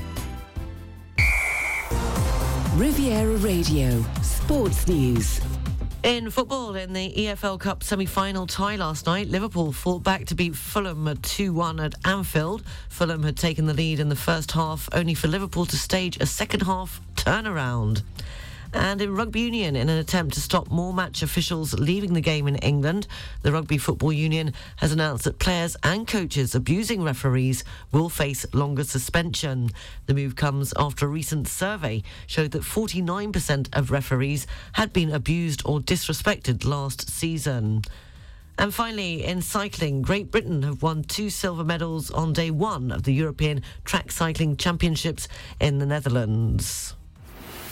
Riviera 2.78 3.38
Radio, 3.38 4.04
Sports 4.22 4.90
News. 4.90 5.40
In 6.04 6.30
football, 6.30 6.76
in 6.76 6.92
the 6.92 7.14
EFL 7.18 7.58
Cup 7.58 7.82
semi-final 7.82 8.46
tie 8.46 8.76
last 8.76 9.06
night, 9.06 9.30
Liverpool 9.30 9.72
fought 9.72 10.04
back 10.04 10.26
to 10.26 10.36
beat 10.36 10.54
Fulham 10.54 11.08
at 11.08 11.22
2-1 11.22 11.84
at 11.84 11.96
Anfield. 12.06 12.62
Fulham 12.90 13.24
had 13.24 13.38
taken 13.38 13.68
the 13.68 13.74
lead 13.74 14.02
in 14.02 14.10
the 14.10 14.18
first 14.18 14.52
half, 14.52 14.90
only 14.92 15.14
for 15.14 15.30
Liverpool 15.30 15.66
to 15.66 15.78
stage 15.78 16.18
a 16.18 16.26
second 16.26 16.64
half 16.64 17.00
turnaround. 17.16 18.02
And 18.76 19.02
in 19.02 19.16
rugby 19.16 19.40
union, 19.40 19.78
in 19.78 19.88
an 19.88 19.98
attempt 19.98 20.34
to 20.34 20.42
stop 20.42 20.70
more 20.70 20.94
match 20.94 21.24
officials 21.24 21.74
leaving 21.76 22.14
the 22.14 22.20
game 22.20 22.46
in 22.46 22.58
England, 22.58 23.08
the 23.42 23.54
Rugby 23.54 23.78
Football 23.78 24.12
Union 24.12 24.52
has 24.76 24.92
announced 24.92 25.24
that 25.24 25.40
players 25.40 25.78
and 25.82 26.06
coaches 26.06 26.54
abusing 26.54 27.02
referees 27.02 27.64
will 27.94 28.10
face 28.10 28.46
longer 28.54 28.84
suspension. 28.84 29.70
The 30.08 30.14
move 30.14 30.36
comes 30.36 30.74
after 30.78 31.06
a 31.06 31.10
recent 31.10 31.48
survey 31.48 32.04
showed 32.28 32.52
that 32.52 32.64
49% 32.64 33.70
of 33.72 33.92
referees 33.92 34.46
had 34.74 34.92
been 34.92 35.10
abused 35.10 35.62
or 35.64 35.80
disrespected 35.80 36.66
last 36.66 37.10
season. 37.10 37.82
And 38.58 38.74
finally, 38.74 39.24
in 39.24 39.42
cycling, 39.42 40.02
Great 40.02 40.32
Britain 40.32 40.64
have 40.64 40.84
won 40.84 41.04
two 41.04 41.30
silver 41.30 41.64
medals 41.64 42.12
on 42.12 42.34
day 42.34 42.52
one 42.52 42.92
of 42.92 43.04
the 43.04 43.14
European 43.14 43.62
Track 43.86 44.12
Cycling 44.12 44.58
Championships 44.58 45.30
in 45.62 45.78
the 45.78 45.86
Netherlands. 45.86 46.94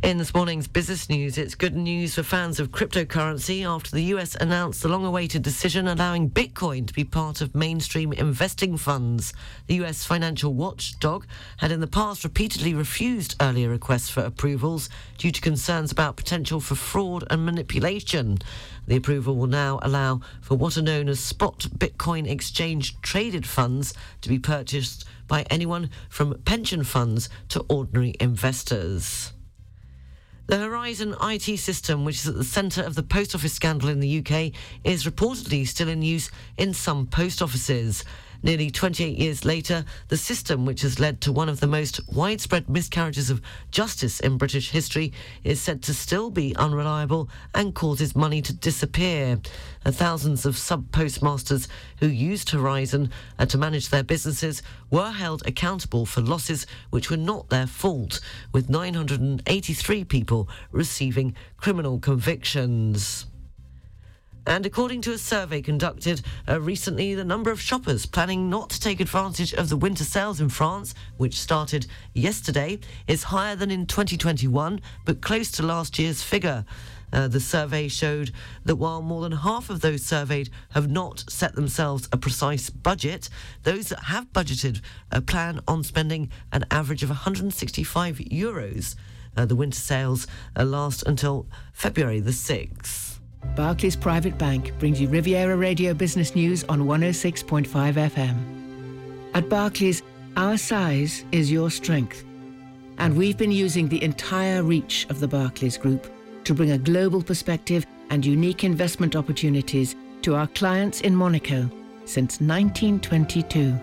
In 0.00 0.16
this 0.16 0.32
morning's 0.32 0.68
business 0.68 1.08
news, 1.08 1.38
it's 1.38 1.56
good 1.56 1.74
news 1.74 2.14
for 2.14 2.22
fans 2.22 2.60
of 2.60 2.70
cryptocurrency 2.70 3.66
after 3.66 3.90
the 3.90 4.04
US 4.14 4.36
announced 4.36 4.80
the 4.80 4.88
long 4.88 5.04
awaited 5.04 5.42
decision 5.42 5.88
allowing 5.88 6.30
Bitcoin 6.30 6.86
to 6.86 6.94
be 6.94 7.02
part 7.02 7.40
of 7.40 7.52
mainstream 7.52 8.12
investing 8.12 8.76
funds. 8.76 9.32
The 9.66 9.82
US 9.82 10.04
financial 10.04 10.54
watchdog 10.54 11.26
had 11.56 11.72
in 11.72 11.80
the 11.80 11.88
past 11.88 12.22
repeatedly 12.22 12.74
refused 12.74 13.34
earlier 13.40 13.68
requests 13.68 14.08
for 14.08 14.20
approvals 14.20 14.88
due 15.18 15.32
to 15.32 15.40
concerns 15.40 15.90
about 15.90 16.16
potential 16.16 16.60
for 16.60 16.76
fraud 16.76 17.24
and 17.28 17.44
manipulation. 17.44 18.38
The 18.86 18.96
approval 18.96 19.34
will 19.34 19.48
now 19.48 19.80
allow 19.82 20.20
for 20.40 20.54
what 20.54 20.76
are 20.76 20.82
known 20.82 21.08
as 21.08 21.18
spot 21.18 21.66
Bitcoin 21.76 22.30
exchange 22.30 23.00
traded 23.02 23.46
funds 23.46 23.94
to 24.20 24.28
be 24.28 24.38
purchased 24.38 25.04
by 25.26 25.44
anyone 25.50 25.90
from 26.08 26.38
pension 26.44 26.84
funds 26.84 27.28
to 27.48 27.66
ordinary 27.68 28.14
investors. 28.20 29.32
The 30.48 30.56
Horizon 30.56 31.14
IT 31.20 31.58
system, 31.58 32.06
which 32.06 32.20
is 32.20 32.28
at 32.28 32.34
the 32.34 32.42
centre 32.42 32.82
of 32.82 32.94
the 32.94 33.02
post 33.02 33.34
office 33.34 33.52
scandal 33.52 33.90
in 33.90 34.00
the 34.00 34.20
UK, 34.20 34.52
is 34.82 35.04
reportedly 35.04 35.68
still 35.68 35.90
in 35.90 36.00
use 36.00 36.30
in 36.56 36.72
some 36.72 37.06
post 37.06 37.42
offices. 37.42 38.02
Nearly 38.40 38.70
28 38.70 39.18
years 39.18 39.44
later, 39.44 39.84
the 40.08 40.16
system, 40.16 40.64
which 40.64 40.82
has 40.82 41.00
led 41.00 41.20
to 41.22 41.32
one 41.32 41.48
of 41.48 41.58
the 41.58 41.66
most 41.66 42.00
widespread 42.12 42.68
miscarriages 42.68 43.30
of 43.30 43.42
justice 43.70 44.20
in 44.20 44.38
British 44.38 44.70
history, 44.70 45.12
is 45.42 45.60
said 45.60 45.82
to 45.82 45.94
still 45.94 46.30
be 46.30 46.54
unreliable 46.54 47.28
and 47.54 47.74
causes 47.74 48.14
money 48.14 48.40
to 48.42 48.52
disappear. 48.52 49.40
Uh, 49.84 49.90
thousands 49.90 50.46
of 50.46 50.56
sub 50.56 50.90
postmasters 50.92 51.66
who 51.98 52.06
used 52.06 52.50
Horizon 52.50 53.10
uh, 53.38 53.46
to 53.46 53.58
manage 53.58 53.88
their 53.88 54.04
businesses 54.04 54.62
were 54.90 55.10
held 55.10 55.44
accountable 55.46 56.06
for 56.06 56.20
losses 56.20 56.66
which 56.90 57.10
were 57.10 57.16
not 57.16 57.48
their 57.48 57.66
fault, 57.66 58.20
with 58.52 58.70
983 58.70 60.04
people 60.04 60.48
receiving 60.70 61.34
criminal 61.56 61.98
convictions. 61.98 63.26
And 64.48 64.64
according 64.64 65.02
to 65.02 65.12
a 65.12 65.18
survey 65.18 65.60
conducted 65.60 66.22
uh, 66.48 66.58
recently, 66.58 67.14
the 67.14 67.22
number 67.22 67.50
of 67.50 67.60
shoppers 67.60 68.06
planning 68.06 68.48
not 68.48 68.70
to 68.70 68.80
take 68.80 68.98
advantage 68.98 69.52
of 69.52 69.68
the 69.68 69.76
winter 69.76 70.04
sales 70.04 70.40
in 70.40 70.48
France, 70.48 70.94
which 71.18 71.38
started 71.38 71.86
yesterday, 72.14 72.78
is 73.06 73.24
higher 73.24 73.54
than 73.54 73.70
in 73.70 73.84
2021, 73.84 74.80
but 75.04 75.20
close 75.20 75.50
to 75.50 75.62
last 75.62 75.98
year's 75.98 76.22
figure. 76.22 76.64
Uh, 77.12 77.28
the 77.28 77.40
survey 77.40 77.88
showed 77.88 78.30
that 78.64 78.76
while 78.76 79.02
more 79.02 79.20
than 79.20 79.32
half 79.32 79.68
of 79.68 79.82
those 79.82 80.02
surveyed 80.02 80.48
have 80.70 80.90
not 80.90 81.24
set 81.28 81.54
themselves 81.54 82.08
a 82.10 82.16
precise 82.16 82.70
budget, 82.70 83.28
those 83.64 83.90
that 83.90 84.04
have 84.04 84.32
budgeted 84.32 84.80
uh, 85.12 85.20
plan 85.20 85.60
on 85.68 85.82
spending 85.82 86.30
an 86.52 86.64
average 86.70 87.02
of 87.02 87.10
165 87.10 88.16
euros. 88.16 88.96
Uh, 89.36 89.44
the 89.44 89.54
winter 89.54 89.78
sales 89.78 90.26
uh, 90.56 90.64
last 90.64 91.02
until 91.02 91.46
February 91.74 92.20
the 92.20 92.30
6th. 92.30 93.07
Barclays 93.58 93.96
Private 93.96 94.38
Bank 94.38 94.72
brings 94.78 95.00
you 95.00 95.08
Riviera 95.08 95.56
Radio 95.56 95.92
Business 95.92 96.36
News 96.36 96.62
on 96.68 96.82
106.5 96.82 97.66
FM. 97.66 98.36
At 99.34 99.48
Barclays, 99.48 100.02
our 100.36 100.56
size 100.56 101.24
is 101.32 101.50
your 101.50 101.68
strength. 101.70 102.24
And 102.98 103.16
we've 103.16 103.36
been 103.36 103.50
using 103.50 103.88
the 103.88 104.00
entire 104.02 104.62
reach 104.62 105.06
of 105.10 105.20
the 105.20 105.26
Barclays 105.26 105.76
Group 105.76 106.08
to 106.44 106.54
bring 106.54 106.70
a 106.70 106.78
global 106.78 107.22
perspective 107.22 107.84
and 108.10 108.24
unique 108.24 108.64
investment 108.64 109.16
opportunities 109.16 109.96
to 110.22 110.34
our 110.36 110.46
clients 110.46 111.00
in 111.00 111.14
Monaco 111.16 111.68
since 112.04 112.40
1922. 112.40 113.78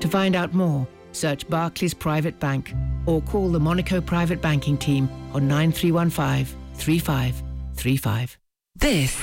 To 0.00 0.08
find 0.08 0.36
out 0.36 0.54
more, 0.54 0.86
search 1.12 1.48
Barclays 1.48 1.94
Private 1.94 2.38
Bank 2.38 2.72
or 3.06 3.20
call 3.22 3.48
the 3.50 3.60
Monaco 3.60 4.00
Private 4.00 4.40
Banking 4.40 4.78
Team 4.78 5.08
on 5.32 5.48
9315 5.48 6.56
3535. 6.74 8.38
This 8.78 9.16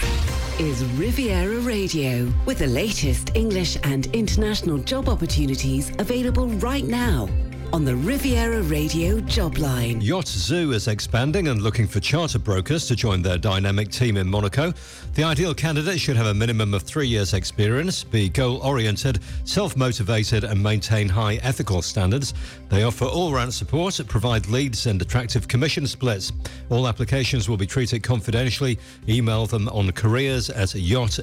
is 0.60 0.84
Riviera 0.96 1.60
Radio 1.60 2.28
with 2.48 2.58
the 2.58 2.68
latest 2.68 3.36
English 3.36 3.78
and 3.84 4.08
international 4.08 4.80
job 4.80 5.08
opportunities 5.08 5.92
available 6.00 6.48
right 6.48 6.84
now 6.84 7.30
on 7.74 7.84
the 7.84 7.96
Riviera 7.96 8.62
Radio 8.62 9.20
job 9.22 9.58
line. 9.58 10.00
Yacht 10.00 10.28
Zoo 10.28 10.74
is 10.74 10.88
expanding 10.88 11.48
and 11.48 11.64
looking 11.64 11.88
for 11.88 12.00
charter 12.00 12.38
brokers 12.38 12.86
to 12.86 12.96
join 12.96 13.24
their 13.24 13.40
dynamic 13.40 13.90
team 13.90 14.16
in 14.16 14.30
Monaco. 14.30 14.72
The 15.16 15.24
ideal 15.24 15.56
candidate 15.56 16.00
should 16.00 16.16
have 16.16 16.28
a 16.28 16.34
minimum 16.36 16.76
of 16.76 16.84
three 16.84 17.08
years' 17.08 17.34
experience, 17.34 18.04
be 18.04 18.30
goal 18.30 18.58
oriented, 18.58 19.22
self 19.44 19.76
motivated, 19.76 20.44
and 20.44 20.62
maintain 20.62 21.10
high 21.10 21.38
ethical 21.38 21.82
standards. 21.82 22.36
They 22.70 22.84
offer 22.84 23.06
all 23.06 23.34
round 23.34 23.52
support, 23.52 24.00
provide 24.08 24.48
leads, 24.50 24.86
and 24.86 25.02
attractive 25.02 25.48
commission 25.48 25.88
splits. 25.88 26.32
All 26.70 26.88
applications 26.88 27.50
will 27.50 27.58
be 27.58 27.66
treated 27.66 28.04
confidentially. 28.04 28.78
Email 29.10 29.48
them 29.48 29.68
on 29.70 29.92
careers 29.94 30.52
at 30.52 30.76
yacht 30.76 31.20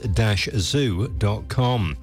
zoo.com. 0.58 1.96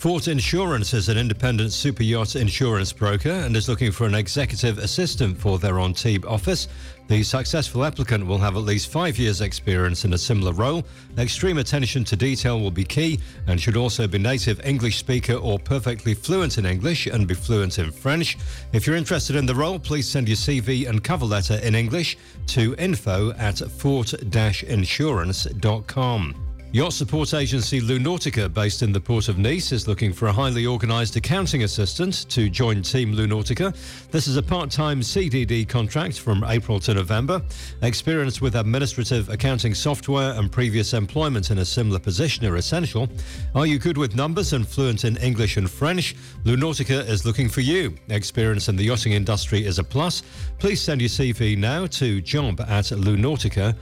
Fort 0.00 0.26
Insurance 0.28 0.94
is 0.94 1.10
an 1.10 1.18
independent 1.18 1.74
super 1.74 2.02
yacht 2.02 2.34
insurance 2.34 2.90
broker 2.90 3.28
and 3.28 3.54
is 3.54 3.68
looking 3.68 3.92
for 3.92 4.06
an 4.06 4.14
executive 4.14 4.78
assistant 4.78 5.36
for 5.36 5.58
their 5.58 5.78
Antibes 5.78 6.24
office. 6.24 6.68
The 7.08 7.22
successful 7.22 7.84
applicant 7.84 8.26
will 8.26 8.38
have 8.38 8.56
at 8.56 8.62
least 8.62 8.90
five 8.90 9.18
years' 9.18 9.42
experience 9.42 10.06
in 10.06 10.14
a 10.14 10.18
similar 10.18 10.54
role. 10.54 10.86
Extreme 11.18 11.58
attention 11.58 12.02
to 12.04 12.16
detail 12.16 12.58
will 12.58 12.70
be 12.70 12.82
key 12.82 13.20
and 13.46 13.60
should 13.60 13.76
also 13.76 14.08
be 14.08 14.18
native 14.18 14.64
English 14.64 14.96
speaker 14.96 15.34
or 15.34 15.58
perfectly 15.58 16.14
fluent 16.14 16.56
in 16.56 16.64
English 16.64 17.06
and 17.06 17.28
be 17.28 17.34
fluent 17.34 17.78
in 17.78 17.92
French. 17.92 18.38
If 18.72 18.86
you're 18.86 18.96
interested 18.96 19.36
in 19.36 19.44
the 19.44 19.54
role, 19.54 19.78
please 19.78 20.08
send 20.08 20.28
your 20.28 20.38
CV 20.38 20.88
and 20.88 21.04
cover 21.04 21.26
letter 21.26 21.56
in 21.56 21.74
English 21.74 22.16
to 22.46 22.74
info 22.78 23.32
at 23.32 23.58
fort-insurance.com. 23.58 26.49
Yacht 26.72 26.92
support 26.92 27.34
agency 27.34 27.80
Lunautica, 27.80 28.48
based 28.54 28.82
in 28.82 28.92
the 28.92 29.00
port 29.00 29.28
of 29.28 29.38
Nice, 29.38 29.72
is 29.72 29.88
looking 29.88 30.12
for 30.12 30.28
a 30.28 30.32
highly 30.32 30.68
organised 30.68 31.16
accounting 31.16 31.64
assistant 31.64 32.30
to 32.30 32.48
join 32.48 32.80
Team 32.80 33.12
Lunautica. 33.12 33.74
This 34.12 34.28
is 34.28 34.36
a 34.36 34.42
part 34.42 34.70
time 34.70 35.00
CDD 35.00 35.68
contract 35.68 36.20
from 36.20 36.44
April 36.44 36.78
to 36.78 36.94
November. 36.94 37.42
Experience 37.82 38.40
with 38.40 38.54
administrative 38.54 39.28
accounting 39.30 39.74
software 39.74 40.34
and 40.34 40.52
previous 40.52 40.94
employment 40.94 41.50
in 41.50 41.58
a 41.58 41.64
similar 41.64 41.98
position 41.98 42.46
are 42.46 42.54
essential. 42.54 43.08
Are 43.56 43.66
you 43.66 43.80
good 43.80 43.98
with 43.98 44.14
numbers 44.14 44.52
and 44.52 44.64
fluent 44.64 45.04
in 45.04 45.16
English 45.16 45.56
and 45.56 45.68
French? 45.68 46.14
Lunautica 46.44 47.04
is 47.08 47.26
looking 47.26 47.48
for 47.48 47.62
you. 47.62 47.96
Experience 48.10 48.68
in 48.68 48.76
the 48.76 48.84
yachting 48.84 49.14
industry 49.14 49.66
is 49.66 49.80
a 49.80 49.84
plus. 49.84 50.22
Please 50.60 50.80
send 50.80 51.00
your 51.00 51.10
CV 51.10 51.58
now 51.58 51.86
to 51.86 52.20
job 52.20 52.60
at 52.60 52.84
lunautica.com. 52.84 53.74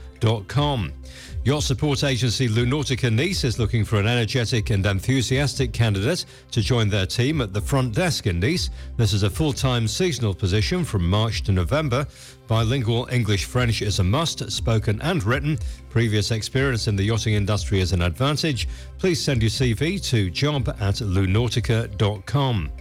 Yacht 1.45 1.63
support 1.63 2.03
agency 2.03 2.49
Lunautica 2.49 2.78
Nice 2.79 3.43
is 3.43 3.59
looking 3.59 3.83
for 3.83 3.99
an 3.99 4.07
energetic 4.07 4.69
and 4.69 4.85
enthusiastic 4.85 5.73
candidate 5.73 6.23
to 6.51 6.61
join 6.61 6.87
their 6.87 7.05
team 7.05 7.41
at 7.41 7.51
the 7.51 7.59
front 7.59 7.93
desk 7.93 8.25
in 8.25 8.39
Nice. 8.39 8.69
This 8.95 9.11
is 9.11 9.23
a 9.23 9.29
full 9.29 9.51
time 9.51 9.85
seasonal 9.85 10.33
position 10.33 10.85
from 10.85 11.09
March 11.09 11.43
to 11.43 11.51
November. 11.51 12.07
Bilingual 12.47 13.09
English 13.11 13.45
French 13.45 13.81
is 13.81 13.99
a 13.99 14.03
must, 14.03 14.49
spoken 14.49 15.01
and 15.01 15.21
written. 15.25 15.59
Previous 15.89 16.31
experience 16.31 16.87
in 16.87 16.95
the 16.95 17.03
yachting 17.03 17.33
industry 17.33 17.81
is 17.81 17.91
an 17.91 18.01
advantage. 18.01 18.69
Please 18.97 19.21
send 19.21 19.41
your 19.43 19.51
CV 19.51 20.01
to 20.09 20.29
job 20.29 20.69
at 20.79 20.95
lunautica.com. 20.95 22.71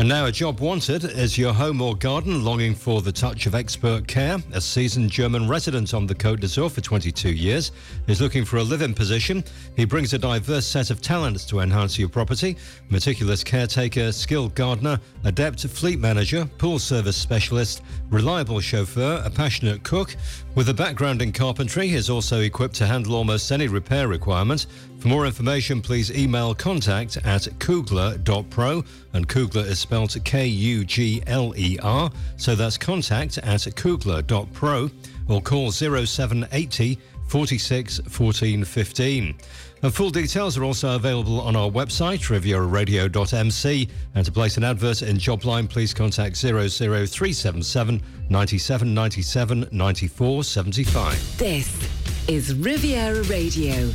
And 0.00 0.08
now, 0.08 0.24
a 0.24 0.32
job 0.32 0.60
wanted 0.60 1.04
is 1.04 1.36
your 1.36 1.52
home 1.52 1.82
or 1.82 1.94
garden 1.94 2.42
longing 2.42 2.74
for 2.74 3.02
the 3.02 3.12
touch 3.12 3.44
of 3.44 3.54
expert 3.54 4.08
care. 4.08 4.38
A 4.54 4.58
seasoned 4.58 5.10
German 5.10 5.46
resident 5.46 5.92
on 5.92 6.06
the 6.06 6.14
Côte 6.14 6.40
d'Azur 6.40 6.70
for 6.70 6.80
22 6.80 7.30
years 7.30 7.70
is 8.06 8.18
looking 8.18 8.46
for 8.46 8.56
a 8.56 8.62
live-in 8.62 8.94
position. 8.94 9.44
He 9.76 9.84
brings 9.84 10.14
a 10.14 10.18
diverse 10.18 10.64
set 10.66 10.88
of 10.88 11.02
talents 11.02 11.44
to 11.44 11.60
enhance 11.60 11.98
your 11.98 12.08
property: 12.08 12.56
meticulous 12.88 13.44
caretaker, 13.44 14.10
skilled 14.10 14.54
gardener, 14.54 14.98
adept 15.24 15.66
fleet 15.66 15.98
manager, 15.98 16.48
pool 16.56 16.78
service 16.78 17.18
specialist, 17.18 17.82
reliable 18.08 18.60
chauffeur, 18.60 19.22
a 19.22 19.28
passionate 19.28 19.82
cook. 19.82 20.16
With 20.56 20.68
a 20.68 20.74
background 20.74 21.22
in 21.22 21.30
carpentry, 21.30 21.86
he 21.86 21.94
is 21.94 22.10
also 22.10 22.40
equipped 22.40 22.74
to 22.76 22.86
handle 22.86 23.14
almost 23.14 23.52
any 23.52 23.68
repair 23.68 24.08
requirement. 24.08 24.66
For 24.98 25.06
more 25.06 25.24
information, 25.24 25.80
please 25.80 26.10
email 26.10 26.56
contact 26.56 27.16
at 27.18 27.46
kugler.pro, 27.60 28.84
and 29.12 29.28
Kugler 29.28 29.62
is 29.62 29.78
spelled 29.78 30.16
K 30.24 30.46
U 30.46 30.84
G 30.84 31.22
L 31.28 31.54
E 31.56 31.78
R, 31.80 32.10
so 32.36 32.56
that's 32.56 32.76
contact 32.76 33.38
at 33.38 33.66
kugler.pro, 33.76 34.90
or 35.28 35.40
call 35.40 35.70
0780 35.70 36.98
46 37.28 38.00
14 38.08 38.64
15. 38.64 39.34
And 39.82 39.94
full 39.94 40.10
details 40.10 40.58
are 40.58 40.64
also 40.64 40.94
available 40.94 41.40
on 41.40 41.56
our 41.56 41.70
website, 41.70 42.28
rivieraradio.mc. 42.28 43.88
And 44.14 44.26
to 44.26 44.32
place 44.32 44.56
an 44.58 44.64
advert 44.64 45.02
in 45.02 45.16
Jobline, 45.16 45.70
please 45.70 45.94
contact 45.94 46.36
00377 46.36 48.02
97 48.28 48.94
97 48.94 49.68
94 49.72 50.44
75. 50.44 51.38
This 51.38 52.28
is 52.28 52.54
Riviera 52.54 53.22
Radio, 53.24 53.90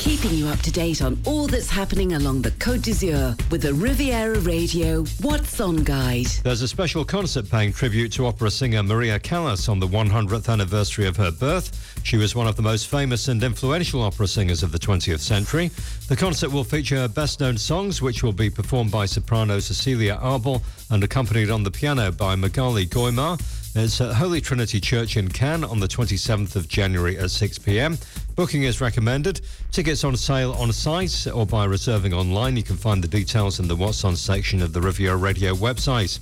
keeping 0.00 0.30
you 0.30 0.46
up 0.46 0.58
to 0.60 0.72
date 0.72 1.02
on 1.02 1.20
all 1.26 1.46
that's 1.46 1.68
happening 1.68 2.14
along 2.14 2.40
the 2.40 2.50
Côte 2.52 2.80
d'Azur 2.80 3.38
with 3.50 3.60
the 3.60 3.74
Riviera 3.74 4.40
Radio 4.40 5.04
What's 5.20 5.60
On 5.60 5.76
Guide. 5.76 6.24
There's 6.42 6.62
a 6.62 6.68
special 6.68 7.04
concert 7.04 7.50
paying 7.50 7.70
tribute 7.70 8.10
to 8.12 8.24
opera 8.24 8.50
singer 8.50 8.82
Maria 8.82 9.18
Callas 9.18 9.68
on 9.68 9.78
the 9.78 9.86
100th 9.86 10.48
anniversary 10.50 11.06
of 11.06 11.18
her 11.18 11.30
birth. 11.30 12.00
She 12.02 12.16
was 12.16 12.34
one 12.34 12.46
of 12.46 12.56
the 12.56 12.62
most 12.62 12.86
famous 12.88 13.28
and 13.28 13.42
influential 13.42 14.00
opera 14.00 14.26
singers 14.26 14.62
of 14.62 14.72
the 14.72 14.78
20th 14.78 15.20
century. 15.20 15.70
The 16.08 16.16
concert 16.16 16.50
will 16.50 16.64
feature 16.64 16.96
her 16.96 17.08
best 17.08 17.40
known 17.40 17.58
songs, 17.58 18.00
which 18.00 18.22
will 18.22 18.32
be 18.32 18.48
performed 18.48 18.90
by 18.90 19.04
soprano 19.04 19.58
Cecilia 19.60 20.18
Arbel 20.22 20.62
and 20.88 21.04
accompanied 21.04 21.50
on 21.50 21.62
the 21.62 21.70
piano 21.70 22.10
by 22.10 22.36
Magali 22.36 22.86
Goimar. 22.86 23.38
It's 23.72 24.00
at 24.00 24.14
Holy 24.14 24.40
Trinity 24.40 24.80
Church 24.80 25.16
in 25.16 25.28
Cannes 25.28 25.62
on 25.62 25.78
the 25.78 25.86
27th 25.86 26.56
of 26.56 26.66
January 26.66 27.16
at 27.16 27.30
6 27.30 27.58
pm. 27.60 27.98
Booking 28.34 28.64
is 28.64 28.80
recommended. 28.80 29.42
Tickets 29.70 30.02
on 30.02 30.16
sale 30.16 30.52
on 30.54 30.72
site 30.72 31.28
or 31.32 31.46
by 31.46 31.66
reserving 31.66 32.12
online. 32.12 32.56
You 32.56 32.64
can 32.64 32.76
find 32.76 33.02
the 33.02 33.06
details 33.06 33.60
in 33.60 33.68
the 33.68 33.76
What's 33.76 34.04
On 34.04 34.16
section 34.16 34.60
of 34.60 34.72
the 34.72 34.80
Riviera 34.80 35.16
Radio 35.16 35.54
website. 35.54 36.18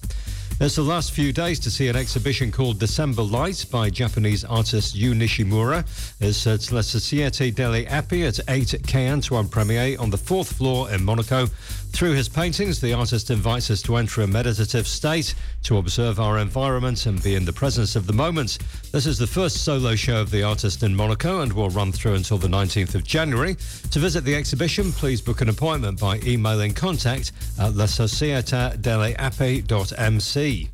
There's 0.59 0.75
the 0.75 0.83
last 0.83 1.13
few 1.13 1.33
days 1.33 1.61
to 1.61 1.71
see 1.71 1.87
an 1.87 1.95
exhibition 1.95 2.51
called 2.51 2.81
December 2.81 3.23
Light 3.23 3.65
by 3.71 3.91
Japanese 3.91 4.45
artist 4.45 4.97
Yu 4.97 5.15
Nishimura. 5.15 5.87
It's 6.21 6.49
at 6.49 6.73
La 6.73 6.81
Società 6.81 7.55
delle 7.55 7.87
Api 7.89 8.25
at 8.25 8.41
8 8.49 8.83
Quai 8.85 9.09
Antoine 9.09 9.49
Premier 9.49 9.97
on 10.01 10.11
the 10.11 10.19
fourth 10.19 10.53
floor 10.53 10.91
in 10.91 11.05
Monaco. 11.05 11.47
Through 11.93 12.13
his 12.13 12.29
paintings, 12.29 12.81
the 12.81 12.93
artist 12.93 13.31
invites 13.31 13.71
us 13.71 13.81
to 13.83 13.97
enter 13.97 14.23
a 14.23 14.27
meditative 14.27 14.87
state, 14.87 15.35
to 15.65 15.79
observe 15.79 16.21
our 16.21 16.39
environment 16.39 17.07
and 17.07 17.21
be 17.23 17.35
in 17.35 17.45
the 17.45 17.53
presence 17.53 17.97
of 17.97 18.07
the 18.07 18.13
moment. 18.13 18.59
This 18.93 19.07
is 19.07 19.19
the 19.19 19.27
first 19.27 19.65
solo 19.65 19.97
show 19.97 20.21
of 20.21 20.31
the 20.31 20.45
artist 20.45 20.85
in 20.85 20.95
Monaco 20.95 21.41
and 21.41 21.53
will 21.53 21.71
run 21.71 21.91
through 21.91 22.15
until 22.15 22.39
the 22.39 22.47
19th 22.47 22.95
of 22.95 23.03
January. 23.03 23.57
To 23.91 23.99
visit 23.99 24.23
the 24.25 24.37
exhibition, 24.37 24.93
please 24.93 25.21
book 25.21 25.41
an 25.41 25.49
appointment 25.49 25.99
by 25.99 26.21
emailing 26.21 26.73
contact 26.73 27.33
at 27.59 27.73
lasocietatdelleape.mc. 27.73 30.71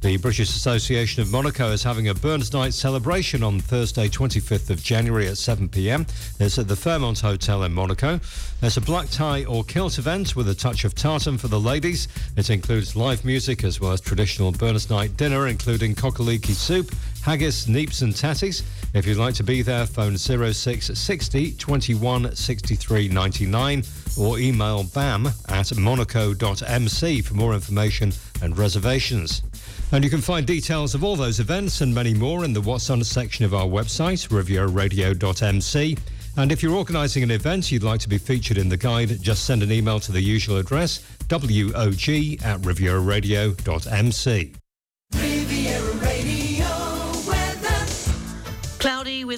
The 0.00 0.16
British 0.16 0.48
Association 0.54 1.22
of 1.22 1.32
Monaco 1.32 1.72
is 1.72 1.82
having 1.82 2.06
a 2.06 2.14
Burns 2.14 2.52
Night 2.52 2.72
celebration 2.72 3.42
on 3.42 3.58
Thursday, 3.58 4.08
25th 4.08 4.70
of 4.70 4.80
January 4.80 5.26
at 5.26 5.38
7 5.38 5.68
pm. 5.68 6.06
It's 6.38 6.56
at 6.56 6.68
the 6.68 6.76
Fairmont 6.76 7.18
Hotel 7.18 7.64
in 7.64 7.72
Monaco. 7.72 8.20
There's 8.60 8.76
a 8.76 8.80
black 8.80 9.10
tie 9.10 9.44
or 9.46 9.64
kilt 9.64 9.98
event 9.98 10.36
with 10.36 10.48
a 10.50 10.54
touch 10.54 10.84
of 10.84 10.94
tartan 10.94 11.36
for 11.36 11.48
the 11.48 11.58
ladies. 11.58 12.06
It 12.36 12.48
includes 12.48 12.94
live 12.94 13.24
music 13.24 13.64
as 13.64 13.80
well 13.80 13.90
as 13.90 14.00
traditional 14.00 14.52
Burns 14.52 14.88
Night 14.88 15.16
dinner, 15.16 15.48
including 15.48 15.96
cock-a-leekie 15.96 16.54
soup, 16.54 16.94
haggis, 17.22 17.66
neeps, 17.66 18.02
and 18.02 18.14
tatties. 18.14 18.62
If 18.94 19.04
you'd 19.04 19.18
like 19.18 19.34
to 19.34 19.42
be 19.42 19.62
there, 19.62 19.84
phone 19.84 20.16
0660 20.16 21.52
21 21.54 22.36
63 22.36 23.08
99 23.08 23.82
or 24.16 24.38
email 24.38 24.84
bam 24.84 25.26
at 25.48 25.76
monaco.mc 25.76 27.22
for 27.22 27.34
more 27.34 27.54
information 27.54 28.12
and 28.42 28.56
reservations. 28.56 29.42
And 29.90 30.04
you 30.04 30.10
can 30.10 30.20
find 30.20 30.46
details 30.46 30.94
of 30.94 31.02
all 31.02 31.16
those 31.16 31.40
events 31.40 31.80
and 31.80 31.94
many 31.94 32.12
more 32.12 32.44
in 32.44 32.52
the 32.52 32.60
What's 32.60 32.90
On 32.90 33.02
section 33.02 33.46
of 33.46 33.54
our 33.54 33.64
website, 33.64 34.28
rivieraradio.mc. 34.28 35.98
And 36.36 36.52
if 36.52 36.62
you're 36.62 36.74
organising 36.74 37.22
an 37.22 37.30
event 37.30 37.72
you'd 37.72 37.82
like 37.82 38.00
to 38.00 38.08
be 38.08 38.18
featured 38.18 38.58
in 38.58 38.68
the 38.68 38.76
guide, 38.76 39.22
just 39.22 39.46
send 39.46 39.62
an 39.62 39.72
email 39.72 39.98
to 40.00 40.12
the 40.12 40.20
usual 40.20 40.58
address, 40.58 41.00
wog 41.30 41.44
at 41.44 42.60
rivieraradio.mc. 42.60 44.52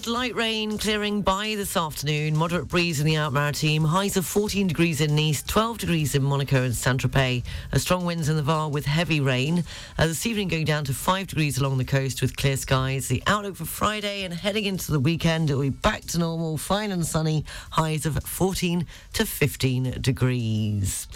with 0.01 0.06
light 0.06 0.35
rain 0.35 0.78
clearing 0.78 1.20
by 1.20 1.55
this 1.56 1.77
afternoon. 1.77 2.35
Moderate 2.35 2.68
breeze 2.68 3.01
in 3.01 3.06
the 3.06 3.16
Alpes-Maritimes. 3.16 3.86
Highs 3.86 4.16
of 4.16 4.24
14 4.24 4.66
degrees 4.66 5.02
in 5.02 5.14
Nice, 5.14 5.43
12 5.43 5.77
degrees 5.77 6.14
in 6.14 6.22
Monaco 6.22 6.62
and 6.62 6.74
Saint 6.74 7.02
Tropez. 7.02 7.44
A 7.72 7.78
strong 7.78 8.06
winds 8.06 8.31
in 8.31 8.36
the 8.36 8.43
Var 8.43 8.70
with 8.70 8.86
heavy 8.86 9.20
rain. 9.20 9.62
Uh, 9.98 10.06
this 10.06 10.24
evening 10.24 10.48
going 10.48 10.64
down 10.64 10.85
to 10.85 10.94
5 10.94 11.27
degrees 11.27 11.59
along 11.59 11.77
the 11.77 11.85
coast 11.85 12.22
with 12.22 12.35
clear 12.35 12.56
skies. 12.56 13.09
The 13.09 13.22
outlook 13.27 13.56
for 13.56 13.66
Friday 13.66 14.24
and 14.24 14.32
heading 14.32 14.64
into 14.64 14.90
the 14.90 15.01
weekend, 15.01 15.51
it 15.51 15.55
will 15.55 15.62
be 15.62 15.68
back 15.68 16.06
to 16.06 16.18
normal, 16.18 16.56
fine 16.56 16.93
and 16.93 17.05
sunny. 17.05 17.44
Highs 17.72 18.06
of 18.06 18.16
14 18.24 18.86
to 19.12 19.27
15 19.27 19.98
degrees. 20.01 21.09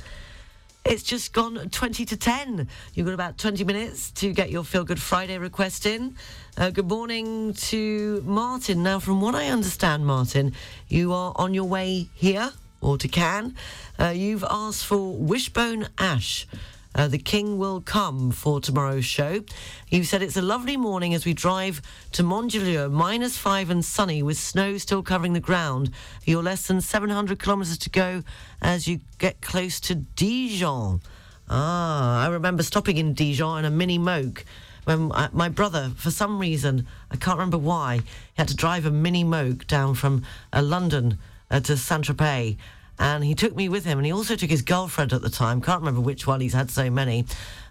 It's 0.86 1.02
just 1.02 1.32
gone 1.32 1.70
20 1.70 2.04
to 2.04 2.16
10. 2.16 2.68
You've 2.92 3.06
got 3.06 3.14
about 3.14 3.38
20 3.38 3.64
minutes 3.64 4.10
to 4.12 4.34
get 4.34 4.50
your 4.50 4.64
Feel 4.64 4.84
Good 4.84 5.00
Friday 5.00 5.38
request 5.38 5.86
in. 5.86 6.14
Uh, 6.58 6.68
good 6.68 6.86
morning 6.86 7.54
to 7.54 8.22
Martin. 8.26 8.82
Now, 8.82 8.98
from 8.98 9.22
what 9.22 9.34
I 9.34 9.46
understand, 9.46 10.04
Martin, 10.04 10.52
you 10.88 11.14
are 11.14 11.32
on 11.36 11.54
your 11.54 11.64
way 11.64 12.08
here 12.14 12.52
or 12.82 12.98
to 12.98 13.08
Cannes. 13.08 13.54
Uh, 13.98 14.08
you've 14.08 14.44
asked 14.44 14.84
for 14.84 15.16
Wishbone 15.16 15.88
Ash. 15.96 16.46
Uh, 16.94 17.08
the 17.08 17.18
King 17.18 17.58
will 17.58 17.80
come 17.80 18.30
for 18.30 18.60
tomorrow's 18.60 19.04
show. 19.04 19.42
You 19.88 20.04
said 20.04 20.22
it's 20.22 20.36
a 20.36 20.42
lovely 20.42 20.76
morning 20.76 21.12
as 21.14 21.24
we 21.24 21.34
drive 21.34 21.82
to 22.12 22.22
Montjelieu, 22.22 22.90
minus 22.90 23.36
five 23.36 23.70
and 23.70 23.84
sunny, 23.84 24.22
with 24.22 24.38
snow 24.38 24.78
still 24.78 25.02
covering 25.02 25.32
the 25.32 25.40
ground. 25.40 25.90
You're 26.24 26.42
less 26.42 26.66
than 26.66 26.80
700 26.80 27.42
kilometres 27.42 27.78
to 27.78 27.90
go 27.90 28.22
as 28.62 28.86
you 28.86 29.00
get 29.18 29.40
close 29.40 29.80
to 29.80 29.94
Dijon. 29.94 31.00
Ah, 31.48 32.24
I 32.24 32.28
remember 32.28 32.62
stopping 32.62 32.96
in 32.96 33.14
Dijon 33.14 33.58
in 33.58 33.64
a 33.64 33.70
mini 33.70 33.98
moke 33.98 34.44
when 34.84 35.10
I, 35.12 35.28
my 35.32 35.48
brother, 35.48 35.92
for 35.96 36.10
some 36.10 36.38
reason, 36.38 36.86
I 37.10 37.16
can't 37.16 37.38
remember 37.38 37.58
why, 37.58 37.96
he 37.96 38.04
had 38.36 38.48
to 38.48 38.56
drive 38.56 38.86
a 38.86 38.90
mini 38.90 39.24
moke 39.24 39.66
down 39.66 39.94
from 39.94 40.22
uh, 40.52 40.62
London 40.62 41.18
uh, 41.50 41.60
to 41.60 41.76
Saint 41.76 42.04
Tropez. 42.04 42.56
And 42.98 43.24
he 43.24 43.34
took 43.34 43.54
me 43.56 43.68
with 43.68 43.84
him, 43.84 43.98
and 43.98 44.06
he 44.06 44.12
also 44.12 44.36
took 44.36 44.50
his 44.50 44.62
girlfriend 44.62 45.12
at 45.12 45.22
the 45.22 45.30
time. 45.30 45.60
Can't 45.60 45.80
remember 45.80 46.00
which 46.00 46.26
one, 46.26 46.40
he's 46.40 46.52
had 46.52 46.70
so 46.70 46.90
many. 46.90 47.24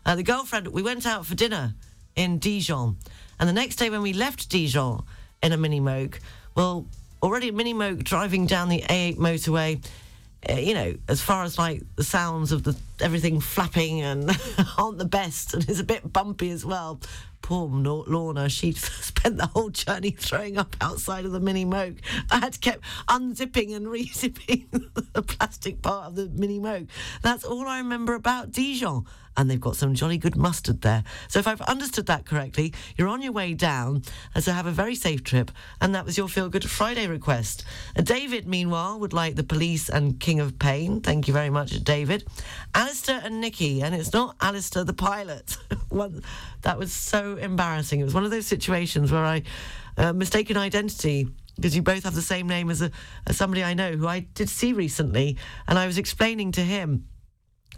Uh, 0.05 0.15
the 0.15 0.23
girlfriend, 0.23 0.67
we 0.67 0.81
went 0.81 1.05
out 1.05 1.25
for 1.25 1.35
dinner 1.35 1.73
in 2.15 2.39
Dijon. 2.39 2.97
And 3.39 3.47
the 3.47 3.53
next 3.53 3.77
day, 3.77 3.89
when 3.89 4.01
we 4.01 4.13
left 4.13 4.49
Dijon 4.49 5.03
in 5.41 5.53
a 5.53 5.57
mini 5.57 5.79
moke, 5.79 6.19
well, 6.55 6.85
already 7.21 7.49
a 7.49 7.53
mini 7.53 7.73
moke 7.73 8.03
driving 8.03 8.45
down 8.45 8.69
the 8.69 8.81
A8 8.81 9.17
motorway, 9.17 9.83
uh, 10.49 10.55
you 10.55 10.73
know, 10.73 10.93
as 11.07 11.21
far 11.21 11.43
as 11.43 11.57
like 11.57 11.81
the 11.95 12.03
sounds 12.03 12.51
of 12.51 12.63
the 12.63 12.75
everything 12.99 13.39
flapping 13.39 14.01
and 14.01 14.29
aren't 14.77 14.97
the 14.97 15.05
best, 15.05 15.53
and 15.53 15.67
it's 15.69 15.79
a 15.79 15.85
bit 15.85 16.11
bumpy 16.11 16.51
as 16.51 16.65
well. 16.65 16.99
Poor 17.43 17.67
Lorna, 17.67 18.47
she 18.47 18.71
spent 18.71 19.35
the 19.35 19.47
whole 19.47 19.69
journey 19.69 20.11
throwing 20.11 20.57
up 20.57 20.77
outside 20.79 21.25
of 21.25 21.33
the 21.33 21.41
mini 21.41 21.65
moke. 21.65 21.97
I 22.31 22.39
had 22.39 22.53
to 22.53 22.59
keep 22.59 22.81
unzipping 23.09 23.75
and 23.75 23.87
re-zipping 23.91 24.67
the 25.11 25.21
plastic 25.21 25.81
part 25.81 26.07
of 26.07 26.15
the 26.15 26.29
mini 26.29 26.57
moke. 26.57 26.87
That's 27.21 27.43
all 27.43 27.67
I 27.67 27.79
remember 27.79 28.13
about 28.13 28.51
Dijon. 28.51 29.05
And 29.35 29.49
they've 29.49 29.59
got 29.59 29.75
some 29.75 29.95
jolly 29.95 30.19
good 30.19 30.35
mustard 30.35 30.81
there. 30.81 31.03
So 31.27 31.39
if 31.39 31.47
I've 31.47 31.61
understood 31.61 32.05
that 32.05 32.23
correctly, 32.23 32.71
you're 32.95 33.07
on 33.07 33.23
your 33.23 33.31
way 33.31 33.55
down, 33.55 34.03
so 34.39 34.51
have 34.51 34.67
a 34.67 34.71
very 34.71 34.93
safe 34.93 35.23
trip. 35.23 35.49
And 35.81 35.95
that 35.95 36.05
was 36.05 36.19
your 36.19 36.29
Feel 36.29 36.49
Good 36.49 36.69
Friday 36.69 37.07
request. 37.07 37.65
Uh, 37.97 38.03
David, 38.03 38.47
meanwhile, 38.47 38.99
would 38.99 39.11
like 39.11 39.33
the 39.33 39.43
police 39.43 39.89
and 39.89 40.19
King 40.19 40.39
of 40.39 40.59
Pain. 40.59 41.01
Thank 41.01 41.27
you 41.27 41.33
very 41.33 41.49
much, 41.49 41.83
David. 41.83 42.25
Alistair 42.75 43.21
and 43.23 43.41
Nikki, 43.41 43.81
and 43.81 43.95
it's 43.95 44.13
not 44.13 44.35
Alistair 44.39 44.83
the 44.83 44.93
pilot. 44.93 45.57
That 46.63 46.79
was 46.79 46.93
so 46.93 47.32
embarrassing. 47.37 47.99
It 47.99 48.03
was 48.03 48.13
one 48.13 48.25
of 48.25 48.31
those 48.31 48.47
situations 48.47 49.11
where 49.11 49.23
I 49.23 49.43
uh, 49.97 50.13
mistaken 50.13 50.57
identity 50.57 51.27
because 51.55 51.75
you 51.75 51.81
both 51.81 52.03
have 52.03 52.15
the 52.15 52.21
same 52.21 52.47
name 52.47 52.69
as, 52.69 52.81
a, 52.81 52.91
as 53.27 53.37
somebody 53.37 53.63
I 53.63 53.73
know 53.73 53.91
who 53.91 54.07
I 54.07 54.21
did 54.21 54.49
see 54.49 54.73
recently, 54.73 55.37
and 55.67 55.77
I 55.77 55.85
was 55.85 55.97
explaining 55.97 56.51
to 56.53 56.61
him. 56.61 57.07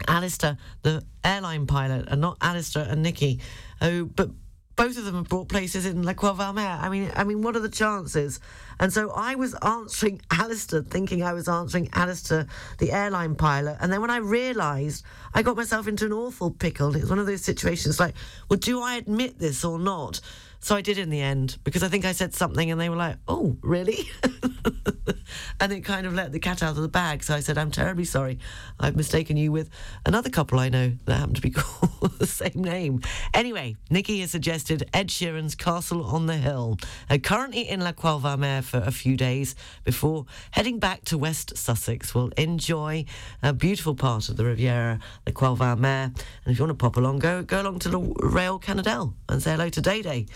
Alistair, 0.08 0.58
the 0.82 1.02
airline 1.24 1.66
pilot, 1.66 2.06
and 2.08 2.20
not 2.20 2.36
Alistair 2.40 2.86
and 2.88 3.02
Nikki. 3.02 3.40
Oh, 3.80 4.04
but 4.04 4.30
both 4.76 4.98
of 4.98 5.04
them 5.04 5.14
have 5.14 5.28
brought 5.28 5.48
places 5.48 5.86
in 5.86 6.02
La 6.02 6.12
Croix-Valmer. 6.12 6.60
I 6.60 6.88
mean, 6.90 7.10
I 7.16 7.24
mean, 7.24 7.40
what 7.40 7.56
are 7.56 7.60
the 7.60 7.68
chances? 7.68 8.40
And 8.78 8.92
so 8.92 9.10
I 9.10 9.34
was 9.34 9.54
answering 9.54 10.20
Alistair, 10.30 10.82
thinking 10.82 11.22
I 11.22 11.32
was 11.32 11.48
answering 11.48 11.88
Alistair, 11.94 12.46
the 12.78 12.92
airline 12.92 13.34
pilot. 13.34 13.78
And 13.80 13.90
then 13.90 14.02
when 14.02 14.10
I 14.10 14.18
realised, 14.18 15.04
I 15.34 15.42
got 15.42 15.56
myself 15.56 15.88
into 15.88 16.04
an 16.04 16.12
awful 16.12 16.50
pickle. 16.50 16.94
It 16.94 17.00
was 17.00 17.10
one 17.10 17.18
of 17.18 17.26
those 17.26 17.42
situations 17.42 17.98
like, 17.98 18.14
well, 18.50 18.58
do 18.58 18.82
I 18.82 18.94
admit 18.96 19.38
this 19.38 19.64
or 19.64 19.78
not? 19.78 20.20
So 20.60 20.74
I 20.74 20.80
did 20.80 20.98
in 20.98 21.10
the 21.10 21.20
end 21.20 21.58
because 21.64 21.82
I 21.82 21.88
think 21.88 22.04
I 22.04 22.12
said 22.12 22.34
something 22.34 22.70
and 22.70 22.80
they 22.80 22.88
were 22.88 22.96
like, 22.96 23.16
oh, 23.28 23.56
really? 23.62 24.08
and 25.60 25.72
it 25.72 25.82
kind 25.82 26.06
of 26.06 26.14
let 26.14 26.32
the 26.32 26.38
cat 26.38 26.62
out 26.62 26.70
of 26.70 26.82
the 26.82 26.88
bag. 26.88 27.22
So 27.22 27.34
I 27.34 27.40
said, 27.40 27.58
I'm 27.58 27.70
terribly 27.70 28.04
sorry. 28.04 28.38
I've 28.78 28.96
mistaken 28.96 29.36
you 29.36 29.52
with 29.52 29.70
another 30.04 30.30
couple 30.30 30.58
I 30.58 30.68
know 30.68 30.92
that 31.04 31.14
happen 31.14 31.34
to 31.34 31.40
be 31.40 31.50
called 31.56 32.18
the 32.18 32.26
same 32.26 32.62
name. 32.62 33.00
Anyway, 33.34 33.76
Nikki 33.90 34.20
has 34.20 34.30
suggested 34.30 34.88
Ed 34.92 35.08
Sheeran's 35.08 35.54
Castle 35.54 36.04
on 36.04 36.26
the 36.26 36.36
Hill, 36.36 36.78
uh, 37.10 37.18
currently 37.18 37.68
in 37.68 37.80
La 37.80 37.92
Croix-Valmer 37.92 38.62
for 38.62 38.78
a 38.78 38.90
few 38.90 39.16
days 39.16 39.54
before 39.84 40.26
heading 40.50 40.78
back 40.78 41.04
to 41.06 41.18
West 41.18 41.56
Sussex. 41.56 42.14
We'll 42.14 42.32
enjoy 42.36 43.04
a 43.42 43.52
beautiful 43.52 43.94
part 43.94 44.28
of 44.28 44.36
the 44.36 44.44
Riviera, 44.44 44.98
La 45.26 45.32
Croix-Valmer. 45.32 45.86
And 45.86 46.14
if 46.46 46.58
you 46.58 46.64
want 46.64 46.78
to 46.78 46.82
pop 46.82 46.96
along, 46.96 47.20
go, 47.20 47.42
go 47.42 47.62
along 47.62 47.80
to 47.80 47.88
the 47.88 48.00
Rayol 48.00 48.62
Canadel 48.62 49.14
and 49.28 49.42
say 49.42 49.52
hello 49.52 49.68
to 49.68 49.80
Day 49.80 50.02
Day 50.02 50.26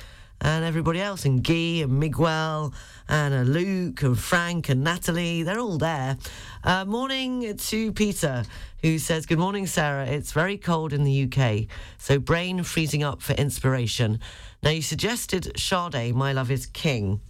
and 0.40 0.64
everybody 0.64 1.00
else, 1.00 1.24
and 1.24 1.42
Guy 1.42 1.82
and 1.82 2.00
Miguel 2.00 2.72
and 3.08 3.34
uh, 3.34 3.42
Luke 3.42 4.02
and 4.02 4.18
Frank 4.18 4.68
and 4.68 4.82
Natalie. 4.82 5.42
They're 5.42 5.58
all 5.58 5.78
there. 5.78 6.16
Uh, 6.64 6.84
morning 6.84 7.56
to 7.56 7.92
Peter, 7.92 8.44
who 8.82 8.98
says, 8.98 9.26
Good 9.26 9.38
morning, 9.38 9.66
Sarah. 9.66 10.06
It's 10.06 10.32
very 10.32 10.56
cold 10.56 10.92
in 10.92 11.04
the 11.04 11.24
UK, 11.24 11.66
so 11.98 12.18
brain 12.18 12.62
freezing 12.62 13.02
up 13.02 13.20
for 13.20 13.32
inspiration. 13.34 14.20
Now, 14.62 14.70
you 14.70 14.82
suggested 14.82 15.58
Sade, 15.58 16.14
My 16.14 16.32
Love 16.32 16.50
is 16.50 16.66
King, 16.66 17.20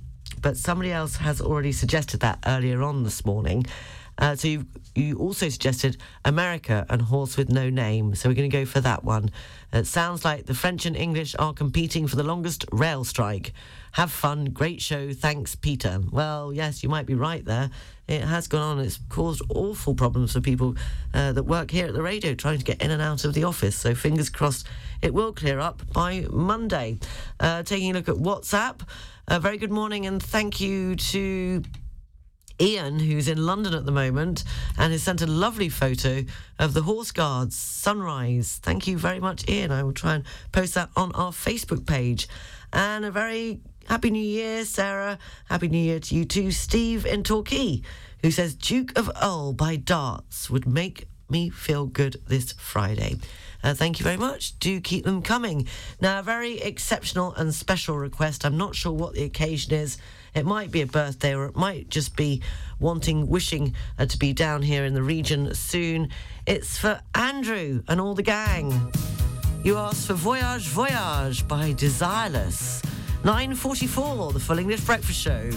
but 0.40 0.56
somebody 0.56 0.92
else 0.92 1.16
has 1.16 1.40
already 1.40 1.72
suggested 1.72 2.20
that 2.20 2.38
earlier 2.46 2.82
on 2.82 3.02
this 3.02 3.24
morning. 3.24 3.66
Uh, 4.18 4.36
so 4.36 4.48
you 4.48 4.66
you 4.94 5.16
also 5.18 5.48
suggested 5.48 5.96
America 6.24 6.84
and 6.88 7.00
Horse 7.00 7.36
with 7.36 7.48
No 7.48 7.70
Name. 7.70 8.14
So 8.14 8.28
we're 8.28 8.34
going 8.34 8.50
to 8.50 8.56
go 8.56 8.64
for 8.64 8.80
that 8.80 9.04
one. 9.04 9.30
It 9.72 9.86
sounds 9.86 10.24
like 10.24 10.46
the 10.46 10.54
French 10.54 10.84
and 10.84 10.96
English 10.96 11.36
are 11.38 11.52
competing 11.52 12.08
for 12.08 12.16
the 12.16 12.24
longest 12.24 12.64
rail 12.72 13.04
strike. 13.04 13.52
Have 13.92 14.10
fun, 14.10 14.46
great 14.46 14.82
show. 14.82 15.12
Thanks, 15.12 15.54
Peter. 15.54 16.00
Well, 16.10 16.52
yes, 16.52 16.82
you 16.82 16.88
might 16.88 17.06
be 17.06 17.14
right 17.14 17.44
there. 17.44 17.70
It 18.08 18.22
has 18.22 18.48
gone 18.48 18.78
on. 18.78 18.84
It's 18.84 18.98
caused 19.08 19.42
awful 19.48 19.94
problems 19.94 20.32
for 20.32 20.40
people 20.40 20.74
uh, 21.14 21.32
that 21.32 21.44
work 21.44 21.70
here 21.70 21.86
at 21.86 21.94
the 21.94 22.02
radio 22.02 22.34
trying 22.34 22.58
to 22.58 22.64
get 22.64 22.82
in 22.82 22.90
and 22.90 23.00
out 23.00 23.24
of 23.24 23.34
the 23.34 23.44
office. 23.44 23.76
So 23.76 23.94
fingers 23.94 24.28
crossed 24.28 24.66
it 25.02 25.14
will 25.14 25.32
clear 25.32 25.60
up 25.60 25.82
by 25.92 26.26
Monday. 26.30 26.98
Uh, 27.38 27.62
taking 27.62 27.92
a 27.92 27.94
look 27.94 28.08
at 28.08 28.16
WhatsApp. 28.16 28.80
Uh, 29.28 29.38
very 29.38 29.56
good 29.56 29.70
morning 29.70 30.06
and 30.06 30.20
thank 30.20 30.60
you 30.60 30.96
to 30.96 31.62
Ian, 32.60 32.98
who's 32.98 33.28
in 33.28 33.46
London 33.46 33.72
at 33.72 33.86
the 33.86 33.92
moment, 33.92 34.44
and 34.76 34.92
has 34.92 35.02
sent 35.02 35.22
a 35.22 35.26
lovely 35.26 35.68
photo 35.68 36.24
of 36.58 36.74
the 36.74 36.82
Horse 36.82 37.10
Guards 37.10 37.56
sunrise. 37.56 38.60
Thank 38.62 38.86
you 38.86 38.98
very 38.98 39.18
much, 39.18 39.48
Ian. 39.48 39.70
I 39.70 39.82
will 39.82 39.92
try 39.92 40.16
and 40.16 40.24
post 40.52 40.74
that 40.74 40.90
on 40.94 41.12
our 41.12 41.32
Facebook 41.32 41.86
page. 41.86 42.28
And 42.72 43.04
a 43.04 43.10
very 43.10 43.60
happy 43.86 44.10
new 44.10 44.22
year, 44.22 44.64
Sarah. 44.64 45.18
Happy 45.48 45.68
new 45.68 45.78
year 45.78 46.00
to 46.00 46.14
you 46.14 46.24
too, 46.24 46.50
Steve 46.50 47.06
in 47.06 47.22
Torquay, 47.22 47.80
who 48.22 48.30
says 48.30 48.54
Duke 48.54 48.96
of 48.98 49.10
Earl 49.22 49.54
by 49.54 49.76
Darts 49.76 50.50
would 50.50 50.66
make 50.66 51.08
me 51.30 51.48
feel 51.48 51.86
good 51.86 52.20
this 52.26 52.52
Friday. 52.52 53.16
Uh, 53.62 53.74
thank 53.74 53.98
you 54.00 54.04
very 54.04 54.16
much. 54.16 54.58
Do 54.58 54.80
keep 54.80 55.04
them 55.04 55.22
coming. 55.22 55.66
Now, 56.00 56.20
a 56.20 56.22
very 56.22 56.60
exceptional 56.60 57.34
and 57.34 57.54
special 57.54 57.96
request. 57.96 58.44
I'm 58.44 58.56
not 58.56 58.74
sure 58.74 58.92
what 58.92 59.14
the 59.14 59.22
occasion 59.22 59.74
is. 59.74 59.98
It 60.34 60.46
might 60.46 60.70
be 60.70 60.80
a 60.80 60.86
birthday 60.86 61.34
or 61.34 61.46
it 61.46 61.56
might 61.56 61.88
just 61.88 62.16
be 62.16 62.42
wanting, 62.78 63.28
wishing 63.28 63.74
uh, 63.98 64.06
to 64.06 64.18
be 64.18 64.32
down 64.32 64.62
here 64.62 64.84
in 64.84 64.94
the 64.94 65.02
region 65.02 65.54
soon. 65.54 66.08
It's 66.46 66.78
for 66.78 67.00
Andrew 67.14 67.82
and 67.88 68.00
all 68.00 68.14
the 68.14 68.22
gang. 68.22 68.92
You 69.62 69.76
asked 69.76 70.06
for 70.06 70.14
Voyage 70.14 70.68
Voyage 70.68 71.46
by 71.46 71.72
Desireless. 71.74 72.82
9.44, 73.24 74.32
the 74.32 74.40
Full 74.40 74.58
English 74.58 74.80
Breakfast 74.80 75.20
Show. 75.20 75.50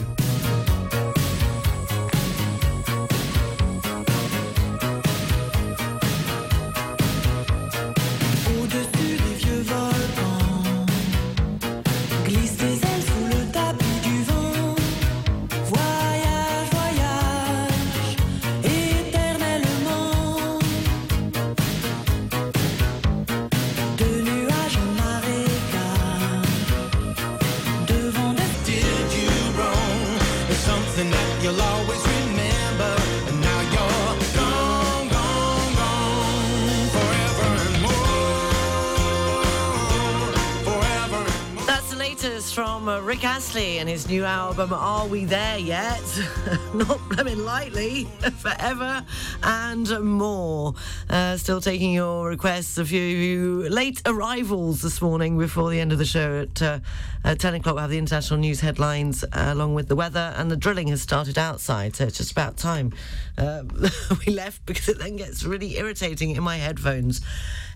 Rick 43.14 43.26
Astley 43.26 43.78
and 43.78 43.88
his 43.88 44.08
new 44.08 44.26
album, 44.26 44.74
Are 44.74 45.06
We 45.06 45.26
There 45.26 45.60
Yet? 45.60 46.02
Not 46.74 47.00
blooming 47.10 47.46
lightly, 47.46 48.06
forever 48.40 49.06
and 49.44 50.02
more. 50.02 50.74
Uh, 51.08 51.38
still 51.38 51.62
taking 51.62 51.94
your 51.94 52.28
requests. 52.28 52.80
A 52.80 52.86
few 52.86 53.04
of 53.04 53.22
you 53.22 53.70
late 53.70 54.02
arrivals 54.08 54.82
this 54.82 55.00
morning 55.00 55.38
before 55.38 55.70
the 55.70 55.80
end 55.80 55.92
of 55.92 56.00
the 56.00 56.06
show 56.06 56.42
at, 56.42 56.60
uh, 56.60 56.80
at 57.24 57.40
10 57.40 57.54
o'clock. 57.54 57.76
We'll 57.76 57.84
have 57.84 57.92
the 57.92 58.00
international 58.00 58.40
news 58.40 58.62
headlines 58.62 59.24
uh, 59.24 59.28
along 59.34 59.76
with 59.76 59.90
the 59.90 59.96
weather, 59.96 60.34
and 60.36 60.50
the 60.50 60.58
drilling 60.58 60.88
has 60.88 61.04
started 61.04 61.38
outside, 61.38 61.96
so 61.96 62.06
it's 62.06 62.18
just 62.18 62.32
about 62.32 62.58
time 62.58 62.94
uh, 63.38 63.62
we 64.26 64.34
left 64.34 64.66
because 64.66 64.90
it 64.90 64.98
then 64.98 65.18
gets 65.18 65.44
really 65.44 65.78
irritating 65.78 66.32
in 66.32 66.42
my 66.42 66.58
headphones. 66.58 67.22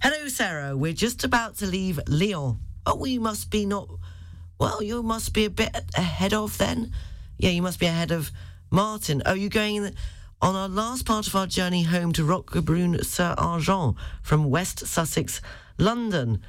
Hello, 0.01 0.29
Sarah. 0.29 0.75
We're 0.75 0.93
just 0.93 1.23
about 1.23 1.57
to 1.57 1.67
leave 1.67 1.99
Lyon. 2.07 2.57
Oh, 2.87 2.95
we 2.95 3.19
must 3.19 3.51
be 3.51 3.67
not. 3.67 3.87
Well, 4.59 4.81
you 4.81 5.03
must 5.03 5.33
be 5.33 5.45
a 5.45 5.49
bit 5.49 5.75
ahead 5.95 6.33
of 6.33 6.57
then. 6.57 6.91
Yeah, 7.37 7.51
you 7.51 7.61
must 7.61 7.79
be 7.79 7.85
ahead 7.85 8.11
of 8.11 8.31
Martin. 8.71 9.21
Are 9.25 9.35
you 9.35 9.49
going 9.49 9.75
in- 9.75 9.95
on 10.41 10.55
our 10.55 10.69
last 10.69 11.05
part 11.05 11.27
of 11.27 11.35
our 11.35 11.47
journey 11.47 11.83
home 11.83 12.13
to 12.13 12.23
Roquebrune 12.23 13.03
sur 13.03 13.33
Argens 13.37 13.95
from 14.21 14.49
West 14.49 14.85
Sussex, 14.85 15.41
London. 15.79 16.41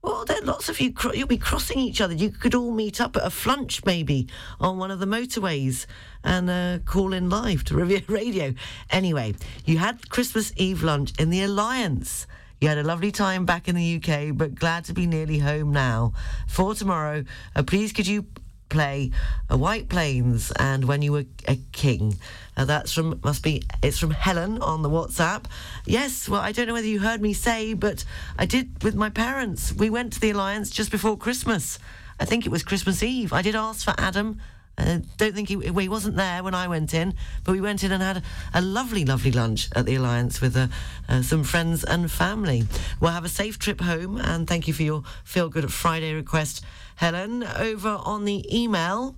Well, 0.00 0.24
there 0.24 0.38
are 0.38 0.44
lots 0.44 0.68
of 0.68 0.80
you. 0.80 0.92
You'll 1.14 1.26
be 1.28 1.38
crossing 1.38 1.78
each 1.78 2.00
other. 2.00 2.14
You 2.14 2.30
could 2.30 2.54
all 2.54 2.72
meet 2.72 3.00
up 3.00 3.16
at 3.16 3.24
a 3.24 3.30
flunch 3.30 3.84
maybe 3.84 4.28
on 4.60 4.78
one 4.78 4.90
of 4.90 4.98
the 4.98 5.06
motorways 5.06 5.86
and 6.24 6.50
uh, 6.50 6.78
call 6.84 7.12
in 7.12 7.30
live 7.30 7.64
to 7.64 7.74
Riviera 7.76 8.02
Radio. 8.08 8.54
Anyway, 8.90 9.34
you 9.64 9.78
had 9.78 10.08
Christmas 10.10 10.52
Eve 10.56 10.82
lunch 10.82 11.12
in 11.18 11.30
the 11.30 11.42
Alliance. 11.42 12.26
You 12.62 12.68
had 12.68 12.78
a 12.78 12.84
lovely 12.84 13.10
time 13.10 13.44
back 13.44 13.66
in 13.66 13.74
the 13.74 13.96
UK, 13.96 14.36
but 14.36 14.54
glad 14.54 14.84
to 14.84 14.92
be 14.92 15.04
nearly 15.04 15.38
home 15.38 15.72
now. 15.72 16.12
For 16.46 16.76
tomorrow, 16.76 17.24
uh, 17.56 17.64
please 17.64 17.92
could 17.92 18.06
you 18.06 18.24
play 18.68 19.10
uh, 19.50 19.58
White 19.58 19.88
Plains 19.88 20.52
and 20.60 20.84
When 20.84 21.02
You 21.02 21.10
Were 21.10 21.24
a 21.48 21.58
King. 21.72 22.14
Uh, 22.56 22.64
that's 22.64 22.92
from, 22.92 23.18
must 23.24 23.42
be, 23.42 23.64
it's 23.82 23.98
from 23.98 24.12
Helen 24.12 24.62
on 24.62 24.82
the 24.82 24.88
WhatsApp. 24.88 25.46
Yes, 25.86 26.28
well, 26.28 26.40
I 26.40 26.52
don't 26.52 26.68
know 26.68 26.74
whether 26.74 26.86
you 26.86 27.00
heard 27.00 27.20
me 27.20 27.32
say, 27.32 27.74
but 27.74 28.04
I 28.38 28.46
did 28.46 28.84
with 28.84 28.94
my 28.94 29.10
parents. 29.10 29.72
We 29.72 29.90
went 29.90 30.12
to 30.12 30.20
the 30.20 30.30
Alliance 30.30 30.70
just 30.70 30.92
before 30.92 31.16
Christmas. 31.16 31.80
I 32.20 32.26
think 32.26 32.46
it 32.46 32.52
was 32.52 32.62
Christmas 32.62 33.02
Eve. 33.02 33.32
I 33.32 33.42
did 33.42 33.56
ask 33.56 33.84
for 33.84 33.94
Adam. 33.98 34.40
I 34.78 35.02
don't 35.18 35.34
think 35.34 35.48
he, 35.48 35.56
well, 35.56 35.82
he 35.82 35.88
wasn't 35.88 36.16
there 36.16 36.42
when 36.42 36.54
I 36.54 36.66
went 36.66 36.94
in, 36.94 37.14
but 37.44 37.52
we 37.52 37.60
went 37.60 37.84
in 37.84 37.92
and 37.92 38.02
had 38.02 38.18
a, 38.18 38.22
a 38.54 38.60
lovely, 38.60 39.04
lovely 39.04 39.30
lunch 39.30 39.68
at 39.76 39.86
the 39.86 39.94
Alliance 39.96 40.40
with 40.40 40.56
uh, 40.56 40.68
uh, 41.08 41.22
some 41.22 41.44
friends 41.44 41.84
and 41.84 42.10
family. 42.10 42.64
We'll 43.00 43.10
have 43.10 43.24
a 43.24 43.28
safe 43.28 43.58
trip 43.58 43.80
home, 43.80 44.16
and 44.16 44.48
thank 44.48 44.66
you 44.66 44.74
for 44.74 44.82
your 44.82 45.02
Feel 45.24 45.48
Good 45.48 45.70
Friday 45.72 46.14
request, 46.14 46.64
Helen. 46.96 47.44
Over 47.44 48.00
on 48.02 48.24
the 48.24 48.44
email, 48.52 49.14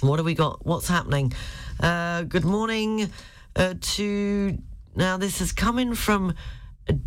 what 0.00 0.18
have 0.18 0.26
we 0.26 0.34
got? 0.34 0.64
What's 0.64 0.88
happening? 0.88 1.32
Uh, 1.78 2.22
good 2.22 2.44
morning 2.44 3.10
uh, 3.54 3.74
to. 3.80 4.58
Now, 4.94 5.18
this 5.18 5.42
is 5.42 5.52
coming 5.52 5.94
from 5.94 6.34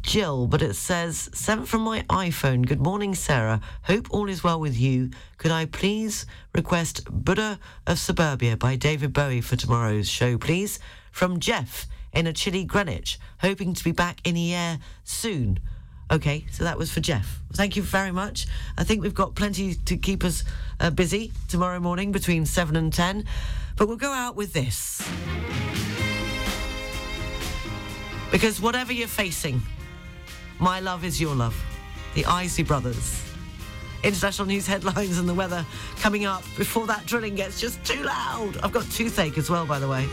Jill, 0.02 0.48
but 0.48 0.62
it 0.62 0.76
says, 0.76 1.30
sent 1.34 1.68
from 1.68 1.82
my 1.82 2.02
iPhone. 2.10 2.66
Good 2.66 2.82
morning, 2.82 3.16
Sarah. 3.16 3.62
Hope 3.84 4.08
all 4.10 4.28
is 4.28 4.44
well 4.44 4.60
with 4.60 4.78
you. 4.78 5.12
Could 5.38 5.52
I 5.52 5.66
please 5.66 6.26
request 6.54 7.06
Buddha 7.10 7.60
of 7.88 8.00
Suburbia 8.00 8.58
by 8.58 8.76
David 8.76 9.14
Bowie 9.14 9.42
for 9.42 9.56
tomorrow's 9.56 10.10
show, 10.10 10.38
please? 10.38 10.80
From 11.12 11.40
Jeff 11.40 11.88
in 12.12 12.28
a 12.28 12.34
chilly 12.34 12.64
Greenwich, 12.64 13.20
hoping 13.40 13.74
to 13.74 13.84
be 13.84 13.92
back 13.92 14.20
in 14.26 14.36
the 14.36 14.54
air 14.54 14.80
soon. 15.04 15.60
Okay, 16.12 16.46
so 16.52 16.64
that 16.64 16.78
was 16.78 16.92
for 16.92 17.02
Jeff. 17.02 17.40
Thank 17.54 17.76
you 17.76 17.84
very 17.84 18.12
much. 18.12 18.48
I 18.78 18.84
think 18.84 19.04
we've 19.04 19.14
got 19.14 19.36
plenty 19.36 19.76
to 19.76 19.98
keep 19.98 20.24
us 20.24 20.44
uh, 20.80 20.90
busy 20.90 21.32
tomorrow 21.48 21.80
morning 21.80 22.12
between 22.12 22.46
7 22.46 22.76
and 22.76 22.92
10. 22.92 23.26
But 23.78 23.88
we'll 23.88 23.98
go 23.98 24.12
out 24.12 24.36
with 24.36 24.54
this. 24.54 25.08
Because 28.32 28.62
whatever 28.62 28.94
you're 28.94 29.08
facing, 29.08 29.62
my 30.60 30.80
love 30.80 31.04
is 31.04 31.20
your 31.20 31.36
love. 31.36 31.56
The 32.14 32.26
Isley 32.26 32.64
Brothers. 32.64 33.24
International 34.04 34.48
news 34.48 34.68
headlines 34.68 35.18
and 35.18 35.28
the 35.28 35.34
weather 35.34 35.66
coming 35.98 36.26
up 36.26 36.44
before 36.56 36.88
that 36.88 37.06
drilling 37.06 37.36
gets 37.36 37.60
just 37.60 37.84
too 37.84 38.02
loud. 38.04 38.58
I've 38.64 38.72
got 38.72 38.86
toothache 38.92 39.38
as 39.38 39.50
well, 39.50 39.66
by 39.66 39.80
the 39.80 39.88
way. 39.88 40.08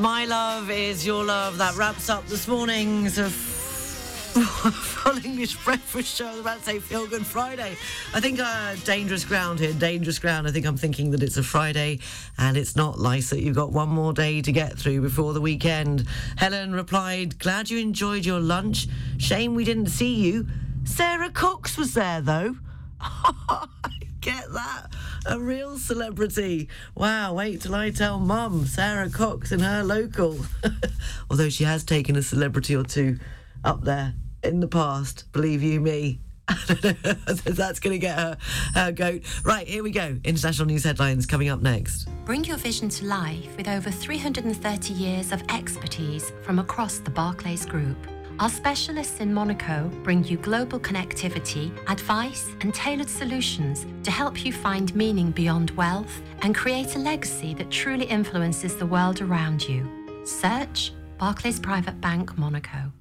My 0.00 0.26
Love 0.26 0.70
is 0.70 1.04
Your 1.04 1.24
Love. 1.24 1.58
That 1.58 1.76
wraps 1.76 2.08
up 2.08 2.26
this 2.26 2.46
morning's 2.46 3.18
Full 3.18 5.24
English 5.24 5.56
Breakfast 5.64 6.16
Show. 6.16 6.26
I 6.26 6.30
was 6.30 6.40
about 6.40 6.58
to 6.58 6.64
say 6.64 6.78
Feel 6.78 7.06
Good 7.08 7.26
Friday. 7.26 7.76
I 8.14 8.20
think 8.20 8.38
uh, 8.38 8.76
dangerous 8.84 9.24
ground 9.24 9.58
here, 9.58 9.72
dangerous 9.72 10.18
ground. 10.18 10.46
I 10.46 10.52
think 10.52 10.66
I'm 10.66 10.76
thinking 10.76 11.10
that 11.12 11.22
it's 11.22 11.36
a 11.36 11.42
Friday 11.42 11.98
and 12.36 12.56
it's 12.56 12.76
not 12.76 13.00
nice 13.00 13.30
that 13.30 13.40
you've 13.40 13.56
got 13.56 13.72
one 13.72 13.88
more 13.88 14.12
day 14.12 14.40
to 14.42 14.52
get 14.52 14.78
through 14.78 15.00
before 15.00 15.32
the 15.32 15.40
weekend. 15.40 16.06
Helen 16.36 16.72
replied, 16.72 17.38
Glad 17.38 17.70
you 17.70 17.78
enjoyed 17.78 18.24
your 18.24 18.40
lunch. 18.40 18.86
Shame 19.16 19.54
we 19.54 19.64
didn't 19.64 19.88
see 19.88 20.14
you. 20.14 20.46
Sarah 20.84 21.30
Cox 21.30 21.76
was 21.76 21.94
there 21.94 22.20
though. 22.20 22.56
Get 24.20 24.52
that? 24.52 24.86
A 25.26 25.38
real 25.38 25.78
celebrity. 25.78 26.68
Wow, 26.94 27.34
wait 27.34 27.60
till 27.62 27.74
I 27.74 27.90
tell 27.90 28.18
mum, 28.18 28.66
Sarah 28.66 29.10
Cox 29.10 29.52
in 29.52 29.60
her 29.60 29.84
local. 29.84 30.38
Although 31.30 31.50
she 31.50 31.64
has 31.64 31.84
taken 31.84 32.16
a 32.16 32.22
celebrity 32.22 32.74
or 32.74 32.84
two 32.84 33.18
up 33.64 33.84
there 33.84 34.14
in 34.42 34.60
the 34.60 34.68
past, 34.68 35.30
believe 35.32 35.62
you 35.62 35.80
me. 35.80 36.20
That's 36.68 37.80
going 37.80 37.94
to 37.94 37.98
get 37.98 38.18
her, 38.18 38.38
her 38.74 38.92
goat. 38.92 39.22
Right, 39.44 39.68
here 39.68 39.82
we 39.82 39.90
go. 39.90 40.16
International 40.24 40.66
news 40.66 40.84
headlines 40.84 41.26
coming 41.26 41.48
up 41.48 41.60
next. 41.60 42.08
Bring 42.24 42.44
your 42.44 42.56
vision 42.56 42.88
to 42.88 43.06
life 43.06 43.56
with 43.56 43.68
over 43.68 43.90
330 43.90 44.94
years 44.94 45.32
of 45.32 45.42
expertise 45.50 46.32
from 46.42 46.58
across 46.58 46.98
the 46.98 47.10
Barclays 47.10 47.66
Group. 47.66 47.96
Our 48.40 48.48
specialists 48.48 49.18
in 49.18 49.34
Monaco 49.34 49.90
bring 50.04 50.22
you 50.22 50.36
global 50.36 50.78
connectivity, 50.78 51.76
advice, 51.90 52.48
and 52.60 52.72
tailored 52.72 53.08
solutions 53.08 53.84
to 54.04 54.12
help 54.12 54.44
you 54.44 54.52
find 54.52 54.94
meaning 54.94 55.32
beyond 55.32 55.72
wealth 55.72 56.22
and 56.42 56.54
create 56.54 56.94
a 56.94 57.00
legacy 57.00 57.52
that 57.54 57.68
truly 57.72 58.04
influences 58.04 58.76
the 58.76 58.86
world 58.86 59.20
around 59.20 59.68
you. 59.68 59.88
Search 60.24 60.92
Barclays 61.18 61.58
Private 61.58 62.00
Bank 62.00 62.38
Monaco. 62.38 62.92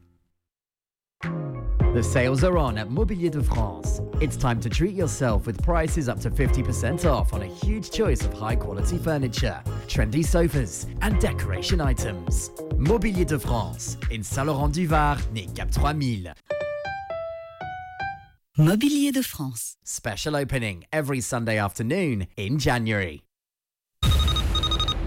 The 1.97 2.03
sales 2.03 2.43
are 2.43 2.57
on 2.57 2.77
at 2.77 2.89
Mobilier 2.89 3.31
de 3.31 3.41
France. 3.41 4.01
It's 4.21 4.37
time 4.37 4.59
to 4.59 4.69
treat 4.69 4.93
yourself 4.93 5.47
with 5.47 5.59
prices 5.63 6.07
up 6.07 6.19
to 6.19 6.29
50% 6.29 7.05
off 7.05 7.33
on 7.33 7.41
a 7.41 7.47
huge 7.47 7.89
choice 7.89 8.23
of 8.23 8.33
high 8.33 8.55
quality 8.55 8.99
furniture, 8.99 9.63
trendy 9.87 10.23
sofas, 10.23 10.85
and 11.01 11.19
decoration 11.19 11.81
items. 11.81 12.51
Mobilier 12.77 13.25
de 13.25 13.39
France, 13.39 13.97
in 14.11 14.21
Saint-Laurent 14.21 14.71
du 14.71 14.85
Var, 14.85 15.17
near 15.33 15.47
Cap 15.55 15.71
3000. 15.71 16.33
Mobilier 18.59 19.11
de 19.11 19.23
France. 19.23 19.77
Special 19.83 20.35
opening 20.35 20.85
every 20.91 21.21
Sunday 21.21 21.57
afternoon 21.57 22.27
in 22.37 22.59
January. 22.59 23.23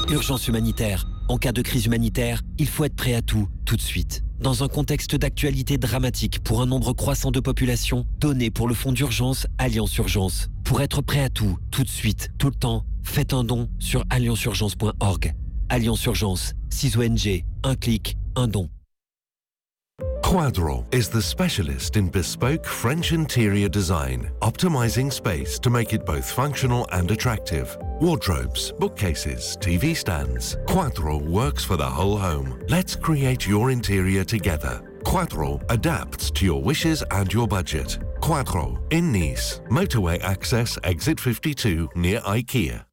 Urgence 0.08 0.48
humanitaire. 0.48 1.04
En 1.28 1.38
cas 1.38 1.52
de 1.52 1.62
crise 1.62 1.86
humanitaire, 1.86 2.42
il 2.58 2.66
faut 2.66 2.84
être 2.84 2.96
prêt 2.96 3.14
à 3.14 3.22
tout, 3.22 3.48
tout 3.64 3.76
de 3.76 3.80
suite. 3.80 4.24
Dans 4.40 4.64
un 4.64 4.68
contexte 4.68 5.16
d'actualité 5.16 5.76
dramatique 5.76 6.42
pour 6.42 6.62
un 6.62 6.66
nombre 6.66 6.94
croissant 6.94 7.30
de 7.30 7.40
populations, 7.40 8.06
donnez 8.18 8.50
pour 8.50 8.68
le 8.68 8.74
fonds 8.74 8.92
d'urgence 8.92 9.46
Alliance 9.58 9.94
Urgence. 9.98 10.48
Pour 10.64 10.80
être 10.80 11.02
prêt 11.02 11.20
à 11.20 11.28
tout, 11.28 11.58
tout 11.70 11.84
de 11.84 11.88
suite, 11.90 12.30
tout 12.38 12.48
le 12.48 12.54
temps, 12.54 12.86
faites 13.02 13.34
un 13.34 13.44
don 13.44 13.68
sur 13.78 14.02
allianceurgence.org. 14.08 15.34
Alliance 15.68 16.04
Urgence, 16.06 16.54
6 16.70 16.96
ONG, 16.96 17.44
un 17.64 17.74
clic, 17.74 18.16
un 18.34 18.48
don. 18.48 18.70
Quadro 20.30 20.84
is 20.94 21.08
the 21.08 21.20
specialist 21.20 21.96
in 21.96 22.08
bespoke 22.08 22.64
French 22.64 23.10
interior 23.10 23.68
design, 23.68 24.30
optimizing 24.42 25.12
space 25.12 25.58
to 25.58 25.70
make 25.70 25.92
it 25.92 26.06
both 26.06 26.30
functional 26.30 26.86
and 26.92 27.10
attractive. 27.10 27.76
Wardrobes, 28.00 28.70
bookcases, 28.78 29.56
TV 29.60 29.96
stands. 29.96 30.54
Quadro 30.68 31.20
works 31.20 31.64
for 31.64 31.76
the 31.76 31.84
whole 31.84 32.16
home. 32.16 32.62
Let's 32.68 32.94
create 32.94 33.44
your 33.44 33.72
interior 33.72 34.22
together. 34.22 34.80
Quadro 35.02 35.60
adapts 35.68 36.30
to 36.30 36.44
your 36.44 36.62
wishes 36.62 37.02
and 37.10 37.32
your 37.32 37.48
budget. 37.48 37.98
Quadro 38.20 38.80
in 38.92 39.10
Nice, 39.10 39.58
motorway 39.68 40.22
access 40.22 40.78
exit 40.84 41.18
52 41.18 41.88
near 41.96 42.20
IKEA. 42.20 42.84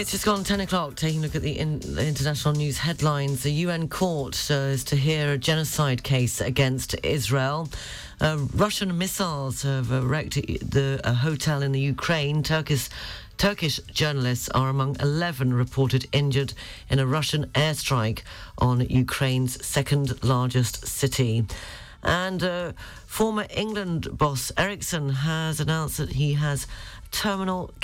It's 0.00 0.12
just 0.12 0.24
gone 0.24 0.44
10 0.44 0.60
o'clock, 0.60 0.94
taking 0.94 1.18
a 1.18 1.22
look 1.24 1.34
at 1.34 1.42
the, 1.42 1.58
in, 1.58 1.78
the 1.80 2.06
international 2.06 2.54
news 2.54 2.78
headlines. 2.78 3.42
The 3.42 3.52
UN 3.52 3.86
court 3.86 4.50
uh, 4.50 4.54
is 4.54 4.82
to 4.84 4.96
hear 4.96 5.32
a 5.32 5.36
genocide 5.36 6.02
case 6.02 6.40
against 6.40 6.96
Israel. 7.02 7.68
Uh, 8.18 8.38
Russian 8.54 8.96
missiles 8.96 9.60
have 9.60 9.92
wrecked 9.92 10.36
the, 10.36 11.02
a 11.04 11.12
hotel 11.12 11.60
in 11.60 11.72
the 11.72 11.80
Ukraine. 11.80 12.42
Turkish, 12.42 12.88
Turkish 13.36 13.76
journalists 13.92 14.48
are 14.48 14.70
among 14.70 14.96
11 15.00 15.52
reported 15.52 16.08
injured 16.12 16.54
in 16.88 16.98
a 16.98 17.06
Russian 17.06 17.44
airstrike 17.48 18.20
on 18.56 18.80
Ukraine's 18.80 19.62
second 19.62 20.24
largest 20.24 20.86
city. 20.86 21.44
And 22.02 22.42
uh, 22.42 22.72
former 23.04 23.44
England 23.54 24.16
boss 24.16 24.50
Eriksson 24.56 25.10
has 25.10 25.60
announced 25.60 25.98
that 25.98 26.12
he 26.12 26.32
has 26.32 26.66
terminal 27.10 27.74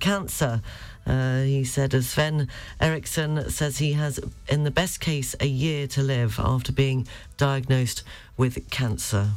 cancer. 0.00 0.62
Uh, 1.10 1.42
he 1.42 1.64
said, 1.64 1.92
as 1.92 2.08
Sven 2.08 2.46
Eriksson 2.80 3.50
says, 3.50 3.78
he 3.78 3.94
has, 3.94 4.20
in 4.48 4.62
the 4.62 4.70
best 4.70 5.00
case, 5.00 5.34
a 5.40 5.46
year 5.46 5.88
to 5.88 6.02
live 6.04 6.38
after 6.38 6.70
being 6.70 7.04
diagnosed 7.36 8.04
with 8.36 8.70
cancer. 8.70 9.30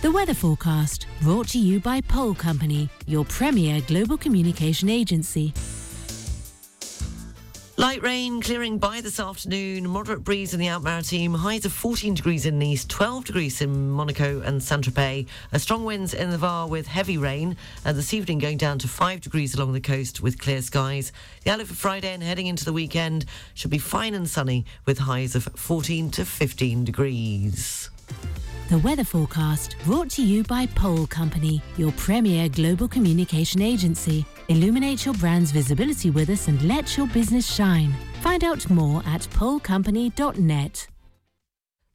The 0.00 0.10
weather 0.10 0.32
forecast 0.32 1.06
brought 1.20 1.48
to 1.48 1.58
you 1.58 1.80
by 1.80 2.00
Pole 2.00 2.34
Company, 2.34 2.88
your 3.06 3.26
premier 3.26 3.82
global 3.82 4.16
communication 4.16 4.88
agency. 4.88 5.52
Light 7.82 8.00
rain 8.00 8.40
clearing 8.40 8.78
by 8.78 9.00
this 9.00 9.18
afternoon, 9.18 9.88
moderate 9.88 10.22
breeze 10.22 10.54
in 10.54 10.60
the 10.60 10.68
Alpes-Maritimes, 10.68 11.40
highs 11.40 11.64
of 11.64 11.72
14 11.72 12.14
degrees 12.14 12.46
in 12.46 12.56
Nice, 12.56 12.84
12 12.84 13.24
degrees 13.24 13.60
in 13.60 13.90
Monaco 13.90 14.40
and 14.40 14.62
Saint 14.62 14.84
Tropez, 14.84 15.26
a 15.50 15.58
strong 15.58 15.84
winds 15.84 16.14
in 16.14 16.30
the 16.30 16.38
Var 16.38 16.68
with 16.68 16.86
heavy 16.86 17.18
rain, 17.18 17.56
and 17.84 17.98
this 17.98 18.14
evening 18.14 18.38
going 18.38 18.56
down 18.56 18.78
to 18.78 18.86
5 18.86 19.20
degrees 19.20 19.56
along 19.56 19.72
the 19.72 19.80
coast 19.80 20.22
with 20.22 20.38
clear 20.38 20.62
skies. 20.62 21.10
The 21.42 21.50
outlook 21.50 21.66
for 21.66 21.74
Friday 21.74 22.14
and 22.14 22.22
heading 22.22 22.46
into 22.46 22.64
the 22.64 22.72
weekend 22.72 23.24
should 23.54 23.72
be 23.72 23.78
fine 23.78 24.14
and 24.14 24.30
sunny 24.30 24.64
with 24.86 24.98
highs 24.98 25.34
of 25.34 25.42
14 25.56 26.12
to 26.12 26.24
15 26.24 26.84
degrees. 26.84 27.90
The 28.68 28.78
weather 28.78 29.04
forecast 29.04 29.74
brought 29.84 30.08
to 30.10 30.22
you 30.22 30.44
by 30.44 30.66
Pole 30.66 31.08
Company, 31.08 31.60
your 31.76 31.90
premier 31.92 32.48
global 32.48 32.86
communication 32.86 33.60
agency. 33.60 34.24
Illuminate 34.48 35.04
your 35.04 35.14
brand's 35.14 35.50
visibility 35.52 36.10
with 36.10 36.30
us 36.30 36.48
and 36.48 36.60
let 36.62 36.96
your 36.96 37.06
business 37.08 37.46
shine. 37.52 37.94
Find 38.20 38.44
out 38.44 38.68
more 38.70 39.02
at 39.06 39.22
polecompany.net. 39.22 40.91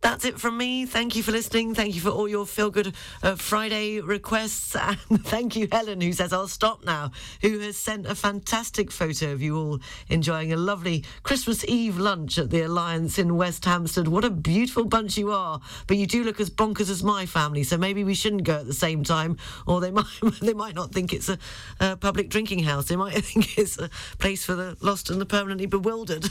That's 0.02 0.26
it 0.26 0.40
from 0.40 0.58
me. 0.60 0.86
Thank 0.86 1.16
you 1.16 1.24
for 1.24 1.32
listening. 1.32 1.74
Thank 1.74 1.96
you 1.96 2.02
for 2.02 2.10
all 2.10 2.30
your 2.30 2.46
feel 2.46 2.70
good 2.70 2.94
uh, 3.24 3.36
Friday 3.36 4.00
requests. 4.00 4.76
And 5.10 5.26
thank 5.26 5.56
you, 5.56 5.68
Helen, 5.72 6.02
who 6.02 6.14
says, 6.14 6.32
I'll 6.32 6.48
stop 6.48 6.86
now, 6.86 7.12
who 7.42 7.60
has 7.60 7.78
sent 7.78 8.06
a 8.06 8.14
fantastic 8.14 8.92
photo 8.92 9.32
of 9.32 9.42
you 9.42 9.58
all 9.58 9.80
enjoying 10.08 10.54
a 10.54 10.58
lovely 10.58 11.04
Christmas 11.24 11.66
Eve 11.66 11.98
lunch 11.98 12.38
at 12.38 12.52
the 12.52 12.62
Alliance 12.62 13.18
in 13.18 13.38
West 13.38 13.66
Hampstead. 13.66 14.08
What 14.08 14.24
a 14.24 14.30
beautiful 14.30 14.86
bunch 14.86 15.18
you 15.18 15.32
are. 15.32 15.62
But 15.88 15.98
you 15.98 16.06
do 16.06 16.24
look 16.24 16.40
as 16.40 16.50
bonkers 16.50 16.90
as 16.92 17.04
my 17.04 17.26
family, 17.26 17.64
so 17.64 17.78
maybe 17.78 18.04
we 18.04 18.14
shouldn't 18.14 18.44
go 18.44 18.58
at 18.58 18.68
the 18.68 18.74
same 18.74 19.04
time, 19.04 19.38
or 19.66 19.82
they 19.82 19.92
might, 19.98 20.06
they 20.42 20.54
might 20.54 20.76
not 20.76 20.92
think 20.92 21.12
it's 21.12 21.30
a, 21.30 21.40
a 21.80 21.98
public 21.98 22.30
drinking 22.30 22.60
house. 22.60 22.86
They 22.86 22.96
might 22.96 23.14
think 23.26 23.58
it's 23.58 23.80
a 23.80 23.90
place 24.20 24.46
for 24.46 24.56
the 24.56 24.78
lost 24.80 25.10
and 25.10 25.20
the 25.20 25.26
permanently 25.26 25.66
bewildered. 25.66 26.26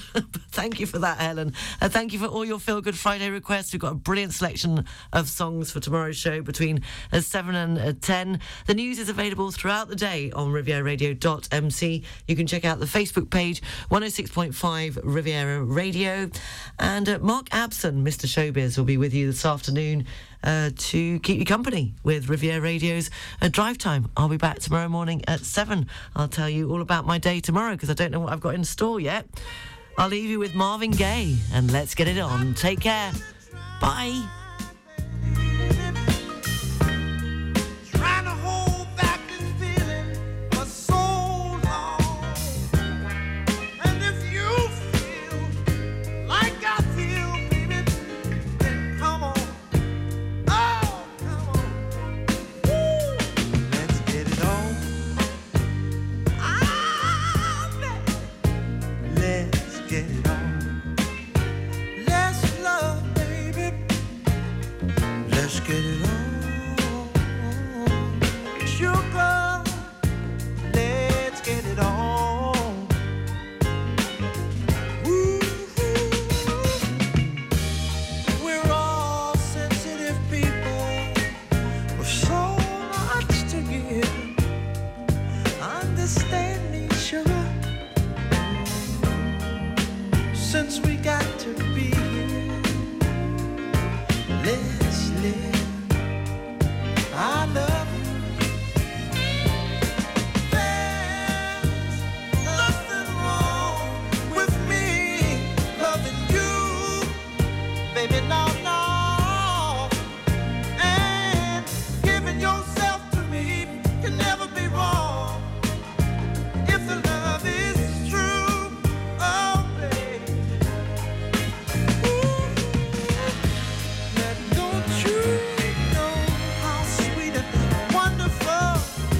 thank 0.53 0.79
you 0.79 0.87
for 0.87 1.01
that, 1.01 1.19
Helen. 1.19 1.53
And 1.81 1.93
thank 1.93 2.13
you 2.13 2.21
for 2.21 2.27
all 2.27 2.45
your 2.45 2.61
feel 2.61 2.81
good 2.81 2.97
Friday 2.97 3.29
requests. 3.29 3.56
We've 3.57 3.81
got 3.81 3.93
a 3.93 3.95
brilliant 3.95 4.35
selection 4.35 4.85
of 5.15 5.31
songs 5.31 5.71
for 5.71 5.81
tomorrow's 5.81 6.19
show 6.19 6.43
between 6.43 6.83
uh, 7.11 7.21
7 7.21 7.55
and 7.55 7.79
uh, 7.79 7.95
10. 8.03 8.39
The 8.67 8.75
news 8.75 8.99
is 8.99 9.09
available 9.09 9.51
throughout 9.51 9.89
the 9.89 9.97
day 9.97 10.31
on 10.33 10.53
rivieraradio.mc. 10.53 12.03
You 12.29 12.37
can 12.37 12.47
check 12.47 12.67
out 12.67 12.81
the 12.81 12.85
Facebook 12.85 13.31
page, 13.31 13.63
106.5 13.91 15.01
Riviera 15.03 15.63
Radio. 15.63 16.31
And 16.79 17.09
uh, 17.09 17.19
Mark 17.21 17.49
Abson, 17.49 18.03
Mr. 18.03 18.27
Showbiz, 18.27 18.77
will 18.77 18.85
be 18.85 18.99
with 18.99 19.15
you 19.15 19.29
this 19.29 19.47
afternoon. 19.47 20.05
Uh, 20.45 20.71
to 20.77 21.19
keep 21.21 21.39
you 21.41 21.45
company 21.47 21.95
with 22.05 22.29
Riviera 22.29 22.61
Radio's 22.61 23.11
uh, 23.41 23.49
drive 23.49 23.79
time. 23.79 24.11
I'll 24.17 24.29
be 24.29 24.37
back 24.37 24.61
tomorrow 24.61 24.89
morning 24.89 25.25
at 25.27 25.41
7. 25.41 25.89
I'll 26.15 26.29
tell 26.29 26.49
you 26.49 26.71
all 26.71 26.83
about 26.83 27.07
my 27.07 27.19
day 27.19 27.41
tomorrow 27.41 27.73
because 27.73 27.91
I 27.91 27.95
don't 27.95 28.13
know 28.13 28.21
what 28.21 28.33
I've 28.33 28.41
got 28.41 28.55
in 28.55 28.63
store 28.63 29.01
yet. 29.01 29.27
I'll 29.99 30.09
leave 30.09 30.29
you 30.29 30.39
with 30.39 30.55
Marvin 30.55 30.91
Gaye 30.91 31.37
and 31.53 31.73
let's 31.73 31.95
get 31.95 32.07
it 32.07 32.19
on. 32.19 32.53
Take 32.55 32.81
care. 32.81 33.13
Bye. 33.81 34.23